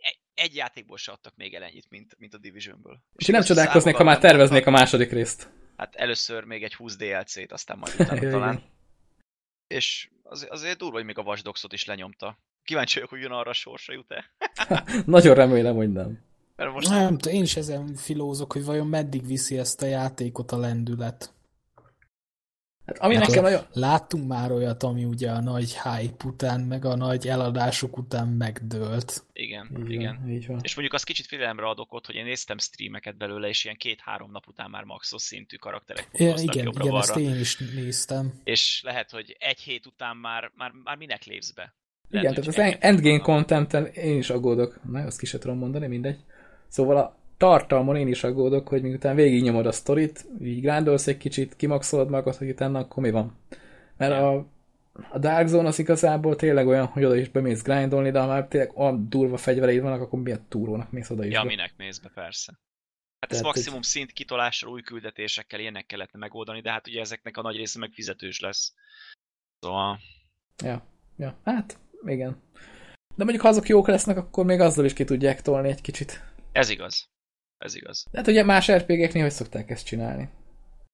e- 0.00 0.16
egy 0.34 0.54
játékból 0.54 0.96
se 0.96 1.12
adtak 1.12 1.36
még 1.36 1.54
el 1.54 1.62
ennyit, 1.62 1.90
mint, 1.90 2.14
mint 2.18 2.34
a 2.34 2.38
Divisionből. 2.38 3.02
És 3.14 3.28
én 3.28 3.34
nem 3.34 3.44
csodálkoznék, 3.44 3.94
ha 3.94 4.04
már 4.04 4.18
terveznék 4.18 4.66
a 4.66 4.70
második 4.70 5.10
részt. 5.10 5.50
Hát 5.76 5.94
először 5.94 6.44
még 6.44 6.62
egy 6.62 6.74
20 6.74 6.96
DLC-t, 6.96 7.52
aztán 7.52 7.78
majd 7.78 7.94
utána 8.00 8.30
talán. 8.30 8.62
És 9.66 10.10
az, 10.22 10.46
azért 10.50 10.78
durva, 10.78 10.96
hogy 10.96 11.04
még 11.04 11.18
a 11.18 11.22
Watch 11.22 11.42
Dogs-ot 11.42 11.72
is 11.72 11.84
lenyomta. 11.84 12.38
Kíváncsi 12.62 12.94
vagyok, 12.94 13.10
hogy 13.10 13.20
jön 13.20 13.30
arra 13.30 13.50
a 13.50 13.52
sorsa 13.52 13.92
jut-e. 13.92 14.30
Nagyon 15.06 15.34
remélem, 15.34 15.74
hogy 15.74 15.92
nem. 15.92 16.25
Mert 16.56 16.72
most 16.72 16.88
Nem 16.88 17.16
én 17.30 17.42
is 17.42 17.56
ezen 17.56 17.94
filózok, 17.94 18.52
hogy 18.52 18.64
vajon 18.64 18.86
meddig 18.86 19.26
viszi 19.26 19.58
ezt 19.58 19.82
a 19.82 19.86
játékot 19.86 20.52
a 20.52 20.58
lendület. 20.58 21.34
Hát, 22.86 22.98
ami 22.98 23.14
Hát 23.14 23.26
nekem 23.26 23.44
a- 23.44 23.48
nagyon... 23.48 23.64
Láttunk 23.72 24.26
már 24.26 24.50
olyat, 24.52 24.82
ami 24.82 25.04
ugye 25.04 25.30
a 25.30 25.40
nagy 25.40 25.76
hype 25.82 26.24
után, 26.24 26.60
meg 26.60 26.84
a 26.84 26.94
nagy 26.96 27.28
eladások 27.28 27.96
után 27.98 28.28
megdőlt. 28.28 29.24
igen, 29.32 29.76
Így 29.80 29.90
igen. 29.90 30.18
van, 30.20 30.30
így 30.30 30.46
van. 30.46 30.60
És 30.62 30.72
mondjuk 30.74 30.94
az 30.94 31.02
kicsit 31.04 31.26
félelemre 31.26 31.66
ad 31.66 31.78
okot, 31.78 32.06
hogy 32.06 32.14
én 32.14 32.24
néztem 32.24 32.58
streameket 32.58 33.16
belőle, 33.16 33.48
és 33.48 33.64
ilyen 33.64 33.76
két-három 33.76 34.30
nap 34.30 34.46
után 34.46 34.70
már 34.70 34.84
maxos 34.84 35.22
szintű 35.22 35.56
karakterek 35.56 36.08
Ja, 36.12 36.26
igen, 36.28 36.38
igen, 36.42 36.64
jobbra-balra. 36.64 36.98
ezt 36.98 37.16
én 37.16 37.38
is 37.38 37.58
néztem. 37.74 38.40
És 38.44 38.80
lehet, 38.84 39.10
hogy 39.10 39.36
egy 39.38 39.60
hét 39.60 39.86
után 39.86 40.16
már, 40.16 40.52
már, 40.56 40.70
már 40.84 40.96
minek 40.96 41.24
lépsz 41.24 41.50
be. 41.50 41.74
Igen, 42.10 42.22
Lehet, 42.22 42.44
tehát 42.44 42.72
az 42.74 42.76
endgame 42.80 43.18
content 43.18 43.72
én 43.96 44.18
is 44.18 44.30
aggódok. 44.30 44.80
Na, 44.90 45.00
azt 45.00 45.18
ki 45.18 45.26
se 45.26 45.38
tudom 45.38 45.58
mondani, 45.58 45.86
mindegy. 45.86 46.18
Szóval 46.68 46.96
a 46.96 47.16
tartalmon 47.36 47.96
én 47.96 48.08
is 48.08 48.24
aggódok, 48.24 48.68
hogy 48.68 48.82
miután 48.82 49.14
végignyomod 49.14 49.66
a 49.66 49.72
sztorit, 49.72 50.24
így 50.40 50.60
grándolsz 50.60 51.06
egy 51.06 51.16
kicsit, 51.16 51.56
kimaxolod 51.56 52.10
magad, 52.10 52.36
hogy 52.36 52.48
utána 52.48 52.78
akkor 52.78 53.02
mi 53.02 53.10
van. 53.10 53.36
Mert 53.96 54.12
a, 54.12 54.46
a 55.10 55.18
Dark 55.18 55.46
Zone 55.46 55.68
az 55.68 55.78
igazából 55.78 56.36
tényleg 56.36 56.66
olyan, 56.66 56.86
hogy 56.86 57.04
oda 57.04 57.16
is 57.16 57.28
bemész 57.28 57.62
grindolni, 57.62 58.10
de 58.10 58.20
ha 58.20 58.26
már 58.26 58.48
tényleg 58.48 58.78
olyan 58.78 59.08
durva 59.08 59.36
fegyvereid 59.36 59.82
vannak, 59.82 60.00
akkor 60.00 60.22
miért 60.22 60.40
túrónak 60.40 60.90
mész 60.90 61.10
oda 61.10 61.24
is. 61.24 61.32
Ja, 61.32 61.42
be. 61.42 61.46
minek 61.46 61.72
mész 61.76 61.98
be, 61.98 62.10
persze. 62.14 62.58
Hát 63.20 63.32
ez 63.32 63.40
maximum 63.40 63.82
szint 63.82 64.12
kitolással, 64.12 64.70
új 64.70 64.82
küldetésekkel, 64.82 65.60
ilyenek 65.60 65.86
kellett 65.86 66.12
megoldani, 66.12 66.60
de 66.60 66.70
hát 66.70 66.88
ugye 66.88 67.00
ezeknek 67.00 67.36
a 67.36 67.42
nagy 67.42 67.56
része 67.56 67.78
meg 67.78 67.90
fizetős 67.92 68.40
lesz. 68.40 68.74
Szóval, 69.60 69.98
Ja, 70.64 70.82
ja, 71.16 71.36
hát 71.44 71.78
igen. 72.06 72.42
De 73.16 73.24
mondjuk 73.24 73.42
ha 73.42 73.48
azok 73.48 73.68
jók 73.68 73.86
lesznek, 73.86 74.16
akkor 74.16 74.44
még 74.44 74.60
azzal 74.60 74.84
is 74.84 74.92
ki 74.92 75.04
tudják 75.04 75.42
tolni 75.42 75.68
egy 75.68 75.80
kicsit. 75.80 76.22
Ez 76.56 76.68
igaz. 76.68 77.08
Ez 77.58 77.74
igaz. 77.74 78.04
De 78.10 78.18
hát 78.18 78.26
ugye 78.26 78.44
más 78.44 78.70
RPG-knél 78.72 79.22
hogy 79.22 79.32
szokták 79.32 79.70
ezt 79.70 79.86
csinálni? 79.86 80.28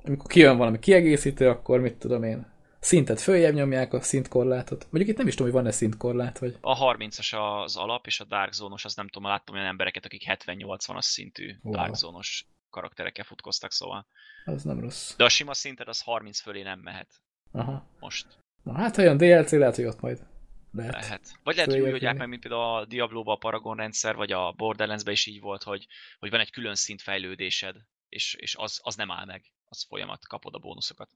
Amikor 0.05 0.31
kijön 0.31 0.57
valami 0.57 0.79
kiegészítő, 0.79 1.48
akkor 1.48 1.81
mit 1.81 1.94
tudom 1.94 2.22
én, 2.22 2.46
szintet 2.81 3.20
följebb 3.20 3.55
nyomják 3.55 3.92
a 3.92 4.01
szintkorlátot. 4.01 4.83
Mondjuk 4.90 5.09
itt 5.09 5.16
nem 5.16 5.27
is 5.27 5.35
tudom, 5.35 5.53
hogy 5.53 5.62
van-e 5.62 5.75
szintkorlát, 5.75 6.38
vagy... 6.38 6.57
A 6.61 6.94
30-as 6.94 7.62
az 7.62 7.77
alap, 7.77 8.07
és 8.07 8.20
a 8.20 8.25
Dark 8.25 8.53
Zone-os, 8.53 8.85
az 8.85 8.94
nem 8.94 9.09
tudom, 9.09 9.29
láttam 9.29 9.55
olyan 9.55 9.66
embereket, 9.66 10.05
akik 10.05 10.22
70-80-as 10.27 11.01
szintű 11.01 11.55
Wow. 11.62 11.72
Dark 11.72 11.94
Zone-os 11.94 12.46
karakterekkel 12.70 13.25
futkoztak, 13.25 13.72
szóval. 13.72 14.07
Az 14.44 14.62
nem 14.62 14.81
rossz. 14.81 15.16
De 15.16 15.25
a 15.25 15.29
sima 15.29 15.55
szinted 15.55 15.88
az 15.88 16.01
30 16.01 16.40
fölé 16.40 16.62
nem 16.62 16.79
mehet 16.79 17.09
Aha. 17.53 17.87
most. 18.01 18.27
Na 18.62 18.72
hát, 18.72 18.96
jön 18.96 19.16
DLC, 19.16 19.51
lehet, 19.51 19.77
hogy 19.77 19.85
ott 19.85 20.01
majd 20.01 20.27
lehet. 20.72 20.92
Lehet. 20.92 21.38
Vagy 21.42 21.54
lehet, 21.54 21.70
hogy 21.70 21.80
Följebb 21.80 21.87
úgy 21.87 21.92
oldják 21.92 22.16
meg, 22.16 22.28
mint 22.28 22.40
például 22.40 22.76
a 22.76 22.85
Diablo-ba 22.85 23.32
a 23.32 23.37
Paragon 23.37 23.76
rendszer, 23.76 24.14
vagy 24.14 24.32
a 24.32 24.52
Borderlands-ben 24.56 25.12
is 25.12 25.26
így 25.26 25.40
volt, 25.40 25.62
hogy, 25.62 25.87
hogy 26.18 26.30
van 26.30 26.40
egy 26.40 26.50
külön 26.50 26.74
szint 26.74 27.02
fejlődésed, 27.02 27.76
és, 28.08 28.35
és 28.35 28.56
az, 28.56 28.80
az 28.82 28.96
nem 28.96 29.11
áll 29.11 29.24
meg. 29.24 29.42
Az 29.68 29.85
folyamat, 29.88 30.26
kapod 30.26 30.54
a 30.54 30.58
bónuszokat. 30.58 31.11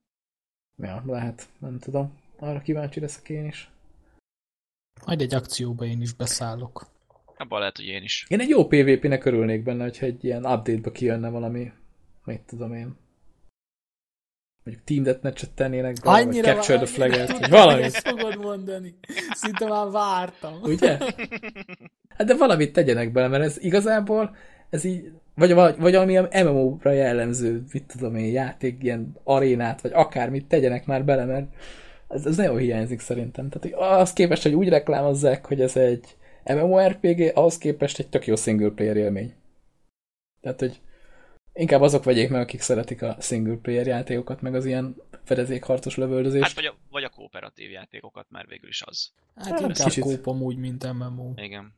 Ja, 0.77 1.03
lehet. 1.07 1.49
Nem 1.59 1.79
tudom. 1.79 2.19
Arra 2.39 2.61
kíváncsi 2.61 3.01
leszek 3.01 3.29
én 3.29 3.47
is. 3.47 3.71
Majd 5.07 5.21
egy 5.21 5.35
akcióba 5.35 5.85
én 5.85 6.01
is 6.01 6.13
beszállok. 6.13 6.87
Abban 7.37 7.59
lehet, 7.59 7.77
hogy 7.77 7.87
én 7.87 8.03
is. 8.03 8.27
Én 8.29 8.41
egy 8.41 8.49
jó 8.49 8.67
PvP-nek 8.67 9.25
örülnék 9.25 9.63
benne, 9.63 9.83
hogyha 9.83 10.07
egy 10.07 10.25
ilyen 10.25 10.45
update-ba 10.45 10.91
kijönne 10.91 11.29
valami, 11.29 11.73
mit 12.25 12.41
tudom 12.41 12.75
én. 12.75 12.97
Mondjuk 14.67 14.87
Team 14.87 15.03
Deathmatch-et 15.03 15.51
tennének 15.51 15.95
be, 16.05 16.11
vagy 16.11 16.43
Capture 16.43 16.77
the 16.77 16.87
Flag-et, 16.87 17.39
vagy 17.39 17.51
valami. 17.51 17.83
Ezt 17.83 18.09
fogod 18.09 18.39
mondani. 18.39 18.95
Szinte 19.31 19.67
már 19.67 19.91
vártam. 19.91 20.53
Ugye? 20.63 20.99
Hát 22.17 22.27
de 22.27 22.35
valamit 22.35 22.73
tegyenek 22.73 23.13
bele, 23.13 23.29
mert 23.29 23.45
ez 23.45 23.59
igazából, 23.59 24.37
ez 24.71 24.85
így, 24.85 25.11
vagy, 25.35 25.55
vagy, 25.55 25.77
vagy 25.79 25.93
valamilyen 25.93 26.29
MMO-ra 26.45 26.91
jellemző, 26.91 27.65
mit 27.73 27.85
tudom 27.85 28.17
én, 28.17 28.33
játék, 28.33 28.83
ilyen 28.83 29.17
arénát, 29.25 29.81
vagy 29.81 29.91
akármit 29.95 30.47
tegyenek 30.47 30.87
már 30.87 31.05
bele, 31.05 31.25
mert 31.25 31.47
ez, 32.09 32.27
ez 32.27 32.37
nagyon 32.37 32.59
hiányzik 32.59 33.01
szerintem. 33.01 33.49
Tehát 33.49 34.01
az 34.01 34.13
képest, 34.13 34.43
hogy 34.43 34.55
úgy 34.55 34.69
reklámozzák, 34.69 35.47
hogy 35.47 35.61
ez 35.61 35.77
egy 35.77 36.17
MMORPG, 36.45 37.31
ahhoz 37.35 37.59
képest 37.59 37.99
egy 37.99 38.09
tök 38.09 38.27
jó 38.27 38.37
single 38.37 38.71
player 38.71 38.97
élmény. 38.97 39.35
Tehát, 40.41 40.61
hogy 40.61 40.81
inkább 41.57 41.81
azok 41.81 42.05
vegyék 42.05 42.31
meg, 42.31 42.41
akik 42.41 42.61
szeretik 42.61 43.03
a 43.03 43.17
single 43.21 43.57
player 43.57 43.87
játékokat, 43.87 44.41
meg 44.41 44.55
az 44.55 44.65
ilyen 44.65 44.97
fedezékharcos 45.25 45.97
lövöldözést. 45.97 46.45
Hát 46.45 46.55
vagy 46.55 46.65
a, 46.65 46.75
vagy 46.91 47.05
a 47.05 47.09
kooperatív 47.09 47.71
játékokat, 47.71 48.27
mert 48.31 48.49
végül 48.49 48.69
is 48.69 48.83
az. 48.83 49.13
Hát 49.35 49.47
Hát, 49.47 49.61
inkább 49.61 49.89
kicsit. 49.89 50.03
kóp 50.03 50.27
amúgy, 50.27 50.57
mint 50.57 50.93
MMO. 50.93 51.33
Igen. 51.37 51.75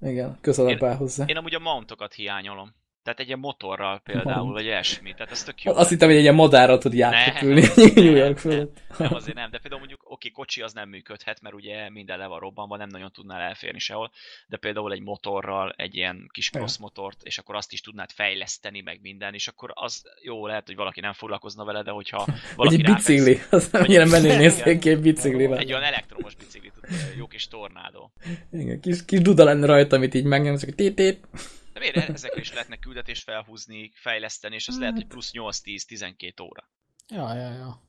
Igen, 0.00 0.38
közelebb 0.40 0.82
áll 0.82 0.94
hozzá. 0.94 1.24
Én 1.24 1.36
amúgy 1.36 1.54
a 1.54 1.58
mountokat 1.58 2.12
hiányolom. 2.14 2.74
Tehát 3.06 3.20
egy 3.20 3.26
ilyen 3.26 3.38
motorral 3.38 4.00
például, 4.00 4.52
vagy 4.52 4.64
ilyesmi. 4.64 5.12
Tehát 5.12 5.30
ez 5.30 5.42
tök 5.42 5.62
jó. 5.62 5.74
Azt 5.74 5.88
hittem, 5.88 6.08
hogy 6.08 6.16
egy 6.16 6.22
ilyen 6.22 6.34
madárra 6.34 6.78
tud 6.78 6.94
Nem, 6.94 7.12
New 7.94 8.14
York 8.14 8.38
fölött. 8.38 8.80
Nem, 8.98 9.14
azért 9.14 9.36
nem, 9.36 9.50
de 9.50 9.58
például 9.58 9.78
mondjuk, 9.78 10.00
oké, 10.04 10.30
kocsi 10.30 10.62
az 10.62 10.72
nem 10.72 10.88
működhet, 10.88 11.40
mert 11.40 11.54
ugye 11.54 11.90
minden 11.90 12.18
le 12.18 12.26
van 12.26 12.38
robbanva, 12.38 12.76
nem 12.76 12.88
nagyon 12.88 13.12
tudnál 13.12 13.40
elférni 13.40 13.78
sehol, 13.78 14.10
de 14.46 14.56
például 14.56 14.92
egy 14.92 15.00
motorral, 15.00 15.74
egy 15.76 15.94
ilyen 15.94 16.28
kis 16.32 16.50
cross 16.50 16.78
motort, 16.78 17.22
és 17.22 17.38
akkor 17.38 17.54
azt 17.54 17.72
is 17.72 17.80
tudnád 17.80 18.10
fejleszteni, 18.10 18.80
meg 18.80 18.98
minden, 19.02 19.34
és 19.34 19.48
akkor 19.48 19.70
az 19.74 20.02
jó, 20.22 20.46
lehet, 20.46 20.66
hogy 20.66 20.76
valaki 20.76 21.00
nem 21.00 21.12
foglalkozna 21.12 21.64
vele, 21.64 21.82
de 21.82 21.90
hogyha 21.90 22.24
Vagy 22.26 22.36
valaki 22.56 22.74
egy 22.74 22.94
bicikli, 22.94 23.38
az 23.50 23.68
annyira 23.72 24.04
menő 24.04 24.36
nézték 24.36 24.78
ki 24.78 24.90
egy 24.90 25.00
biciklivel. 25.00 25.58
Egy 25.58 25.72
olyan 25.72 25.82
elektromos 25.82 26.34
biciklit, 26.34 26.72
jó 27.16 27.26
kis 27.26 27.48
tornádó. 27.48 28.12
Igen, 28.52 28.80
kis, 28.80 29.04
kis 29.04 29.20
duda 29.20 29.44
lenne 29.44 29.66
rajta, 29.66 29.96
amit 29.96 30.14
így 30.14 30.24
megnyomsz, 30.24 30.64
hogy 30.64 30.74
tét. 30.74 31.28
De 31.76 31.82
miért 31.82 32.08
ezekre 32.08 32.40
is 32.40 32.52
lehetne 32.52 32.76
küldetést 32.76 33.22
felhúzni, 33.22 33.90
fejleszteni, 33.94 34.54
és 34.54 34.68
az 34.68 34.78
lehet, 34.78 34.92
hogy 34.94 35.02
Hát. 35.02 35.10
plusz 35.10 35.30
8-10-12 35.32 36.42
óra. 36.42 36.70
Ja, 37.08 37.34
ja, 37.34 37.50
ja. 37.52 37.80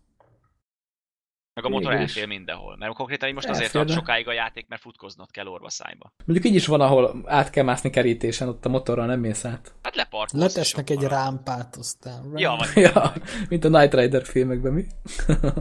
Meg 1.53 1.65
a 1.65 1.69
motor 1.69 1.93
elfér 1.93 2.27
mindenhol. 2.27 2.77
Mert 2.77 2.93
konkrétan 2.93 3.33
most 3.33 3.49
azért 3.49 3.71
tart 3.71 3.89
sokáig 3.89 4.27
a 4.27 4.31
játék, 4.31 4.67
mert 4.67 4.81
futkoznod 4.81 5.31
kell 5.31 5.47
orvaszájba. 5.47 6.13
Mondjuk 6.25 6.47
így 6.51 6.55
is 6.55 6.67
van, 6.67 6.81
ahol 6.81 7.23
át 7.25 7.49
kell 7.49 7.63
mászni 7.63 7.89
kerítésen, 7.89 8.47
ott 8.47 8.65
a 8.65 8.69
motorral 8.69 9.05
nem 9.05 9.19
mész 9.19 9.45
át. 9.45 9.73
Hát 9.81 9.95
leparkolsz. 9.95 10.73
ott 10.73 10.89
egy 10.89 10.95
marad. 10.95 11.11
rámpát, 11.11 11.75
aztán... 11.75 12.31
Ja, 12.35 12.55
vagy 12.55 12.83
Ja, 12.93 13.13
mint 13.49 13.63
a 13.63 13.69
Night 13.69 13.93
Rider 13.93 14.25
filmekben, 14.25 14.73
mi? 14.73 14.85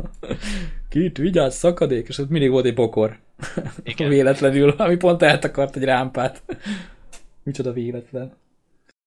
Kit, 0.91 1.17
vigyázz, 1.17 1.57
szakadék, 1.57 2.09
és 2.09 2.19
ott 2.19 2.29
mindig 2.29 2.51
volt 2.51 2.65
egy 2.67 2.75
bokor. 2.75 3.21
Igen. 3.83 4.09
Véletlenül, 4.17 4.71
ami 4.71 4.97
pont 4.97 5.23
eltakart 5.23 5.77
egy 5.77 5.85
rámpát. 5.85 6.43
Micsoda 7.47 7.73
véletlen. 7.73 8.37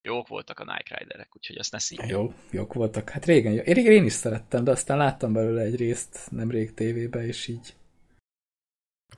Jók 0.02 0.28
voltak 0.28 0.58
a 0.58 0.64
Nike 0.64 0.96
Riderek, 0.98 1.28
úgyhogy 1.36 1.58
azt 1.58 1.72
ne 1.72 1.78
szívjuk. 1.78 2.08
Jó, 2.08 2.32
jók 2.50 2.72
voltak. 2.72 3.10
Hát 3.10 3.24
régen, 3.24 3.52
én, 3.52 3.74
régen 3.74 3.92
én 3.92 4.04
is 4.04 4.12
szerettem, 4.12 4.64
de 4.64 4.70
aztán 4.70 4.96
láttam 4.96 5.32
belőle 5.32 5.62
egy 5.62 5.76
részt 5.76 6.28
nemrég 6.30 6.74
tévébe, 6.74 7.26
és 7.26 7.48
így. 7.48 7.74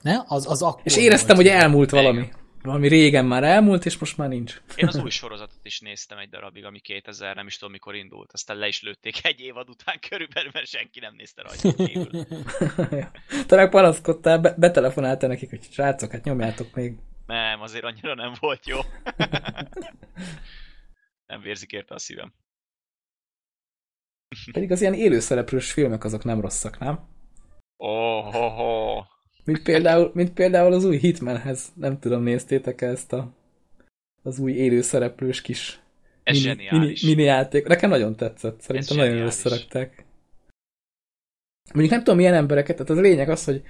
Ne? 0.01 0.23
Az, 0.25 0.47
az 0.49 0.61
akkor 0.61 0.81
És 0.83 0.97
éreztem, 0.97 1.35
hogy 1.35 1.47
elmúlt 1.47 1.91
Igen. 1.91 2.03
valami. 2.03 2.29
Valami 2.61 2.87
régen 2.87 3.25
már 3.25 3.43
elmúlt, 3.43 3.85
és 3.85 3.97
most 3.97 4.17
már 4.17 4.29
nincs. 4.29 4.61
Én 4.75 4.87
az 4.87 4.95
új 5.03 5.09
sorozatot 5.09 5.65
is 5.65 5.79
néztem 5.79 6.17
egy 6.17 6.29
darabig, 6.29 6.65
ami 6.65 6.79
2000, 6.79 7.35
nem 7.35 7.47
is 7.47 7.57
tudom 7.57 7.71
mikor 7.71 7.95
indult. 7.95 8.31
Aztán 8.31 8.57
le 8.57 8.67
is 8.67 8.81
lőtték 8.81 9.25
egy 9.25 9.39
évad 9.39 9.69
után 9.69 9.99
körülbelül, 10.09 10.49
mert 10.53 10.67
senki 10.67 10.99
nem 10.99 11.15
nézte 11.15 11.41
rajta 11.41 11.83
kívül. 11.85 12.25
Te 13.47 13.55
meg 13.55 13.69
panaszkodtál, 13.69 14.39
be, 14.39 14.55
betelefonáltál 14.57 15.29
nekik, 15.29 15.49
hogy 15.49 15.67
srácok, 15.71 16.11
hát 16.11 16.23
nyomjátok 16.23 16.75
még. 16.75 16.95
Nem, 17.25 17.61
azért 17.61 17.83
annyira 17.83 18.15
nem 18.15 18.33
volt 18.39 18.65
jó. 18.65 18.79
nem 21.31 21.41
vérzik 21.41 21.71
érte 21.71 21.93
a 21.93 21.99
szívem. 21.99 22.33
Pedig 24.51 24.71
az 24.71 24.81
ilyen 24.81 24.93
élőszereplős 24.93 25.71
filmek 25.71 26.03
azok 26.03 26.23
nem 26.23 26.41
rosszak, 26.41 26.79
nem? 26.79 26.99
Oh, 27.77 28.35
oh, 28.35 28.59
oh. 28.59 29.05
Mint 29.43 29.63
például, 29.63 30.11
mint 30.13 30.33
például 30.33 30.73
az 30.73 30.83
új 30.85 30.97
Hitmanhez. 30.97 31.71
Nem 31.75 31.99
tudom, 31.99 32.23
néztétek 32.23 32.81
-e 32.81 32.87
ezt 32.87 33.13
a, 33.13 33.33
az 34.23 34.39
új 34.39 34.51
élőszereplős 34.51 35.41
kis 35.41 35.79
Ez 36.23 36.43
mini, 36.43 36.47
zseniális. 36.47 37.01
mini, 37.01 37.15
mini 37.15 37.27
játék. 37.27 37.67
Nekem 37.67 37.89
nagyon 37.89 38.15
tetszett. 38.15 38.61
Szerintem 38.61 38.97
nagyon 38.97 39.15
jól 39.15 39.29
zseniális. 39.29 39.45
összerakták. 39.45 40.05
Mondjuk 41.73 41.93
nem 41.93 42.03
tudom 42.03 42.19
milyen 42.19 42.33
embereket, 42.33 42.75
tehát 42.75 42.91
az 42.91 42.99
lényeg 42.99 43.29
az, 43.29 43.43
hogy 43.43 43.63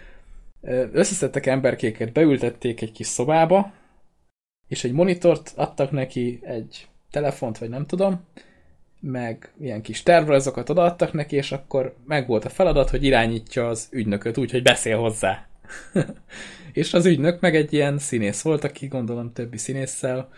összeszedtek 0.91 1.45
emberkéket, 1.45 2.11
beültették 2.11 2.81
egy 2.81 2.91
kis 2.91 3.07
szobába, 3.07 3.73
és 4.67 4.83
egy 4.83 4.91
monitort 4.91 5.53
adtak 5.55 5.91
neki, 5.91 6.39
egy 6.41 6.87
telefont, 7.11 7.57
vagy 7.57 7.69
nem 7.69 7.85
tudom, 7.85 8.21
meg 8.99 9.53
ilyen 9.59 9.81
kis 9.81 10.03
tervrajzokat 10.03 10.69
odaadtak 10.69 11.13
neki, 11.13 11.35
és 11.35 11.51
akkor 11.51 11.95
meg 12.05 12.27
volt 12.27 12.45
a 12.45 12.49
feladat, 12.49 12.89
hogy 12.89 13.03
irányítja 13.03 13.67
az 13.67 13.87
ügynököt 13.91 14.37
úgy, 14.37 14.51
hogy 14.51 14.61
beszél 14.61 14.97
hozzá. 14.97 15.47
és 16.73 16.93
az 16.93 17.05
ügynök 17.05 17.39
meg 17.39 17.55
egy 17.55 17.73
ilyen 17.73 17.97
színész 17.97 18.41
volt, 18.41 18.63
aki 18.63 18.87
gondolom 18.87 19.33
többi 19.33 19.57
színésszel, 19.57 20.29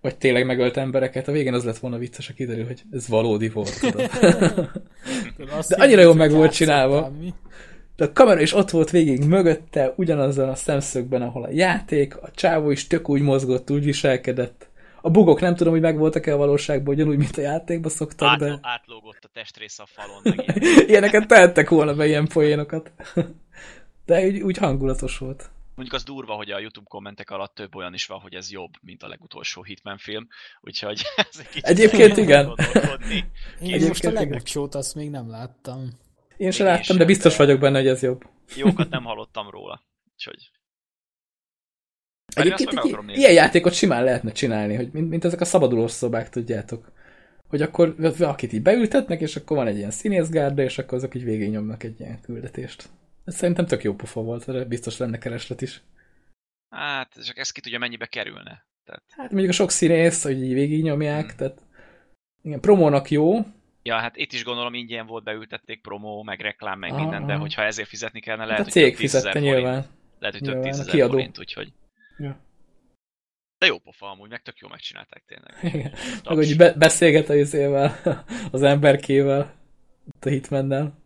vagy 0.00 0.16
tényleg 0.16 0.46
megölt 0.46 0.76
embereket. 0.76 1.28
A 1.28 1.32
végén 1.32 1.54
az 1.54 1.64
lett 1.64 1.78
volna 1.78 1.98
vicces, 1.98 2.28
a 2.28 2.32
kiderül, 2.32 2.66
hogy 2.66 2.82
ez 2.92 3.08
valódi 3.08 3.48
volt. 3.48 3.80
Tudod. 3.80 4.10
De 5.68 5.76
annyira 5.76 6.00
jól 6.00 6.14
meg 6.14 6.30
volt 6.30 6.52
csinálva. 6.52 7.12
mi? 7.18 7.34
De 8.02 8.08
a 8.08 8.12
kamera 8.12 8.40
is 8.40 8.54
ott 8.54 8.70
volt 8.70 8.90
végig 8.90 9.24
mögötte, 9.24 9.92
ugyanazzal 9.96 10.48
a 10.48 10.54
szemszögben, 10.54 11.22
ahol 11.22 11.44
a 11.44 11.50
játék, 11.50 12.16
a 12.16 12.30
csávó 12.30 12.70
is 12.70 12.86
tök 12.86 13.08
úgy 13.08 13.20
mozgott, 13.20 13.70
úgy 13.70 13.84
viselkedett. 13.84 14.68
A 15.00 15.10
bugok 15.10 15.40
nem 15.40 15.56
tudom, 15.56 15.72
hogy 15.72 15.82
megvoltak-e 15.82 16.32
a 16.32 16.36
valóságban, 16.36 16.94
ugyanúgy, 16.94 17.16
mint 17.16 17.36
a 17.36 17.40
játékban 17.40 17.90
szoktak, 17.90 18.28
Át, 18.28 18.38
de 18.38 18.58
átlógott 18.62 19.18
a 19.22 19.28
testrész 19.32 19.78
a 19.78 19.86
falon, 19.86 20.20
meg 20.22 20.54
ilyen. 20.60 20.78
ilyeneket 20.88 21.26
tehettek 21.26 21.68
volna 21.68 21.94
be, 21.94 22.06
ilyen 22.06 22.28
poénokat. 22.28 22.92
De 24.06 24.26
úgy, 24.26 24.40
úgy 24.40 24.56
hangulatos 24.56 25.18
volt. 25.18 25.50
Mondjuk 25.74 25.96
az 25.96 26.04
durva, 26.04 26.34
hogy 26.34 26.50
a 26.50 26.58
YouTube 26.58 26.86
kommentek 26.88 27.30
alatt 27.30 27.54
több 27.54 27.74
olyan 27.74 27.94
is 27.94 28.06
van, 28.06 28.18
hogy 28.18 28.34
ez 28.34 28.50
jobb, 28.50 28.70
mint 28.80 29.02
a 29.02 29.08
legutolsó 29.08 29.62
Hitman 29.62 29.98
film, 29.98 30.28
úgyhogy 30.60 31.02
ez 31.30 31.38
egy 31.38 31.48
kicsit 31.48 31.64
Egyébként 31.64 32.16
igen. 32.16 32.46
Én 33.10 33.24
Egyébként 33.60 33.88
most 33.88 34.04
a 34.04 34.10
legutolsót 34.10 34.74
azt 34.74 34.94
még 34.94 35.10
nem 35.10 35.30
láttam. 35.30 36.00
Én 36.42 36.50
sem 36.50 36.66
Én 36.66 36.72
láttam, 36.72 36.96
de 36.96 37.04
biztos 37.04 37.36
vagyok 37.36 37.60
benne, 37.60 37.78
hogy 37.78 37.88
ez 37.88 38.02
jobb. 38.02 38.24
Jókat 38.56 38.90
nem 38.90 39.04
hallottam 39.04 39.50
róla. 39.50 39.82
Úgyhogy... 40.12 40.50
Egyébként 42.34 42.68
egy, 42.68 42.76
akarom 42.76 43.04
nézni. 43.06 43.20
ilyen 43.20 43.34
játékot 43.34 43.72
simán 43.72 44.04
lehetne 44.04 44.32
csinálni, 44.32 44.74
hogy 44.74 44.92
mint, 44.92 45.08
mint 45.08 45.24
ezek 45.24 45.40
a 45.40 45.44
szabadulós 45.44 45.90
szobák, 45.90 46.28
tudjátok. 46.28 46.92
Hogy 47.48 47.62
akkor 47.62 47.94
valakit 48.18 48.52
így 48.52 48.62
beültetnek, 48.62 49.20
és 49.20 49.36
akkor 49.36 49.56
van 49.56 49.66
egy 49.66 49.76
ilyen 49.76 49.90
színészgárda, 49.90 50.62
és 50.62 50.78
akkor 50.78 50.98
azok 50.98 51.14
így 51.14 51.24
végignyomnak 51.24 51.82
egy 51.82 52.00
ilyen 52.00 52.20
küldetést. 52.20 52.88
Ez 53.24 53.34
szerintem 53.34 53.66
tök 53.66 53.82
jó 53.82 53.94
pofa 53.94 54.20
volt, 54.20 54.48
erre 54.48 54.64
biztos 54.64 54.96
lenne 54.96 55.18
kereslet 55.18 55.60
is. 55.60 55.82
Hát, 56.68 57.24
csak 57.24 57.38
ez 57.38 57.50
ki 57.50 57.60
tudja 57.60 57.78
mennyibe 57.78 58.06
kerülne. 58.06 58.66
Tehát, 58.84 59.02
Hát 59.08 59.30
mondjuk 59.30 59.50
a 59.50 59.54
sok 59.54 59.70
színész, 59.70 60.22
hogy 60.22 60.42
így 60.42 60.52
végignyomják, 60.52 61.26
Hmm. 61.26 61.36
tehát 61.36 61.62
igen, 62.42 62.60
promónak 62.60 63.10
jó, 63.10 63.38
ja, 63.82 63.96
hát 63.96 64.16
itt 64.16 64.32
is 64.32 64.44
gondolom 64.44 64.74
ingyen 64.74 65.06
volt, 65.06 65.24
beültették 65.24 65.80
promó, 65.80 66.22
meg 66.22 66.40
reklám, 66.40 66.78
meg 66.78 66.90
Aha, 66.90 67.00
minden, 67.00 67.26
de 67.26 67.34
hogyha 67.34 67.62
ezért 67.62 67.88
fizetni 67.88 68.20
kellene, 68.20 68.44
lehet, 68.44 68.58
lehet, 68.58 68.76
a 68.76 68.78
hogy 68.78 68.88
cég 68.88 68.96
tízezer 68.96 69.32
fizette 69.32 69.46
forint. 69.46 69.64
nyilván. 69.64 69.86
Lehet, 70.18 70.38
hogy 70.38 70.48
több 70.48 70.58
a 70.58 70.62
tízezer 70.62 70.94
kiadó. 70.94 71.12
forint, 71.12 71.38
úgyhogy... 71.38 71.72
Ja. 72.18 72.40
De 73.58 73.66
jó 73.66 73.78
pofa 73.78 74.10
amúgy, 74.10 74.30
meg 74.30 74.42
tök 74.42 74.58
jó 74.58 74.68
megcsinálták 74.68 75.24
tényleg. 75.26 75.74
Igen. 75.74 75.92
Meg 76.24 76.36
hogy 76.36 76.56
be, 76.56 76.72
beszélget 76.72 77.28
az 77.28 77.36
izével, 77.36 78.00
az 78.50 78.62
emberkével, 78.62 79.54
a 80.20 80.28
hitmennel, 80.28 80.98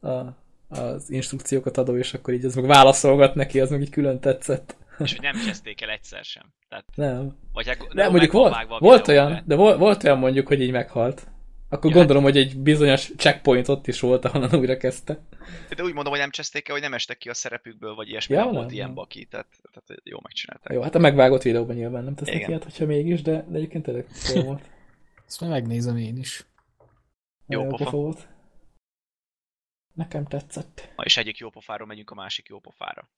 a, 0.00 0.24
az 0.68 1.10
instrukciókat 1.10 1.76
adó, 1.76 1.96
és 1.96 2.14
akkor 2.14 2.34
így 2.34 2.44
az 2.44 2.54
meg 2.54 2.66
válaszolgat 2.66 3.34
neki, 3.34 3.60
az 3.60 3.70
meg 3.70 3.80
így 3.80 3.90
külön 3.90 4.20
tetszett. 4.20 4.76
És 4.98 5.12
hogy 5.12 5.20
nem 5.20 5.44
cseszték 5.46 5.80
el 5.80 5.90
egyszer 5.90 6.24
sem. 6.24 6.52
Tehát, 6.68 6.84
Nem. 6.94 7.36
vagy 7.52 7.66
hát, 7.68 7.92
nem, 7.92 8.10
mondjuk 8.10 8.32
volt, 8.32 8.54
a 8.68 8.78
volt 8.78 9.08
olyan, 9.08 9.42
de 9.46 9.54
volt, 9.54 9.78
volt 9.78 10.04
olyan 10.04 10.18
mondjuk, 10.18 10.46
hogy 10.46 10.60
így 10.60 10.70
meghalt. 10.70 11.26
Akkor 11.68 11.90
Ja, 11.90 11.96
gondolom, 11.96 12.22
hogy 12.22 12.36
egy 12.36 12.58
bizonyos 12.58 13.10
checkpoint 13.16 13.68
ott 13.68 13.86
is 13.86 14.00
volt, 14.00 14.24
ahonnan 14.24 14.54
újra 14.54 14.76
kezdte. 14.76 15.20
De 15.76 15.82
úgy 15.82 15.92
mondom, 15.92 16.12
hogy 16.12 16.20
nem 16.20 16.30
cseszték 16.30 16.68
el, 16.68 16.74
hogy 16.74 16.82
nem 16.82 16.94
estek 16.94 17.18
ki 17.18 17.28
a 17.28 17.34
szerepükből, 17.34 17.94
vagy 17.94 18.08
ilyesmi, 18.08 18.34
Ja, 18.34 18.44
nem 18.44 18.52
volt 18.52 18.72
ilyen 18.72 18.94
baki, 18.94 19.24
tehát, 19.24 19.46
tehát 19.72 20.00
jó 20.04 20.18
megcsinálták. 20.22 20.72
Jó, 20.72 20.82
hát 20.82 20.94
a 20.94 20.98
megvágott 20.98 21.42
videóban 21.42 21.76
nyilván 21.76 22.04
nem 22.04 22.14
tesznek 22.14 22.36
Igen. 22.36 22.48
ilyet, 22.48 22.62
hogyha 22.62 22.86
mégis, 22.86 23.22
de, 23.22 23.44
de 23.48 23.56
egyébként 23.56 23.84
tényleg 23.84 24.06
jó 24.34 24.42
volt. 24.42 24.70
Ezt 25.26 25.40
majd 25.40 25.52
megnézem 25.52 25.96
én 25.96 26.16
is. 26.16 26.46
Jó 27.46 27.62
Nagyon 27.62 27.76
pofa. 27.76 27.96
volt. 27.96 28.28
Nekem 29.94 30.24
tetszett. 30.24 30.92
Na, 30.96 31.04
és 31.04 31.16
egyik 31.16 31.38
jó 31.38 31.50
pofáról 31.50 31.86
megyünk 31.86 32.10
a 32.10 32.14
másik 32.14 32.46
jó 32.48 32.58
pofára. 32.58 33.08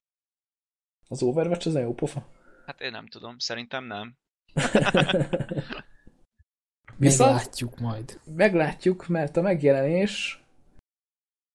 Az 1.09 1.23
Overwatch 1.23 1.67
az 1.67 1.75
a 1.75 1.81
jó 1.81 1.95
pofa. 1.95 2.29
Hát 2.67 2.81
én 2.81 2.91
nem 2.91 3.07
tudom, 3.07 3.39
szerintem 3.39 3.85
nem. 3.85 4.17
Viszont 6.99 7.31
Meglátjuk 7.31 7.79
majd. 7.79 8.21
meglátjuk, 8.37 9.07
mert 9.07 9.37
a 9.37 9.41
megjelenés 9.43 10.43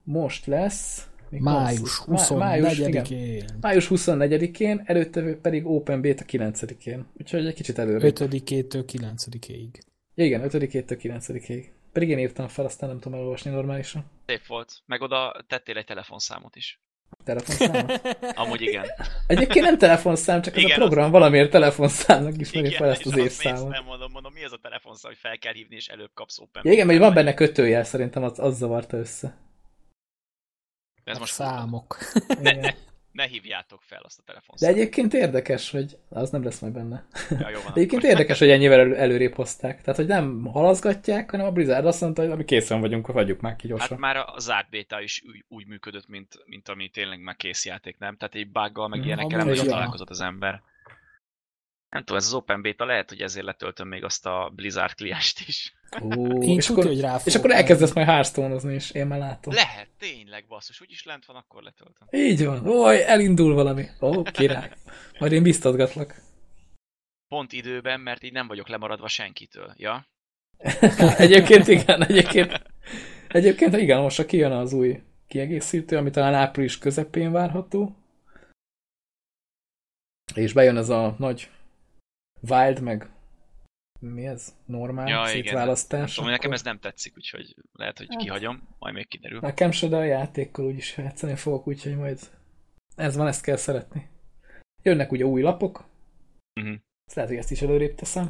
most 0.04 0.46
lesz. 0.46 1.08
Május 1.30 2.02
lesz? 2.06 2.30
Má- 2.30 2.39
május, 2.39 2.78
igen. 2.78 3.06
24-én. 3.06 3.46
május 3.62 3.88
24-én, 3.89 4.82
előtte 4.86 5.36
pedig 5.36 5.66
Open 5.66 6.02
Beta 6.02 6.24
9-én. 6.28 7.06
Úgyhogy 7.20 7.46
egy 7.46 7.54
kicsit 7.54 7.78
előre. 7.78 8.10
5-től 8.10 8.41
9-ig. 8.91 9.70
Igen, 10.16 10.41
5-től 10.44 10.98
9-ig. 11.02 11.66
Pedig 11.91 12.10
én 12.10 12.20
írtam 12.20 12.48
fel, 12.48 12.66
aztán 12.66 12.89
nem 12.89 13.00
tudom 13.00 13.18
elolvasni 13.20 13.52
normálisan. 13.52 14.06
Szép 14.26 14.46
volt. 14.46 14.82
Meg 14.86 15.02
oda 15.02 15.44
tettél 15.48 15.78
egy 15.78 15.86
telefonszámot 15.86 16.56
is. 16.56 16.82
Telefonszámot. 17.24 18.18
Amúgy 18.43 18.61
igen. 18.61 18.86
Egyébként 19.28 19.66
nem 19.66 19.78
telefonszám, 19.78 20.41
csak 20.41 20.55
ez 20.55 20.61
Igen, 20.64 20.76
a 20.76 20.80
program 20.80 21.11
valamiért 21.11 21.51
telefonszámnak 21.51 22.39
ismeri 22.39 22.72
fel 22.72 22.89
ezt 22.89 23.05
az 23.05 23.18
évszámot. 23.18 23.64
néztem, 23.64 23.86
mondom, 23.86 24.11
mondom, 24.11 24.34
mi 24.34 24.43
ez 24.43 24.51
a 24.51 24.59
telefonszám, 24.61 25.11
hogy 25.11 25.20
fel 25.20 25.38
kell 25.38 25.53
hívni, 25.53 25.76
és 25.76 25.88
előbb 25.88 26.11
kapsz 26.14 26.39
open. 26.39 26.61
Ja, 26.66 26.72
igen, 26.72 26.86
mert 26.86 26.99
van 26.99 27.14
benne 27.14 27.34
kötőjel, 27.34 27.84
szerintem 27.84 28.24
az, 28.24 28.39
az 28.39 28.57
zavarta 28.57 28.97
össze. 28.97 29.38
Ez 31.03 31.16
A 31.16 31.20
most 31.20 31.34
számok. 31.34 31.97
Igen. 32.39 32.59
ne 32.59 32.74
hívjátok 33.22 33.82
fel 33.82 34.01
azt 34.03 34.20
a 34.20 34.22
De 34.26 34.32
telefonszámot. 34.32 34.76
egyébként 34.78 35.14
érdekes, 35.14 35.72
hogy 35.72 35.97
az 36.09 36.30
nem 36.30 36.43
lesz 36.43 36.59
majd 36.59 36.74
benne. 36.74 37.05
Ja, 37.30 37.49
jó 37.49 37.59
van, 37.61 37.72
De 37.74 37.80
egyébként 37.80 38.01
akkor. 38.03 38.09
érdekes, 38.09 38.39
hogy 38.39 38.49
ennyivel 38.49 38.80
elő, 38.80 38.95
előrébb 38.95 39.34
hozták. 39.34 39.82
Tehát, 39.82 39.99
hogy 39.99 40.07
nem 40.07 40.45
halaszgatják, 40.45 41.30
hanem 41.32 41.45
a 41.45 41.51
Blizzard 41.51 41.86
azt 41.86 42.01
mondta, 42.01 42.22
hogy 42.22 42.32
ami 42.32 42.45
készen 42.45 42.80
vagyunk, 42.82 43.07
vagyunk 43.07 43.41
már 43.41 43.55
ki 43.55 43.68
gyorsan. 43.68 43.89
Hát 43.89 43.99
már 43.99 44.18
a 44.18 44.36
zárt 44.39 44.70
beta 44.70 45.01
is 45.01 45.24
úgy, 45.28 45.45
úgy 45.47 45.68
működött, 45.68 46.07
mint, 46.07 46.38
mint 46.45 46.70
ami 46.70 46.89
tényleg 46.89 47.20
már 47.20 47.36
kész 47.36 47.66
játék, 47.66 47.97
nem? 47.97 48.18
Tehát 48.18 48.36
egy 48.36 48.51
buggal, 48.51 48.88
meg 48.88 49.05
ilyenekkel 49.05 49.38
nem 49.38 49.47
nagyon 49.47 49.68
találkozott 49.68 50.09
az 50.09 50.22
ember. 50.22 50.61
Nem 51.89 52.01
tudom, 52.03 52.18
ez 52.18 52.26
az 52.26 52.34
open 52.34 52.61
beta 52.61 52.86
lehet, 52.86 53.09
hogy 53.09 53.22
ezért 53.22 53.45
letöltöm 53.45 53.88
még 53.88 54.03
azt 54.03 54.26
a 54.26 54.51
Blizzard 54.55 54.93
klienst 54.95 55.47
is. 55.47 55.74
Ó, 56.02 56.41
Én 56.41 56.58
és, 56.58 56.66
tudja, 56.66 56.82
akkor, 56.82 56.86
hogy 56.86 57.02
rá 57.02 57.20
és 57.24 57.36
akkor 57.36 57.52
elkezdesz 57.52 57.94
majd 57.94 58.08
hearthstone 58.08 58.72
és 58.72 58.91
én 58.91 59.08
már 59.08 59.20
látom. 59.20 59.54
Lehet, 59.54 59.88
tényleg 60.00 60.46
basszus, 60.48 60.82
úgyis 60.82 61.04
lent 61.04 61.26
van, 61.26 61.36
akkor 61.36 61.64
letöltöm. 61.64 62.08
Így 62.12 62.46
van. 62.46 62.68
Ó, 62.68 62.89
elindul 62.89 63.54
valami. 63.54 63.86
Ó, 64.02 64.22
király. 64.22 64.72
Majd 65.20 65.32
én 65.32 65.44
biztatgatlak. 65.44 66.16
pont 67.28 67.52
időben, 67.52 68.00
mert 68.00 68.24
így 68.24 68.32
nem 68.32 68.48
vagyok 68.48 68.68
lemaradva 68.68 69.08
senkitől, 69.08 69.74
ja? 69.78 70.08
egyébként 71.18 71.68
igen, 71.68 72.06
egyébként, 72.06 72.62
egyébként 73.28 73.78
igen, 73.78 74.02
most 74.02 74.20
a 74.20 74.26
kijön 74.26 74.52
az 74.52 74.74
új 74.74 75.02
kiegészítő, 75.28 75.98
ami 75.98 76.10
talán 76.10 76.34
április 76.34 76.78
közepén 76.78 77.32
várható. 77.32 77.96
És 80.36 80.54
bejön 80.54 80.78
ez 80.78 80.89
a 80.89 81.16
nagy 81.18 81.50
Wild, 82.50 82.80
meg 82.80 83.12
mi 84.12 84.26
ez? 84.26 84.54
Normál 84.66 85.08
Ja, 85.08 85.20
igen. 85.20 85.28
szétválasztás. 85.43 86.14
Tudom, 86.16 86.30
nekem 86.30 86.51
ez 86.51 86.64
nem 86.64 86.80
tetszik, 86.80 87.14
úgyhogy 87.18 87.56
lehet, 87.74 87.97
hogy 87.97 88.08
Hát. 88.10 88.18
kihagyom, 88.22 88.68
majd 88.80 88.93
még 88.93 89.08
kiderül. 89.08 89.39
Nekem 89.39 89.72
se, 89.72 89.88
de 89.88 89.95
a 89.95 90.04
játékkal 90.04 90.66
úgyis 90.66 90.97
játszani 90.97 91.36
fogok, 91.36 91.68
úgyhogy 91.68 91.95
majd 91.95 92.20
ez 92.95 93.16
van, 93.16 93.28
ezt 93.28 93.41
kell 93.43 93.56
szeretni. 93.56 94.08
Jönnek 94.84 95.12
ugye 95.12 95.26
új 95.26 95.41
lapok, 95.41 95.86
Mhm. 96.62 96.74
ezt 97.06 97.16
lehet, 97.16 97.30
hogy 97.32 97.39
ezt 97.39 97.51
is 97.51 97.62
előrébb 97.62 97.95
teszem. 97.95 98.28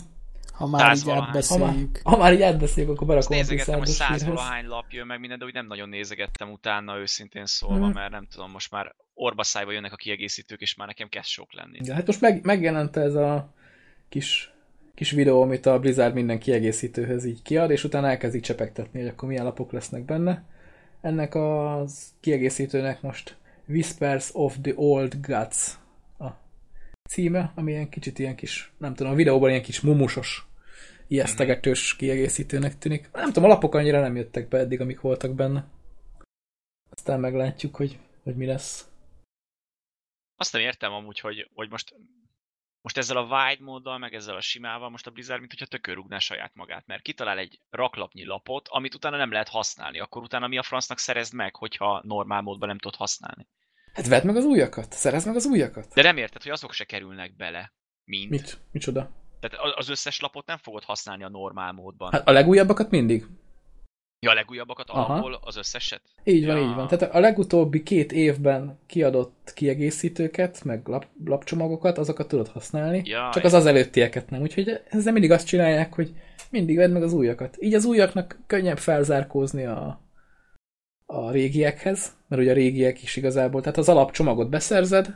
Ha 0.54 0.68
már 0.68 0.82
Száz 0.82 0.98
így 1.00 1.06
valahány. 1.06 1.26
Ha 1.26 1.58
már, 1.58 1.68
átbeszéljük. 1.70 2.00
ha 2.04 2.18
már 2.18 2.34
így 2.34 2.42
átbeszéljük, 2.42 2.92
akkor 2.94 3.08
berakom 3.08 3.32
a 3.32 3.36
nézegettem, 3.40 3.78
hogy 3.78 3.88
hírhez. 3.88 4.08
százvalahány 4.08 4.66
lap 4.66 4.86
jön 4.92 5.06
meg 5.08 5.20
minden, 5.20 5.40
de 5.40 5.46
úgy 5.46 5.54
nem 5.54 5.68
nagyon 5.68 5.90
nézegettem 5.90 6.52
utána, 6.52 6.98
őszintén 6.98 7.46
szólva, 7.46 7.86
Mhm. 7.86 7.94
mert 7.94 8.12
nem 8.12 8.28
tudom, 8.28 8.52
most 8.52 8.72
már 8.72 8.96
orba 9.14 9.44
szájba 9.44 9.72
jönnek 9.72 9.94
a 9.94 9.96
kiegészítők, 9.96 10.62
és 10.62 10.76
már 10.76 10.88
nekem 10.88 11.08
kezd 11.10 11.28
sok 11.28 11.54
lenni. 11.54 11.80
Ja, 11.84 11.94
hát 11.94 12.06
most 12.08 12.22
meg, 12.22 12.44
megjelent 12.46 12.96
ez 12.98 13.16
a 13.16 13.54
kis, 14.10 14.53
kis 14.96 15.12
videó, 15.12 15.42
amit 15.42 15.66
a 15.66 15.80
Blizzard 15.80 16.14
minden 16.14 16.40
kiegészítőhöz 16.40 17.26
így 17.26 17.42
kiad, 17.42 17.72
és 17.72 17.84
utána 17.84 18.08
elkezdik 18.08 18.42
csepegtetni, 18.42 19.00
hogy 19.00 19.10
akkor 19.10 19.28
milyen 19.28 19.44
lapok 19.44 19.72
lesznek 19.72 20.06
benne. 20.06 20.44
Ennek 21.02 21.36
a 21.36 21.84
kiegészítőnek 22.20 23.02
most 23.02 23.38
Whispers 23.68 24.30
of 24.34 24.58
the 24.62 24.74
Old 24.76 25.16
Gods 25.28 25.78
a 26.20 26.28
címe, 27.10 27.52
ami 27.56 27.72
ilyen 27.72 27.90
kicsit 27.90 28.20
ilyen 28.20 28.36
kis, 28.36 28.72
nem 28.78 28.94
tudom, 28.94 29.12
a 29.12 29.16
videóban 29.16 29.50
ilyen 29.50 29.62
kis 29.62 29.82
mumusos, 29.82 30.48
ijesztegetős 31.08 31.96
kiegészítőnek 31.96 32.78
tűnik. 32.78 33.10
Nem 33.12 33.32
tudom, 33.32 33.44
a 33.44 33.54
lapok 33.54 33.76
annyira 33.76 34.00
nem 34.00 34.16
jöttek 34.16 34.48
be 34.48 34.58
eddig, 34.58 34.82
amik 34.82 35.02
voltak 35.02 35.36
benne. 35.36 35.68
Aztán 36.90 37.20
meglátjuk, 37.20 37.76
hogy, 37.76 38.00
hogy 38.24 38.36
mi 38.36 38.46
lesz. 38.46 38.88
Azt 40.36 40.54
nem 40.54 40.62
értem 40.62 40.94
amúgy, 40.94 41.20
hogy, 41.20 41.50
hogy 41.54 41.70
most, 41.70 41.96
most 42.84 42.98
ezzel 42.98 43.18
a 43.18 43.24
wide 43.24 43.64
móddal, 43.64 43.98
meg 43.98 44.14
ezzel 44.14 44.36
a 44.36 44.42
simával 44.42 44.90
most 44.90 45.08
a 45.08 45.12
Blizzard, 45.12 45.40
mint 45.40 45.52
hogyha 45.52 45.66
tökörrugná 45.66 46.20
saját 46.20 46.52
magát, 46.56 46.86
mert 46.86 47.02
kitalál 47.02 47.38
egy 47.38 47.60
raklapnyi 47.70 48.26
lapot, 48.26 48.68
amit 48.68 48.94
utána 48.94 49.18
nem 49.18 49.32
lehet 49.32 49.50
használni. 49.50 50.00
Akkor 50.00 50.22
utána 50.22 50.48
mi 50.48 50.58
a 50.58 50.64
francnak 50.64 51.00
szerezd 51.00 51.34
meg, 51.34 51.56
hogyha 51.56 52.02
normál 52.04 52.42
módban 52.42 52.68
nem 52.68 52.78
tudod 52.78 52.98
használni? 52.98 53.48
Hát 53.94 54.08
vedd 54.08 54.26
meg 54.26 54.36
az 54.36 54.46
újakat, 54.46 54.92
szerezd 54.92 55.28
meg 55.28 55.36
az 55.36 55.46
újakat. 55.46 55.94
De 55.94 56.02
nem 56.02 56.18
érted, 56.18 56.42
hogy 56.42 56.52
azok 56.52 56.74
se 56.74 56.84
kerülnek 56.84 57.36
bele. 57.36 57.74
Mind. 58.04 58.30
Mit? 58.30 58.58
Micsoda? 58.72 59.12
Tehát 59.40 59.76
az 59.76 59.90
összes 59.90 60.20
lapot 60.20 60.46
nem 60.46 60.58
fogod 60.58 60.84
használni 60.84 61.24
a 61.24 61.30
normál 61.30 61.72
módban. 61.72 62.12
Hát 62.12 62.28
a 62.28 62.32
legújabbakat 62.32 62.90
mindig. 62.90 63.26
Ja, 64.24 64.32
a 64.32 64.34
legújabbakat 64.34 64.90
Aha. 64.90 65.14
alapból 65.14 65.40
az 65.42 65.58
összeset? 65.58 66.02
Így 66.24 66.46
van, 66.46 66.58
Ja. 66.58 66.64
így 66.64 66.76
van. 66.76 66.88
Tehát 66.88 67.16
a 67.16 67.20
legutóbbi 67.20 67.84
két 67.84 68.12
évben 68.12 68.80
kiadott 68.86 69.52
kiegészítőket, 69.56 70.64
meg 70.64 70.88
lap, 70.88 71.06
lapcsomagokat, 71.26 71.98
azokat 71.98 72.28
tudod 72.28 72.48
használni. 72.48 73.02
Ja, 73.06 73.30
csak 73.34 73.44
az 73.44 73.54
az 73.54 73.66
előttieket 73.66 74.30
nem. 74.30 74.42
Úgyhogy 74.42 74.82
ezzel 74.90 75.14
mindig 75.14 75.32
azt 75.32 75.48
csinálják, 75.48 75.94
hogy 75.94 76.14
mindig 76.50 76.78
vedd 76.78 76.92
meg 76.92 77.04
az 77.04 77.14
újakat. 77.14 77.58
Így 77.60 77.74
az 77.74 77.86
újaknak 77.86 78.40
könnyebb 78.48 78.78
felzárkózni 78.78 79.66
a, 79.66 80.02
a 81.06 81.32
régiekhez, 81.32 82.16
mert 82.28 82.42
ugye 82.42 82.52
a 82.52 82.56
régiek 82.56 83.04
is 83.04 83.16
igazából, 83.16 83.62
tehát 83.62 83.78
az 83.78 83.90
alapcsomagot 83.90 84.50
beszerzed, 84.50 85.16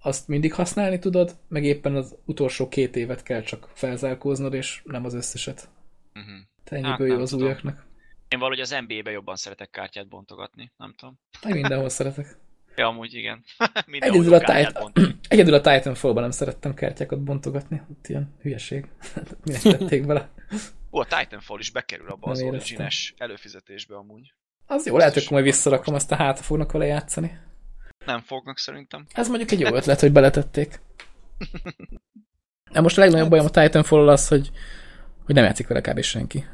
azt 0.00 0.28
mindig 0.28 0.54
használni 0.54 0.98
tudod, 0.98 1.36
meg 1.48 1.64
éppen 1.64 1.96
az 1.96 2.16
utolsó 2.24 2.68
két 2.68 2.96
évet 2.96 3.22
kell 3.22 3.40
csak 3.42 3.68
felzárkóznod, 3.74 4.54
és 4.54 4.82
nem 4.84 5.04
az 5.04 5.14
összeset. 5.14 5.68
Uh-huh. 6.14 6.34
Te 6.68 6.76
ennyiből 6.76 7.08
Hát 7.08 7.16
jó 7.16 7.22
az 7.22 7.30
tudom. 7.30 7.46
újaknak. 7.46 7.86
Én 8.28 8.38
valahogy 8.38 8.60
az 8.60 8.76
NBA-be 8.86 9.10
jobban 9.10 9.36
szeretek 9.36 9.70
kártyát 9.70 10.08
bontogatni, 10.08 10.72
nem 10.76 10.94
tudom. 10.96 11.18
Én 11.46 11.54
mindenhol 11.54 11.88
szeretek. 11.88 12.36
Ja, 12.76 12.86
amúgy 12.86 13.14
igen. 13.14 13.44
Egyedül 13.98 14.34
a, 14.34 14.38
Titan... 14.38 14.92
Egyedül 15.28 15.54
a 15.54 15.60
Titanfall-ban 15.60 16.22
nem 16.22 16.30
szerettem 16.30 16.74
kártyákat 16.74 17.22
bontogatni. 17.22 17.82
Ott 17.90 18.08
ilyen 18.08 18.34
hülyeség. 18.40 18.88
Minek 19.44 19.60
tették 19.60 20.06
bele? 20.06 20.28
Ó, 20.92 21.00
a 21.00 21.04
Titanfall 21.04 21.58
is 21.58 21.70
bekerül 21.70 22.08
abba 22.10 22.30
az 22.30 22.38
Nem 22.38 22.46
éreztem. 22.46 22.76
origines 22.76 23.14
előfizetésbe 23.18 23.96
amúgy. 23.96 24.34
Az 24.66 24.86
jó, 24.86 24.96
lehet, 24.96 25.14
hogy 25.14 25.26
majd 25.30 25.44
visszarakom, 25.44 25.94
aztán 25.94 26.18
hátra 26.18 26.42
fognak 26.42 26.72
vele 26.72 26.86
játszani. 26.86 27.38
Nem 28.06 28.20
fognak 28.20 28.58
szerintem. 28.58 29.06
Ez 29.12 29.28
mondjuk 29.28 29.50
egy 29.50 29.60
jó 29.60 29.74
ötlet, 29.74 30.00
hogy 30.00 30.12
beletették. 30.12 30.80
De 32.72 32.80
most 32.80 32.96
a 32.98 33.00
legnagyobb 33.00 33.30
bajom 33.30 33.46
a 33.46 33.50
titanfall 33.50 34.08
az, 34.08 34.28
hogy, 34.28 34.50
hogy 35.24 35.34
nem 35.34 35.44
játszik 35.44 35.66
vele 35.66 35.80
kb. 35.80 36.00
senki. 36.00 36.44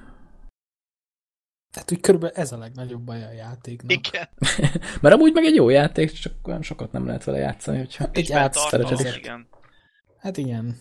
Tehát 1.74 1.92
úgy 1.92 2.00
körülbelül 2.00 2.36
ez 2.36 2.52
a 2.52 2.58
legnagyobb 2.58 3.02
baj 3.02 3.24
a 3.24 3.32
játéknak. 3.32 3.90
Igen. 3.90 4.28
Mert 5.02 5.14
amúgy 5.14 5.32
meg 5.32 5.44
egy 5.44 5.54
jó 5.54 5.68
játék, 5.68 6.12
csak 6.12 6.46
olyan 6.48 6.62
sokat 6.62 6.92
nem 6.92 7.06
lehet 7.06 7.24
vele 7.24 7.38
játszani, 7.38 7.78
hogyha 7.78 8.08
Egy 8.12 8.28
benne 8.28 8.48
tartalom, 8.48 8.96
szereted. 8.96 9.16
igen. 9.16 9.48
Hát 10.18 10.36
igen. 10.36 10.78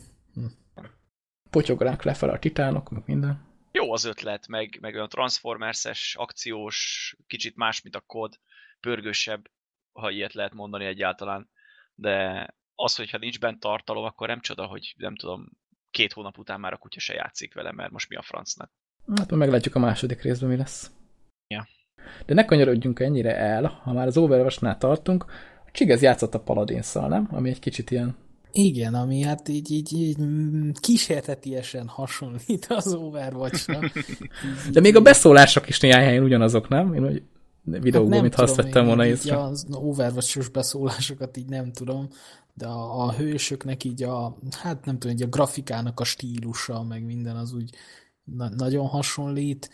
potyoganak 1.50 2.04
lefelé 2.04 2.32
a 2.32 2.39
titánok, 2.39 2.89
meg 2.89 3.04
minden. 3.06 3.52
Jó 3.72 3.94
az 3.94 4.04
ötlet, 4.04 4.48
meg, 4.48 4.78
meg 4.82 4.94
olyan 4.94 5.10
Transformers-es, 5.10 6.16
akciós, 6.16 7.16
kicsit 7.28 7.56
más, 7.56 7.82
mint 7.82 7.96
a 7.96 8.04
kod, 8.08 8.39
pörgősebb, 8.80 9.50
ha 9.91 10.10
ilyet 10.10 10.34
lehet 10.34 10.54
mondani 10.54 10.86
egyáltalán. 10.86 11.50
De 11.96 12.48
az, 12.76 12.96
hogyha 12.96 13.18
nincs 13.18 13.39
bent 13.39 13.60
tartalom, 13.60 14.04
akkor 14.04 14.28
nem 14.28 14.39
csoda, 14.39 14.66
hogy 14.66 14.94
nem 14.98 15.16
tudom, 15.16 15.50
két 15.91 16.14
hónap 16.14 16.38
után 16.38 16.60
már 16.60 16.74
a 16.74 16.78
kutya 16.78 17.00
se 17.00 17.14
játszik 17.14 17.54
vele, 17.54 17.72
mert 17.72 17.91
most 17.91 18.10
mi 18.10 18.16
a 18.16 18.22
francnak. 18.22 18.72
Hát 19.08 19.30
majd 19.30 19.41
meglátjuk 19.41 19.76
a 19.76 19.80
második 19.80 20.22
részben, 20.22 20.49
mi 20.49 20.56
lesz. 20.56 20.91
Ja. 21.47 21.68
De 22.26 22.34
ne 22.34 22.45
kanyarodjunk 22.45 22.99
ennyire 22.99 23.38
el, 23.38 23.80
ha 23.84 23.93
már 23.93 24.08
az 24.08 24.18
Overwatch-nál 24.18 24.78
tartunk. 24.78 25.26
A 25.66 25.70
Csigez 25.72 26.01
játszott 26.01 26.34
a 26.36 26.39
Paladinszal, 26.39 27.08
nem? 27.08 27.28
Ami 27.32 27.49
egy 27.49 27.60
kicsit 27.60 27.91
ilyen... 27.91 28.16
Igen, 28.51 28.93
ami 28.93 29.22
hát 29.22 29.47
így, 29.47 29.72
így, 29.72 29.93
így 29.93 30.18
kísértetiesen 30.80 31.88
hasonlít 31.88 32.66
az 32.70 32.93
Overwatch-ra. 32.93 33.80
De 34.72 34.80
még 34.80 34.95
a 34.95 35.01
beszólások 35.01 35.70
is 35.70 35.80
néhány 35.80 36.04
helyen 36.04 36.24
ugyanazok, 36.24 36.68
nem? 36.68 36.93
Én 36.93 37.06
úgy 37.06 37.24
videókból, 37.64 38.14
hát 38.14 38.22
mint 38.22 38.36
azt 38.36 38.56
tudom, 38.56 38.66
vettem 38.66 38.82
én 38.82 38.88
volna 38.88 39.06
így 39.06 39.12
észre. 39.12 39.43
Az 39.43 39.68
Overwatch-os 39.72 40.49
beszólásokat 40.49 41.38
így 41.38 41.49
nem 41.49 41.72
tudom, 41.72 42.08
de 42.54 42.66
a, 42.66 43.06
a 43.06 43.14
hősöknek 43.14 43.84
így 43.84 44.04
a, 44.04 44.38
hát 44.51 44.86
nem 44.86 44.97
tudom, 44.97 45.16
így 45.16 45.24
a 45.24 45.28
grafikának 45.28 45.99
a 45.99 46.04
stílusa, 46.04 46.84
meg 46.84 47.06
minden 47.06 47.36
az 47.36 47.54
úgy 47.54 47.76
na- 48.24 48.49
nagyon 48.55 48.88
hasonlít. 48.88 49.69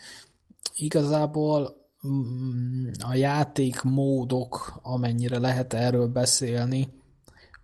Igazából 0.76 1.76
mm, 2.08 2.88
a 2.98 3.14
játékmódok, 3.14 4.78
amennyire 4.82 5.38
lehet 5.38 5.72
erről 5.74 6.06
beszélni, 6.06 6.88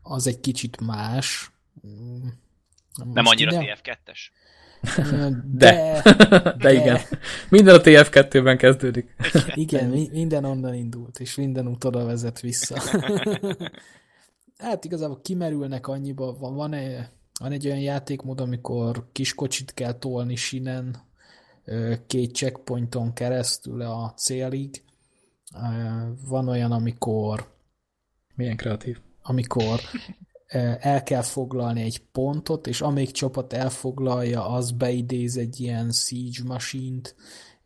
az 0.03 0.27
egy 0.27 0.41
kicsit 0.41 0.81
más. 0.81 1.51
Mm, 1.87 2.27
Nem 2.97 3.25
most 3.25 3.31
annyira 3.31 3.63
ide- 3.63 3.81
TF2-es? 3.85 4.19
De. 5.53 6.03
De 6.59 6.73
igen. 6.73 7.01
Minden 7.51 7.75
a 7.75 7.79
TF2-ben 7.81 8.57
kezdődik. 8.57 9.15
Igen, 9.55 9.89
mi- 9.91 10.09
minden 10.13 10.45
onnan 10.45 10.75
indult, 10.75 11.19
és 11.21 11.35
minden 11.35 11.69
út 11.69 11.85
oda 11.85 12.05
vezet 12.05 12.41
vissza. 12.41 12.83
hát 14.59 14.85
igazából 14.85 15.21
kimerülnek 15.23 15.87
annyiba, 15.87 16.37
van, 16.39 16.55
van, 16.55 16.73
egy, 16.73 17.09
van 17.39 17.53
egy 17.53 17.67
olyan 17.67 17.81
játékmód, 17.81 18.41
amikor 18.41 19.09
kiskocsit 19.13 19.75
kell 19.75 19.93
tolni 19.93 20.37
sinen 20.37 20.97
két 22.07 22.35
checkpointon 22.35 23.13
keresztül 23.13 23.81
a 23.81 24.13
célig. 24.17 24.83
Van 26.27 26.49
olyan, 26.49 26.73
amikor 26.73 27.55
Milyen 28.35 28.57
kreatív. 28.57 29.01
amikor 29.23 29.81
el 30.81 31.03
kell 31.03 31.23
foglalni 31.23 31.83
egy 31.83 32.03
pontot, 32.13 32.67
és 32.67 32.81
amelyik 32.81 33.11
csapat 33.11 33.53
elfoglalja, 33.53 34.49
az 34.49 34.71
beidéz 34.71 35.37
egy 35.37 35.61
ilyen 35.61 35.91
siege 35.91 36.45
machine 36.45 37.01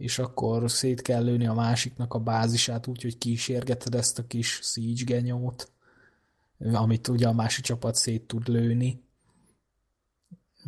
és 0.01 0.19
akkor 0.19 0.71
szét 0.71 1.03
kell 1.03 1.25
lőni 1.25 1.47
a 1.47 1.55
másiknak 1.55 2.15
a 2.15 2.19
bázisát, 2.19 2.87
úgyhogy 2.87 3.19
kísérgeted 3.19 3.95
ezt 3.95 4.19
a 4.19 4.27
kis 4.27 4.61
siege 4.63 5.05
genyót, 5.05 5.73
amit 6.59 7.09
ugye 7.09 7.29
a 7.29 7.33
másik 7.33 7.65
csapat 7.65 7.95
szét 7.95 8.23
tud 8.23 8.49
lőni. 8.49 9.03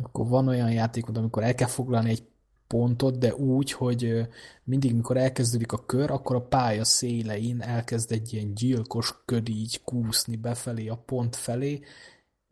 Akkor 0.01 0.27
van 0.27 0.47
olyan 0.47 0.71
játékod, 0.71 1.17
amikor 1.17 1.43
el 1.43 1.55
kell 1.55 1.67
foglalni 1.67 2.09
egy 2.09 2.23
pontot, 2.67 3.17
de 3.17 3.35
úgy, 3.35 3.71
hogy 3.71 4.27
mindig, 4.63 4.95
mikor 4.95 5.17
elkezdődik 5.17 5.71
a 5.71 5.85
kör, 5.85 6.11
akkor 6.11 6.35
a 6.35 6.47
pálya 6.47 6.83
szélein 6.83 7.61
elkezd 7.61 8.11
egy 8.11 8.33
ilyen 8.33 8.53
gyilkos 8.53 9.21
köd 9.25 9.49
így 9.49 9.81
kúszni 9.83 10.35
befelé 10.35 10.87
a 10.87 11.03
pont 11.05 11.35
felé, 11.35 11.81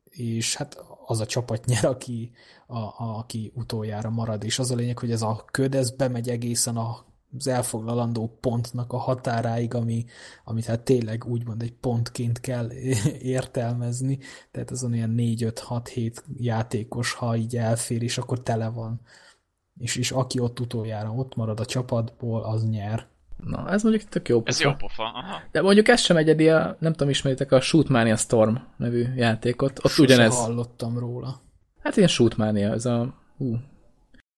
és 0.10 0.56
hát 0.56 0.84
az 1.06 1.20
a 1.20 1.26
csapat 1.26 1.66
nyer, 1.72 1.86
aki, 1.86 2.32
a, 2.68 2.78
a, 2.78 3.18
aki 3.18 3.52
utoljára 3.56 4.10
marad, 4.10 4.44
és 4.44 4.60
az 4.60 4.72
a 4.72 4.76
lényeg, 4.76 5.00
hogy 5.00 5.12
ez 5.12 5.22
a 5.22 5.46
köd, 5.52 5.76
ez 5.76 5.92
bemegy 5.92 6.30
egészen 6.30 6.78
a 6.78 7.06
az 7.38 7.48
elfoglalandó 7.48 8.38
pontnak 8.40 8.94
a 8.94 8.98
határáig, 8.98 9.74
ami, 9.74 10.06
amit 10.44 10.66
hát 10.66 10.82
tényleg 10.82 11.26
úgymond 11.26 11.62
egy 11.62 11.74
pontként 11.74 12.40
kell 12.40 12.72
értelmezni, 13.38 14.20
tehát 14.52 14.72
azon 14.72 14.94
ilyen 14.94 15.14
4-5-6-7 15.18 16.16
játékos, 16.38 17.14
ha 17.14 17.36
így 17.36 17.58
elfér, 17.58 18.04
és 18.04 18.18
akkor 18.18 18.42
tele 18.42 18.70
van. 18.70 19.02
És, 19.80 19.96
és 19.96 20.12
aki 20.12 20.40
ott 20.40 20.60
utoljára 20.60 21.12
ott 21.12 21.36
marad 21.36 21.60
a 21.60 21.66
csapatból, 21.66 22.44
az 22.44 22.70
nyer. 22.70 23.08
Na, 23.38 23.70
ez 23.70 23.84
mondjuk 23.84 24.04
tök 24.04 24.30
jó 24.30 24.38
pofa. 24.38 24.50
Ez 24.50 24.62
jó 24.62 24.74
pofa, 24.74 25.04
aha. 25.04 25.42
De 25.52 25.62
mondjuk 25.62 25.88
ez 25.88 26.02
sem 26.02 26.18
egyedi, 26.18 26.50
a, 26.50 26.78
nem 26.80 26.92
tudom, 26.92 27.10
ismeritek 27.10 27.52
a 27.52 27.62
Shootmania 27.62 28.16
Storm 28.16 28.56
nevű 28.78 29.06
játékot. 29.16 29.80
Ott 29.86 29.92
Sose 29.92 30.14
ugyanez. 30.14 30.36
hallottam 30.36 30.98
róla. 30.98 31.42
Hát 31.80 31.96
ilyen 31.96 32.10
Shootmania, 32.10 32.72
ez 32.72 32.86
a... 32.86 33.14
Hú, 33.38 33.58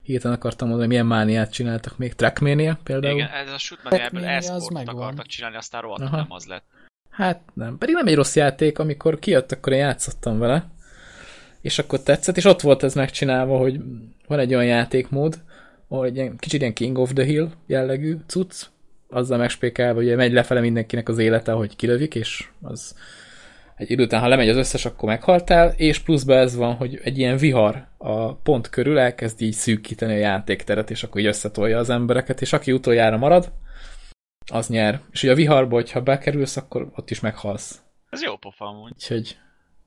hirtelen 0.04 0.38
akartam 0.38 0.68
mondani, 0.68 0.88
milyen 0.88 1.06
mániát 1.06 1.51
csináltak 1.51 1.97
még. 1.97 2.14
Trackmania 2.14 2.80
például? 2.84 3.14
Igen, 3.14 3.30
ez 3.30 3.51
a 3.51 3.58
Shootmania 3.58 4.06
ebből 4.06 4.26
e 4.26 4.41
akartak 4.86 5.26
csinálni, 5.26 5.58
aztán 5.58 5.82
rohadtul 5.82 6.10
nem 6.10 6.26
az 6.30 6.45
lett. 6.45 6.64
Hát 7.10 7.41
nem, 7.54 7.78
pedig 7.78 7.95
nem 7.95 8.08
egy 8.08 8.16
rossz 8.16 8.36
játék, 8.36 8.80
amikor 8.80 9.20
kijött, 9.20 9.51
akkor 9.51 9.74
én 9.74 9.80
játszottam 9.80 10.39
vele, 10.39 10.66
és 11.62 11.80
akkor 11.80 11.99
tetszett, 11.99 12.38
és 12.38 12.45
ott 12.45 12.62
volt 12.62 12.84
ez 12.84 12.93
megcsinálva, 12.93 13.58
hogy 13.58 13.80
van 14.28 14.39
egy 14.39 14.54
olyan 14.54 14.66
játékmód, 14.66 15.39
ahol 15.88 16.06
egy 16.06 16.16
ilyen, 16.16 16.38
kicsit 16.38 16.62
ilyen 16.62 16.74
King 16.74 16.97
of 16.97 17.14
the 17.14 17.24
Hill 17.24 17.49
jellegű 17.66 18.18
cucc, 18.28 18.66
azzal 19.10 19.38
megspékelve, 19.38 20.04
hogy 20.04 20.16
megy 20.16 20.32
lefele 20.32 20.60
mindenkinek 20.60 21.10
az 21.10 21.18
élete, 21.18 21.51
hogy 21.51 21.76
kilövik, 21.76 22.16
és 22.16 22.47
az 22.62 22.95
egy 23.76 23.91
idő 23.91 24.03
után, 24.03 24.21
ha 24.21 24.28
lemegy 24.28 24.49
az 24.49 24.57
összes, 24.57 24.86
akkor 24.86 25.09
meghaltál, 25.09 25.74
és 25.76 25.99
pluszban 25.99 26.38
ez 26.38 26.55
van, 26.55 26.76
hogy 26.76 26.99
egy 27.03 27.17
ilyen 27.17 27.38
vihar 27.38 27.88
a 27.97 28.34
pont 28.34 28.69
körül 28.69 28.99
elkezd 28.99 29.41
így 29.41 29.53
szűkíteni 29.53 30.13
a 30.13 30.17
játékteret, 30.17 30.89
és 30.89 31.03
akkor 31.03 31.21
így 31.21 31.28
összetolja 31.28 31.78
az 31.78 31.89
embereket, 31.89 32.41
és 32.41 32.53
aki 32.53 32.71
utoljára 32.71 33.17
marad, 33.17 33.51
az 34.51 34.67
nyer. 34.67 35.01
És 35.11 35.24
ugye 35.24 35.32
a 35.32 35.36
viharba, 35.36 35.76
hogyha 35.76 36.01
bekerülsz, 36.01 36.57
akkor 36.57 36.91
ott 36.95 37.09
is 37.09 37.19
meghalsz. 37.19 37.82
Ez 38.09 38.21
jó 38.21 38.38
pofa 38.38 38.65
amúgy. 38.65 38.91
Úgyhogy 38.93 39.38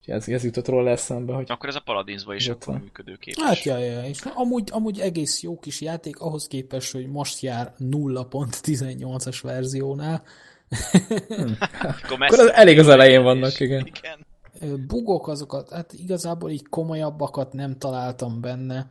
ez, 0.07 0.28
ez 0.28 0.45
jutott 0.45 0.68
róla 0.68 0.91
eszembe, 0.91 1.34
hogy... 1.34 1.51
Akkor 1.51 1.68
ez 1.68 1.74
a 1.74 1.80
Paladinsba 1.80 2.34
is 2.34 2.49
akkor 2.49 2.72
van. 2.72 2.82
működőképes. 2.82 3.45
Hát 3.45 3.62
ja, 3.62 3.78
ja, 3.78 4.05
és 4.05 4.20
amúgy, 4.34 4.68
amúgy 4.72 5.01
egész 5.01 5.43
jó 5.43 5.59
kis 5.59 5.80
játék, 5.80 6.20
ahhoz 6.20 6.47
képest, 6.47 6.93
hogy 6.93 7.07
most 7.07 7.41
jár 7.41 7.72
0.18-as 7.78 9.39
verziónál. 9.43 10.22
Hmm. 11.29 11.57
akkor, 11.81 12.27
akkor 12.27 12.39
az 12.39 12.53
elég 12.53 12.79
az 12.79 12.89
elején 12.89 13.23
vannak, 13.23 13.61
igen. 13.61 13.87
igen. 13.87 14.27
Bugok 14.87 15.29
azokat, 15.29 15.71
hát 15.71 15.93
igazából 15.93 16.51
így 16.51 16.69
komolyabbakat 16.69 17.53
nem 17.53 17.79
találtam 17.79 18.41
benne. 18.41 18.91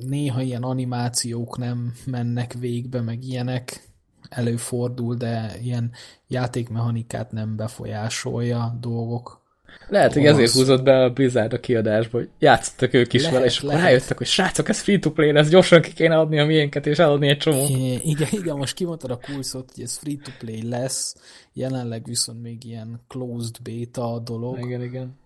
Néha 0.00 0.40
ilyen 0.40 0.62
animációk 0.62 1.58
nem 1.58 1.92
mennek 2.06 2.52
végbe, 2.52 3.00
meg 3.00 3.24
ilyenek 3.24 3.92
előfordul, 4.28 5.14
de 5.14 5.56
ilyen 5.62 5.92
játékmechanikát 6.26 7.32
nem 7.32 7.56
befolyásolja 7.56 8.76
dolgok. 8.80 9.43
Lehet, 9.88 10.12
hogy 10.12 10.24
ezért 10.24 10.52
húzott 10.52 10.82
be 10.82 11.02
a 11.02 11.12
Blizzard 11.12 11.52
a 11.52 11.60
kiadásba, 11.60 12.18
hogy 12.18 12.28
játszottak 12.38 12.94
ők 12.94 13.12
is 13.12 13.20
lehet, 13.20 13.34
vele, 13.34 13.46
és 13.46 13.60
lehet. 13.60 13.78
akkor 13.78 13.90
rájöttek, 13.90 14.18
hogy 14.18 14.26
srácok, 14.26 14.68
ez 14.68 14.80
free-to-play 14.80 15.32
lesz, 15.32 15.48
gyorsan 15.48 15.80
ki 15.80 15.92
kéne 15.92 16.18
adni 16.18 16.38
a 16.38 16.44
miénket, 16.44 16.86
és 16.86 16.98
eladni 16.98 17.28
egy 17.28 17.38
csomó. 17.38 17.66
Igen, 18.02 18.28
igen, 18.30 18.56
most 18.56 18.74
kimondtad 18.74 19.10
a 19.10 19.18
kulszot, 19.18 19.70
hogy 19.74 19.84
ez 19.84 19.96
free-to-play 19.96 20.68
lesz, 20.68 21.16
jelenleg 21.52 22.04
viszont 22.04 22.42
még 22.42 22.64
ilyen 22.64 23.00
closed 23.08 23.56
beta 23.62 24.12
a 24.12 24.18
dolog. 24.18 24.58
Igen, 24.58 24.82
igen. 24.82 25.18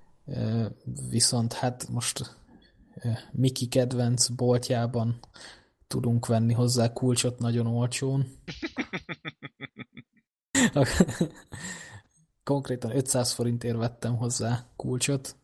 Viszont 1.10 1.52
hát 1.52 1.88
most 1.90 2.36
Miki 3.32 3.66
kedvenc 3.66 4.28
boltjában 4.28 5.18
tudunk 5.86 6.26
venni 6.26 6.52
hozzá 6.52 6.92
kulcsot 6.92 7.38
nagyon 7.38 7.66
olcsón. 7.66 8.26
Konkrétan 12.48 12.96
500 12.96 13.32
forintért 13.32 13.76
vettem 13.76 14.16
hozzá 14.16 14.66
kulcsot. 14.76 15.36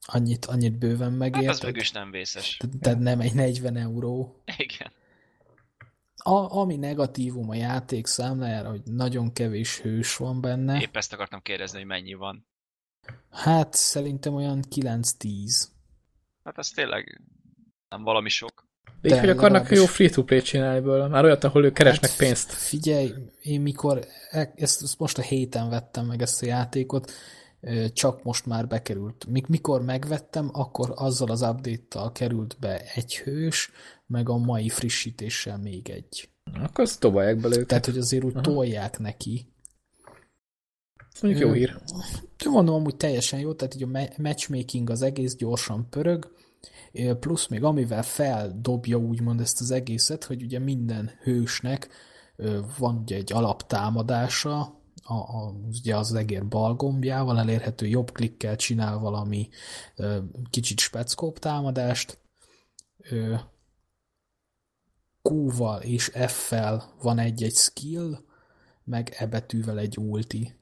Annyit, 0.00 0.44
annyit 0.44 0.78
bőven 0.78 1.12
megért. 1.12 1.44
Hát 1.44 1.54
az 1.54 1.60
mégis 1.60 1.90
nem 1.90 2.10
vészes. 2.10 2.60
Tehát 2.80 2.98
nem 2.98 3.20
egy 3.20 3.34
40 3.34 3.76
euró. 3.76 4.42
Igen. 4.56 4.92
A, 6.16 6.56
ami 6.58 6.76
negatívum 6.76 7.48
a 7.50 7.54
játék 7.54 8.06
számlájára, 8.06 8.68
hogy 8.68 8.82
nagyon 8.84 9.32
kevés 9.32 9.80
hős 9.80 10.16
van 10.16 10.40
benne. 10.40 10.80
Épp 10.80 10.96
ezt 10.96 11.12
akartam 11.12 11.42
kérdezni, 11.42 11.78
hogy 11.78 11.86
mennyi 11.86 12.14
van. 12.14 12.46
Hát 13.30 13.74
szerintem 13.74 14.34
olyan 14.34 14.64
9-10. 14.70 15.68
Hát 16.44 16.58
ez 16.58 16.70
tényleg 16.70 17.22
nem 17.88 18.02
valami 18.02 18.28
sok. 18.28 18.67
De 19.00 19.08
így, 19.08 19.18
hogy 19.18 19.28
akarnak 19.28 19.70
jó 19.70 19.84
free-to-play 19.84 20.40
csinálni 20.40 20.80
belőle. 20.80 21.08
Már 21.08 21.24
olyat, 21.24 21.44
ahol 21.44 21.64
ők 21.64 21.72
keresnek 21.72 22.10
hát, 22.10 22.18
pénzt. 22.18 22.52
Figyelj, 22.52 23.12
én 23.42 23.60
mikor, 23.60 24.04
e- 24.30 24.52
ezt, 24.56 24.82
ezt 24.82 24.98
most 24.98 25.18
a 25.18 25.22
héten 25.22 25.68
vettem 25.68 26.06
meg 26.06 26.22
ezt 26.22 26.42
a 26.42 26.46
játékot, 26.46 27.12
csak 27.92 28.22
most 28.22 28.46
már 28.46 28.66
bekerült. 28.66 29.26
Mikor 29.48 29.82
megvettem, 29.82 30.50
akkor 30.52 30.92
azzal 30.94 31.30
az 31.30 31.42
update-tal 31.42 32.12
került 32.12 32.56
be 32.60 32.82
egy 32.94 33.18
hős, 33.18 33.70
meg 34.06 34.28
a 34.28 34.36
mai 34.36 34.68
frissítéssel 34.68 35.58
még 35.58 35.88
egy. 35.88 36.28
Akkor 36.62 36.84
azt 36.84 37.00
tolják 37.00 37.36
bele 37.40 37.54
őket. 37.54 37.68
Tehát, 37.68 37.84
hogy 37.84 37.98
azért 37.98 38.24
úgy 38.24 38.34
Aha. 38.34 38.42
tolják 38.42 38.98
neki. 38.98 39.52
Ez 41.14 41.20
mondjuk 41.20 41.44
jó 41.44 41.52
hír. 41.52 41.76
Mondom, 42.44 42.74
amúgy 42.74 42.96
teljesen 42.96 43.40
jó, 43.40 43.54
tehát 43.54 43.74
így 43.74 43.82
a 43.82 44.08
matchmaking 44.16 44.90
az 44.90 45.02
egész 45.02 45.34
gyorsan 45.34 45.86
pörög, 45.90 46.30
plusz 47.20 47.46
még 47.46 47.64
amivel 47.64 48.02
feldobja 48.02 48.96
úgymond 48.96 49.40
ezt 49.40 49.60
az 49.60 49.70
egészet, 49.70 50.24
hogy 50.24 50.42
ugye 50.42 50.58
minden 50.58 51.10
hősnek 51.22 51.88
van 52.78 52.96
ugye 52.96 53.16
egy 53.16 53.32
alaptámadása, 53.32 54.76
a, 55.02 55.14
a, 55.14 55.54
ugye 55.68 55.96
az 55.96 56.14
egér 56.14 56.48
bal 56.48 56.74
gombjával 56.74 57.38
elérhető 57.38 57.86
jobb 57.86 58.12
klikkel 58.12 58.56
csinál 58.56 58.98
valami 58.98 59.48
kicsit 60.50 60.80
speckóbb 60.80 61.38
támadást, 61.38 62.18
Q-val 65.22 65.80
és 65.80 66.10
F-fel 66.26 66.94
van 67.02 67.18
egy-egy 67.18 67.54
skill, 67.54 68.18
meg 68.84 69.14
E 69.18 69.26
betűvel 69.26 69.78
egy 69.78 69.98
ulti. 69.98 70.54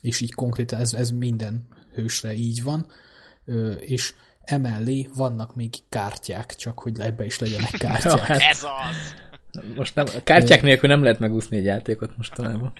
És 0.00 0.20
így 0.20 0.34
konkrétan 0.34 0.80
ez, 0.80 0.94
ez 0.94 1.10
minden 1.10 1.66
hősre 1.92 2.32
így 2.34 2.62
van, 2.62 2.86
és 3.78 4.14
emellé 4.44 5.08
vannak 5.14 5.54
még 5.54 5.74
kártyák, 5.88 6.54
csak 6.54 6.78
hogy 6.78 7.00
ebbe 7.00 7.24
is 7.24 7.38
legyenek 7.38 7.70
kártyák. 7.78 8.02
ja, 8.02 8.18
hát 8.18 8.40
Ez 8.40 8.62
az! 8.62 9.14
Most 9.76 9.94
nem, 9.94 10.06
kártyák 10.24 10.62
nélkül 10.62 10.88
nem 10.88 11.02
lehet 11.02 11.18
megúszni 11.18 11.56
egy 11.56 11.64
játékot 11.64 12.16
mostanában. 12.16 12.72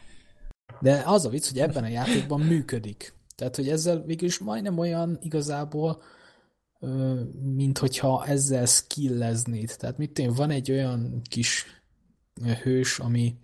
De 0.80 1.02
az 1.06 1.24
a 1.24 1.28
vicc, 1.28 1.48
hogy 1.48 1.58
ebben 1.58 1.84
a 1.84 1.88
játékban 1.88 2.40
működik. 2.40 3.14
Tehát, 3.36 3.56
hogy 3.56 3.68
ezzel 3.68 4.02
végül 4.02 4.28
is 4.28 4.38
majdnem 4.38 4.78
olyan 4.78 5.18
igazából, 5.20 6.02
mint 7.54 7.78
hogyha 7.78 8.26
ezzel 8.26 8.66
skilleznéd. 8.66 9.76
Tehát 9.78 9.98
mit 9.98 10.18
én, 10.18 10.32
van 10.32 10.50
egy 10.50 10.70
olyan 10.70 11.20
kis 11.28 11.66
hős, 12.62 12.98
ami 12.98 13.36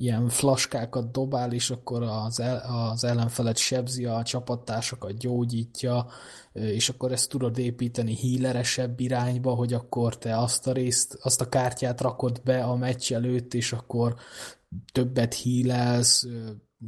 ilyen 0.00 0.28
flaskákat 0.28 1.10
dobál, 1.10 1.52
és 1.52 1.70
akkor 1.70 2.02
az, 2.02 2.40
el, 2.40 2.90
az 2.90 3.04
ellenfelet 3.04 3.56
sebzi, 3.56 4.04
a 4.04 4.22
csapattársakat 4.22 5.18
gyógyítja, 5.18 6.06
és 6.52 6.88
akkor 6.88 7.12
ezt 7.12 7.28
tudod 7.28 7.58
építeni 7.58 8.14
híleresebb 8.14 9.00
irányba, 9.00 9.54
hogy 9.54 9.72
akkor 9.72 10.18
te 10.18 10.38
azt 10.38 10.66
a 10.66 10.72
részt, 10.72 11.18
azt 11.22 11.40
a 11.40 11.48
kártyát 11.48 12.00
rakod 12.00 12.40
be 12.44 12.62
a 12.62 12.76
meccs 12.76 13.12
előtt, 13.12 13.54
és 13.54 13.72
akkor 13.72 14.14
többet 14.92 15.34
hílelsz, 15.34 16.26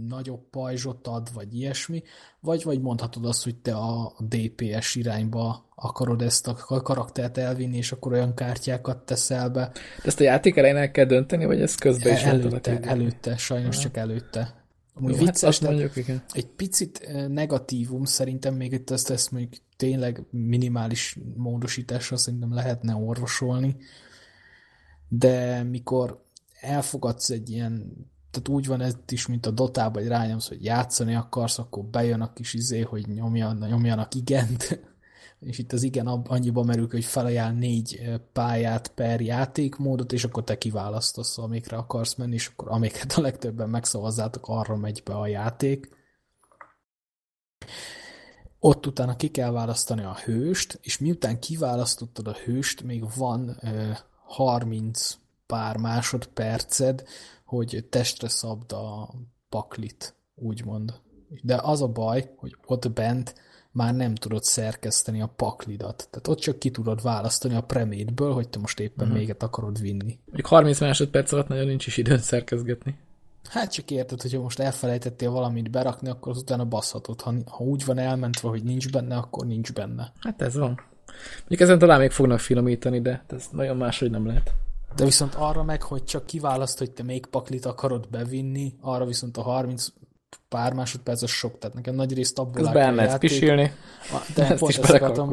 nagyobb 0.09 0.51
pajzsot 0.51 1.07
ad, 1.07 1.33
vagy 1.35 1.55
ilyesmi, 1.55 2.03
vagy, 2.41 2.63
vagy 2.63 2.81
mondhatod 2.81 3.25
azt, 3.25 3.45
hogy 3.45 3.57
te 3.57 3.75
a 3.75 4.15
DPS 4.19 4.95
irányba 4.95 5.69
akarod 5.75 6.23
ezt 6.23 6.47
a 6.47 6.55
karaktert 6.83 7.39
elvinni, 7.39 7.77
és 7.77 7.93
akkor 7.93 8.13
olyan 8.13 8.35
kártyákat 8.35 9.07
teszel 9.07 9.49
be. 9.51 9.71
De 9.73 10.05
ezt 10.05 10.21
a 10.21 10.25
játék 10.25 10.57
elején 10.57 10.77
el 10.77 10.91
kell 10.91 11.05
dönteni, 11.05 11.45
vagy 11.45 11.61
ez 11.61 11.75
közben 11.75 12.13
is 12.13 12.23
Előtte, 12.23 12.81
előtte, 12.81 13.37
sajnos 13.37 13.79
csak 13.79 13.97
előtte. 13.97 14.61
Amúgy 14.95 15.13
Jó, 15.13 15.25
vicces, 15.25 15.59
hát 15.59 15.69
mondjuk, 15.69 15.97
igen. 15.97 16.23
egy 16.33 16.47
picit 16.47 17.09
negatívum 17.29 18.05
szerintem 18.05 18.55
még 18.55 18.73
itt 18.73 18.91
ezt, 18.91 19.11
ezt 19.11 19.31
még 19.31 19.49
tényleg 19.77 20.23
minimális 20.31 21.19
módosítással 21.37 22.19
szerintem 22.19 22.55
lehetne 22.55 22.95
orvosolni, 22.95 23.77
de 25.09 25.63
mikor 25.63 26.23
elfogadsz 26.61 27.31
egy 27.31 27.51
ilyen 27.51 28.07
tehát 28.33 28.49
úgy 28.49 28.67
van 28.67 28.81
ez 28.81 28.97
is, 29.09 29.27
mint 29.27 29.47
a 29.47 29.51
Dotában, 29.51 30.03
hogy 30.03 30.11
rányomsz, 30.11 30.49
hogy 30.49 30.65
játszani 30.65 31.15
akarsz, 31.15 31.59
akkor 31.59 31.85
bejön 31.85 32.21
a 32.21 32.33
kis 32.33 32.55
izé, 32.55 32.81
hogy 32.81 33.09
nyomjan, 33.09 33.57
nyomjanak 33.69 34.15
igent, 34.15 34.81
és 35.41 35.59
itt 35.59 35.73
az 35.73 35.83
igen 35.83 36.07
annyiba 36.07 36.63
merül, 36.63 36.89
hogy 36.91 37.05
felajánl 37.05 37.59
négy 37.59 38.21
pályát 38.33 38.89
per 38.89 39.21
játékmódot, 39.21 40.13
és 40.13 40.25
akkor 40.25 40.45
te 40.45 40.59
kiválasztasz, 40.59 41.39
amikre 41.39 41.77
akarsz 41.77 42.15
menni, 42.15 42.35
és 42.35 42.47
akkor 42.47 42.69
amiket 42.71 43.13
a 43.13 43.21
legtöbben 43.21 43.69
megszavazzátok, 43.69 44.49
arra 44.49 44.77
megy 44.77 45.03
be 45.05 45.15
a 45.15 45.27
játék. 45.27 45.89
Ott 48.59 48.87
utána 48.87 49.17
ki 49.17 49.29
kell 49.29 49.51
választani 49.51 50.03
a 50.03 50.17
hőst, 50.25 50.79
és 50.83 50.99
miután 50.99 51.41
kiválasztottad 51.41 52.27
a 52.27 52.37
hőst, 52.45 52.83
még 52.83 53.05
van 53.17 53.61
30 54.27 55.19
pár 55.47 55.77
másodperced, 55.77 57.05
hogy 57.53 57.87
testre 57.91 58.29
szabd 58.29 58.73
a 58.73 59.15
paklit, 59.49 60.15
úgymond. 60.35 60.95
De 61.43 61.61
az 61.63 61.83
a 61.83 61.89
baj, 61.89 62.33
hogy 62.37 62.57
ott 62.67 62.91
bent 62.91 63.35
már 63.71 63.95
nem 63.95 64.15
tudod 64.15 64.43
szerkeszteni 64.43 65.21
a 65.21 65.33
paklidat. 65.37 66.09
Tehát 66.11 66.29
ott 66.29 66.39
csak 66.39 66.59
ki 66.59 66.71
tudod 66.71 67.03
választani 67.03 67.55
a 67.55 67.61
premétből, 67.61 68.33
hogy 68.33 68.49
te 68.49 68.59
most 68.59 68.81
éppen 68.81 69.07
uh-huh. 69.07 69.19
méget 69.19 69.43
akarod 69.43 69.81
vinni. 69.81 70.19
Még 70.25 70.47
30 70.47 70.81
másodperc 70.81 71.33
alatt 71.33 71.49
nagyon 71.49 71.67
nincs 71.67 71.87
is 71.87 71.97
időn 71.97 72.19
szerkezgetni. 72.19 72.99
Hát 73.49 73.73
csak 73.73 73.91
érted, 73.91 74.23
hogyha 74.23 74.41
most 74.41 74.59
elfelejtettél 74.59 75.31
valamit 75.31 75.71
berakni, 75.71 76.09
akkor 76.09 76.33
az 76.33 76.39
utána 76.39 76.65
baszhatod. 76.65 77.21
Ha, 77.21 77.35
ha 77.47 77.65
úgy 77.65 77.85
van 77.85 77.99
elmentve, 77.99 78.49
hogy 78.49 78.63
nincs 78.63 78.91
benne, 78.91 79.17
akkor 79.17 79.47
nincs 79.47 79.73
benne. 79.73 80.13
Hát 80.21 80.43
ez 80.43 80.57
van. 80.57 80.81
Mondjuk 81.39 81.61
ezen 81.61 81.79
talán 81.79 82.01
még 82.01 82.11
fognak 82.11 82.39
finomítani, 82.39 83.01
de 83.01 83.25
ez 83.29 83.49
nagyon 83.51 83.77
máshogy 83.77 84.11
nem 84.11 84.27
lehet. 84.27 84.55
De 84.97 85.05
viszont 85.05 85.35
arra 85.35 85.63
meg, 85.63 85.83
hogy 85.83 86.05
csak 86.05 86.27
kiválaszt, 86.27 86.79
hogy 86.79 86.91
te 86.91 87.03
még 87.03 87.27
paklit 87.27 87.65
akarod 87.65 88.09
bevinni, 88.09 88.75
arra 88.81 89.05
viszont 89.05 89.37
a 89.37 89.43
30 89.43 89.87
pár 90.49 90.73
másodperc 90.73 91.23
az 91.23 91.31
sok, 91.31 91.59
tehát 91.59 91.77
nekem 91.77 91.95
nagy 91.95 92.15
részt 92.15 92.39
abból 92.39 92.67
áll 92.67 92.73
ki 92.73 92.99
a 92.99 93.03
játék. 93.03 93.31
pisilni. 93.31 93.73
De 94.35 94.47
ezt 94.47 94.59
pont 94.59 94.79
ezt 94.79 94.91
akartam 94.91 95.29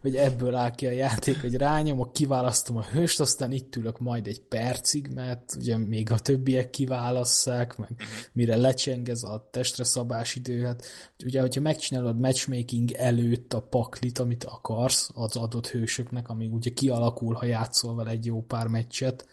hogy 0.00 0.16
ebből 0.16 0.54
áll 0.54 0.70
ki 0.70 0.86
a 0.86 0.90
játék, 0.90 1.40
hogy 1.40 1.54
rányomok, 1.54 2.12
kiválasztom 2.12 2.76
a 2.76 2.82
hőst, 2.82 3.20
aztán 3.20 3.52
itt 3.52 3.76
ülök 3.76 3.98
majd 3.98 4.26
egy 4.26 4.40
percig, 4.40 5.10
mert 5.14 5.54
ugye 5.58 5.76
még 5.76 6.12
a 6.12 6.18
többiek 6.18 6.70
kiválasszák, 6.70 7.76
meg 7.76 7.90
mire 8.32 8.56
lecseng 8.56 9.08
ez 9.08 9.22
a 9.22 9.48
testre 9.50 9.84
szabás 9.84 10.34
idő, 10.34 10.64
hát 10.64 10.84
ugye, 11.24 11.40
hogyha 11.40 11.60
megcsinálod 11.60 12.20
matchmaking 12.20 12.90
előtt 12.90 13.52
a 13.52 13.62
paklit, 13.62 14.18
amit 14.18 14.44
akarsz 14.44 15.10
az 15.14 15.36
adott 15.36 15.66
hősöknek, 15.66 16.28
ami 16.28 16.46
ugye 16.46 16.70
kialakul, 16.70 17.34
ha 17.34 17.44
játszol 17.44 17.94
vele 17.94 18.10
egy 18.10 18.26
jó 18.26 18.42
pár 18.42 18.66
meccset, 18.66 19.26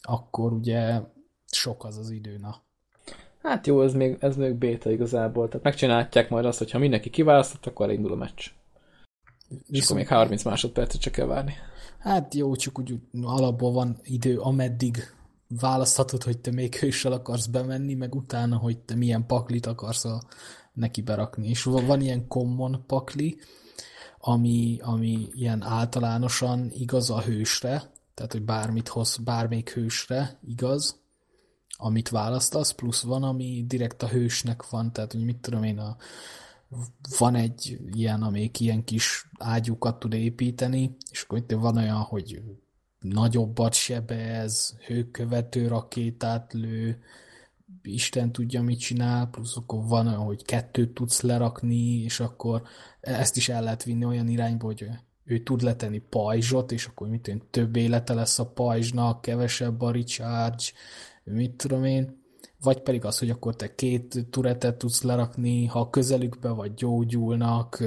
akkor 0.00 0.52
ugye 0.52 1.00
sok 1.46 1.84
az 1.84 1.98
az 1.98 2.10
idő, 2.10 2.38
na. 2.38 2.65
Hát 3.46 3.66
jó, 3.66 3.82
ez 3.82 3.94
még, 3.94 4.16
ez 4.20 4.36
még 4.36 4.54
béta 4.54 4.90
igazából. 4.90 5.48
Tehát 5.48 5.64
megcsinálják 5.64 6.30
majd 6.30 6.44
azt, 6.44 6.58
hogy 6.58 6.70
ha 6.70 6.78
mindenki 6.78 7.10
kiválasztott, 7.10 7.66
akkor 7.66 7.90
indul 7.90 8.12
a 8.12 8.16
meccs. 8.16 8.50
Viszont... 9.48 9.70
És 9.70 9.84
akkor 9.84 9.96
még 9.96 10.08
30 10.08 10.42
másodpercet 10.42 11.00
csak 11.00 11.12
kell 11.12 11.26
várni. 11.26 11.54
Hát 11.98 12.34
jó, 12.34 12.56
csak 12.56 12.78
úgy 12.78 12.94
alapból 13.22 13.72
van 13.72 13.98
idő, 14.02 14.38
ameddig 14.38 14.96
választhatod, 15.48 16.22
hogy 16.22 16.38
te 16.38 16.50
még 16.50 16.74
hőssel 16.74 17.12
akarsz 17.12 17.46
bemenni, 17.46 17.94
meg 17.94 18.14
utána, 18.14 18.56
hogy 18.56 18.78
te 18.78 18.94
milyen 18.94 19.26
paklit 19.26 19.66
akarsz 19.66 20.04
a, 20.04 20.22
neki 20.72 21.02
berakni. 21.02 21.48
És 21.48 21.62
van 21.62 22.00
ilyen 22.00 22.28
common 22.28 22.84
pakli, 22.86 23.38
ami, 24.18 24.78
ami 24.82 25.28
ilyen 25.32 25.62
általánosan 25.62 26.70
igaz 26.72 27.10
a 27.10 27.20
hősre, 27.20 27.92
tehát 28.14 28.32
hogy 28.32 28.42
bármit 28.42 28.88
hoz, 28.88 29.16
bármelyik 29.16 29.70
hősre 29.70 30.38
igaz, 30.46 31.04
amit 31.76 32.08
választasz, 32.08 32.72
plusz 32.72 33.02
van, 33.02 33.22
ami 33.22 33.64
direkt 33.66 34.02
a 34.02 34.08
hősnek 34.08 34.70
van, 34.70 34.92
tehát 34.92 35.12
hogy 35.12 35.24
mit 35.24 35.36
tudom 35.36 35.62
én, 35.62 35.78
a, 35.78 35.96
van 37.18 37.34
egy 37.34 37.78
ilyen, 37.92 38.22
amelyik 38.22 38.60
ilyen 38.60 38.84
kis 38.84 39.28
ágyúkat 39.38 39.98
tud 39.98 40.12
építeni, 40.12 40.96
és 41.10 41.22
akkor 41.22 41.38
itt 41.38 41.50
van 41.50 41.76
olyan, 41.76 42.00
hogy 42.00 42.42
nagyobbat 42.98 43.74
sebez, 43.74 44.76
hőkövető 44.86 45.66
rakétát 45.66 46.52
lő, 46.52 47.02
Isten 47.82 48.32
tudja, 48.32 48.62
mit 48.62 48.78
csinál, 48.78 49.26
plusz 49.26 49.56
akkor 49.56 49.86
van 49.86 50.06
olyan, 50.06 50.20
hogy 50.20 50.44
kettőt 50.44 50.94
tudsz 50.94 51.20
lerakni, 51.20 52.02
és 52.02 52.20
akkor 52.20 52.62
ezt 53.00 53.36
is 53.36 53.48
el 53.48 53.62
lehet 53.62 53.84
vinni 53.84 54.04
olyan 54.04 54.28
irányba, 54.28 54.66
hogy 54.66 54.86
ő 55.24 55.42
tud 55.42 55.62
letenni 55.62 55.98
pajzsot, 55.98 56.72
és 56.72 56.86
akkor 56.86 57.08
mit 57.08 57.22
tudom, 57.22 57.42
több 57.50 57.76
élete 57.76 58.14
lesz 58.14 58.38
a 58.38 58.46
pajzsnak, 58.46 59.20
kevesebb 59.20 59.80
a 59.80 59.90
recharge, 59.90 60.64
mit 61.30 61.56
tudom 61.56 61.84
én, 61.84 62.24
vagy 62.60 62.80
pedig 62.80 63.04
az, 63.04 63.18
hogy 63.18 63.30
akkor 63.30 63.56
te 63.56 63.74
két 63.74 64.26
turetet 64.30 64.76
tudsz 64.76 65.02
lerakni, 65.02 65.64
ha 65.64 65.90
közelükbe 65.90 66.48
vagy 66.48 66.74
gyógyulnak, 66.74 67.84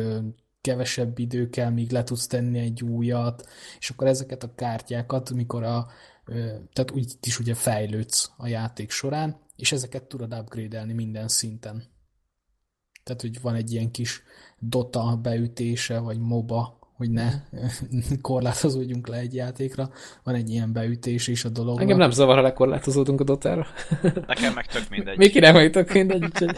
kevesebb 0.61 1.19
idő 1.19 1.49
kell, 1.49 1.69
míg 1.69 1.91
le 1.91 2.03
tudsz 2.03 2.27
tenni 2.27 2.59
egy 2.59 2.83
újat, 2.83 3.47
és 3.79 3.89
akkor 3.89 4.07
ezeket 4.07 4.43
a 4.43 4.55
kártyákat, 4.55 5.31
mikor 5.31 5.63
a, 5.63 5.87
tehát 6.73 6.91
úgy 6.93 7.13
is 7.21 7.39
ugye 7.39 7.53
fejlődsz 7.53 8.31
a 8.37 8.47
játék 8.47 8.91
során, 8.91 9.39
és 9.55 9.71
ezeket 9.71 10.03
tudod 10.03 10.33
upgrade 10.33 10.85
minden 10.85 11.27
szinten. 11.27 11.83
Tehát, 13.03 13.21
hogy 13.21 13.41
van 13.41 13.55
egy 13.55 13.71
ilyen 13.71 13.91
kis 13.91 14.23
Dota 14.59 15.19
beütése, 15.21 15.99
vagy 15.99 16.19
MOBA 16.19 16.78
hogy 16.99 17.11
ne 17.11 17.31
korlátozódjunk 18.21 19.07
le 19.07 19.17
egy 19.17 19.33
játékra. 19.33 19.89
Van 20.23 20.35
egy 20.35 20.49
ilyen 20.49 20.73
beütés 20.73 21.27
is 21.27 21.45
a 21.45 21.49
dologban. 21.49 21.81
Engem 21.81 21.97
nem 21.97 22.11
zavar, 22.11 22.35
ha 22.35 22.41
lekorlátozódunk 22.41 23.21
a 23.21 23.23
dotára. 23.23 23.67
Nekem 24.27 24.53
meg 24.53 24.65
tök 24.65 24.89
mindegy. 24.89 25.17
Miki 25.17 25.39
nem 25.39 25.53
meg 25.53 25.71
tök 25.71 25.93
mindegy. 25.93 26.23
Úgyhogy... 26.23 26.57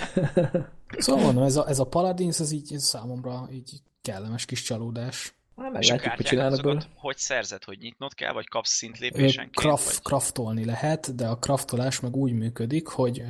szóval 0.98 1.24
mondom, 1.24 1.44
ez 1.44 1.56
a, 1.56 1.68
ez 1.68 1.80
a 1.80 1.86
Paladins, 1.86 2.40
ez 2.40 2.52
így 2.52 2.76
számomra 2.78 3.48
így 3.52 3.82
kellemes 4.02 4.46
kis 4.46 4.62
csalódás. 4.62 5.36
Hát 5.58 5.72
meglátjuk, 5.72 6.14
hogy 6.14 6.26
csinálnak 6.26 6.62
belőle. 6.62 6.82
Hogy 6.96 7.18
szerzed, 7.18 7.64
hogy 7.64 7.78
nyitnod 7.82 8.14
kell, 8.14 8.34
vagy 8.34 8.48
kapsz 8.48 8.72
szintlépésenként? 8.72 9.56
Craft, 9.56 9.86
vagy? 9.86 10.02
Craftolni 10.02 10.66
lehet, 10.66 11.16
de 11.16 11.28
a 11.28 11.38
craftolás 11.38 12.00
meg 12.00 12.16
úgy 12.16 12.34
működik, 12.34 12.88
hogy 12.88 13.24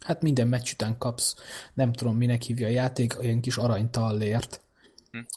hát 0.00 0.22
minden 0.22 0.48
meccs 0.48 0.72
után 0.72 0.98
kapsz, 0.98 1.34
nem 1.74 1.92
tudom 1.92 2.16
minek 2.16 2.42
hívja 2.42 2.66
a 2.66 2.70
játék, 2.70 3.18
olyan 3.18 3.40
kis 3.40 3.56
aranytallért. 3.56 4.60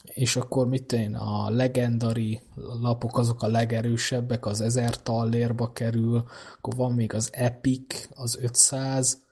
És 0.04 0.36
akkor 0.36 0.68
mit 0.68 0.92
én, 0.92 1.16
a 1.16 1.50
legendari 1.50 2.42
lapok 2.82 3.18
azok 3.18 3.42
a 3.42 3.48
legerősebbek, 3.48 4.46
az 4.46 4.62
1000 4.62 5.02
tallérba 5.02 5.72
kerül, 5.72 6.24
akkor 6.58 6.76
van 6.76 6.94
még 6.94 7.14
az 7.14 7.30
Epic, 7.34 8.08
az 8.16 8.38
500. 8.42 9.24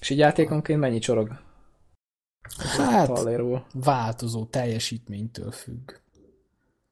És 0.00 0.10
egy 0.10 0.18
játékonként 0.18 0.80
mennyi 0.80 0.98
csorog? 0.98 1.48
Hát, 2.76 3.18
változó 3.72 4.44
teljesítménytől 4.44 5.50
függ. 5.50 5.90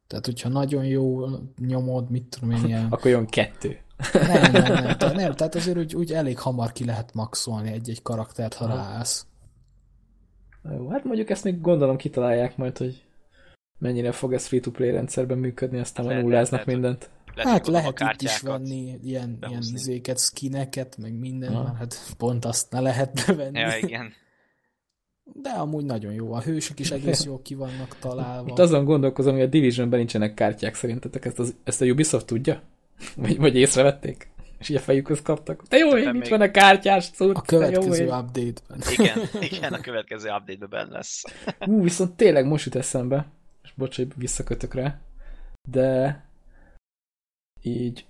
Tehát, 0.06 0.24
hogyha 0.24 0.48
nagyon 0.48 0.84
jó 0.84 1.26
nyomod, 1.58 2.10
mit 2.10 2.24
tudom 2.24 2.50
én, 2.50 2.64
ilyen... 2.64 2.86
Akkor 2.92 3.10
jön 3.10 3.26
kettő. 3.26 3.78
Nem, 4.12 4.52
nem, 4.52 4.62
nem. 4.62 4.96
Tehát, 4.96 5.14
nem, 5.14 5.34
tehát 5.34 5.54
azért 5.54 5.78
úgy, 5.78 5.94
úgy 5.94 6.12
elég 6.12 6.38
hamar 6.38 6.72
ki 6.72 6.84
lehet 6.84 7.14
maxolni 7.14 7.70
egy-egy 7.70 8.02
karaktert, 8.02 8.54
ha 8.54 8.66
ráállsz. 8.66 9.26
Jó, 10.76 10.88
hát 10.88 11.04
mondjuk 11.04 11.30
ezt 11.30 11.44
még 11.44 11.60
gondolom 11.60 11.96
kitalálják 11.96 12.56
majd, 12.56 12.78
hogy 12.78 13.02
mennyire 13.78 14.12
fog 14.12 14.32
ez 14.32 14.46
free-to-play 14.46 14.90
rendszerben 14.90 15.38
működni, 15.38 15.78
aztán 15.78 16.06
már 16.06 16.22
nulláznak 16.22 16.50
lehet, 16.50 16.66
mindent. 16.66 17.10
Lehet, 17.34 17.52
hát 17.52 17.66
lehet 17.66 18.00
itt 18.00 18.22
is 18.22 18.40
venni 18.40 18.98
ilyen, 19.02 19.38
ilyen 19.48 19.62
izéket, 19.72 20.18
skineket, 20.18 20.96
meg 20.96 21.18
minden, 21.18 21.54
ha. 21.54 21.74
hát 21.78 22.14
pont 22.16 22.44
azt 22.44 22.70
ne 22.70 22.80
lehet 22.80 23.24
bevenni. 23.26 23.58
Ja, 23.68 23.76
igen. 23.76 24.12
De 25.32 25.50
amúgy 25.50 25.84
nagyon 25.84 26.12
jó. 26.12 26.32
A 26.32 26.40
hősök 26.40 26.78
is 26.78 26.90
egész 26.90 27.24
jól 27.24 27.42
ki 27.42 27.54
vannak 27.54 27.96
találva. 27.98 28.48
Itt 28.48 28.58
azon 28.58 28.84
gondolkozom, 28.84 29.34
hogy 29.34 29.42
a 29.42 29.46
Divisionben 29.46 29.98
nincsenek 29.98 30.34
kártyák 30.34 30.74
szerintetek. 30.74 31.24
Ezt, 31.24 31.38
az, 31.38 31.54
ezt 31.64 31.80
a 31.80 31.84
Ubisoft 31.84 32.26
tudja? 32.26 32.62
Vagy, 33.16 33.36
vagy 33.36 33.56
észrevették? 33.56 34.28
És 34.58 34.68
így 34.68 34.76
a 34.76 34.80
fejükhöz 34.80 35.22
kaptak. 35.22 35.62
Te 35.68 35.76
jó 35.76 35.90
hogy 35.90 36.12
mit 36.12 36.28
van 36.28 36.40
a 36.40 36.50
kártyás 36.50 37.10
cucc? 37.10 37.36
A 37.36 37.40
következő 37.40 38.04
update-ben. 38.04 38.80
Igen, 38.90 39.18
igen, 39.50 39.72
a 39.72 39.80
következő 39.80 40.28
update-ben 40.28 40.68
benne 40.70 40.92
lesz. 40.92 41.22
Ú, 41.66 41.82
viszont 41.82 42.16
tényleg 42.16 42.46
most 42.46 42.64
jut 42.64 42.74
eszembe, 42.74 43.26
és 43.62 43.70
bocs, 43.74 43.96
hogy 43.96 44.08
visszakötök 44.16 44.74
rá, 44.74 44.98
de 45.70 46.22
így 47.62 48.04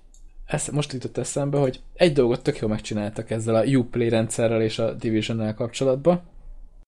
esz, 0.46 0.70
most 0.70 0.92
jutott 0.92 1.16
eszembe, 1.16 1.58
hogy 1.58 1.80
egy 1.94 2.12
dolgot 2.12 2.42
tök 2.42 2.58
jól 2.58 2.70
megcsináltak 2.70 3.30
ezzel 3.30 3.54
a 3.54 3.64
Uplay 3.64 4.08
rendszerrel 4.08 4.62
és 4.62 4.78
a 4.78 4.92
Division-nel 4.92 5.54
kapcsolatban. 5.54 6.22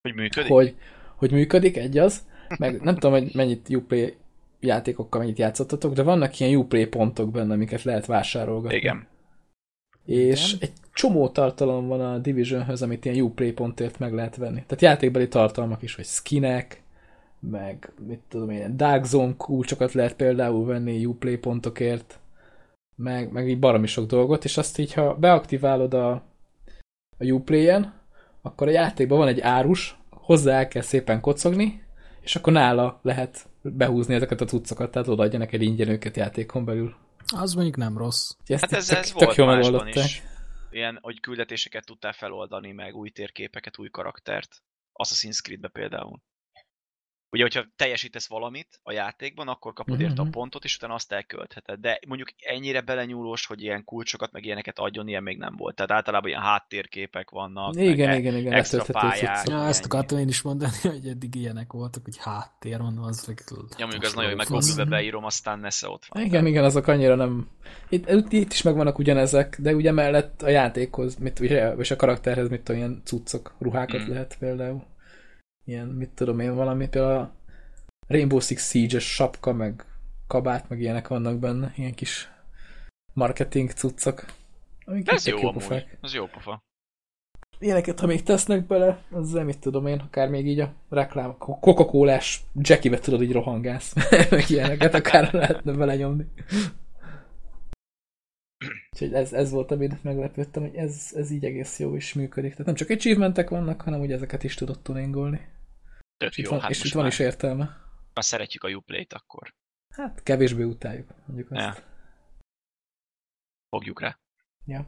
Hogy 0.03 0.15
működik? 0.15 0.51
Hogy, 0.51 0.75
hogy 1.17 1.31
működik, 1.31 1.77
egy 1.77 1.99
az, 1.99 2.21
meg 2.59 2.81
nem 2.83 2.95
tudom, 2.95 3.13
hogy 3.13 3.35
mennyit 3.35 3.69
Uplay 3.69 4.17
játékokkal 4.61 5.21
mennyit 5.21 5.39
játszottatok, 5.39 5.93
de 5.93 6.03
vannak 6.03 6.41
ilyen 6.41 6.57
Uplay 6.57 6.87
pontok 6.87 7.31
benne, 7.31 7.53
amiket 7.53 7.83
lehet 7.83 8.07
vásárolgatni. 8.07 8.77
Igen. 8.77 9.07
És 10.11 10.53
Igen. 10.53 10.59
egy 10.61 10.73
csomó 10.93 11.29
tartalom 11.29 11.87
van 11.87 12.01
a 12.01 12.19
Divisionhöz, 12.19 12.83
amit 12.83 13.05
ilyen 13.05 13.21
Uplay 13.21 13.53
pontért 13.53 13.99
meg 13.99 14.13
lehet 14.13 14.37
venni. 14.37 14.63
Tehát 14.67 14.81
játékbeli 14.81 15.29
tartalmak 15.29 15.83
is, 15.83 15.95
vagy 15.95 16.05
skinek, 16.05 16.83
meg 17.41 17.93
mit 18.07 18.21
tudom 18.29 18.51
én, 18.51 18.77
Dark 18.77 19.05
Zone 19.05 19.35
kulcsokat 19.37 19.93
lehet 19.93 20.15
például 20.15 20.65
venni 20.65 21.05
Uplay 21.05 21.37
pontokért, 21.37 22.19
meg, 22.97 23.33
meg 23.33 23.49
így 23.49 23.59
baromi 23.59 23.87
sok 23.87 24.07
dolgot, 24.07 24.45
és 24.45 24.57
azt 24.57 24.79
így, 24.79 24.93
ha 24.93 25.15
beaktiválod 25.15 25.95
a, 25.95 26.11
a 27.19 27.25
Uplay-en, 27.25 27.93
akkor 28.43 28.69
a 28.69 28.71
játékban 28.71 29.19
van 29.19 29.29
egy 29.29 29.41
árus, 29.41 29.99
hozzá 30.11 30.59
el 30.59 30.69
kell 30.69 30.83
szépen 30.83 31.21
kocogni, 31.21 31.83
és 32.21 32.37
akkor 32.37 32.53
nála 32.53 32.99
lehet 33.03 33.47
behúzni 33.63 34.15
ezeket 34.15 34.41
a 34.41 34.45
cuccokat, 34.45 34.91
tehát 34.91 35.09
odaadja 35.09 35.39
neked 35.39 35.63
ingyen 35.63 35.89
őket 35.89 36.17
játékon 36.17 36.65
belül. 36.65 36.95
Az 37.31 37.55
mondjuk 37.55 37.77
nem 37.77 37.99
rossz. 37.99 38.31
Hát 38.49 38.73
ez, 38.73 38.87
tök, 38.87 38.99
ez 38.99 39.11
tök 39.11 39.35
volt 39.35 39.37
másban 39.37 39.89
is. 39.89 40.23
Ilyen, 40.71 40.99
hogy 41.03 41.21
küldetéseket 41.21 41.85
tudtál 41.85 42.13
feloldani, 42.13 42.73
meg 42.73 42.95
új 42.95 43.11
térképeket, 43.11 43.79
új 43.79 43.89
karaktert. 43.89 44.63
Assassin's 44.93 45.41
Creed-be 45.43 45.69
például. 45.69 46.23
Ugye, 47.31 47.43
hogyha 47.43 47.65
teljesítesz 47.77 48.29
valamit 48.29 48.81
a 48.83 48.93
játékban, 48.93 49.49
akkor 49.49 49.73
kapod 49.73 49.95
Mhm, 49.95 50.05
érte 50.05 50.21
a 50.21 50.25
mhm. 50.25 50.33
pontot, 50.33 50.65
és 50.65 50.77
utána 50.77 50.95
azt 50.95 51.13
elköltheted. 51.13 51.81
De 51.81 51.99
mondjuk 52.07 52.29
ennyire 52.41 52.81
belenyúlós, 52.81 53.47
hogy 53.47 53.63
ilyen 53.63 53.85
kulcsokat, 53.85 54.33
meg 54.33 54.45
ilyeneket 54.45 54.79
adjon, 54.79 55.09
ilyen 55.09 55.23
még 55.23 55.39
nem 55.39 55.57
volt. 55.57 55.75
Tehát 55.75 55.91
általában 55.91 56.29
ilyen 56.29 56.43
háttérképek 56.43 57.31
vannak. 57.31 57.75
Igen, 57.77 58.09
meg 58.09 58.19
igen, 58.19 58.37
igen, 58.37 58.53
extra 58.53 58.85
pályák. 58.93 59.49
Ja, 59.49 59.67
ezt 59.67 59.85
akartam 59.85 60.19
én 60.19 60.29
is 60.29 60.43
mondani, 60.43 60.73
hogy 60.83 61.07
eddig 61.07 61.35
ilyenek 61.35 61.73
voltak, 61.73 62.05
hogy 62.05 62.17
háttér 62.19 62.79
van, 62.79 62.99
az 62.99 63.27
meg... 63.27 63.43
Ja, 63.51 63.87
mondjuk 63.87 64.05
ez 64.05 64.15
nagyon, 64.15 64.29
hogy 64.29 64.39
meg. 64.39 64.47
Google-be 64.47 64.85
beírom, 64.85 65.25
aztán 65.25 65.59
nesze 65.59 65.89
ott 65.89 66.07
van. 66.09 66.25
Igen, 66.25 66.47
igen, 66.47 66.65
azok 66.65 66.87
annyira 66.87 67.15
nem... 67.15 67.49
Itt, 67.89 68.33
itt 68.33 68.53
is 68.53 68.63
megvannak 68.63 68.99
ugyanezek, 68.99 69.57
de 69.61 69.75
ugye 69.75 69.93
mellett 69.93 70.43
a 70.43 70.49
játékhoz, 70.49 71.17
mit, 71.17 71.41
és 71.79 71.91
a 71.91 71.97
karakterhez 71.97 72.49
mit 72.49 72.63
tudom, 72.63 72.81
ilyen 72.81 73.03
cuccok, 73.05 73.55
ruhákat 73.59 74.01
Mm. 74.01 74.09
lehet 74.09 74.37
például. 74.39 74.89
Ilyen, 75.71 75.87
mit 75.87 76.11
tudom 76.11 76.41
én, 76.41 76.55
valami, 76.55 76.89
például 76.89 77.19
a 77.19 77.33
Rainbow 78.07 78.41
Six 78.41 78.71
Siege-es 78.71 79.15
sapka, 79.15 79.53
meg 79.53 79.85
kabát, 80.27 80.69
meg 80.69 80.81
ilyenek 80.81 81.09
vannak 81.09 81.39
benne, 81.39 81.73
ilyen 81.77 81.95
kis 81.95 82.29
marketing 83.13 83.71
cuccok. 83.71 84.25
Amik 84.85 85.11
ez 85.11 85.23
tök 85.23 85.41
jó 85.41 85.49
amúgy. 85.49 85.87
Ez 86.01 86.15
jó 86.15 86.27
pofa. 86.27 86.63
Ilyeneket, 87.59 88.01
ha 88.01 88.07
még 88.07 88.23
tesznek 88.23 88.67
bele, 88.67 89.03
azzal 89.11 89.45
mit 89.45 89.59
tudom 89.59 89.87
én, 89.87 89.99
akár 89.99 90.29
még 90.29 90.47
így 90.47 90.61
a 90.61 90.73
reklám, 90.89 91.31
a 91.39 91.59
Coca-Colás 91.59 92.43
Jackie-be 92.55 92.99
tudod 92.99 93.23
így 93.23 93.33
rohangász, 93.33 93.95
meg 94.31 94.51
ilyeneket 94.51 94.95
akár 94.95 95.33
lehetne 95.33 95.73
belenyomni. 95.73 96.27
Úgyhogy 98.93 99.13
ez, 99.13 99.33
ez 99.33 99.51
volt, 99.51 99.71
amit 99.71 100.03
meglepődtem, 100.03 100.63
hogy 100.63 100.75
ez, 100.75 101.11
ez 101.15 101.31
így 101.31 101.45
egész 101.45 101.79
jó 101.79 101.95
is 101.95 102.15
működik. 102.15 102.51
Tehát 102.51 102.67
nem 102.67 102.75
csak 102.75 102.91
achievementek 102.91 103.49
vannak, 103.51 103.81
hanem 103.81 104.01
úgy 104.01 104.13
ezeket 104.13 104.45
is 104.45 104.55
tudod 104.55 104.79
tuningolni. 104.79 105.59
Tök 106.21 106.31
És 106.31 106.37
itt 106.39 106.45
jó, 106.45 106.51
van, 106.51 106.61
hát 106.61 106.71
és 106.71 106.85
itt 106.85 106.93
van 106.93 107.07
is 107.07 107.19
értelme. 107.19 107.65
már 108.15 108.25
szeretjük 108.25 108.65
a 108.65 108.69
Uplay-t, 108.69 109.13
akkor 109.13 109.55
Hát 109.95 110.23
kevésbé 110.23 110.63
utáljuk, 110.63 111.09
mondjuk 111.27 111.51
azt. 111.51 111.61
Ja. 111.79 111.85
fogjuk 113.69 114.01
rá. 114.01 114.19
Ja. 114.67 114.87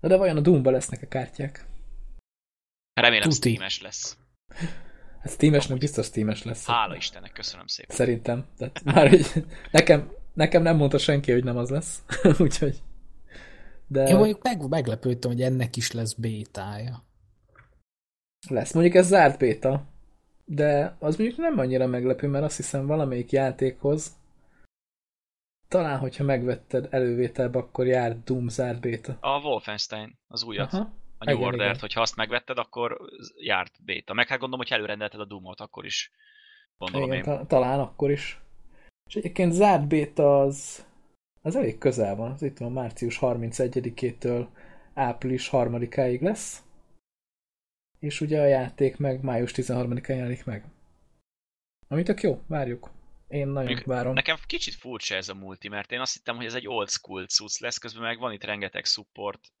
Na 0.00 0.08
de 0.08 0.16
vajon 0.16 0.36
a 0.36 0.40
Doom-ba 0.40 0.70
lesznek 0.70 1.02
a 1.02 1.06
kártyák? 1.08 1.66
Remélem 3.00 3.28
Tuti. 3.30 3.50
Steam-es 3.50 3.80
lesz. 3.80 4.18
Hát 5.20 5.32
Steamesnek 5.32 5.78
biztos 5.78 6.06
Steames 6.06 6.42
lesz. 6.42 6.66
Hála 6.66 6.96
Istennek, 6.96 7.32
köszönöm 7.32 7.66
szépen. 7.66 7.96
Szerintem. 7.96 8.46
Tehát 8.56 8.82
már 8.84 9.08
hogy 9.08 9.44
nekem, 9.70 10.12
nekem 10.34 10.62
nem 10.62 10.76
mondta 10.76 10.98
senki, 10.98 11.32
hogy 11.32 11.44
nem 11.44 11.56
az 11.56 11.70
lesz. 11.70 12.02
Úgyhogy. 12.38 12.82
De 13.86 14.08
Én 14.08 14.16
mondjuk 14.16 14.42
meg, 14.42 14.68
meglepődtem, 14.68 15.30
hogy 15.30 15.42
ennek 15.42 15.76
is 15.76 15.92
lesz 15.92 16.12
bétája. 16.12 17.04
Lesz. 18.48 18.72
Mondjuk 18.72 18.94
ez 18.94 19.06
zárt 19.06 19.38
béta, 19.38 19.82
de 20.44 20.96
az 20.98 21.16
mondjuk 21.16 21.38
nem 21.38 21.58
annyira 21.58 21.86
meglepő, 21.86 22.28
mert 22.28 22.44
azt 22.44 22.56
hiszem 22.56 22.86
valamelyik 22.86 23.32
játékhoz 23.32 24.18
talán, 25.70 25.98
hogyha 25.98 26.24
megvetted 26.24 26.88
elővételbe, 26.90 27.58
akkor 27.58 27.86
jár 27.86 28.16
Doom 28.24 28.48
zárt 28.48 28.80
béta. 28.80 29.16
A 29.20 29.40
Wolfenstein, 29.40 30.18
az 30.28 30.42
újat. 30.42 30.72
Aha. 30.72 30.92
A 31.18 31.24
New 31.24 31.34
Igen, 31.34 31.46
Order-t, 31.46 31.68
igen. 31.68 31.80
hogyha 31.80 32.00
azt 32.00 32.16
megvetted, 32.16 32.58
akkor 32.58 33.00
járt 33.36 33.72
béta. 33.84 34.12
Meg 34.14 34.28
hát 34.28 34.38
gondolom, 34.38 34.66
hogy 34.66 34.76
előrendelted 34.76 35.20
a 35.20 35.24
Doom-ot, 35.24 35.60
akkor 35.60 35.84
is 35.84 36.10
gondolom 36.78 37.06
Igen, 37.12 37.18
én. 37.18 37.24
ta- 37.24 37.48
talán 37.48 37.80
akkor 37.80 38.10
is. 38.10 38.40
És 39.08 39.14
egyébként 39.16 39.52
zárt 39.52 39.86
béta 39.86 40.40
az, 40.40 40.86
az 41.42 41.56
elég 41.56 41.78
közel 41.78 42.16
van. 42.16 42.30
Az 42.30 42.42
itt 42.42 42.58
van 42.58 42.72
március 42.72 43.18
31-től 43.20 44.46
április 44.94 45.48
3-áig 45.52 46.20
lesz. 46.20 46.62
És 48.00 48.20
ugye 48.20 48.40
a 48.40 48.46
játék 48.46 48.96
meg 48.96 49.22
május 49.22 49.52
13-án 49.54 50.08
jelenik 50.08 50.44
meg. 50.44 50.64
Ami 51.88 52.02
tök 52.02 52.22
jó, 52.22 52.42
várjuk. 52.46 52.90
Én 53.28 53.46
nagyon 53.46 53.64
Mondjuk 53.64 53.86
várom. 53.86 54.12
Nekem 54.12 54.36
kicsit 54.46 54.74
furcsa 54.74 55.14
ez 55.14 55.28
a 55.28 55.34
multi, 55.34 55.68
mert 55.68 55.92
én 55.92 56.00
azt 56.00 56.12
hittem, 56.12 56.36
hogy 56.36 56.44
ez 56.44 56.54
egy 56.54 56.68
old 56.68 56.88
school 56.88 57.26
cucc 57.26 57.58
lesz, 57.58 57.78
közben 57.78 58.02
meg 58.02 58.18
van 58.18 58.32
itt 58.32 58.44
rengeteg 58.44 58.84
support 58.84 59.52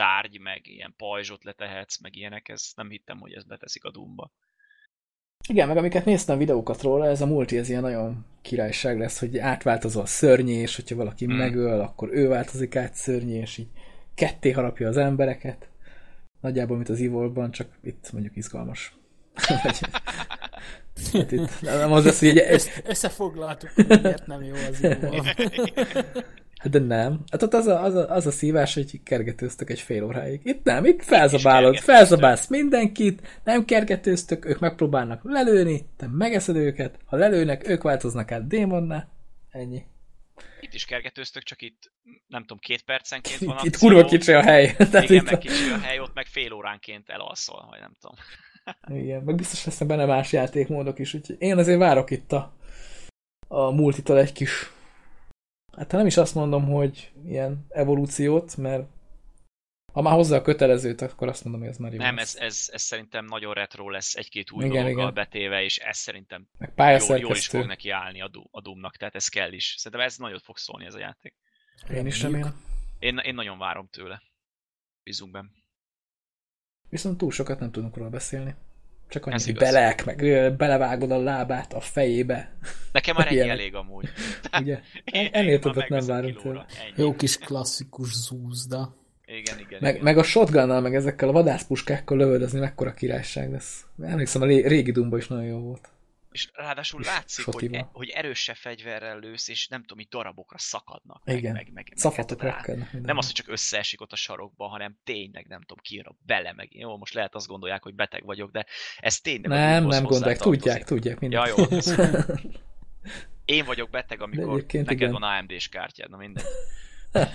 tárgy, 0.00 0.40
meg 0.40 0.66
ilyen 0.66 0.94
pajzsot 0.96 1.44
letehetsz, 1.44 1.98
meg 1.98 2.16
ilyenek, 2.16 2.48
ez 2.48 2.72
nem 2.76 2.90
hittem, 2.90 3.18
hogy 3.18 3.32
ez 3.32 3.44
beteszik 3.44 3.84
a 3.84 3.90
Doomba. 3.90 4.30
Igen, 5.48 5.68
meg 5.68 5.76
amiket 5.76 6.04
néztem 6.04 6.38
videókat 6.38 6.82
róla, 6.82 7.06
ez 7.06 7.20
a 7.20 7.26
multi, 7.26 7.58
ez 7.58 7.68
ilyen 7.68 7.82
nagyon 7.82 8.26
királyság 8.42 8.98
lesz, 8.98 9.18
hogy 9.18 9.38
átváltozol 9.38 10.06
szörnyé, 10.06 10.54
és 10.54 10.76
hogyha 10.76 10.96
valaki 10.96 11.24
Hmm. 11.24 11.34
mm. 11.34 11.38
megöl, 11.38 11.80
akkor 11.80 12.08
ő 12.12 12.28
változik 12.28 12.76
át 12.76 12.94
szörnyé, 12.94 13.38
és 13.38 13.58
így 13.58 13.68
ketté 14.14 14.50
harapja 14.50 14.88
az 14.88 14.96
embereket. 14.96 15.68
Nagyjából, 16.40 16.76
mint 16.76 16.88
az 16.88 17.00
Evolve-ban, 17.00 17.50
csak 17.50 17.68
itt 17.82 18.12
mondjuk 18.12 18.36
izgalmas. 18.36 18.94
Vagy- 19.62 19.80
hát 21.12 21.32
itt 21.32 21.60
nem 21.60 21.92
az 21.92 22.04
lesz, 22.04 22.18
hogy 22.18 22.28
egy, 22.38 22.52
Össze, 22.52 22.70
összefoglaltuk, 22.86 23.70
hogy 23.74 23.86
miért 23.88 24.26
nem 24.26 24.42
jó 24.42 24.54
az. 24.54 24.80
Hát 26.56 26.70
de 26.70 26.78
nem. 26.78 27.20
Hát 27.30 27.42
ott 27.42 27.54
az 27.54 27.66
a, 27.66 27.82
az, 27.82 27.94
a, 27.94 28.10
az 28.14 28.26
a 28.26 28.30
szívás, 28.30 28.74
hogy 28.74 29.02
kergetőztök 29.02 29.70
egy 29.70 29.80
fél 29.80 30.04
óráig. 30.04 30.40
Itt 30.44 30.64
nem, 30.64 30.84
itt 30.84 31.02
felzabálod, 31.02 31.76
felzabálsz 31.76 32.48
mindenkit, 32.48 33.40
nem 33.44 33.64
kergetőztök, 33.64 34.44
ők 34.44 34.58
megpróbálnak 34.58 35.20
lelőni, 35.24 35.86
te 35.96 36.06
megeszed 36.12 36.56
őket, 36.56 36.98
ha 37.04 37.16
lelőnek, 37.16 37.68
ők 37.68 37.82
változnak 37.82 38.32
át 38.32 38.46
démonná. 38.46 39.08
Ennyi. 39.50 39.82
Itt 40.60 40.74
is 40.74 40.84
kergetőztök, 40.84 41.42
csak 41.42 41.62
itt 41.62 41.92
nem 42.26 42.40
tudom, 42.40 42.58
két 42.58 42.82
percenként 42.82 43.38
van 43.38 43.56
Itt, 43.56 43.64
itt 43.64 43.74
akció. 43.74 43.88
kurva 43.88 44.04
kicsi 44.04 44.32
a 44.32 44.42
hely. 44.42 44.74
Tehát 44.90 45.10
Igen, 45.10 45.24
meg 45.24 45.38
kicsi 45.38 45.70
a 45.70 45.78
hely, 45.78 45.98
ott 45.98 46.14
meg 46.14 46.26
fél 46.26 46.52
óránként 46.52 47.08
elalszol, 47.08 47.66
vagy 47.70 47.80
nem 47.80 47.92
tudom. 48.00 48.16
Igen, 49.02 49.22
meg 49.22 49.34
biztos 49.34 49.64
lesznek 49.64 49.88
benne 49.88 50.04
más 50.04 50.32
játékmódok 50.32 50.98
is, 50.98 51.14
úgyhogy 51.14 51.36
én 51.38 51.58
azért 51.58 51.78
várok 51.78 52.10
itt 52.10 52.32
a, 52.32 52.56
a 53.48 53.70
multitól 53.70 54.18
egy 54.18 54.32
kis 54.32 54.70
hát 55.76 55.92
nem 55.92 56.06
is 56.06 56.16
azt 56.16 56.34
mondom, 56.34 56.64
hogy 56.64 57.12
ilyen 57.24 57.66
evolúciót, 57.68 58.56
mert 58.56 58.88
ha 59.92 60.02
már 60.02 60.14
hozzá 60.14 60.36
a 60.36 60.42
kötelezőt, 60.42 61.00
akkor 61.00 61.28
azt 61.28 61.44
mondom, 61.44 61.62
hogy 61.62 61.70
ez 61.70 61.76
már 61.76 61.92
jó 61.92 61.98
Nem, 61.98 62.18
ez, 62.18 62.36
ez, 62.36 62.68
ez 62.72 62.82
szerintem 62.82 63.24
nagyon 63.24 63.54
retro 63.54 63.88
lesz, 63.88 64.14
egy-két 64.14 64.50
új 64.50 64.64
Igen, 64.64 64.76
dologgal 64.76 65.02
igen. 65.02 65.14
betéve, 65.14 65.62
és 65.62 65.78
ez 65.78 65.96
szerintem 65.96 66.48
Meg 66.58 67.00
jól, 67.08 67.18
jól 67.18 67.36
is 67.36 67.46
fog 67.46 67.66
neki 67.66 67.90
állni 67.90 68.20
a, 68.20 68.28
Doom, 68.28 68.48
a 68.50 68.60
Doomnak, 68.60 68.96
tehát 68.96 69.14
ez 69.14 69.28
kell 69.28 69.52
is. 69.52 69.74
Szerintem 69.78 70.06
ez 70.06 70.16
nagyon 70.16 70.38
fog 70.38 70.58
szólni 70.58 70.86
ez 70.86 70.94
a 70.94 70.98
játék. 70.98 71.34
Én 71.94 72.06
is 72.06 72.22
remélem. 72.22 72.60
Én, 72.98 73.16
én 73.16 73.34
nagyon 73.34 73.58
várom 73.58 73.88
tőle. 73.88 74.22
Bízunk 75.02 75.32
benne. 75.32 75.48
Viszont 76.88 77.18
túl 77.18 77.30
sokat 77.30 77.60
nem 77.60 77.70
tudunk 77.70 77.96
róla 77.96 78.10
beszélni. 78.10 78.54
Csak 79.08 79.26
annyi, 79.26 79.34
Ez 79.34 79.44
hogy 79.44 79.54
belek, 79.54 80.04
meg 80.04 80.16
belevágod 80.56 81.10
a 81.10 81.18
lábát 81.18 81.72
a 81.72 81.80
fejébe. 81.80 82.56
Nekem 82.92 83.16
már 83.16 83.26
ennyi 83.32 83.48
elég 83.48 83.74
amúgy. 83.74 84.08
Ugye? 84.60 84.80
Ennél 85.32 85.58
többet 85.58 85.88
nem 85.88 86.06
várunk 86.06 86.42
tőle. 86.42 86.66
Jó 86.96 87.14
kis 87.14 87.38
klasszikus 87.38 88.14
zúzda. 88.14 88.94
Igen, 89.38 89.58
igen, 89.58 89.78
Meg, 89.80 89.92
igen. 89.92 90.04
meg 90.04 90.18
a 90.18 90.22
shotgunnal, 90.22 90.80
meg 90.80 90.94
ezekkel 90.94 91.28
a 91.28 91.32
vadászpuskákkal 91.32 92.16
lövöldözni, 92.16 92.58
mekkora 92.58 92.92
királyság 92.92 93.50
lesz. 93.50 93.84
Emlékszem, 94.02 94.42
a 94.42 94.46
régi 94.46 94.90
Dumba 94.90 95.16
is 95.16 95.28
nagyon 95.28 95.44
jó 95.44 95.58
volt. 95.58 95.88
És 96.30 96.50
ráadásul 96.54 97.00
látszik, 97.04 97.44
hogy, 97.44 97.74
e, 97.74 97.88
hogy 97.92 98.08
erősebb 98.08 98.56
fegyverrel 98.56 99.18
lősz, 99.18 99.48
és 99.48 99.68
nem 99.68 99.80
tudom, 99.80 99.98
így 99.98 100.08
darabokra 100.08 100.58
szakadnak. 100.58 101.22
Igen. 101.24 101.52
Meg, 101.52 101.70
meg, 101.72 101.72
meg, 101.74 101.92
Szafatok 101.94 102.42
meg 102.42 102.50
rá. 102.50 102.56
rekkednek. 102.56 103.02
Nem 103.02 103.16
az, 103.16 103.26
hogy 103.26 103.34
csak 103.34 103.48
összeesik 103.48 104.00
ott 104.00 104.12
a 104.12 104.16
sarokba, 104.16 104.66
hanem 104.66 104.98
tényleg, 105.04 105.46
nem 105.48 105.60
tudom, 105.60 105.78
kijön 105.82 106.16
bele 106.26 106.52
meg. 106.52 106.74
Jó, 106.74 106.96
most 106.96 107.14
lehet 107.14 107.34
azt 107.34 107.46
gondolják, 107.46 107.82
hogy 107.82 107.94
beteg 107.94 108.24
vagyok, 108.24 108.50
de 108.50 108.66
ez 108.98 109.20
tényleg 109.20 109.50
Nem, 109.50 109.86
nem 109.86 110.04
gondolják, 110.04 110.38
tudják, 110.38 110.84
tudják 110.84 111.20
mindent. 111.20 111.46
Ja, 111.46 111.54
jó. 111.56 111.78
Én 113.44 113.64
vagyok 113.64 113.90
beteg, 113.90 114.20
amikor 114.22 114.64
neked 114.72 114.90
igen. 114.90 115.12
van 115.12 115.22
AMD-s 115.22 115.68
kártyád, 115.68 116.10
na 116.10 116.16
mindegy. 116.16 116.44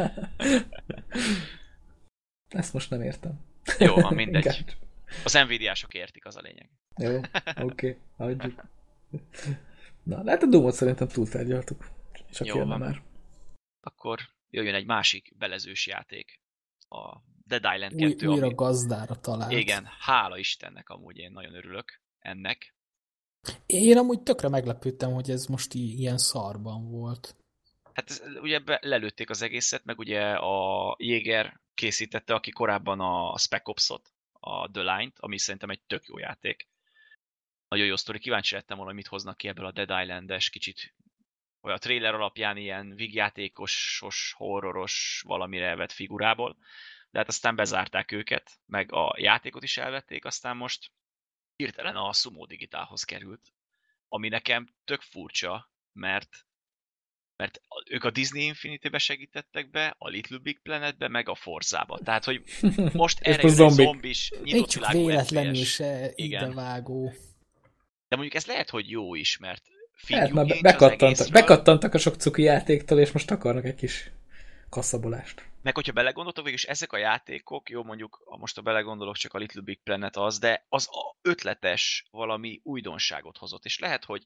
Ezt 2.49 2.73
most 2.73 2.89
nem 2.89 3.01
értem. 3.01 3.39
Jó 3.79 3.95
van, 3.95 4.13
mindegy. 4.23 4.65
Az 5.23 5.33
Nvidia-sok 5.33 5.93
értik, 5.93 6.25
az 6.25 6.35
a 6.35 6.41
lényeg. 6.41 6.69
Jó, 6.97 7.19
oké, 7.69 7.97
hagyjuk. 8.17 8.63
Na, 10.03 10.23
de 10.23 10.31
hát 10.31 10.43
a 10.43 10.45
Doomot 10.45 10.73
szerintem 10.73 11.07
túltárgyaltuk. 11.07 11.89
Csak 12.31 12.47
Jó 12.47 12.65
van. 12.65 12.79
már. 12.79 13.03
Akkor 13.79 14.19
jöjjön 14.49 14.73
egy 14.73 14.85
másik 14.85 15.33
belezős 15.37 15.87
játék. 15.87 16.39
A 16.89 17.21
Dead 17.45 17.63
Island 17.75 17.93
Új, 18.03 18.15
2, 18.15 18.27
újra 18.27 18.45
ami... 18.45 18.55
gazdára 18.55 19.15
talált. 19.15 19.51
Igen, 19.51 19.87
hála 19.99 20.37
Istennek 20.37 20.89
amúgy 20.89 21.17
én 21.17 21.31
nagyon 21.31 21.55
örülök 21.55 22.01
ennek. 22.19 22.75
Én 23.65 23.97
amúgy 23.97 24.21
tökre 24.23 24.49
meglepődtem, 24.49 25.11
hogy 25.11 25.29
ez 25.29 25.45
most 25.45 25.73
ilyen 25.73 26.17
szarban 26.17 26.89
volt. 26.89 27.35
Hát 27.95 28.09
ez, 28.09 28.21
ugye 28.41 28.59
be, 28.59 28.79
lelőtték 28.81 29.29
az 29.29 29.41
egészet, 29.41 29.83
meg 29.83 29.99
ugye 29.99 30.33
a 30.33 30.95
Jäger 30.99 31.59
készítette, 31.73 32.33
aki 32.33 32.51
korábban 32.51 32.99
a 32.99 33.37
Spec 33.37 33.67
Ops-ot, 33.67 34.13
a 34.31 34.71
The 34.71 34.81
Line-t, 34.81 35.19
ami 35.19 35.37
szerintem 35.37 35.69
egy 35.69 35.81
tök 35.81 36.05
jó 36.05 36.17
játék. 36.17 36.67
Nagyon 37.67 37.85
jó 37.85 37.95
sztori, 37.95 38.19
kíváncsi 38.19 38.55
lettem 38.55 38.77
volna, 38.77 38.91
mit 38.93 39.07
hoznak 39.07 39.37
ki 39.37 39.47
ebből 39.47 39.65
a 39.65 39.71
Dead 39.71 40.01
Island-es, 40.01 40.49
kicsit 40.49 40.95
a 41.61 41.77
trailer 41.77 42.13
alapján 42.13 42.57
ilyen 42.57 42.95
vígjátékosos, 42.95 44.33
horroros 44.37 45.21
valamire 45.25 45.75
vett 45.75 45.91
figurából. 45.91 46.57
De 47.11 47.17
hát 47.17 47.27
aztán 47.27 47.55
bezárták 47.55 48.11
őket, 48.11 48.51
meg 48.65 48.91
a 48.91 49.15
játékot 49.17 49.63
is 49.63 49.77
elvették, 49.77 50.25
aztán 50.25 50.57
most 50.57 50.91
hirtelen 51.55 51.95
a 51.95 52.13
Sumo 52.13 52.45
Digitálhoz 52.45 53.03
került, 53.03 53.53
ami 54.07 54.29
nekem 54.29 54.67
tök 54.83 55.01
furcsa, 55.01 55.71
mert 55.91 56.45
mert 57.37 57.61
ők 57.89 58.03
a 58.03 58.11
Disney 58.11 58.45
Infinity-be 58.45 58.97
segítettek 58.97 59.69
be, 59.69 59.95
a 59.97 60.07
Little 60.07 60.37
Big 60.37 60.59
Planet-be, 60.61 61.07
meg 61.07 61.29
a 61.29 61.35
Forzába. 61.35 61.99
Tehát, 62.03 62.23
hogy 62.23 62.43
most 62.93 63.19
erre 63.19 63.43
egy 63.43 63.49
zombik. 63.49 63.85
zombis, 63.85 64.31
Még 64.31 64.53
nyitott 64.53 64.69
csak 64.69 64.87
világú 64.91 65.07
véletlenül 65.07 65.63
se 65.63 66.11
Igen. 66.15 66.43
idevágó. 66.43 67.13
De 68.07 68.15
mondjuk 68.15 68.33
ez 68.35 68.45
lehet, 68.45 68.69
hogy 68.69 68.89
jó 68.89 69.15
is, 69.15 69.37
mert 69.37 69.63
Hát 70.07 70.31
már 70.31 70.45
be- 70.45 70.61
bekattantak, 70.61 71.29
bekattantak 71.31 71.93
a 71.93 71.97
sok 71.97 72.15
cuki 72.15 72.41
játéktól, 72.41 72.99
és 72.99 73.11
most 73.11 73.31
akarnak 73.31 73.65
egy 73.65 73.75
kis 73.75 74.11
kasszabolást. 74.69 75.43
meg 75.61 75.75
hogyha 75.75 75.91
belegondoltok, 75.91 76.43
végülis 76.43 76.65
ezek 76.65 76.93
a 76.93 76.97
játékok, 76.97 77.69
jó 77.69 77.83
mondjuk, 77.83 78.23
ha 78.25 78.37
most 78.37 78.57
a 78.57 78.61
belegondolok, 78.61 79.15
csak 79.15 79.33
a 79.33 79.37
Little 79.37 79.61
Big 79.61 79.79
Planet 79.83 80.15
az, 80.17 80.39
de 80.39 80.65
az 80.69 80.87
a 80.91 81.17
ötletes 81.21 82.05
valami 82.11 82.59
újdonságot 82.63 83.37
hozott, 83.37 83.65
és 83.65 83.79
lehet, 83.79 84.03
hogy 84.05 84.23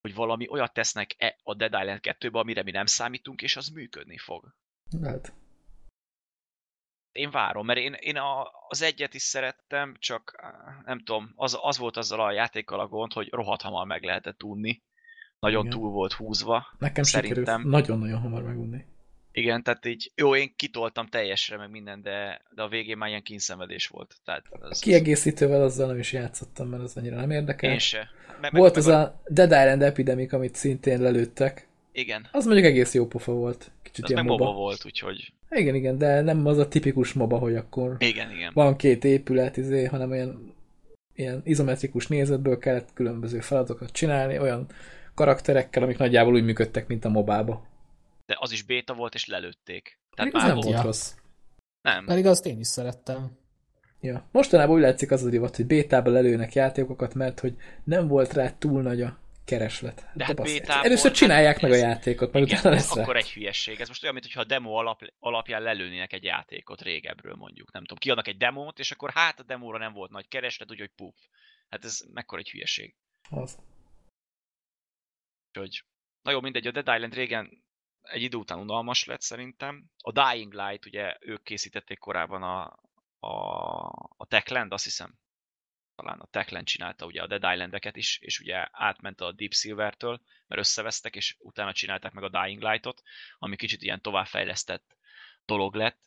hogy 0.00 0.14
valami 0.14 0.48
olyat 0.50 0.72
tesznek 0.72 1.14
e 1.18 1.36
a 1.42 1.54
Dead 1.54 1.72
Island 1.80 2.00
2-be, 2.02 2.38
amire 2.38 2.62
mi 2.62 2.70
nem 2.70 2.86
számítunk, 2.86 3.42
és 3.42 3.56
az 3.56 3.68
működni 3.68 4.18
fog. 4.18 4.54
Hát, 5.02 5.32
Én 7.12 7.30
várom, 7.30 7.66
mert 7.66 7.78
én, 7.78 7.92
én 7.92 8.16
a, 8.16 8.50
az 8.68 8.82
egyet 8.82 9.14
is 9.14 9.22
szerettem, 9.22 9.96
csak 9.98 10.52
nem 10.84 10.98
tudom, 10.98 11.32
az, 11.36 11.58
az 11.60 11.78
volt 11.78 11.96
azzal 11.96 12.20
a 12.20 12.32
játékkal 12.32 12.80
a 12.80 12.88
gond, 12.88 13.12
hogy 13.12 13.28
rohadt 13.32 13.62
hamar 13.62 13.86
meg 13.86 14.02
lehetett 14.02 14.42
unni. 14.42 14.82
Nagyon 15.38 15.66
Igen. 15.66 15.78
túl 15.78 15.90
volt 15.90 16.12
húzva. 16.12 16.66
nekem 16.78 17.02
Szerintem. 17.02 17.68
nagyon-nagyon 17.68 18.20
hamar 18.20 18.42
megunni. 18.42 18.84
Igen, 19.32 19.62
tehát 19.62 19.86
így, 19.86 20.12
jó, 20.14 20.36
én 20.36 20.52
kitoltam 20.56 21.06
teljesre, 21.06 21.56
meg 21.56 21.70
minden, 21.70 22.02
de, 22.02 22.40
de 22.54 22.62
a 22.62 22.68
végén 22.68 22.96
már 22.96 23.08
ilyen 23.08 23.22
kínszenvedés 23.22 23.86
volt. 23.86 24.14
Tehát 24.24 24.44
az, 24.50 24.78
Kiegészítővel 24.78 25.62
azzal 25.62 25.86
nem 25.86 25.98
is 25.98 26.12
játszottam, 26.12 26.68
mert 26.68 26.82
az 26.82 26.96
annyira 26.96 27.16
nem 27.16 27.30
érdekel. 27.30 27.70
én 27.70 27.78
se. 27.78 28.08
Meg, 28.40 28.52
Volt 28.52 28.74
meg, 28.74 28.84
az 28.84 28.86
a 28.86 29.20
Dead 29.28 29.50
Island 29.50 29.82
Epidemic, 29.82 30.32
amit 30.32 30.54
szintén 30.54 31.00
lelőttek. 31.00 31.68
Igen, 31.92 32.28
Az 32.32 32.44
mondjuk 32.44 32.66
egész 32.66 32.94
jó 32.94 33.06
pofa 33.06 33.32
volt. 33.32 33.70
Kicsit 33.82 34.04
az 34.04 34.10
ilyen 34.10 34.22
meg 34.24 34.32
moba. 34.32 34.44
moba 34.44 34.58
volt, 34.58 34.84
úgyhogy 34.84 35.32
Igen, 35.50 35.74
igen, 35.74 35.98
de 35.98 36.20
nem 36.20 36.46
az 36.46 36.58
a 36.58 36.68
tipikus 36.68 37.12
moba, 37.12 37.38
hogy 37.38 37.56
akkor 37.56 37.96
igen, 37.98 38.30
igen. 38.30 38.50
van 38.54 38.76
két 38.76 39.04
épület, 39.04 39.56
izé, 39.56 39.84
hanem 39.84 40.10
olyan 40.10 40.56
ilyen 41.14 41.42
izometrikus 41.44 42.06
nézetből 42.06 42.58
kellett 42.58 42.88
különböző 42.94 43.40
feladatokat 43.40 43.92
csinálni, 43.92 44.38
olyan 44.38 44.66
karakterekkel, 45.14 45.82
amik 45.82 45.98
nagyjából 45.98 46.34
úgy 46.34 46.44
működtek, 46.44 46.86
mint 46.86 47.04
a 47.04 47.08
mobába. 47.08 47.66
De 48.28 48.36
az 48.38 48.52
is 48.52 48.62
béta 48.62 48.94
volt, 48.94 49.14
és 49.14 49.26
lelőtték. 49.26 49.98
Tehát 50.16 50.32
Pedig 50.32 50.46
már 50.46 50.54
nem 50.54 50.64
volt. 50.64 50.76
Ja. 50.76 50.82
rossz. 50.82 51.14
Nem. 51.80 52.04
Pedig 52.04 52.26
azt 52.26 52.46
én 52.46 52.58
is 52.58 52.66
szerettem. 52.66 53.38
Ja. 54.00 54.28
Mostanában 54.32 54.76
úgy 54.76 54.82
látszik 54.82 55.10
az 55.10 55.24
a 55.24 55.28
divat, 55.28 55.56
hogy 55.56 55.66
bétában 55.66 56.12
lelőnek 56.12 56.52
játékokat, 56.52 57.14
mert 57.14 57.40
hogy 57.40 57.56
nem 57.84 58.08
volt 58.08 58.32
rá 58.32 58.50
túl 58.50 58.82
nagy 58.82 59.02
a 59.02 59.18
kereslet. 59.44 60.10
De 60.14 60.24
hát 60.24 60.36
basszus. 60.36 60.58
bétából, 60.58 60.84
Először 60.84 61.10
csinálják 61.10 61.52
hát 61.52 61.62
meg 61.62 61.70
a 61.70 61.74
játékot, 61.74 62.34
Igen, 62.34 62.42
utána 62.42 62.74
lesz 62.74 62.96
akkor 62.96 63.16
egy 63.16 63.30
hülyesség. 63.30 63.80
Ez 63.80 63.88
most 63.88 64.02
olyan, 64.02 64.14
mintha 64.14 64.40
a 64.40 64.44
demo 64.44 64.74
alap, 64.74 65.12
alapján 65.18 65.62
lelőnének 65.62 66.12
egy 66.12 66.24
játékot 66.24 66.82
régebről 66.82 67.34
mondjuk. 67.34 67.72
Nem 67.72 67.82
tudom, 67.82 67.98
kiadnak 67.98 68.28
egy 68.28 68.36
demót, 68.36 68.78
és 68.78 68.90
akkor 68.90 69.10
hát 69.10 69.40
a 69.40 69.42
demóra 69.42 69.78
nem 69.78 69.92
volt 69.92 70.10
nagy 70.10 70.28
kereslet, 70.28 70.70
úgyhogy 70.70 70.90
puff. 70.96 71.16
Hát 71.68 71.84
ez 71.84 72.00
mekkora 72.12 72.40
egy 72.40 72.50
hülyeség. 72.50 72.94
Az. 73.30 73.58
Úgyhogy, 75.48 75.84
na 76.22 76.30
jó, 76.30 76.40
mindegy, 76.40 76.66
a 76.66 76.70
Dead 76.70 76.88
Island 76.94 77.14
régen 77.14 77.66
egy 78.10 78.22
idő 78.22 78.36
után 78.36 78.58
unalmas 78.58 79.04
lett 79.04 79.20
szerintem. 79.20 79.84
A 79.98 80.12
Dying 80.12 80.52
Light, 80.52 80.86
ugye 80.86 81.16
ők 81.20 81.42
készítették 81.42 81.98
korábban 81.98 82.42
a, 82.42 82.80
a, 83.26 83.36
a 84.16 84.26
Techland, 84.28 84.72
azt 84.72 84.84
hiszem. 84.84 85.18
Talán 85.94 86.18
a 86.18 86.26
Techland 86.26 86.66
csinálta 86.66 87.06
ugye 87.06 87.22
a 87.22 87.26
Dead 87.26 87.52
Islandeket 87.52 87.96
is, 87.96 88.18
és 88.20 88.40
ugye 88.40 88.66
átment 88.70 89.20
a 89.20 89.32
Deep 89.32 89.52
Silver-től, 89.52 90.20
mert 90.46 90.60
összevesztek, 90.60 91.16
és 91.16 91.36
utána 91.38 91.72
csinálták 91.72 92.12
meg 92.12 92.24
a 92.24 92.28
Dying 92.28 92.62
Light-ot, 92.62 93.02
ami 93.38 93.56
kicsit 93.56 93.82
ilyen 93.82 94.02
továbbfejlesztett 94.02 94.96
dolog 95.44 95.74
lett, 95.74 95.98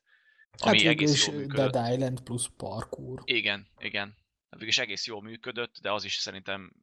ami 0.57 0.77
hát 0.77 0.87
egész 0.87 1.27
jól 1.27 1.35
működött. 1.35 1.71
Dead 1.71 1.93
Island 1.93 2.21
plusz 2.21 2.49
parkour. 2.57 3.21
Igen, 3.25 3.67
igen. 3.77 4.17
Végülis 4.49 4.77
egész 4.77 5.05
jól 5.05 5.21
működött, 5.21 5.77
de 5.81 5.91
az 5.91 6.03
is 6.03 6.13
szerintem, 6.13 6.73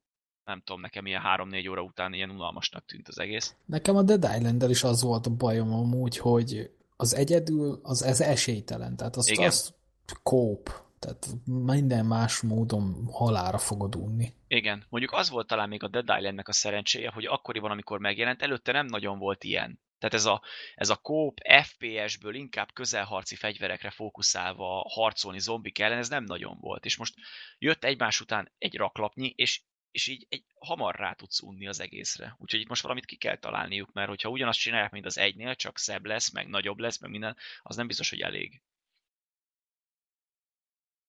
nem 0.49 0.63
tudom, 0.65 0.81
nekem 0.81 1.07
ilyen 1.07 1.23
3-4 1.25 1.71
óra 1.71 1.83
után 1.83 2.13
ilyen 2.13 2.31
unalmasnak 2.31 2.85
tűnt 2.87 3.09
az 3.09 3.19
egész. 3.19 3.55
Nekem 3.65 3.97
a 3.97 4.03
Dead 4.03 4.29
island 4.37 4.71
is 4.71 4.83
az 4.83 5.03
volt 5.03 5.27
a 5.27 5.31
bajom 5.31 5.73
amúgy, 5.73 6.17
hogy 6.19 6.71
az 6.97 7.15
egyedül, 7.15 7.81
az 7.83 8.03
ez 8.03 8.21
esélytelen, 8.21 8.97
tehát 8.97 9.17
azt, 9.17 9.31
Igen. 9.31 9.47
azt 9.47 9.75
kóp, 10.23 10.71
tehát 10.99 11.27
minden 11.45 12.07
más 12.07 12.41
módon 12.41 13.09
halára 13.13 13.59
fogod 13.59 13.95
unni. 13.95 14.33
Igen, 14.49 14.85
mondjuk 14.89 15.13
az 15.13 15.31
volt 15.31 15.47
talán 15.47 15.69
még 15.69 15.83
a 15.83 15.89
Dead 15.89 16.09
Islandnek 16.17 16.49
a 16.49 16.53
szerencséje, 16.53 17.11
hogy 17.11 17.27
akkoriban, 17.27 17.71
amikor 17.71 17.99
megjelent, 17.99 18.43
előtte 18.43 18.73
nem 18.73 18.87
nagyon 18.87 19.19
volt 19.19 19.45
ilyen. 19.45 19.81
Tehát 19.99 20.15
ez 20.15 20.25
a, 20.25 20.43
ez 20.75 20.89
a 20.89 20.97
kóp 20.97 21.39
FPS-ből 21.63 22.35
inkább 22.35 22.73
közelharci 22.73 23.37
fegyverekre 23.37 23.91
fókuszálva 23.91 24.87
harcolni 24.89 25.39
zombik 25.39 25.79
ellen, 25.79 25.99
ez 25.99 26.09
nem 26.09 26.25
nagyon 26.25 26.57
volt. 26.61 26.85
És 26.85 26.97
most 26.97 27.15
jött 27.59 27.85
egymás 27.85 28.21
után 28.21 28.53
egy 28.59 28.77
raklapnyi, 28.77 29.33
és, 29.37 29.63
és 29.91 30.07
így 30.07 30.27
egy, 30.29 30.45
hamar 30.59 30.95
rá 30.95 31.13
tudsz 31.13 31.41
unni 31.41 31.67
az 31.67 31.81
egészre. 31.81 32.37
Úgyhogy 32.39 32.61
itt 32.61 32.69
most 32.69 32.83
valamit 32.83 33.05
ki 33.05 33.17
kell 33.17 33.37
találniuk, 33.37 33.93
mert 33.93 34.09
hogyha 34.09 34.29
ugyanazt 34.29 34.59
csinálják, 34.59 34.91
mint 34.91 35.07
az 35.07 35.19
egynél, 35.19 35.55
csak 35.55 35.79
szebb 35.79 36.05
lesz, 36.05 36.31
meg 36.33 36.49
nagyobb 36.49 36.79
lesz, 36.79 36.99
meg 36.99 37.11
minden, 37.11 37.37
az 37.63 37.77
nem 37.77 37.87
biztos, 37.87 38.11
hogy 38.11 38.21
elég. 38.21 38.61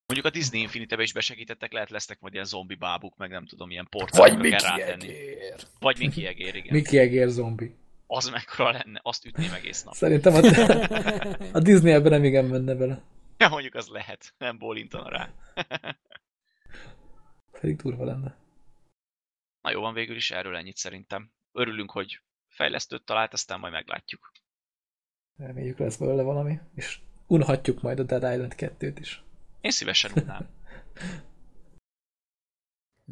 Mondjuk 0.06 0.34
a 0.34 0.38
Disney 0.38 0.62
Infinite-be 0.62 1.04
is 1.04 1.14
besegítettek, 1.14 1.72
lehet 1.72 1.90
lesznek 1.90 2.20
majd 2.20 2.34
ilyen 2.34 2.46
zombi 2.46 2.76
bábuk, 2.76 3.18
meg 3.18 3.30
nem 3.30 3.46
tudom, 3.46 3.72
ilyen 3.72 3.88
Vagy 3.90 4.02
portálokra 4.02 4.50
kell 4.50 4.50
Mickey 4.50 4.68
rátenni. 4.68 5.08
Egér. 5.08 5.56
Vagy 5.80 5.98
Mickey 5.98 6.26
Egér, 6.26 6.56
igen. 6.56 6.74
Mickey 6.74 7.00
Egér 7.00 7.28
zombi. 7.28 7.76
Az 8.08 8.30
mekkora 8.30 8.72
lenne, 8.72 9.00
azt 9.04 9.26
ütném 9.26 9.54
egész 9.54 9.84
nap. 9.84 9.94
Szerintem 9.94 10.34
a, 10.34 10.38
a 11.58 11.60
Disney 11.60 11.92
ebben 11.92 12.12
nem 12.12 12.24
igen 12.24 12.46
menne 12.46 12.76
bele. 12.76 13.02
Ja, 13.38 13.50
mondjuk 13.50 13.76
az 13.76 13.88
lehet, 13.88 14.34
nem 14.38 14.58
bólintana 14.58 15.10
rá. 15.10 15.34
Pedig 17.52 17.76
durva 17.76 18.06
lenne. 18.06 18.39
Na 19.62 19.72
jó 19.72 19.82
van, 19.82 19.94
végül 19.94 20.16
is 20.16 20.32
erről 20.32 20.56
ennyit 20.56 20.78
szerintem. 20.78 21.32
Örülünk, 21.52 21.92
hogy 21.92 22.22
fejlesztőt 22.48 23.04
talált, 23.06 23.34
aztán 23.34 23.60
majd 23.60 23.74
meglátjuk. 23.74 24.32
Reméljük 25.36 25.78
lesz 25.78 25.98
belőle 25.98 26.22
valami, 26.22 26.60
és 26.76 27.00
unhatjuk 27.28 27.82
majd 27.82 28.00
a 28.00 28.04
Dead 28.04 28.34
Island 28.34 28.54
2-t 28.58 28.96
is. 29.00 29.24
Én 29.62 29.72
szívesen 29.72 30.12
unnám. 30.16 30.48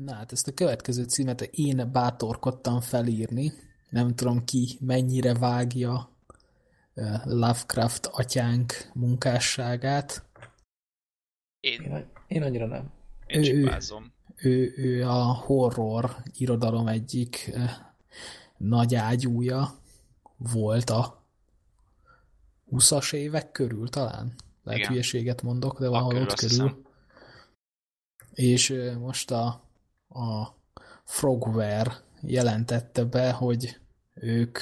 Na 0.06 0.14
hát 0.14 0.32
ezt 0.32 0.48
a 0.48 0.54
következő 0.54 1.04
címet 1.04 1.42
én 1.42 1.92
bátorkodtam 1.92 2.82
felírni. 2.82 3.52
Nem 3.90 4.16
tudom 4.16 4.46
ki 4.46 4.78
mennyire 4.80 5.34
vágja 5.34 6.16
Lovecraft 7.24 8.06
atyánk 8.06 8.74
munkásságát. 8.94 10.26
Én, 11.60 11.82
Én, 11.82 12.12
én 12.28 12.44
annyira 12.44 12.66
nem. 12.66 12.92
én 13.26 13.40
Ő- 13.40 13.44
csipázom. 13.44 14.14
Ő, 14.42 14.74
ő 14.78 15.08
a 15.08 15.24
horror 15.24 16.18
irodalom 16.34 16.88
egyik 16.88 17.52
nagy 18.58 18.96
ágyúja 18.96 19.74
volt 20.38 20.90
a 20.90 21.24
20-as 22.72 23.14
évek 23.14 23.52
körül 23.52 23.90
talán. 23.90 24.34
Lehet 24.64 24.80
Igen. 24.80 24.92
hülyeséget 24.92 25.42
mondok, 25.42 25.80
de 25.80 25.88
valahol 25.88 26.16
ott 26.16 26.34
körül. 26.34 26.50
hiszem. 26.50 26.86
És 28.34 28.74
most 29.00 29.32
a, 29.32 29.46
a 30.10 30.56
Frogware 31.04 32.04
jelentette 32.22 33.04
be, 33.04 33.32
hogy 33.32 33.80
ők 34.14 34.60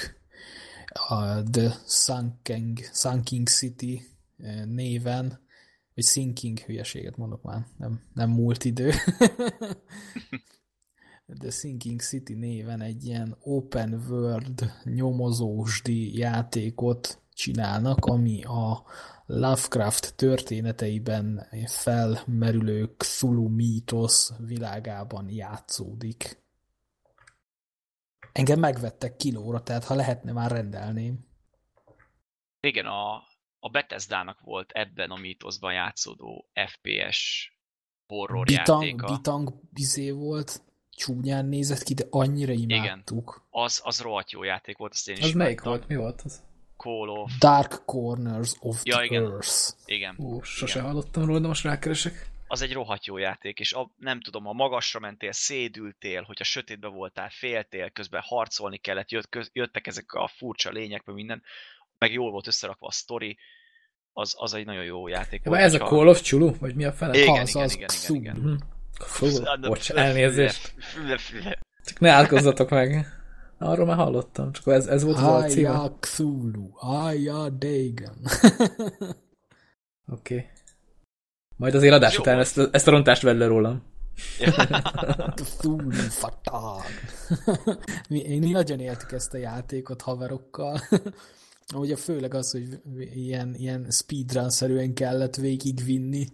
a 0.93 1.43
The 1.43 1.75
Sunking, 1.85 2.79
Sunking 2.91 3.47
City 3.47 4.07
néven, 4.65 5.39
vagy 5.95 6.03
Sinking 6.03 6.59
hülyeséget 6.59 7.17
mondok 7.17 7.41
már, 7.41 7.65
nem, 7.77 8.01
nem 8.13 8.29
múlt 8.29 8.65
idő. 8.65 8.91
The 11.39 11.49
Sinking 11.49 12.01
City 12.01 12.33
néven 12.33 12.81
egy 12.81 13.05
ilyen 13.05 13.37
open 13.39 13.93
world 14.09 14.71
nyomozósdi 14.83 16.17
játékot 16.17 17.21
csinálnak, 17.33 18.05
ami 18.05 18.43
a 18.43 18.83
Lovecraft 19.25 20.15
történeteiben 20.15 21.47
felmerülő 21.65 22.95
Cthulhu 22.97 23.47
mítosz 23.47 24.33
világában 24.37 25.29
játszódik. 25.29 26.43
Engem 28.31 28.59
megvettek 28.59 29.15
kilóra, 29.15 29.63
tehát 29.63 29.83
ha 29.83 29.95
lehetne, 29.95 30.31
már 30.31 30.51
rendelném. 30.51 31.25
Igen, 32.59 32.85
a, 32.85 33.23
a 33.65 33.69
Bethesda-nak 33.69 34.39
volt 34.39 34.71
ebben 34.71 35.11
a 35.11 35.15
mítoszban 35.15 35.73
játszódó 35.73 36.49
FPS 36.67 37.51
horror 38.07 38.45
Bitang, 38.45 38.83
játéka. 38.83 39.15
bitang 39.15 39.53
bizé 39.73 40.11
volt, 40.11 40.61
csúnyán 40.95 41.45
nézett 41.45 41.83
ki, 41.83 41.93
de 41.93 42.03
annyira 42.09 42.51
imádtuk. 42.51 43.45
Az, 43.49 43.81
az 43.83 44.01
rohadt 44.01 44.31
jó 44.31 44.43
játék 44.43 44.77
volt, 44.77 44.91
azt 44.91 45.09
én 45.09 45.15
is 45.15 45.23
Az 45.23 45.31
melyik 45.31 45.61
volt? 45.61 45.87
Mi 45.87 45.95
volt 45.95 46.21
az? 46.21 46.43
Call 46.77 47.07
of... 47.07 47.31
Dark 47.39 47.81
Corners 47.85 48.53
of 48.59 48.81
Ja, 48.83 48.95
the 48.95 49.03
igen. 49.05 49.23
Earth. 49.23 49.73
Igen. 49.85 50.15
Ú, 50.17 50.41
sose 50.41 50.79
Igen. 50.79 50.91
hallottam 50.91 51.25
róla, 51.25 51.39
de 51.39 51.47
most 51.47 51.63
rákeresek. 51.63 52.29
az 52.47 52.61
egy 52.61 52.73
rohadt 52.73 53.05
jó 53.05 53.17
játék, 53.17 53.59
és 53.59 53.73
a, 53.73 53.91
nem 53.97 54.21
tudom, 54.21 54.47
a 54.47 54.53
magasra 54.53 54.99
mentél, 54.99 55.31
szédültél, 55.31 56.21
hogyha 56.21 56.43
sötétbe 56.43 56.87
voltál, 56.87 57.29
féltél, 57.29 57.89
közben 57.89 58.21
harcolni 58.25 58.77
kellett, 58.77 59.11
jött, 59.11 59.29
köz, 59.29 59.49
jöttek 59.53 59.87
ezek 59.87 60.13
a 60.13 60.27
furcsa 60.27 60.69
lények, 60.69 61.03
minden, 61.05 61.43
meg 61.97 62.11
jól 62.13 62.31
volt 62.31 62.47
összerakva 62.47 62.87
a 62.87 62.91
sztori, 62.91 63.37
az, 64.13 64.33
az 64.37 64.53
egy 64.53 64.65
nagyon 64.65 64.83
jó 64.83 65.07
játék. 65.07 65.43
Volt, 65.43 65.59
ez 65.61 65.73
a 65.73 65.77
Call 65.77 66.07
of 66.07 66.21
Chulu? 66.21 66.53
Vagy 66.59 66.75
mi 66.75 66.83
a 66.85 66.91
fele? 66.91 67.17
Igen, 67.17 67.41
az, 67.41 67.49
igen, 67.49 67.63
az 67.63 67.73
igen, 67.75 67.87
Cthulhu. 67.87 68.21
igen, 68.21 68.35
Mhm. 68.35 68.53
Igen. 69.21 69.61
Bocs, 69.69 69.91
elnézést. 69.91 70.73
Csak 71.85 71.99
ne 71.99 72.11
átkozzatok 72.11 72.69
meg. 72.69 73.05
Arról 73.57 73.85
már 73.85 73.95
hallottam, 73.95 74.51
csak 74.51 74.67
ez, 74.67 74.87
ez 74.87 75.03
volt 75.03 75.17
az 75.17 75.23
alcíme. 75.23 75.69
Oké. 75.73 75.77
Aya 75.79 75.97
Cthulhu, 75.99 76.69
Aya 76.75 77.49
Dagon. 77.49 78.17
Okay. 80.07 80.45
Majd 81.57 81.75
azért 81.75 81.93
adás 81.93 82.13
Jó. 82.15 82.21
után 82.21 82.39
ezt, 82.39 82.57
ezt 82.71 82.87
a 82.87 82.91
rontást 82.91 83.21
vedd 83.21 83.37
le 83.37 83.45
rólam. 83.47 83.83
Cthulhu 85.35 85.89
Fatag. 85.91 86.81
mi, 88.09 88.37
mi 88.37 88.51
nagyon 88.51 88.79
éltük 88.79 89.11
ezt 89.11 89.33
a 89.33 89.37
játékot 89.37 90.01
haverokkal. 90.01 90.79
Ugye 91.73 91.95
főleg 91.95 92.33
az, 92.33 92.51
hogy 92.51 92.81
ilyen, 93.13 93.55
ilyen 93.55 93.87
speedrun-szerűen 93.89 94.93
kellett 94.93 95.35
végigvinni. 95.35 96.27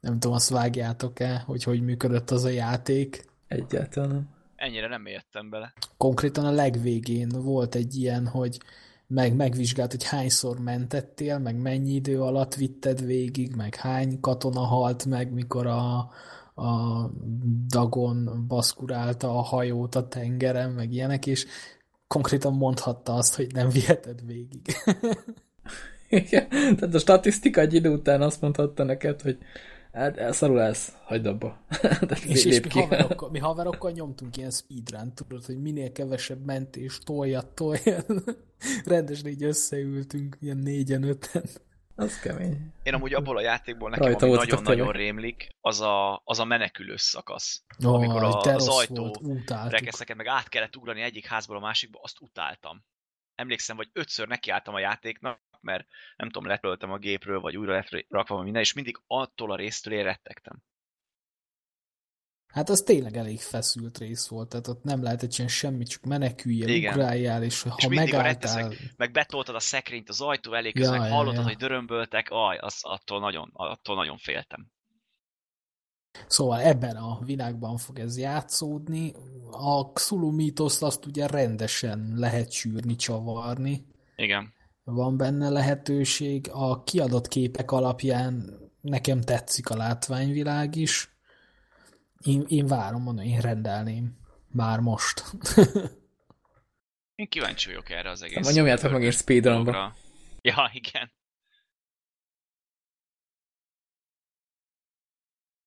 Nem 0.00 0.12
tudom, 0.12 0.32
azt 0.32 0.48
vágjátok-e, 0.48 1.42
hogy 1.46 1.62
hogy 1.62 1.82
működött 1.82 2.30
az 2.30 2.44
a 2.44 2.48
játék. 2.48 3.24
Egyáltalán 3.48 4.08
nem. 4.08 4.28
Ennyire 4.56 4.88
nem 4.88 5.06
értem 5.06 5.50
bele. 5.50 5.72
Konkrétan 5.96 6.44
a 6.44 6.50
legvégén 6.50 7.28
volt 7.28 7.74
egy 7.74 7.96
ilyen, 7.96 8.26
hogy 8.26 8.58
meg 9.06 9.34
megvizsgált, 9.34 9.90
hogy 9.90 10.04
hányszor 10.04 10.58
mentettél, 10.58 11.38
meg 11.38 11.56
mennyi 11.56 11.92
idő 11.92 12.22
alatt 12.22 12.54
vitted 12.54 13.04
végig, 13.04 13.54
meg 13.54 13.74
hány 13.74 14.20
katona 14.20 14.60
halt 14.60 15.04
meg, 15.06 15.32
mikor 15.32 15.66
a, 15.66 16.10
a 16.54 17.10
Dagon 17.68 18.44
baszkurálta 18.48 19.38
a 19.38 19.42
hajót 19.42 19.94
a 19.94 20.08
tengeren, 20.08 20.70
meg 20.70 20.92
ilyenek, 20.92 21.26
és 21.26 21.46
konkrétan 22.12 22.52
mondhatta 22.54 23.14
azt, 23.14 23.34
hogy 23.34 23.52
nem 23.52 23.68
viheted 23.68 24.26
végig. 24.26 24.62
Igen. 26.08 26.48
Tehát 26.48 26.94
a 26.94 26.98
statisztika 26.98 27.60
egy 27.60 27.74
idő 27.74 27.90
után 27.90 28.22
azt 28.22 28.40
mondhatta 28.40 28.84
neked, 28.84 29.20
hogy 29.20 29.38
hát 29.92 30.32
szarul 30.32 30.60
ez, 30.60 30.92
hagyd 31.04 31.26
abba. 31.26 31.66
És, 32.26 32.44
és 32.44 32.44
lép 32.44 32.62
mi, 32.62 32.68
ki. 32.68 32.80
haverokkal, 32.80 33.30
mi 33.34 33.38
haverokkal 33.38 33.90
nyomtunk 33.90 34.36
ilyen 34.36 34.50
speedrun, 34.50 35.14
tudod, 35.14 35.44
hogy 35.44 35.62
minél 35.62 35.92
kevesebb 35.92 36.44
mentés, 36.44 36.98
toljat, 36.98 37.46
toljat. 37.46 38.06
Rendesen 38.84 39.26
így 39.26 39.44
összeültünk, 39.44 40.36
ilyen 40.40 40.56
négyen, 40.56 41.02
öten. 41.02 41.44
Az 42.02 42.20
kemény. 42.20 42.72
Én 42.82 42.94
amúgy 42.94 43.14
abból 43.14 43.36
a 43.36 43.40
játékból 43.40 43.90
nekem, 43.90 44.04
Rajta 44.06 44.26
ami 44.26 44.34
nagyon-nagyon 44.34 44.92
rémlik, 44.92 45.48
az 45.60 45.80
a, 45.80 46.20
az 46.24 46.38
a 46.38 46.44
menekülő 46.44 46.96
szakasz. 46.96 47.62
Oh, 47.84 47.94
Amikor 47.94 48.22
a- 48.22 48.40
az 48.54 48.68
ajtó 48.68 49.16
rekeszeket, 49.68 50.16
meg 50.16 50.26
át 50.26 50.48
kellett 50.48 50.76
ugrani 50.76 51.00
egyik 51.02 51.26
házból 51.26 51.56
a 51.56 51.60
másikba, 51.60 52.00
azt 52.02 52.20
utáltam. 52.20 52.84
Emlékszem, 53.34 53.76
hogy 53.76 53.88
ötször 53.92 54.28
nekiálltam 54.28 54.74
a 54.74 54.78
játéknak, 54.78 55.40
mert 55.60 55.86
nem 56.16 56.30
tudom, 56.30 56.48
letöltem 56.48 56.90
a 56.92 56.98
gépről, 56.98 57.40
vagy 57.40 57.56
újra 57.56 57.72
lett 57.72 58.06
rakva 58.08 58.34
vagy 58.34 58.44
minden, 58.44 58.62
és 58.62 58.72
mindig 58.72 59.00
attól 59.06 59.52
a 59.52 59.56
résztől 59.56 59.94
én 59.94 60.02
rettegtem. 60.02 60.58
Hát 62.52 62.68
az 62.68 62.80
tényleg 62.80 63.16
elég 63.16 63.40
feszült 63.40 63.98
rész 63.98 64.26
volt, 64.26 64.48
tehát 64.48 64.68
ott 64.68 64.82
nem 64.82 65.02
lehetett 65.02 65.30
csinálni 65.30 65.52
semmit, 65.52 65.88
csak 65.88 66.04
meneküljél, 66.04 66.68
Igen. 66.68 66.92
ugráljál, 66.92 67.42
és 67.42 67.62
ha 67.62 67.74
És 67.76 67.86
megálltál... 67.86 68.22
retteszek, 68.22 68.94
meg 68.96 69.12
betoltad 69.12 69.54
a 69.54 69.60
szekrényt 69.60 70.08
az 70.08 70.20
ajtó 70.20 70.54
elé, 70.54 70.70
Ja, 70.74 70.80
közben 70.80 71.06
ja, 71.06 71.14
hallottad, 71.14 71.40
ja. 71.40 71.46
hogy 71.46 71.56
dörömböltek, 71.56 72.26
aj, 72.30 72.58
az, 72.58 72.78
attól, 72.80 73.20
nagyon, 73.20 73.50
attól 73.52 73.96
nagyon 73.96 74.16
féltem. 74.16 74.70
Szóval 76.26 76.60
ebben 76.60 76.96
a 76.96 77.18
világban 77.24 77.76
fog 77.76 77.98
ez 77.98 78.18
játszódni. 78.18 79.12
A 79.50 79.92
Xulu 79.92 80.30
mítoszt 80.30 80.82
azt 80.82 81.06
ugye 81.06 81.26
rendesen 81.26 82.12
lehet 82.16 82.50
sűrni, 82.50 82.96
csavarni. 82.96 83.86
Igen. 84.16 84.52
Van 84.84 85.16
benne 85.16 85.48
lehetőség. 85.48 86.48
A 86.52 86.82
kiadott 86.82 87.28
képek 87.28 87.70
alapján 87.70 88.60
nekem 88.80 89.20
tetszik 89.20 89.70
a 89.70 89.76
látványvilág 89.76 90.76
is. 90.76 91.11
Én, 92.22 92.44
én 92.48 92.66
várom, 92.66 93.02
mondom, 93.02 93.24
én 93.24 93.40
rendelném. 93.40 94.20
Már 94.48 94.80
most. 94.80 95.22
Én 97.14 97.28
kíváncsi 97.28 97.66
vagyok 97.66 97.90
erre 97.90 98.10
az 98.10 98.22
egész. 98.22 98.44
Vagy 98.44 98.54
nyomjátok 98.54 98.90
meg 98.90 99.02
én 99.02 99.10
speedrunba. 99.10 99.94
Ja, 100.40 100.70
igen. 100.72 101.12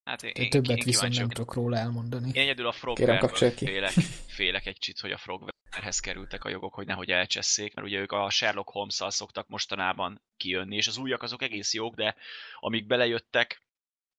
Hát 0.04 0.24
én, 0.24 0.32
én, 0.32 0.50
Többet 0.50 0.78
én 0.78 0.84
viszont 0.84 1.18
nem 1.18 1.30
tudok 1.30 1.54
róla 1.54 1.78
elmondani. 1.78 2.32
Én 2.34 2.42
egyedül 2.42 2.68
a 2.68 2.96
ki. 3.38 3.66
félek, 3.66 3.92
félek 4.28 4.66
egy 4.66 4.74
kicsit, 4.74 5.00
hogy 5.00 5.12
a 5.12 5.18
Frogwarehez 5.18 6.00
kerültek 6.00 6.44
a 6.44 6.50
jogok, 6.50 6.74
hogy 6.74 6.86
nehogy 6.86 7.10
elcsesszék, 7.12 7.74
mert 7.74 7.88
ugye 7.88 8.00
ők 8.00 8.12
a 8.12 8.30
Sherlock 8.30 8.70
holmes 8.70 9.02
szoktak 9.08 9.48
mostanában 9.48 10.22
kijönni, 10.38 10.76
és 10.76 10.88
az 10.88 10.98
újak 10.98 11.24
azok 11.24 11.42
egész 11.42 11.74
jók, 11.74 11.96
de 11.96 12.16
amíg 12.60 12.88
belejöttek, 12.88 13.62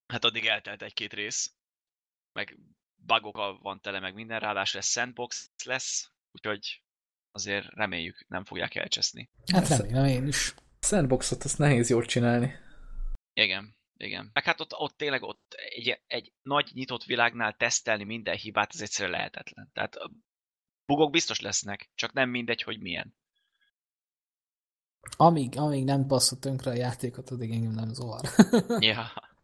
hát 0.07 0.24
addig 0.24 0.47
eltelt 0.47 0.82
egy-két 0.82 1.12
rész, 1.12 1.55
meg 2.37 2.59
bugokkal 2.97 3.59
van 3.62 3.80
tele, 3.80 4.01
meg 4.01 4.14
minden, 4.14 4.41
ráadásul 4.41 4.80
ez 4.80 4.87
sandbox 4.87 5.51
lesz, 5.64 6.11
úgyhogy 6.32 6.82
azért 7.30 7.66
reméljük 7.66 8.24
nem 8.28 8.45
fogják 8.45 8.74
elcseszni. 8.74 9.30
Hát 9.53 9.68
remélem 9.68 10.05
én 10.05 10.26
is. 10.26 10.55
Sandboxot 10.80 11.45
azt 11.45 11.59
nehéz 11.59 11.89
jól 11.89 12.05
csinálni. 12.05 12.55
Igen, 13.32 13.76
igen. 13.97 14.30
Meg 14.32 14.45
hát 14.45 14.61
ott, 14.61 14.74
ott 14.74 14.97
tényleg 14.97 15.22
ott 15.22 15.55
egy, 15.55 16.03
egy 16.07 16.32
nagy 16.43 16.70
nyitott 16.72 17.05
világnál 17.05 17.57
tesztelni 17.57 18.05
minden 18.05 18.37
hibát, 18.37 18.74
ez 18.74 18.80
egyszerűen 18.80 19.16
lehetetlen. 19.16 19.70
Tehát 19.72 19.97
bugok 20.87 21.11
biztos 21.11 21.41
lesznek, 21.41 21.91
csak 21.95 22.12
nem 22.12 22.30
mindegy, 22.30 22.62
hogy 22.62 22.80
milyen. 22.80 23.16
Amíg, 25.16 25.59
amíg 25.59 25.84
nem 25.84 26.07
basszott 26.07 26.41
tönkre 26.41 26.70
a 26.70 26.74
játékot, 26.74 27.30
addig 27.30 27.51
engem 27.51 27.72
nem 27.72 27.93
zavar. 27.93 28.20
Ja. 28.78 29.12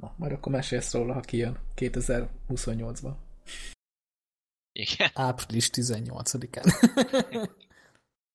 Na, 0.00 0.14
majd 0.16 0.32
akkor 0.32 0.52
mesélsz 0.52 0.92
róla, 0.92 1.12
ha 1.12 1.20
kijön 1.20 1.58
2028-ban. 1.76 3.12
Igen. 4.72 5.08
Április 5.14 5.70
18-án. 5.72 6.64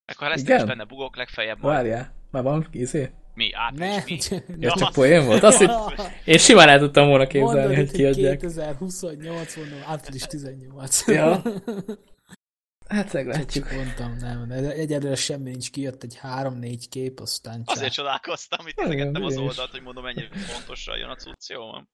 Akkor 0.06 0.38
Igen? 0.38 0.58
is 0.60 0.64
benne 0.64 0.84
bugok, 0.84 1.16
legfeljebb 1.16 1.62
majd. 1.62 1.76
Várjál, 1.76 2.14
már 2.32 2.44
van 2.44 2.68
izé? 2.72 3.12
Mi? 3.34 3.52
Április 3.54 4.30
Nem, 4.30 4.40
mi? 4.48 4.54
Ja, 4.60 4.70
Ja. 4.70 4.74
csak 4.76 4.94
poén 4.94 5.26
volt. 5.26 5.44
Azt, 5.44 5.58
hogy 5.58 5.70
én 6.34 6.38
simán 6.38 6.70
el 6.70 6.80
tudtam 6.80 7.08
volna 7.08 7.28
képzelni, 7.28 7.60
Mondod, 7.60 7.76
hogy 7.76 7.92
kiadják. 7.92 8.40
2028, 8.40 9.56
mondom, 9.56 9.80
április 9.86 10.22
18. 10.22 11.08
Ja. 11.08 11.42
Hát 12.94 13.04
Csak 13.12 13.14
meglátjuk. 13.14 13.72
mondtam, 13.72 14.16
nem. 14.20 14.48
De 14.48 14.72
egyelőre 14.72 15.16
semmi 15.16 15.50
nincs 15.50 15.72
kijött, 15.72 16.04
egy 16.04 16.20
3-4 16.22 16.84
kép, 16.90 17.20
aztán 17.20 17.64
csak. 17.64 17.76
Azért 17.76 17.94
csodálkoztam, 17.94 18.68
itt 18.68 18.76
nézegettem 18.82 19.24
az 19.24 19.38
oldalt, 19.38 19.72
hogy 19.72 19.82
mondom, 19.82 20.06
ennyire 20.06 20.30
pontosan 20.54 20.98
jön 20.98 21.10
a 21.10 21.16
cucc, 21.16 21.50
jó 21.50 21.66
van. 21.66 21.90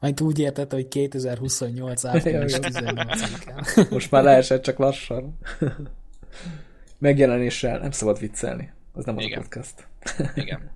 Majd 0.00 0.20
úgy 0.20 0.38
érted, 0.38 0.72
hogy 0.72 0.88
2028 0.88 2.04
április 2.10 2.52
Ja, 2.52 2.58
18-án. 2.58 3.90
Most 3.90 4.10
már 4.10 4.22
leesett 4.22 4.62
csak 4.62 4.78
lassan. 4.78 5.38
Megjelenéssel 6.98 7.78
nem 7.78 7.90
szabad 7.90 8.18
viccelni. 8.18 8.72
Az 8.92 9.04
nem 9.04 9.16
az 9.16 9.22
a 9.24 9.26
Igen. 9.26 9.42
podcast. 9.42 9.88
Igen. 10.34 10.70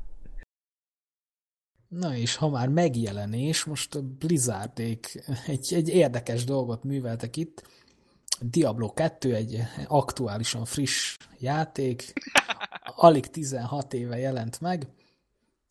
Na 1.89 2.17
és 2.17 2.37
ha 2.37 2.49
már 2.49 2.69
megjelenés, 2.69 3.65
most 3.65 3.95
a 3.95 4.03
Blizzardék 4.03 5.23
egy, 5.47 5.75
egy 5.75 5.89
érdekes 5.89 6.45
dolgot 6.45 6.85
műveltek 6.85 7.37
itt. 7.37 7.63
Diablo 8.51 8.93
2 8.93 9.35
egy 9.35 9.63
aktuálisan 9.87 10.65
friss 10.65 11.17
játék, 11.39 12.13
alig 12.97 13.27
16 13.27 13.95
éve 13.95 14.19
jelent 14.19 14.61
meg, 14.61 14.87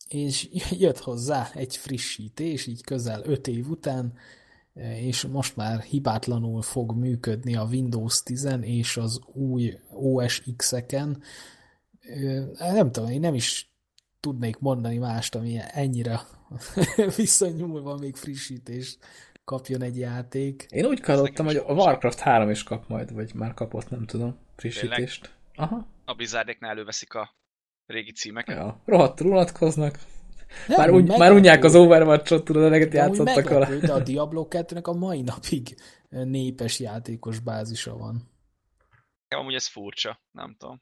és 0.07 0.49
jött 0.71 0.97
hozzá 0.97 1.49
egy 1.53 1.77
frissítés, 1.77 2.67
így 2.67 2.83
közel 2.83 3.21
5 3.23 3.47
év 3.47 3.69
után, 3.69 4.13
és 4.95 5.21
most 5.21 5.55
már 5.55 5.81
hibátlanul 5.81 6.61
fog 6.61 6.95
működni 6.95 7.55
a 7.55 7.63
Windows 7.63 8.23
10 8.23 8.47
és 8.61 8.97
az 8.97 9.19
új 9.33 9.79
OS 9.91 10.43
X-eken. 10.57 11.21
Nem 12.57 12.91
tudom, 12.91 13.09
én 13.09 13.19
nem 13.19 13.33
is 13.33 13.71
tudnék 14.19 14.59
mondani 14.59 14.97
mást, 14.97 15.35
ami 15.35 15.59
ennyire 15.71 16.21
visszanyúlva 17.17 17.97
még 17.97 18.15
frissítést 18.15 18.97
kapjon 19.43 19.81
egy 19.81 19.97
játék. 19.97 20.65
Én 20.69 20.85
úgy 20.85 20.99
hallottam, 21.05 21.45
hogy 21.45 21.55
a 21.55 21.73
Warcraft 21.73 22.19
3 22.19 22.49
is 22.49 22.63
kap 22.63 22.87
majd, 22.87 23.13
vagy 23.13 23.33
már 23.33 23.53
kapott, 23.53 23.89
nem 23.89 24.05
tudom, 24.05 24.37
frissítést. 24.55 25.35
Aha. 25.55 25.87
A 26.05 26.13
Blizzardéknál 26.13 26.71
előveszik 26.71 27.13
a 27.13 27.35
régi 27.85 28.11
címeket. 28.11 28.55
Ja, 28.55 28.81
rohadtul 28.85 29.31
unatkoznak. 29.31 29.99
Nem, 30.67 30.77
Már, 30.77 30.89
úgy 30.89 31.07
már 31.17 31.31
unják 31.31 31.63
az 31.63 31.75
Overwatch-ot, 31.75 32.43
tudod, 32.43 32.63
eleget 32.63 32.93
játszottak 32.93 33.49
vele. 33.49 33.77
de 33.77 33.93
a 33.93 33.99
Diablo 34.09 34.47
2-nek 34.49 34.83
a 34.83 34.93
mai 34.93 35.21
napig 35.21 35.75
népes 36.09 36.79
játékos 36.79 37.39
bázisa 37.39 37.97
van. 37.97 38.29
Amúgy 39.27 39.53
ez 39.53 39.67
furcsa, 39.67 40.21
nem 40.31 40.55
tudom. 40.57 40.81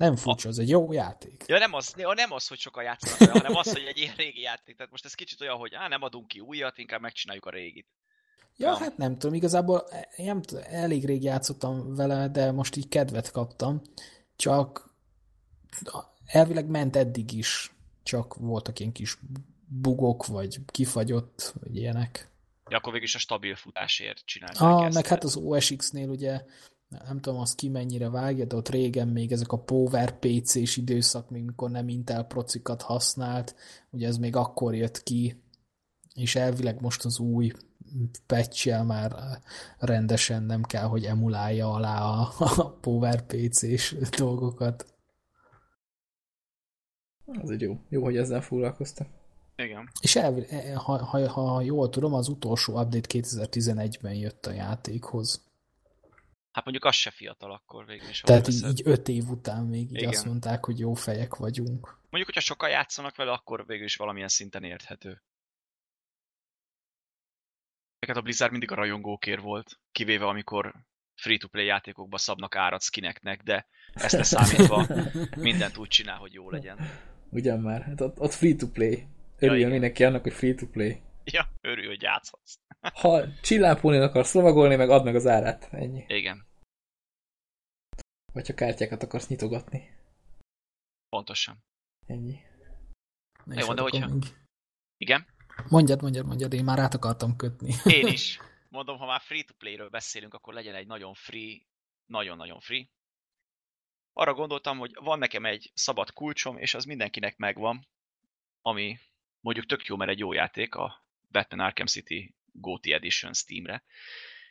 Nem 0.00 0.16
furcsa, 0.16 0.48
az 0.48 0.58
egy 0.58 0.68
jó 0.68 0.92
játék. 0.92 1.44
Ja, 1.46 1.58
nem 1.58 1.72
az, 1.74 1.94
nem 2.14 2.32
az, 2.32 2.46
hogy 2.46 2.58
sokan 2.58 2.82
játszanak 2.82 3.18
vele, 3.18 3.32
hanem 3.32 3.56
az, 3.56 3.72
hogy 3.72 3.84
egy 3.88 3.98
ilyen 3.98 4.14
régi 4.16 4.40
játék. 4.40 4.76
Tehát 4.76 4.90
most 4.90 5.04
ez 5.04 5.14
kicsit 5.14 5.40
olyan, 5.40 5.56
hogy 5.56 5.74
á, 5.74 5.88
nem 5.88 6.02
adunk 6.02 6.28
ki 6.28 6.40
újat, 6.40 6.78
inkább 6.78 7.00
megcsináljuk 7.00 7.46
a 7.46 7.50
régit. 7.50 7.86
Ja, 8.56 8.68
ja. 8.68 8.76
hát 8.76 8.96
nem 8.96 9.18
tudom, 9.18 9.34
igazából 9.34 9.88
nem, 10.16 10.40
elég 10.62 11.04
rég 11.04 11.22
játszottam 11.22 11.94
vele, 11.94 12.28
de 12.28 12.52
most 12.52 12.76
így 12.76 12.88
kedvet 12.88 13.30
kaptam. 13.30 13.82
Csak 14.36 14.94
elvileg 16.26 16.66
ment 16.66 16.96
eddig 16.96 17.32
is, 17.32 17.72
csak 18.02 18.34
voltak 18.34 18.78
ilyen 18.78 18.92
kis 18.92 19.18
bugok, 19.66 20.26
vagy 20.26 20.58
kifagyott, 20.66 21.54
vagy 21.60 21.76
ilyenek. 21.76 22.30
Ja, 22.68 22.76
akkor 22.76 22.92
végül 22.92 23.06
is 23.08 23.14
a 23.14 23.18
stabil 23.18 23.54
futásért 23.54 24.22
csinálták 24.24 24.62
ah, 24.62 24.84
ezt. 24.84 24.94
meg 24.94 25.06
hát 25.06 25.24
az 25.24 25.36
OSX-nél 25.36 26.08
ugye 26.08 26.42
nem 26.90 27.20
tudom, 27.20 27.40
az 27.40 27.54
ki 27.54 27.68
mennyire 27.68 28.08
vágja, 28.08 28.44
de 28.44 28.56
ott 28.56 28.68
régen 28.68 29.08
még 29.08 29.32
ezek 29.32 29.52
a 29.52 29.58
Power 29.58 30.18
PC-s 30.18 30.76
időszak, 30.76 31.30
mikor 31.30 31.70
nem 31.70 31.88
Intel 31.88 32.24
procikat 32.24 32.82
használt, 32.82 33.54
ugye 33.90 34.06
ez 34.06 34.16
még 34.16 34.36
akkor 34.36 34.74
jött 34.74 35.02
ki, 35.02 35.42
és 36.14 36.36
elvileg 36.36 36.80
most 36.80 37.04
az 37.04 37.18
új 37.18 37.52
patch 38.26 38.84
már 38.84 39.16
rendesen 39.78 40.42
nem 40.42 40.62
kell, 40.62 40.84
hogy 40.84 41.04
emulálja 41.04 41.72
alá 41.72 42.02
a, 42.02 42.32
a 42.38 42.70
Power 42.70 43.26
PC-s 43.26 43.96
dolgokat. 44.16 44.94
Az 47.42 47.50
egy 47.50 47.60
jó. 47.60 47.78
Jó, 47.88 48.02
hogy 48.02 48.16
ezzel 48.16 48.40
foglalkoztak. 48.40 49.08
Igen. 49.56 49.90
És 50.00 50.16
elvileg, 50.16 50.76
ha, 50.76 51.04
ha, 51.04 51.28
ha 51.28 51.60
jól 51.60 51.88
tudom, 51.88 52.14
az 52.14 52.28
utolsó 52.28 52.80
update 52.80 53.08
2011-ben 53.20 54.14
jött 54.14 54.46
a 54.46 54.52
játékhoz. 54.52 55.49
Hát 56.52 56.64
mondjuk 56.64 56.84
az 56.84 56.94
se 56.94 57.10
fiatal 57.10 57.52
akkor 57.52 57.86
végül 57.86 58.08
is. 58.08 58.20
Tehát 58.20 58.48
így, 58.48 58.66
így 58.66 58.82
öt 58.84 59.08
év 59.08 59.28
után 59.28 59.64
még 59.64 59.90
így 59.90 60.04
azt 60.04 60.24
mondták, 60.24 60.64
hogy 60.64 60.78
jó 60.78 60.94
fejek 60.94 61.34
vagyunk. 61.34 61.86
Mondjuk, 61.86 62.24
hogyha 62.24 62.40
sokan 62.40 62.70
játszanak 62.70 63.16
vele, 63.16 63.32
akkor 63.32 63.66
végül 63.66 63.84
is 63.84 63.96
valamilyen 63.96 64.28
szinten 64.28 64.64
érthető. 64.64 65.22
Hát 68.06 68.16
a 68.16 68.20
Blizzard 68.20 68.50
mindig 68.50 68.70
a 68.70 68.74
rajongókér 68.74 69.40
volt, 69.40 69.80
kivéve 69.92 70.26
amikor 70.26 70.74
free-to-play 71.14 71.66
játékokba 71.66 72.18
szabnak 72.18 72.56
árat 72.56 72.82
skineknek, 72.82 73.42
de 73.42 73.66
ezt 73.92 74.14
leszámítva 74.14 74.86
mindent 75.36 75.76
úgy 75.76 75.88
csinál, 75.88 76.16
hogy 76.16 76.32
jó 76.32 76.50
legyen. 76.50 76.78
Ugyan 77.30 77.60
már, 77.60 77.82
hát 77.82 78.00
ott, 78.00 78.20
ott 78.20 78.32
free-to-play. 78.32 79.06
Örüljön 79.38 79.66
ja, 79.66 79.72
mindenki 79.72 80.04
annak, 80.04 80.22
hogy 80.22 80.32
free-to-play. 80.32 81.00
Ja, 81.24 81.52
örülj, 81.60 81.86
hogy 81.86 82.02
játszhatsz. 82.02 82.58
Ha 82.80 83.40
csillápulni 83.40 83.98
akarsz 83.98 84.34
lovagolni, 84.34 84.76
meg 84.76 84.90
add 84.90 85.04
meg 85.04 85.14
az 85.14 85.26
árát. 85.26 85.68
Ennyi. 85.72 86.04
Igen. 86.08 86.46
Vagy 88.32 88.46
ha 88.46 88.54
kártyákat 88.54 89.02
akarsz 89.02 89.28
nyitogatni. 89.28 89.90
Pontosan. 91.08 91.64
Ennyi. 92.06 92.40
Na 93.44 93.60
Jó, 93.60 93.74
de 93.74 93.82
hogyha... 93.82 94.08
Még... 94.08 94.22
Igen? 94.96 95.26
Mondjad, 95.68 96.02
mondjad, 96.02 96.26
mondjad, 96.26 96.52
én 96.52 96.64
már 96.64 96.78
át 96.78 96.94
akartam 96.94 97.36
kötni. 97.36 97.74
Én 97.84 98.06
is. 98.06 98.38
Mondom, 98.68 98.98
ha 98.98 99.06
már 99.06 99.20
free-to-play-ről 99.20 99.88
beszélünk, 99.88 100.34
akkor 100.34 100.54
legyen 100.54 100.74
egy 100.74 100.86
nagyon 100.86 101.14
free, 101.14 101.60
nagyon-nagyon 102.06 102.60
free. 102.60 102.88
Arra 104.12 104.34
gondoltam, 104.34 104.78
hogy 104.78 104.92
van 104.94 105.18
nekem 105.18 105.44
egy 105.44 105.70
szabad 105.74 106.12
kulcsom, 106.12 106.58
és 106.58 106.74
az 106.74 106.84
mindenkinek 106.84 107.36
megvan, 107.36 107.86
ami 108.62 108.98
mondjuk 109.40 109.66
tök 109.66 109.84
jó, 109.84 109.96
mert 109.96 110.10
egy 110.10 110.18
jó 110.18 110.32
játék, 110.32 110.74
a 110.74 111.04
Batman 111.28 111.60
Arkham 111.60 111.86
City 111.86 112.34
GOTY 112.52 112.92
Edition 112.92 113.32
Steamre. 113.32 113.84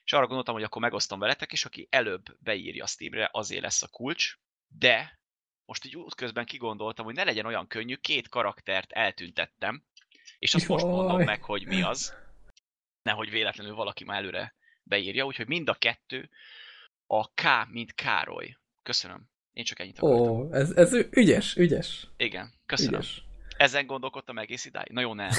És 0.04 0.14
arra 0.14 0.26
gondoltam, 0.26 0.54
hogy 0.54 0.64
akkor 0.64 0.82
megosztom 0.82 1.20
veletek, 1.20 1.52
és 1.52 1.66
aki 1.66 1.88
előbb 1.92 2.38
beírja 2.40 2.84
a 2.84 2.88
Steamre, 2.88 3.30
azért 3.32 3.62
lesz 3.62 3.82
a 3.82 3.88
kulcs, 3.88 4.38
de 4.68 5.20
most 5.66 5.86
így 5.86 5.96
útközben 5.96 6.46
kigondoltam, 6.46 7.06
hogy 7.06 7.16
ne 7.16 7.24
legyen 7.24 7.46
olyan 7.46 7.68
könnyű, 7.68 7.96
két 7.96 8.30
karaktert 8.30 8.92
eltüntettem, 8.92 9.84
és 10.40 10.54
azt 10.54 10.68
Jaj. 10.68 10.74
most 10.74 10.96
mondom 10.96 11.24
meg, 11.24 11.44
hogy 11.44 11.66
mi 11.68 11.82
az. 11.82 12.14
Nehogy 13.02 13.30
véletlenül 13.30 13.76
valaki 13.76 14.04
már 14.04 14.18
előre 14.18 14.56
beírja, 14.84 15.26
úgyhogy 15.26 15.48
mind 15.48 15.70
a 15.70 15.74
kettő 15.74 16.30
a 17.08 17.28
K, 17.28 17.42
mint 17.68 17.96
Károly. 17.96 18.58
Köszönöm. 18.84 19.30
Én 19.54 19.64
csak 19.64 19.80
ennyit 19.80 20.00
akartam. 20.00 20.38
Ó, 20.38 20.54
ez, 20.54 20.72
ez 20.72 20.94
ügyes, 20.94 21.56
ügyes. 21.56 22.08
Igen, 22.18 22.54
köszönöm. 22.66 23.00
Ügyes. 23.00 23.24
Ezen 23.58 23.86
gondolkodtam 23.86 24.38
egész 24.38 24.66
idáig. 24.66 24.92
Na 24.92 25.02
jó, 25.02 25.14
nem. 25.14 25.30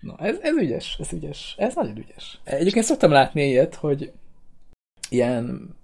Na, 0.00 0.16
ez, 0.18 0.38
ez 0.40 0.56
ügyes, 0.56 0.96
ez 0.98 1.12
ügyes. 1.12 1.54
Ez 1.58 1.74
nagyon 1.74 1.96
ügyes. 1.96 2.38
Egyébként 2.44 2.84
szoktam 2.84 3.10
látni 3.10 3.48
ilyet, 3.48 3.74
hogy 3.74 4.12
ilyen 5.08 5.74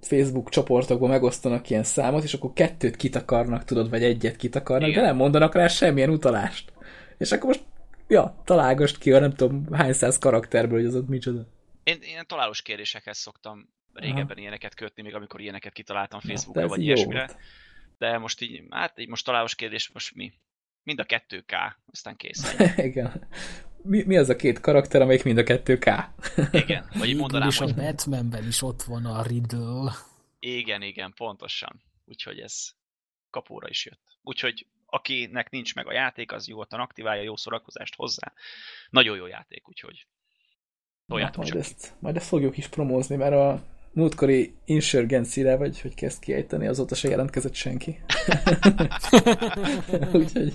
Facebook 0.00 0.48
csoportokban 0.50 1.08
megosztanak 1.08 1.70
ilyen 1.70 1.82
számot, 1.82 2.22
és 2.22 2.34
akkor 2.34 2.52
kettőt 2.52 2.96
kitakarnak, 2.96 3.64
tudod, 3.64 3.90
vagy 3.90 4.02
egyet 4.04 4.36
kitakarnak, 4.36 4.88
Igen. 4.88 5.00
de 5.00 5.06
nem 5.08 5.16
mondanak 5.16 5.54
rá 5.54 5.66
semmilyen 5.66 6.10
utalást. 6.10 6.72
És 7.18 7.32
akkor 7.32 7.46
most, 7.46 7.64
ja, 8.08 8.42
találgast 8.44 8.98
ki, 8.98 9.10
nem 9.10 9.34
tudom 9.34 9.66
hány 9.72 9.92
száz 9.92 10.18
karakterből, 10.18 10.78
hogy 10.78 10.88
az 10.88 10.94
ott 10.94 11.08
micsoda. 11.08 11.46
Én 11.82 11.98
ilyen 12.00 12.26
találós 12.26 12.62
kérdésekhez 12.62 13.18
szoktam 13.18 13.68
régebben 13.92 14.30
Aha. 14.30 14.40
ilyeneket 14.40 14.74
kötni, 14.74 15.02
még 15.02 15.14
amikor 15.14 15.40
ilyeneket 15.40 15.72
kitaláltam 15.72 16.20
Facebookra, 16.20 16.68
vagy 16.68 16.82
ilyesmire. 16.82 17.26
Volt. 17.26 17.36
De 17.98 18.18
most 18.18 18.40
így, 18.40 18.62
hát 18.70 18.98
így 18.98 19.08
most 19.08 19.24
találós 19.24 19.54
kérdés, 19.54 19.90
most 19.92 20.14
mi? 20.14 20.32
Mind 20.84 20.98
a 20.98 21.04
kettő 21.04 21.40
K, 21.40 21.52
aztán 21.90 22.16
kész. 22.16 22.56
Igen. 22.76 23.28
Mi, 23.82 24.02
mi 24.06 24.16
az 24.16 24.28
a 24.28 24.36
két 24.36 24.60
karakter, 24.60 25.00
amelyik 25.00 25.24
mind 25.24 25.38
a 25.38 25.42
kettő 25.42 25.78
K? 25.78 25.86
Igen, 26.62 26.90
vagy 26.98 27.16
mondanám, 27.16 27.48
és 27.48 27.58
hogy... 27.58 27.70
a 27.70 27.74
Batmanben 27.74 28.46
is 28.46 28.62
ott 28.62 28.82
van 28.82 29.06
a 29.06 29.22
Riddle. 29.22 29.92
Igen, 30.38 30.82
igen, 30.82 31.12
pontosan. 31.16 31.82
Úgyhogy 32.04 32.38
ez 32.38 32.70
kapóra 33.30 33.68
is 33.68 33.84
jött. 33.84 34.18
Úgyhogy 34.22 34.66
akinek 34.86 35.50
nincs 35.50 35.74
meg 35.74 35.86
a 35.86 35.92
játék, 35.92 36.32
az 36.32 36.46
nyugodtan 36.46 36.80
aktiválja, 36.80 37.22
jó 37.22 37.36
szórakozást 37.36 37.94
hozzá. 37.94 38.32
Nagyon 38.90 39.16
jó 39.16 39.26
játék, 39.26 39.68
úgyhogy 39.68 40.06
toljátok 41.06 41.42
majd 41.42 41.56
ezt, 41.56 41.94
majd 41.98 42.16
ezt 42.16 42.28
fogjuk 42.28 42.56
is 42.56 42.68
promózni, 42.68 43.16
mert 43.16 43.32
a 43.32 43.62
múltkori 43.92 44.54
insurgency 44.64 45.42
vagy 45.42 45.80
hogy 45.80 45.94
kezd 45.94 46.22
kiejteni, 46.22 46.66
azóta 46.66 46.94
se 46.94 47.08
jelentkezett 47.08 47.54
senki. 47.54 48.00
Úgyhogy 50.12 50.54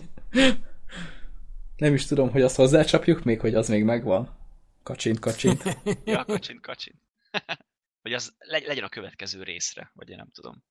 nem 1.78 1.94
is 1.94 2.06
tudom, 2.06 2.32
hogy 2.32 2.42
azt 2.42 2.56
hozzácsapjuk 2.56 3.24
még, 3.24 3.40
hogy 3.40 3.56
az 3.56 3.70
még 3.70 3.84
megvan. 3.84 4.38
Kacsint, 4.84 5.20
kacsint. 5.20 5.64
ja, 6.06 6.26
kacsint, 6.26 6.62
kacsint. 6.62 7.02
hogy 8.02 8.14
az 8.14 8.36
legyen 8.40 8.84
a 8.84 8.90
következő 8.90 9.44
részre, 9.44 9.92
vagy 9.94 10.10
én 10.10 10.18
nem 10.18 10.30
tudom. 10.34 10.64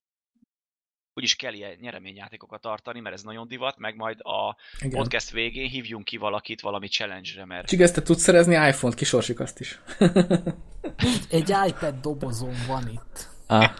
Úgyis 1.13 1.35
kell 1.35 1.53
ilyen 1.53 1.77
nyereményjátékokat 1.79 2.61
tartani, 2.61 2.99
mert 2.99 3.15
ez 3.15 3.23
nagyon 3.23 3.47
divat, 3.47 3.77
meg 3.77 3.95
majd 3.95 4.19
a 4.21 4.57
Igen. 4.79 4.99
podcast 4.99 5.31
végén 5.31 5.69
hívjunk 5.69 6.05
ki 6.05 6.17
valakit 6.17 6.61
valami 6.61 6.87
challenge-re, 6.87 7.45
mert... 7.45 7.67
Csak 7.67 7.79
ezt 7.79 7.93
te 7.93 8.01
tudsz 8.01 8.21
szerezni 8.21 8.67
iPhone-t, 8.67 8.95
kisorsjuk 8.95 9.39
azt 9.39 9.59
is. 9.59 9.79
Egy 11.29 11.53
iPad 11.67 11.95
dobozom 12.01 12.55
van 12.67 12.87
itt. 12.89 13.29
Ah. 13.47 13.75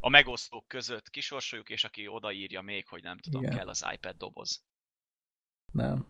A 0.00 0.08
megosztók 0.08 0.68
között 0.68 1.10
kisorsoljuk, 1.10 1.70
és 1.70 1.84
aki 1.84 2.08
odaírja 2.08 2.60
még, 2.60 2.86
hogy 2.86 3.02
nem 3.02 3.18
tudom, 3.18 3.42
Igen. 3.42 3.56
kell 3.56 3.68
az 3.68 3.84
iPad 3.92 4.16
doboz. 4.16 4.62
Nem. 5.72 6.06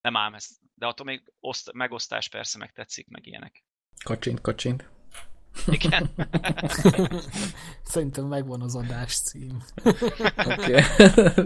Nem 0.00 0.16
ám 0.16 0.34
ez. 0.34 0.48
De 0.74 0.86
attól 0.86 1.06
még 1.06 1.22
oszt, 1.40 1.72
megosztás 1.72 2.28
persze 2.28 2.58
meg 2.58 2.72
tetszik, 2.72 3.08
meg 3.08 3.26
ilyenek. 3.26 3.64
Kacsint, 4.04 4.40
kacsint. 4.40 4.90
Igen. 5.66 6.10
Szerintem 7.82 8.26
megvan 8.26 8.60
az 8.60 8.74
adás 8.74 9.20
cím. 9.20 9.62
Oké. 10.46 10.82
Okay. 10.82 10.82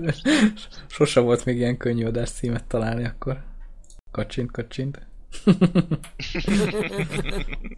Sose 0.88 1.20
volt 1.20 1.44
még 1.44 1.56
ilyen 1.56 1.76
könnyű 1.76 2.06
adás 2.06 2.30
címet 2.30 2.64
találni 2.64 3.04
akkor. 3.04 3.44
Kacsint, 4.10 4.50
kacsint. 4.50 5.06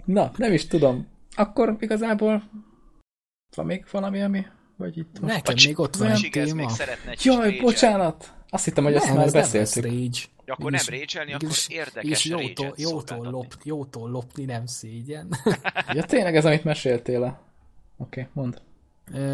Na, 0.04 0.30
nem 0.36 0.52
is 0.52 0.66
tudom. 0.66 1.08
Akkor 1.34 1.76
igazából 1.80 2.50
van 3.54 3.66
még 3.66 3.86
valami, 3.90 4.22
ami? 4.22 4.46
Vagy 4.76 4.98
itt 4.98 5.20
most 5.20 5.34
Nekem 5.34 5.54
még 5.64 5.78
ott 5.78 5.96
van 5.96 6.10
egy 6.10 6.28
téma. 6.32 6.54
Még 6.54 6.68
szeretne 6.68 7.10
egy 7.10 7.24
Jaj, 7.24 7.60
bocsánat! 7.60 8.37
Azt 8.50 8.64
hittem, 8.64 8.84
hogy 8.84 8.92
nem, 8.92 9.02
ezt 9.02 9.14
már 9.14 9.30
beszéltük. 9.32 9.82
Nem 9.82 9.92
rage. 9.92 10.18
Ja, 10.46 10.54
akkor 10.54 10.70
nem 10.70 10.80
rage 10.86 11.34
akkor 11.34 11.48
és, 11.48 11.68
érdekes 11.68 12.10
és 12.10 12.24
jótól, 12.24 12.74
jótól, 12.76 13.30
lop, 13.30 13.54
jótól 13.62 14.10
lopni 14.10 14.44
nem 14.44 14.66
szégyen. 14.66 15.28
ja, 15.94 16.02
tényleg 16.02 16.36
ez, 16.36 16.44
amit 16.44 16.64
meséltél 16.64 17.24
-e. 17.24 17.40
Oké, 17.96 18.20
okay, 18.20 18.32
mondd. 18.32 18.56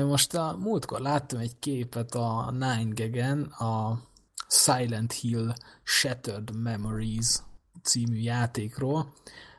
Most 0.08 0.34
a 0.34 0.56
múltkor 0.60 1.00
láttam 1.00 1.38
egy 1.40 1.58
képet 1.58 2.14
a 2.14 2.50
Nine 2.50 2.92
Gag-en, 2.94 3.42
a 3.42 4.00
Silent 4.48 5.12
Hill 5.12 5.52
Shattered 5.82 6.56
Memories 6.56 7.36
című 7.82 8.18
játékról, 8.18 9.12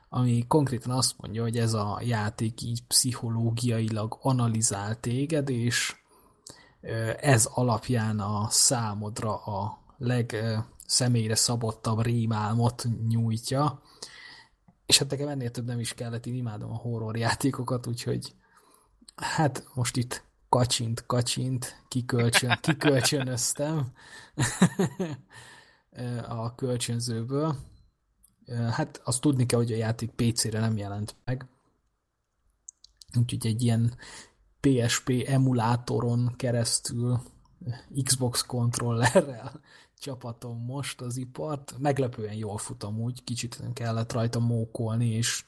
ami 0.10 0.45
konkrétan 0.48 0.91
azt 0.91 1.14
mondja, 1.18 1.41
hogy 1.41 1.57
ez 1.57 1.73
a 1.73 2.02
játék 2.03 2.61
így 2.61 2.84
pszichológiailag 2.88 4.18
analizál 4.22 4.99
téged, 4.99 5.49
és 5.49 5.95
ez 7.20 7.45
alapján 7.45 8.20
a 8.20 8.48
számodra 8.49 9.36
a 9.44 9.80
legszemélyre 9.98 11.36
szabottabb 11.36 12.02
rémálmot 12.02 12.86
nyújtja, 13.07 13.82
és 14.86 14.98
hát 14.98 15.10
nekem 15.10 15.28
ennél 15.28 15.52
több 15.52 15.66
nem 15.66 15.80
is 15.80 15.94
kellett, 15.94 16.26
én 16.26 16.36
imádom 16.36 16.72
a 16.72 16.76
horror 16.76 17.18
játékokat, 17.18 17.88
úgyhogy 17.88 18.34
hát 19.16 19.68
most 19.74 19.98
itt 19.98 20.24
kacsint, 20.49 21.06
kacsint, 21.06 21.84
kikölcsön, 21.88 22.57
kikölcsönöztem 22.62 23.91
a 26.28 26.56
kölcsönzőből. 26.56 27.56
Hát 28.72 29.02
azt 29.03 29.22
tudni 29.22 29.45
kell, 29.45 29.60
hogy 29.60 29.72
a 29.72 29.76
játék 29.76 30.12
PC-re 30.12 30.60
nem 30.60 30.78
jelent 30.78 31.16
meg. 31.26 31.45
Úgyhogy 33.18 33.45
egy 33.45 33.64
ilyen 33.64 33.98
PSP 34.66 35.24
emulátoron 35.28 36.34
keresztül 36.36 37.20
Xbox 38.04 38.42
kontrollerrel 38.46 39.62
csapatom 40.00 40.64
most 40.66 41.02
az 41.02 41.18
ipart. 41.18 41.76
Meglepően 41.80 42.34
jól 42.34 42.58
futam 42.58 43.00
úgy, 43.00 43.24
kicsit 43.24 43.64
kellett 43.74 44.14
rajta 44.14 44.40
mókolni, 44.40 45.10
és 45.10 45.44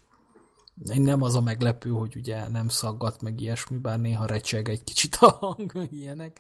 nem 0.84 1.22
az 1.22 1.36
a 1.36 1.42
meglepő, 1.42 1.90
hogy 1.90 2.16
ugye 2.16 2.48
nem 2.48 2.68
szaggat 2.68 3.22
meg 3.22 3.42
ilyesmi, 3.42 3.78
bár 3.78 4.00
néha 4.00 4.26
recseg 4.26 4.70
egy 4.70 4.84
kicsit 4.84 5.16
a 5.20 5.30
hang, 5.30 5.88
ilyenek. 5.92 6.40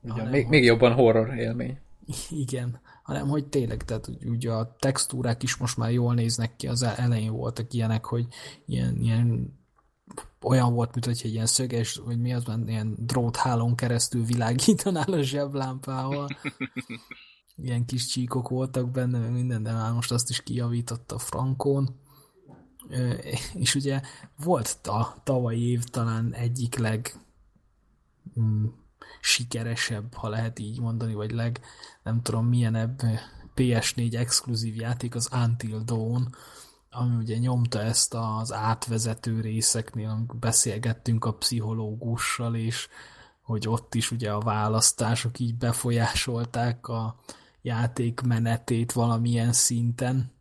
Ugyan, 0.00 0.26
még, 0.26 0.42
hogy... 0.42 0.50
még 0.50 0.64
jobban 0.64 0.92
horror 0.92 1.34
élmény. 1.34 1.78
Igen, 2.30 2.80
hanem 3.02 3.28
hogy 3.28 3.46
tényleg, 3.46 3.84
tehát 3.84 4.10
ugye 4.24 4.52
a 4.52 4.76
textúrák 4.78 5.42
is 5.42 5.56
most 5.56 5.76
már 5.76 5.90
jól 5.90 6.14
néznek 6.14 6.56
ki, 6.56 6.66
az 6.66 6.82
elején 6.82 7.32
voltak 7.32 7.72
ilyenek, 7.72 8.04
hogy 8.04 8.26
ilyen, 8.66 8.96
ilyen 9.00 9.59
olyan 10.44 10.74
volt, 10.74 10.92
mint 10.92 11.04
hogy 11.04 11.20
egy 11.24 11.32
ilyen 11.32 11.46
szöges, 11.46 11.94
vagy 11.94 12.20
mi 12.20 12.34
az, 12.34 12.44
ilyen 12.66 12.94
dróthálón 12.98 13.74
keresztül 13.74 14.24
világítanál 14.24 15.12
a 15.12 15.22
zseblámpával. 15.22 16.28
Ilyen 17.62 17.84
kis 17.84 18.06
csíkok 18.06 18.48
voltak 18.48 18.90
benne, 18.90 19.28
minden, 19.28 19.62
de 19.62 19.72
már 19.72 19.92
most 19.92 20.12
azt 20.12 20.30
is 20.30 20.42
kijavított 20.42 21.12
a 21.12 21.18
frankón. 21.18 22.00
És 23.54 23.74
ugye 23.74 24.00
volt 24.36 24.78
a 24.86 25.20
tavalyi 25.24 25.70
év 25.70 25.84
talán 25.84 26.34
egyik 26.34 26.76
leg 26.76 27.14
mm, 28.40 28.66
sikeresebb, 29.20 30.14
ha 30.14 30.28
lehet 30.28 30.58
így 30.58 30.80
mondani, 30.80 31.14
vagy 31.14 31.30
leg, 31.30 31.60
nem 32.02 32.22
tudom 32.22 32.46
milyenebb 32.46 33.02
PS4 33.56 34.14
exkluzív 34.14 34.76
játék, 34.76 35.14
az 35.14 35.28
Until 35.32 35.80
Dawn, 35.84 36.34
ami 36.90 37.16
ugye 37.16 37.36
nyomta 37.36 37.80
ezt 37.80 38.14
az 38.14 38.52
átvezető 38.52 39.40
részeknél, 39.40 40.08
amikor 40.08 40.38
beszélgettünk 40.38 41.24
a 41.24 41.34
pszichológussal, 41.34 42.54
és 42.54 42.88
hogy 43.40 43.68
ott 43.68 43.94
is 43.94 44.10
ugye 44.10 44.32
a 44.32 44.40
választások 44.40 45.38
így 45.38 45.56
befolyásolták 45.56 46.88
a 46.88 47.16
játék 47.62 48.20
menetét 48.20 48.92
valamilyen 48.92 49.52
szinten. 49.52 50.32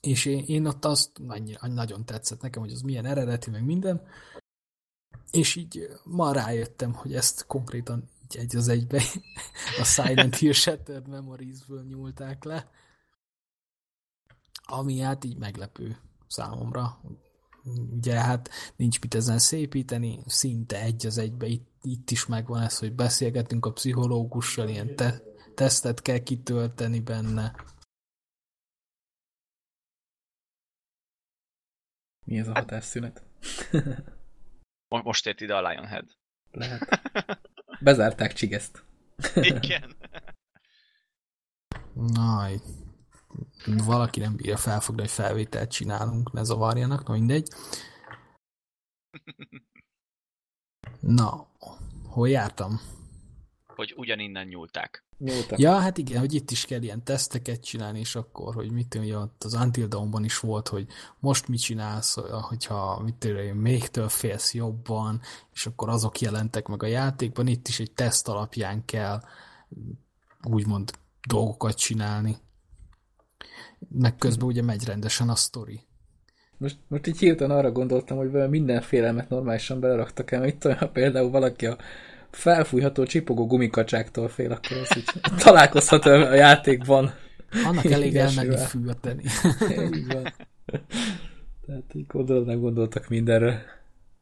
És 0.00 0.24
én, 0.24 0.44
én 0.46 0.66
ott 0.66 0.84
azt 0.84 1.10
annyira, 1.26 1.66
nagyon 1.66 2.04
tetszett 2.04 2.40
nekem, 2.40 2.62
hogy 2.62 2.72
az 2.72 2.80
milyen 2.80 3.04
eredeti, 3.04 3.50
meg 3.50 3.64
minden. 3.64 4.06
És 5.30 5.56
így 5.56 5.88
ma 6.04 6.32
rájöttem, 6.32 6.92
hogy 6.92 7.14
ezt 7.14 7.46
konkrétan 7.46 8.08
így 8.22 8.36
egy 8.36 8.56
az 8.56 8.68
egybe 8.68 9.02
a 9.80 9.84
Silent 9.84 10.36
Hill 10.36 10.52
Shattered 10.52 11.08
Memories-ből 11.08 11.82
nyúlták 11.82 12.44
le 12.44 12.70
ami 14.72 14.98
hát 14.98 15.24
így 15.24 15.36
meglepő 15.36 15.96
számomra. 16.26 17.00
Ugye 17.90 18.20
hát 18.20 18.50
nincs 18.76 19.00
mit 19.00 19.14
ezen 19.14 19.38
szépíteni, 19.38 20.22
szinte 20.26 20.80
egy 20.80 21.06
az 21.06 21.18
egybe 21.18 21.46
itt, 21.46 21.70
itt 21.82 22.10
is 22.10 22.26
megvan 22.26 22.62
ez, 22.62 22.78
hogy 22.78 22.94
beszélgetünk 22.94 23.66
a 23.66 23.72
pszichológussal, 23.72 24.68
ilyen 24.68 24.96
te, 24.96 25.22
tesztet 25.54 26.02
kell 26.02 26.18
kitölteni 26.18 27.00
benne. 27.00 27.54
Mi 32.24 32.38
ez 32.38 32.48
a 32.48 32.52
hatásszünet? 32.52 33.24
Most 34.88 35.26
ért 35.26 35.40
ide 35.40 35.54
a 35.54 35.68
Lionhead. 35.68 36.10
Lehet. 36.50 37.00
Bezárták 37.80 38.32
Csigeszt. 38.32 38.84
Igen. 39.34 39.96
Naj 41.94 42.60
valaki 43.66 44.20
nem 44.20 44.36
bírja 44.36 44.56
felfogni, 44.56 45.00
hogy 45.00 45.10
felvételt 45.10 45.70
csinálunk, 45.70 46.32
ne 46.32 46.42
zavarjanak, 46.42 47.06
no 47.06 47.14
mindegy. 47.14 47.48
Na, 51.00 51.46
hol 52.08 52.28
jártam? 52.28 52.80
Hogy 53.66 53.94
ugyaninnen 53.96 54.46
nyúlták. 54.46 55.04
Nyúltak. 55.18 55.58
Ja, 55.58 55.78
hát 55.78 55.98
igen, 55.98 56.18
hogy 56.18 56.34
itt 56.34 56.50
is 56.50 56.64
kell 56.64 56.82
ilyen 56.82 57.04
teszteket 57.04 57.64
csinálni, 57.64 57.98
és 57.98 58.14
akkor, 58.14 58.54
hogy 58.54 58.70
mit 58.70 58.88
tudom, 58.88 59.22
ott 59.22 59.44
az 59.44 59.54
Until 59.54 59.86
Dawn-ban 59.86 60.24
is 60.24 60.38
volt, 60.38 60.68
hogy 60.68 60.86
most 61.18 61.48
mit 61.48 61.60
csinálsz, 61.60 62.16
hogyha 62.30 63.00
mit 63.02 63.14
tudom, 63.14 63.56
még 63.56 63.88
több 63.88 64.10
félsz 64.10 64.54
jobban, 64.54 65.20
és 65.52 65.66
akkor 65.66 65.88
azok 65.88 66.20
jelentek 66.20 66.66
meg 66.66 66.82
a 66.82 66.86
játékban, 66.86 67.46
itt 67.46 67.68
is 67.68 67.80
egy 67.80 67.92
teszt 67.92 68.28
alapján 68.28 68.84
kell 68.84 69.22
úgymond 70.42 70.90
dolgokat 71.26 71.76
csinálni 71.76 72.36
meg 73.88 74.16
közben 74.16 74.46
ugye 74.46 74.62
megy 74.62 74.84
rendesen 74.84 75.28
a 75.28 75.34
sztori. 75.34 75.80
Most, 76.56 76.76
most 76.88 77.06
így 77.06 77.18
hirtelen 77.18 77.56
arra 77.56 77.72
gondoltam, 77.72 78.16
hogy 78.16 78.48
minden 78.48 78.80
félelmet 78.80 79.28
normálisan 79.28 79.80
beleraktak 79.80 80.30
el, 80.30 80.46
itt 80.46 80.64
olyan 80.64 80.90
például 80.92 81.30
valaki 81.30 81.66
a 81.66 81.76
felfújható 82.30 83.04
csipogó 83.04 83.46
gumikacsáktól 83.46 84.28
fél, 84.28 84.52
akkor 84.52 84.76
az 84.76 84.96
így 84.96 85.04
találkozhat 85.44 86.04
a 86.04 86.34
játékban. 86.34 87.14
Annak 87.64 87.84
elég 87.84 88.16
elmenni 88.16 88.56
fürdeni. 88.56 89.22
így 89.94 90.06
van. 90.06 90.34
Tehát 91.66 91.94
így 91.94 92.06
gondolnak, 92.06 92.60
gondoltak 92.60 93.08
mindenre. 93.08 93.64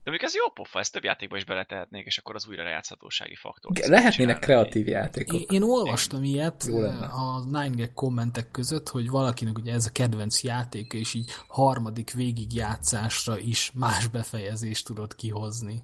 De 0.03 0.11
még 0.11 0.23
ez 0.23 0.35
jó 0.35 0.51
pofa, 0.51 0.79
ezt 0.79 0.93
több 0.93 1.05
játékba 1.05 1.37
is 1.37 1.45
beletehetnék, 1.45 2.07
és 2.07 2.19
akkor 2.19 2.35
az 2.35 2.49
újra 2.49 2.63
lejátszhatósági 2.63 3.35
faktor. 3.35 3.77
Lehetnének 3.77 4.39
kreatív 4.39 4.87
játékok. 4.87 5.41
Én, 5.41 5.47
én 5.49 5.63
olvastam 5.63 6.25
én, 6.25 6.31
ilyet 6.31 6.63
a 7.11 7.45
9 7.51 7.95
kommentek 7.95 8.51
között, 8.51 8.89
hogy 8.89 9.09
valakinek 9.09 9.59
ugye 9.59 9.73
ez 9.73 9.87
a 9.87 9.93
kedvenc 9.93 10.43
játéka, 10.43 10.97
és 10.97 11.15
így 11.15 11.31
harmadik 11.49 12.13
végigjátszásra 12.13 13.39
is 13.39 13.73
más 13.73 14.07
befejezést 14.07 14.87
tudod 14.87 15.15
kihozni. 15.15 15.83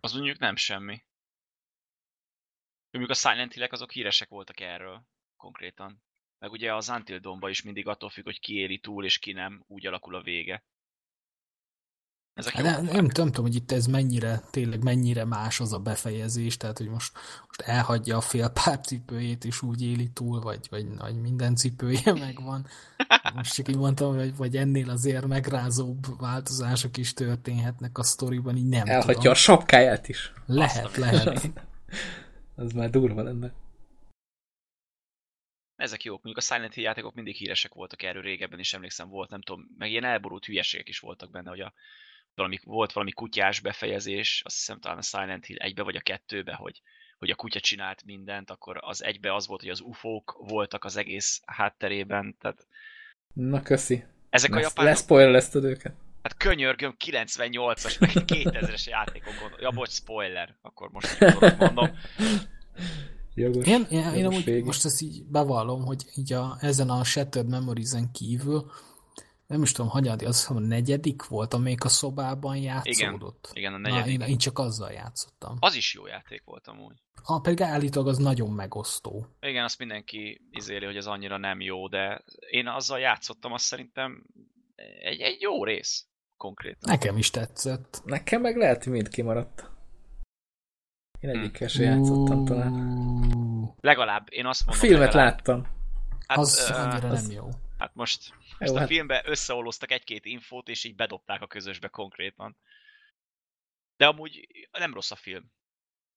Az 0.00 0.12
mondjuk 0.12 0.38
nem 0.38 0.56
semmi. 0.56 1.02
Mondjuk 2.90 3.16
a 3.16 3.20
Silent 3.20 3.52
Hill 3.52 3.66
azok 3.70 3.92
híresek 3.92 4.28
voltak 4.28 4.60
erről 4.60 5.02
konkrétan. 5.36 6.02
Meg 6.38 6.50
ugye 6.50 6.74
az 6.74 6.88
Until 6.88 7.18
Dawn 7.18 7.48
is 7.48 7.62
mindig 7.62 7.86
attól 7.86 8.10
függ, 8.10 8.24
hogy 8.24 8.40
ki 8.40 8.54
éli 8.54 8.78
túl 8.78 9.04
és 9.04 9.18
ki 9.18 9.32
nem, 9.32 9.64
úgy 9.66 9.86
alakul 9.86 10.14
a 10.14 10.22
vége. 10.22 10.64
Ezek 12.34 12.52
hát 12.52 12.62
nem, 12.62 12.84
nem, 12.84 12.94
nem 12.94 13.30
tudom, 13.30 13.44
hogy 13.44 13.54
itt 13.54 13.72
ez 13.72 13.86
mennyire, 13.86 14.40
tényleg 14.50 14.82
mennyire 14.82 15.24
más 15.24 15.60
az 15.60 15.72
a 15.72 15.78
befejezés, 15.78 16.56
tehát 16.56 16.78
hogy 16.78 16.88
most, 16.88 17.12
most 17.46 17.60
elhagyja 17.60 18.16
a 18.16 18.20
fél 18.20 18.48
pár 18.48 18.80
cipőjét, 18.80 19.44
és 19.44 19.62
úgy 19.62 19.82
éli 19.82 20.08
túl, 20.08 20.40
vagy, 20.40 20.66
vagy, 20.70 20.96
vagy 20.96 21.20
minden 21.20 21.54
cipője 21.54 22.12
megvan. 22.26 22.66
Most 23.34 23.54
csak 23.54 23.68
így 23.68 23.76
mondtam, 23.76 24.16
hogy 24.16 24.36
vagy 24.36 24.56
ennél 24.56 24.90
azért 24.90 25.26
megrázóbb 25.26 26.18
változások 26.18 26.96
is 26.96 27.14
történhetnek 27.14 27.98
a 27.98 28.02
sztoriban, 28.02 28.56
így 28.56 28.68
nem 28.68 28.86
Elhagyja 28.86 29.14
tudom. 29.14 29.32
a 29.32 29.34
sapkáját 29.34 30.08
is. 30.08 30.32
Lehet, 30.46 30.96
lehet. 30.96 31.50
az 32.56 32.72
már 32.72 32.90
durva 32.90 33.22
lenne. 33.22 33.52
Ezek 35.76 36.04
jók, 36.04 36.22
mondjuk 36.22 36.44
a 36.44 36.54
Silent 36.54 36.74
Hill 36.74 36.84
játékok 36.84 37.14
mindig 37.14 37.36
híresek 37.36 37.74
voltak 37.74 38.02
erről 38.02 38.22
régebben 38.22 38.58
is, 38.58 38.72
emlékszem 38.72 39.08
volt, 39.08 39.30
nem 39.30 39.42
tudom, 39.42 39.74
meg 39.78 39.90
ilyen 39.90 40.04
elborult 40.04 40.44
hülyeségek 40.44 40.88
is 40.88 40.98
voltak 40.98 41.30
benne, 41.30 41.50
hogy 41.50 41.60
a 41.60 41.72
valami, 42.34 42.58
volt 42.64 42.92
valami 42.92 43.12
kutyás 43.12 43.60
befejezés, 43.60 44.42
azt 44.44 44.56
hiszem 44.56 44.80
talán 44.80 44.98
a 44.98 45.02
Silent 45.02 45.46
Hill 45.46 45.56
egybe 45.56 45.82
vagy 45.82 45.96
a 45.96 46.00
kettőbe, 46.00 46.54
hogy, 46.54 46.82
hogy 47.18 47.30
a 47.30 47.34
kutya 47.34 47.60
csinált 47.60 48.04
mindent, 48.04 48.50
akkor 48.50 48.78
az 48.80 49.04
egybe 49.04 49.34
az 49.34 49.46
volt, 49.46 49.60
hogy 49.60 49.70
az 49.70 49.80
ufók 49.80 50.36
voltak 50.38 50.84
az 50.84 50.96
egész 50.96 51.40
hátterében, 51.46 52.36
tehát... 52.40 52.66
Na 53.32 53.62
köszi. 53.62 54.04
Ezek 54.30 54.50
lesz, 54.50 54.58
a 54.58 54.62
japánok... 54.62 54.92
Leszpoilerezted 54.92 55.64
őket. 55.64 55.94
Hát 56.22 56.36
könyörgöm, 56.36 56.96
98-as, 57.04 58.00
meg 58.00 58.10
2000-es 58.12 58.84
játékon 58.84 59.34
gondol. 59.40 59.60
Ja, 59.60 59.70
bocs, 59.70 59.90
spoiler, 59.90 60.54
akkor 60.62 60.90
most 60.90 61.18
mondom. 61.58 61.90
Jogos, 63.34 63.66
én, 63.66 63.86
én, 63.90 64.14
én 64.14 64.26
amúgy 64.26 64.64
most 64.64 64.84
ezt 64.84 65.00
így 65.00 65.24
bevallom, 65.24 65.84
hogy 65.84 66.04
így 66.16 66.32
a, 66.32 66.56
ezen 66.60 66.90
a 66.90 67.04
Shattered 67.04 67.48
Memories-en 67.48 68.10
kívül 68.12 68.70
nem 69.50 69.62
is 69.62 69.72
tudom, 69.72 69.90
hanyadi, 69.90 70.24
az 70.24 70.46
a 70.50 70.58
negyedik 70.58 71.26
volt, 71.26 71.54
amelyik 71.54 71.84
a 71.84 71.88
szobában 71.88 72.56
játszódott. 72.56 73.48
Igen, 73.52 73.72
igen 73.72 73.74
a 73.74 73.78
negyedik. 73.78 74.18
Na, 74.18 74.24
én, 74.24 74.30
én 74.30 74.38
csak 74.38 74.58
azzal 74.58 74.90
játszottam. 74.90 75.56
Az 75.60 75.74
is 75.74 75.94
jó 75.94 76.06
játék 76.06 76.42
volt 76.44 76.66
amúgy. 76.66 77.02
Ah, 77.22 77.42
pedig 77.42 77.62
állítólag 77.62 78.08
az 78.08 78.18
nagyon 78.18 78.50
megosztó. 78.50 79.26
Igen, 79.40 79.64
azt 79.64 79.78
mindenki 79.78 80.40
izéli, 80.50 80.84
hogy 80.84 80.96
az 80.96 81.06
annyira 81.06 81.36
nem 81.36 81.60
jó, 81.60 81.88
de 81.88 82.24
én 82.50 82.66
azzal 82.66 82.98
játszottam, 82.98 83.52
azt 83.52 83.64
szerintem 83.64 84.26
egy, 85.00 85.20
egy 85.20 85.40
jó 85.40 85.64
rész 85.64 86.06
konkrétan. 86.36 86.90
Nekem 86.90 87.16
is 87.16 87.30
tetszett. 87.30 88.02
Nekem 88.04 88.40
meg 88.40 88.56
lehet, 88.56 88.84
hogy 88.84 88.92
mind 88.92 89.08
kimaradt. 89.08 89.70
Én 91.20 91.30
egyikkel 91.30 91.68
sem 91.68 91.84
játszottam 91.84 92.44
talán. 92.44 93.74
Legalább, 93.80 94.26
én 94.30 94.46
azt 94.46 94.66
mondom. 94.66 94.84
A 94.84 94.86
filmet 94.86 95.14
legalább. 95.14 95.36
láttam. 95.36 95.66
Hát, 96.26 96.38
az 96.38 96.68
uh, 96.70 96.80
annyira 96.80 97.08
az, 97.08 97.26
nem 97.26 97.36
jó. 97.36 97.48
Hát 97.80 97.94
most 97.94 98.34
most 98.58 98.70
Jó, 98.70 98.74
a 98.74 98.78
hát... 98.78 98.88
filmbe 98.88 99.22
összeolóztak 99.24 99.90
egy-két 99.90 100.24
infót, 100.24 100.68
és 100.68 100.84
így 100.84 100.94
bedobták 100.94 101.42
a 101.42 101.46
közösbe 101.46 101.88
konkrétan. 101.88 102.56
De 103.96 104.06
amúgy 104.06 104.48
nem 104.70 104.94
rossz 104.94 105.10
a 105.10 105.16
film. 105.16 105.52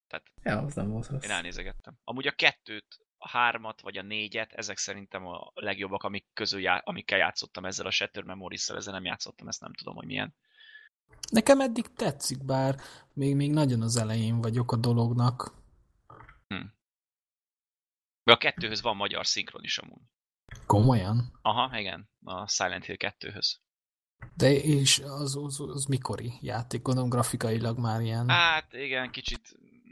Tehát 0.07 0.25
Ja, 0.43 0.57
az 0.57 0.73
nem 0.73 0.89
volt 0.89 1.07
rossz. 1.07 1.23
én 1.23 1.31
elnézegettem. 1.31 1.97
Amúgy 2.03 2.27
a 2.27 2.31
kettőt, 2.31 2.99
a 3.17 3.29
hármat 3.29 3.81
vagy 3.81 3.97
a 3.97 4.01
négyet, 4.01 4.53
ezek 4.53 4.77
szerintem 4.77 5.27
a 5.27 5.51
legjobbak, 5.53 6.03
amik 6.03 6.25
közül 6.33 6.61
já, 6.61 6.77
amikkel 6.77 7.17
játszottam 7.17 7.65
ezzel 7.65 7.85
a 7.85 7.91
Shatter 7.91 8.23
Memories-szel, 8.23 8.77
ezzel 8.77 8.93
nem 8.93 9.05
játszottam, 9.05 9.47
ezt 9.47 9.61
nem 9.61 9.73
tudom, 9.73 9.95
hogy 9.95 10.05
milyen. 10.05 10.35
Nekem 11.31 11.59
eddig 11.59 11.93
tetszik, 11.93 12.45
bár 12.45 12.75
még, 13.13 13.35
még 13.35 13.51
nagyon 13.51 13.81
az 13.81 13.97
elején 13.97 14.41
vagyok 14.41 14.71
a 14.71 14.75
dolognak. 14.75 15.61
De 18.23 18.31
a 18.31 18.37
kettőhöz 18.37 18.81
van 18.81 18.95
magyar 18.95 19.25
szinkron 19.25 19.63
is 19.63 19.77
amúgy. 19.77 20.01
Komolyan? 20.65 21.39
Aha, 21.41 21.79
igen, 21.79 22.09
a 22.23 22.47
Silent 22.47 22.85
Hill 22.85 22.95
2-höz. 22.99 23.55
De 24.35 24.51
és 24.51 24.99
az, 24.99 25.35
az, 25.35 25.59
az 25.59 25.85
mikori 25.85 26.33
játék? 26.41 26.81
Gondolom 26.81 27.09
grafikailag 27.09 27.77
már 27.77 28.01
ilyen... 28.01 28.29
Hát 28.29 28.73
igen, 28.73 29.11
kicsit 29.11 29.41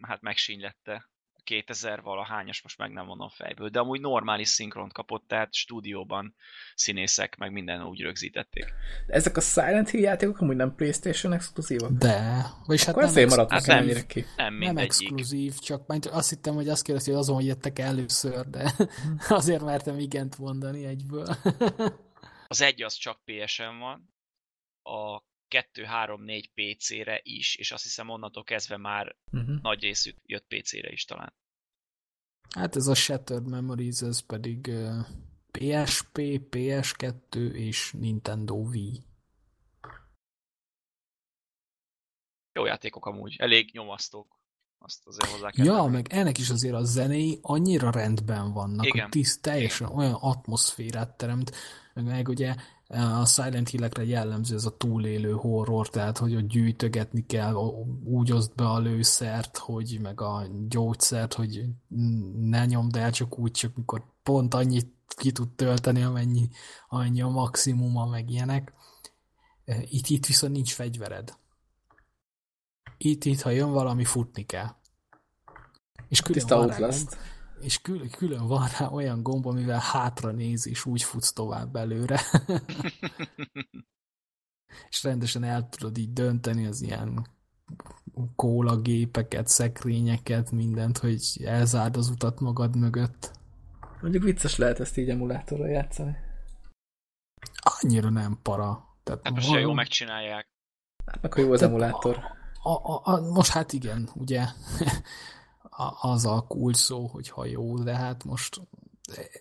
hát 0.02 0.22
megsínylette. 0.22 1.10
2000 1.52 2.02
valahányas, 2.02 2.62
most 2.62 2.78
meg 2.78 2.92
nem 2.92 3.06
mondom 3.06 3.30
fejből, 3.30 3.70
de 3.70 3.80
amúgy 3.80 4.00
normális 4.02 4.48
szinkront 4.48 4.94
kapott, 4.94 5.28
tehát 5.28 5.54
stúdióban 5.54 6.36
színészek, 6.76 7.38
meg 7.38 7.52
minden 7.52 7.84
úgy 7.84 8.02
rögzítették. 8.02 8.74
De 9.08 9.14
ezek 9.14 9.38
a 9.38 9.42
Silent 9.42 9.90
Hill 9.90 10.02
játékok 10.02 10.40
amúgy 10.40 10.56
nem 10.56 10.76
Playstation 10.76 11.34
exkluzívak? 11.34 11.92
De, 11.92 12.46
vagyis 12.66 12.84
hát 12.84 12.90
Akkor 12.96 13.02
nem, 13.02 13.12
ezért 13.12 13.26
ex- 13.26 13.36
maradt 13.36 13.52
hát 13.52 13.66
nem. 13.66 13.78
ennyire 13.78 14.06
ki. 14.06 14.26
Nem 14.36 14.54
nem 14.58 14.78
exkluzív, 14.78 15.60
csak 15.60 15.94
azt 16.12 16.30
hittem, 16.30 16.54
hogy 16.54 16.70
azt 16.70 16.84
kérdezi, 16.84 17.10
hogy 17.12 17.20
azon, 17.20 17.36
hogy 17.36 17.46
jöttek 17.46 17.80
először, 17.80 18.46
de 18.50 18.74
azért 19.30 19.62
mertem 19.64 20.00
igent 20.00 20.38
mondani 20.38 20.86
egyből. 20.86 21.28
Az 22.48 22.62
egy 22.62 22.84
az 22.84 22.94
csak 22.94 23.20
PS-en 23.24 23.80
van, 23.80 24.14
a 24.84 25.24
2, 25.48 25.84
3, 25.84 26.24
4 26.24 26.52
PC-re 26.54 27.20
is, 27.24 27.56
és 27.56 27.72
azt 27.72 27.84
hiszem 27.84 28.10
onnantól 28.10 28.44
kezdve 28.44 28.78
már 28.78 29.16
Uh-huh. 29.32 29.62
nagy 29.62 29.82
részük 29.82 30.18
jött 30.26 30.46
PC-re 30.48 30.92
is 30.92 31.06
talán. 31.06 31.34
Hát 32.56 32.76
ez 32.76 32.88
a 32.88 32.94
Shattered 32.96 33.48
Memories, 33.48 34.02
ez 34.02 34.20
pedig 34.20 34.72
PSP, 35.52 36.18
PS2 36.50 37.52
és 37.54 37.92
Nintendo 38.00 38.56
Wii. 38.56 39.04
Jó 42.54 42.66
játékok 42.66 43.06
amúgy, 43.06 43.36
elég 43.40 43.70
nyomasztók. 43.74 44.40
Azt 44.78 45.08
azért 45.08 45.32
hozzá 45.32 45.50
kell 45.50 45.66
Ja, 45.66 45.76
tenni. 45.76 45.92
meg 45.92 46.08
ennek 46.10 46.38
is 46.38 46.50
azért 46.50 46.76
a 46.76 46.84
zenéi 46.84 47.40
annyira 47.42 47.92
rendben 47.92 48.52
vannak, 48.54 48.86
Igen. 48.86 49.02
hogy 49.02 49.12
tiszt, 49.12 49.42
teljesen 49.42 49.88
olyan 49.88 50.14
atmoszférát 50.14 51.18
teremt, 51.18 51.52
meg, 51.94 52.06
meg 52.06 52.28
ugye 52.28 52.56
a 52.92 53.26
Silent 53.26 53.70
Hill-ekre 53.70 54.06
jellemző 54.06 54.56
ez 54.56 54.66
a 54.66 54.78
túlélő 54.78 55.32
horror, 55.32 55.90
tehát 55.90 56.18
hogy 56.18 56.36
ott 56.36 56.48
gyűjtögetni 56.48 57.26
kell, 57.26 57.54
úgy 58.04 58.32
oszd 58.32 58.56
be 58.56 58.70
a 58.70 58.80
lőszert, 58.80 59.58
hogy 59.58 60.00
meg 60.02 60.22
a 60.22 60.48
gyógyszert, 60.68 61.34
hogy 61.34 61.66
ne 62.36 62.66
nyomd 62.66 62.96
el 62.96 63.12
csak 63.12 63.40
úgy, 63.40 63.52
csak 63.52 63.76
mikor 63.76 64.04
pont 64.24 64.54
annyit 64.54 64.94
ki 65.08 65.32
tud 65.32 65.50
tölteni, 65.50 66.02
amennyi, 66.02 66.50
amennyi 66.90 67.22
a 67.22 67.30
maximuma, 67.30 68.06
meg 68.06 68.30
ilyenek. 68.30 68.74
Itt, 69.82 70.08
itt 70.08 70.26
viszont 70.26 70.54
nincs 70.54 70.74
fegyvered. 70.74 71.38
Itt, 72.98 73.24
itt, 73.26 73.42
ha 73.42 73.50
jön 73.50 73.72
valami, 73.72 74.06
futni 74.06 74.44
kell. 74.44 74.76
És 76.08 76.22
külön 76.22 76.38
Tiszta 76.42 76.56
van 76.58 76.68
rá 76.68 76.74
Outlast. 76.74 77.10
gomb, 77.10 77.22
és 77.62 77.82
külön, 77.82 78.10
külön 78.10 78.48
van 78.48 78.68
rá 78.80 78.88
olyan 78.88 79.24
gomb, 79.24 79.46
amivel 79.46 79.80
hátra 79.80 80.32
néz, 80.32 80.68
és 80.68 80.86
úgy 80.86 81.04
futsz 81.04 81.34
tovább 81.34 81.76
előre. 81.76 82.20
és 84.90 85.04
rendesen 85.04 85.44
el 85.44 85.70
tudod 85.70 85.98
így 85.98 86.14
dönteni 86.14 86.66
az 86.66 86.82
ilyen 86.82 87.28
kólagépeket, 88.36 89.48
szekrényeket, 89.48 90.52
mindent, 90.52 90.98
hogy 90.98 91.42
elzárd 91.46 91.98
az 91.98 92.10
utat 92.10 92.40
magad 92.40 92.76
mögött. 92.76 93.32
Mondjuk 94.02 94.24
vicces 94.24 94.58
lehet 94.58 94.80
ezt 94.80 94.98
így 94.98 95.10
emulátorra 95.10 95.68
játszani. 95.68 96.16
Annyira 97.82 98.10
nem 98.10 98.40
para. 98.42 98.96
Tehát 99.04 99.24
Hát 99.24 99.34
most 99.34 99.44
olyan 99.44 99.54
val- 99.56 99.66
jól 99.66 99.76
megcsinálják. 99.76 100.48
Hát 101.06 101.22
meg, 101.22 101.34
hogy 101.34 101.44
jó 101.44 101.52
az 101.52 101.60
Tehát 101.60 101.74
emulátor. 101.74 102.20
A, 102.64 102.70
a, 102.70 103.02
a, 103.04 103.32
most 103.32 103.52
hát 103.52 103.74
igen, 103.74 104.10
ugye 104.14 104.46
az 105.90 106.26
a 106.26 106.46
kulcs 106.48 106.76
szó, 106.76 107.08
hogy 107.08 107.30
ha 107.30 107.46
jó, 107.46 107.84
de 107.84 107.96
hát 107.96 108.24
most 108.24 108.62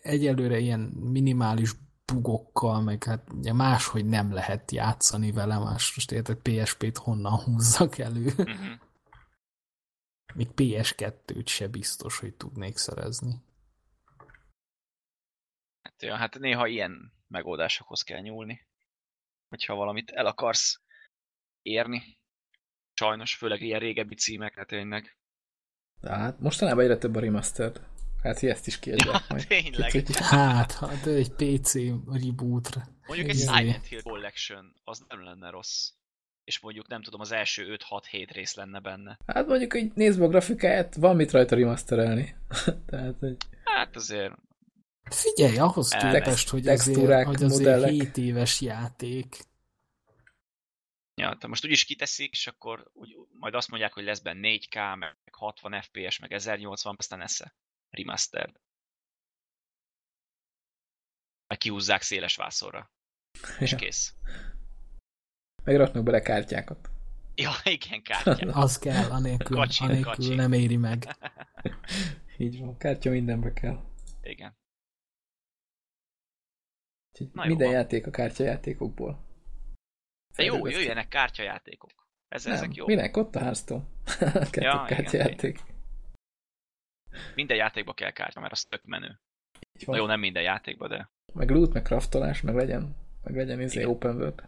egyelőre 0.02 0.58
ilyen 0.58 0.80
minimális 0.80 1.72
bugokkal, 2.12 2.80
meg 2.80 3.04
hát 3.04 3.32
ugye 3.32 3.52
máshogy 3.52 4.06
nem 4.06 4.32
lehet 4.32 4.70
játszani 4.70 5.32
vele, 5.32 5.58
más 5.58 5.94
most 5.94 6.12
érted 6.12 6.36
PSP-t 6.36 6.96
honnan 6.96 7.38
húzzak 7.40 7.98
elő. 7.98 8.24
Uh-huh. 8.24 8.78
Még 10.34 10.48
PS2-t 10.56 11.46
se 11.46 11.68
biztos, 11.68 12.18
hogy 12.18 12.34
tudnék 12.34 12.76
szerezni. 12.76 13.34
Hát, 15.82 16.02
ja, 16.02 16.16
hát 16.16 16.38
néha 16.38 16.66
ilyen 16.66 17.12
megoldásokhoz 17.28 18.02
kell 18.02 18.20
nyúlni. 18.20 18.66
Hogyha 19.48 19.74
valamit 19.74 20.10
el 20.10 20.26
akarsz 20.26 20.80
érni. 21.62 22.18
Sajnos, 22.94 23.34
főleg 23.34 23.60
ilyen 23.60 23.80
régebbi 23.80 24.14
címekre 24.14 24.64
tényleg. 24.64 25.19
De 26.00 26.10
hát 26.10 26.40
mostanában 26.40 26.82
egyre 26.84 26.96
több 26.96 27.16
a 27.16 27.20
remastered. 27.20 27.80
Hát, 28.22 28.38
hogy 28.40 28.48
ezt 28.48 28.66
is 28.66 28.78
kiadják 28.78 29.06
Ja, 29.14 29.24
majd. 29.28 29.46
tényleg. 29.46 29.92
Úgyhogy- 29.94 30.16
Hát, 30.16 30.72
hát 30.72 31.06
egy 31.06 31.30
PC 31.30 31.74
rebootra. 32.12 32.82
Mondjuk 33.06 33.28
egy. 33.28 33.36
Silent 33.36 33.86
Hill 33.86 34.00
Collection, 34.02 34.74
az 34.84 35.02
nem 35.08 35.24
lenne 35.24 35.50
rossz. 35.50 35.88
És 36.44 36.60
mondjuk 36.60 36.88
nem 36.88 37.02
tudom, 37.02 37.20
az 37.20 37.32
első 37.32 37.76
5-6-7 37.78 38.28
rész 38.32 38.54
lenne 38.54 38.80
benne. 38.80 39.18
Hát 39.26 39.46
mondjuk, 39.46 39.72
hogy 39.72 39.90
nézve 39.94 40.24
a 40.24 40.28
grafikáját, 40.28 40.94
van 40.94 41.16
mit 41.16 41.30
rajta 41.30 41.54
remasterelni. 41.56 42.34
Tehát, 42.90 43.14
hogy 43.20 43.36
Hát 43.64 43.96
azért 43.96 44.32
Figyelj, 45.10 45.56
ahhoz 45.58 45.88
képest, 45.88 46.48
hogy 46.48 46.68
azért, 46.68 46.84
Textúrák, 46.84 47.26
hogy 47.26 47.34
azért 47.42 47.52
modellek. 47.58 47.90
7 47.90 48.16
éves 48.16 48.60
játék, 48.60 49.36
Ja, 51.20 51.36
te 51.36 51.46
most 51.46 51.64
úgyis 51.64 51.84
kiteszik, 51.84 52.32
és 52.32 52.46
akkor 52.46 52.90
úgy, 52.92 53.16
majd 53.38 53.54
azt 53.54 53.68
mondják, 53.68 53.92
hogy 53.92 54.04
lesz 54.04 54.20
benne 54.20 54.48
4K, 54.58 54.98
meg 54.98 55.16
60 55.32 55.82
FPS, 55.82 56.18
meg 56.18 56.32
1080, 56.32 56.94
aztán 56.98 57.20
esze. 57.20 57.54
Remastered. 57.90 58.60
Meg 61.46 61.58
kihúzzák 61.58 62.02
széles 62.02 62.36
vászorra. 62.36 62.90
És 63.58 63.70
Ja. 63.70 63.76
kész. 63.78 64.14
meg 65.64 65.76
raknak 65.76 66.04
bele 66.04 66.20
kártyákat. 66.20 66.90
Ja, 67.34 67.50
igen, 67.76 68.02
kártya. 68.02 68.52
az 68.54 68.78
kell, 68.78 69.10
anélkül, 69.10 69.56
Kacsi, 69.56 69.84
anélkül 69.84 70.04
kacsi. 70.12 70.34
nem 70.34 70.52
éri 70.52 70.76
meg. 70.76 71.16
Így 72.38 72.58
van, 72.60 72.76
kártya 72.76 73.10
mindenbe 73.10 73.52
kell. 73.52 73.84
Igen. 74.22 74.58
Úgyhogy 77.12 77.30
Na 77.32 77.42
jó 77.42 77.48
minden 77.48 77.66
van. 77.66 77.76
játék 77.76 78.06
a 78.06 78.10
kártyajátékokból. 78.10 79.28
De 80.36 80.42
jó, 80.42 80.66
jöjjenek 80.66 81.08
kártyajátékok. 81.08 82.08
Ez, 82.28 82.44
Nem, 82.44 82.54
ezek 82.54 82.74
jó. 82.74 82.86
minek? 82.86 83.16
Ott 83.16 83.36
a. 83.36 83.42
Kettő 84.50 84.60
Ja, 84.60 84.84
igen, 84.86 84.86
kártyajáték. 84.86 85.60
Minden 87.34 87.56
játékba 87.56 87.94
kell 87.94 88.10
kártya, 88.10 88.40
mert 88.40 88.52
az 88.52 88.64
tök 88.64 88.84
menő. 88.84 89.20
Na 89.86 89.96
jó, 89.96 90.06
nem 90.06 90.20
minden 90.20 90.42
játékba, 90.42 90.88
de 90.88 91.10
Meg 91.32 91.50
loot, 91.50 91.72
meg 91.72 91.82
craftolás, 91.82 92.40
meg 92.40 92.54
legyen, 92.54 92.96
meg 93.22 93.36
legyen 93.36 93.60
izé 93.60 93.78
Igen. 93.78 93.90
open 93.90 94.16
world. 94.16 94.44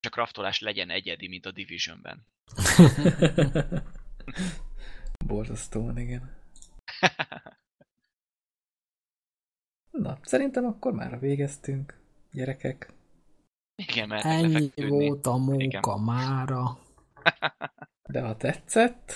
csak 0.00 0.12
craftolás 0.12 0.60
legyen 0.60 0.90
egyedi, 0.90 1.28
mint 1.28 1.46
a 1.46 1.50
Divisionben. 1.50 2.26
Borzasztóan, 5.26 5.98
igen. 5.98 6.34
Na, 9.90 10.18
szerintem 10.22 10.64
akkor 10.64 10.92
már 10.92 11.20
végeztünk, 11.20 12.00
gyerekek. 12.32 12.92
Igen, 13.76 14.08
mert 14.08 14.24
Ennyi 14.24 14.70
volt 14.88 15.26
a 15.26 15.30
Igen. 15.30 15.40
munka 15.58 15.96
mára. 15.98 16.78
De 18.12 18.20
ha 18.20 18.36
tetszett, 18.36 19.12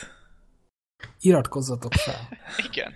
Iratkozzatok 1.20 1.92
fel. 1.92 2.28
Igen. 2.70 2.92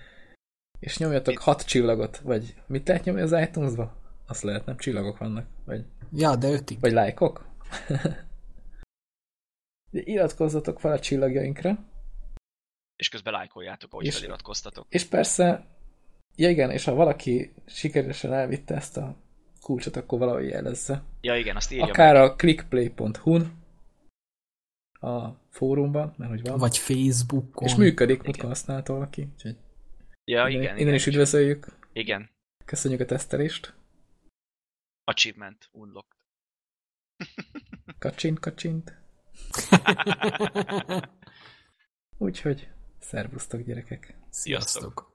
és 0.78 0.98
nyomjatok 0.98 1.38
hat 1.38 1.62
csillagot, 1.66 2.18
vagy 2.18 2.54
mit 2.66 2.88
lehet 2.88 3.04
nyomni 3.04 3.20
az 3.20 3.32
iTunes-ba? 3.32 3.96
Azt 4.26 4.42
lehet, 4.42 4.64
nem 4.66 4.76
csillagok 4.76 5.18
vannak, 5.18 5.46
vagy, 5.64 5.84
Ja, 6.12 6.36
de 6.36 6.48
ötig. 6.48 6.80
vagy 6.80 6.92
lájkok. 6.92 7.46
De 9.90 10.00
Iratkozzatok 10.14 10.80
fel 10.80 10.92
a 10.92 10.98
csillagjainkra, 10.98 11.78
És 12.96 13.08
közben 13.08 13.32
lájkoljátok, 13.32 13.92
ahogy 13.92 14.04
És- 14.06 14.14
feliratkoztatok. 14.14 14.86
és 14.88 15.04
persze, 15.04 15.66
ja 16.36 16.48
igen, 16.48 16.70
és 16.70 16.84
ha 16.84 16.94
valaki 16.94 17.54
sikeresen 17.66 18.32
elvitte 18.32 18.74
ezt 18.74 18.96
a 18.96 19.16
kulcsot, 19.64 19.96
akkor 19.96 20.18
valahogy 20.18 20.48
jelezze. 20.48 21.02
Ja 21.20 21.36
igen, 21.36 21.56
azt 21.56 21.72
írja 21.72 21.84
Akár 21.84 22.14
meg. 22.14 22.22
a 22.22 22.34
clickplay.hu-n, 22.36 23.62
a 25.00 25.28
fórumban, 25.50 26.14
mert 26.16 26.30
hogy 26.30 26.42
van. 26.42 26.58
Vagy 26.58 26.78
Facebookon. 26.78 27.68
és 27.68 27.74
működik, 27.74 28.22
múltkor 28.22 28.48
használta 28.48 28.92
valaki. 28.92 29.28
Úgyhogy 29.32 29.56
Ja, 30.24 30.48
innen, 30.48 30.50
igen, 30.50 30.64
innen 30.64 30.80
igen. 30.80 30.94
is 30.94 31.06
üdvözöljük. 31.06 31.78
Igen. 31.92 32.30
Köszönjük 32.64 33.00
a 33.00 33.04
tesztelést. 33.04 33.74
Achievement 35.04 35.68
unlocked. 35.72 36.20
Kacsint, 37.98 38.38
kacsint. 38.38 38.98
Úgyhogy 42.18 42.68
Szervusztok, 42.98 43.60
gyerekek! 43.60 44.16
Sziasztok! 44.30 45.13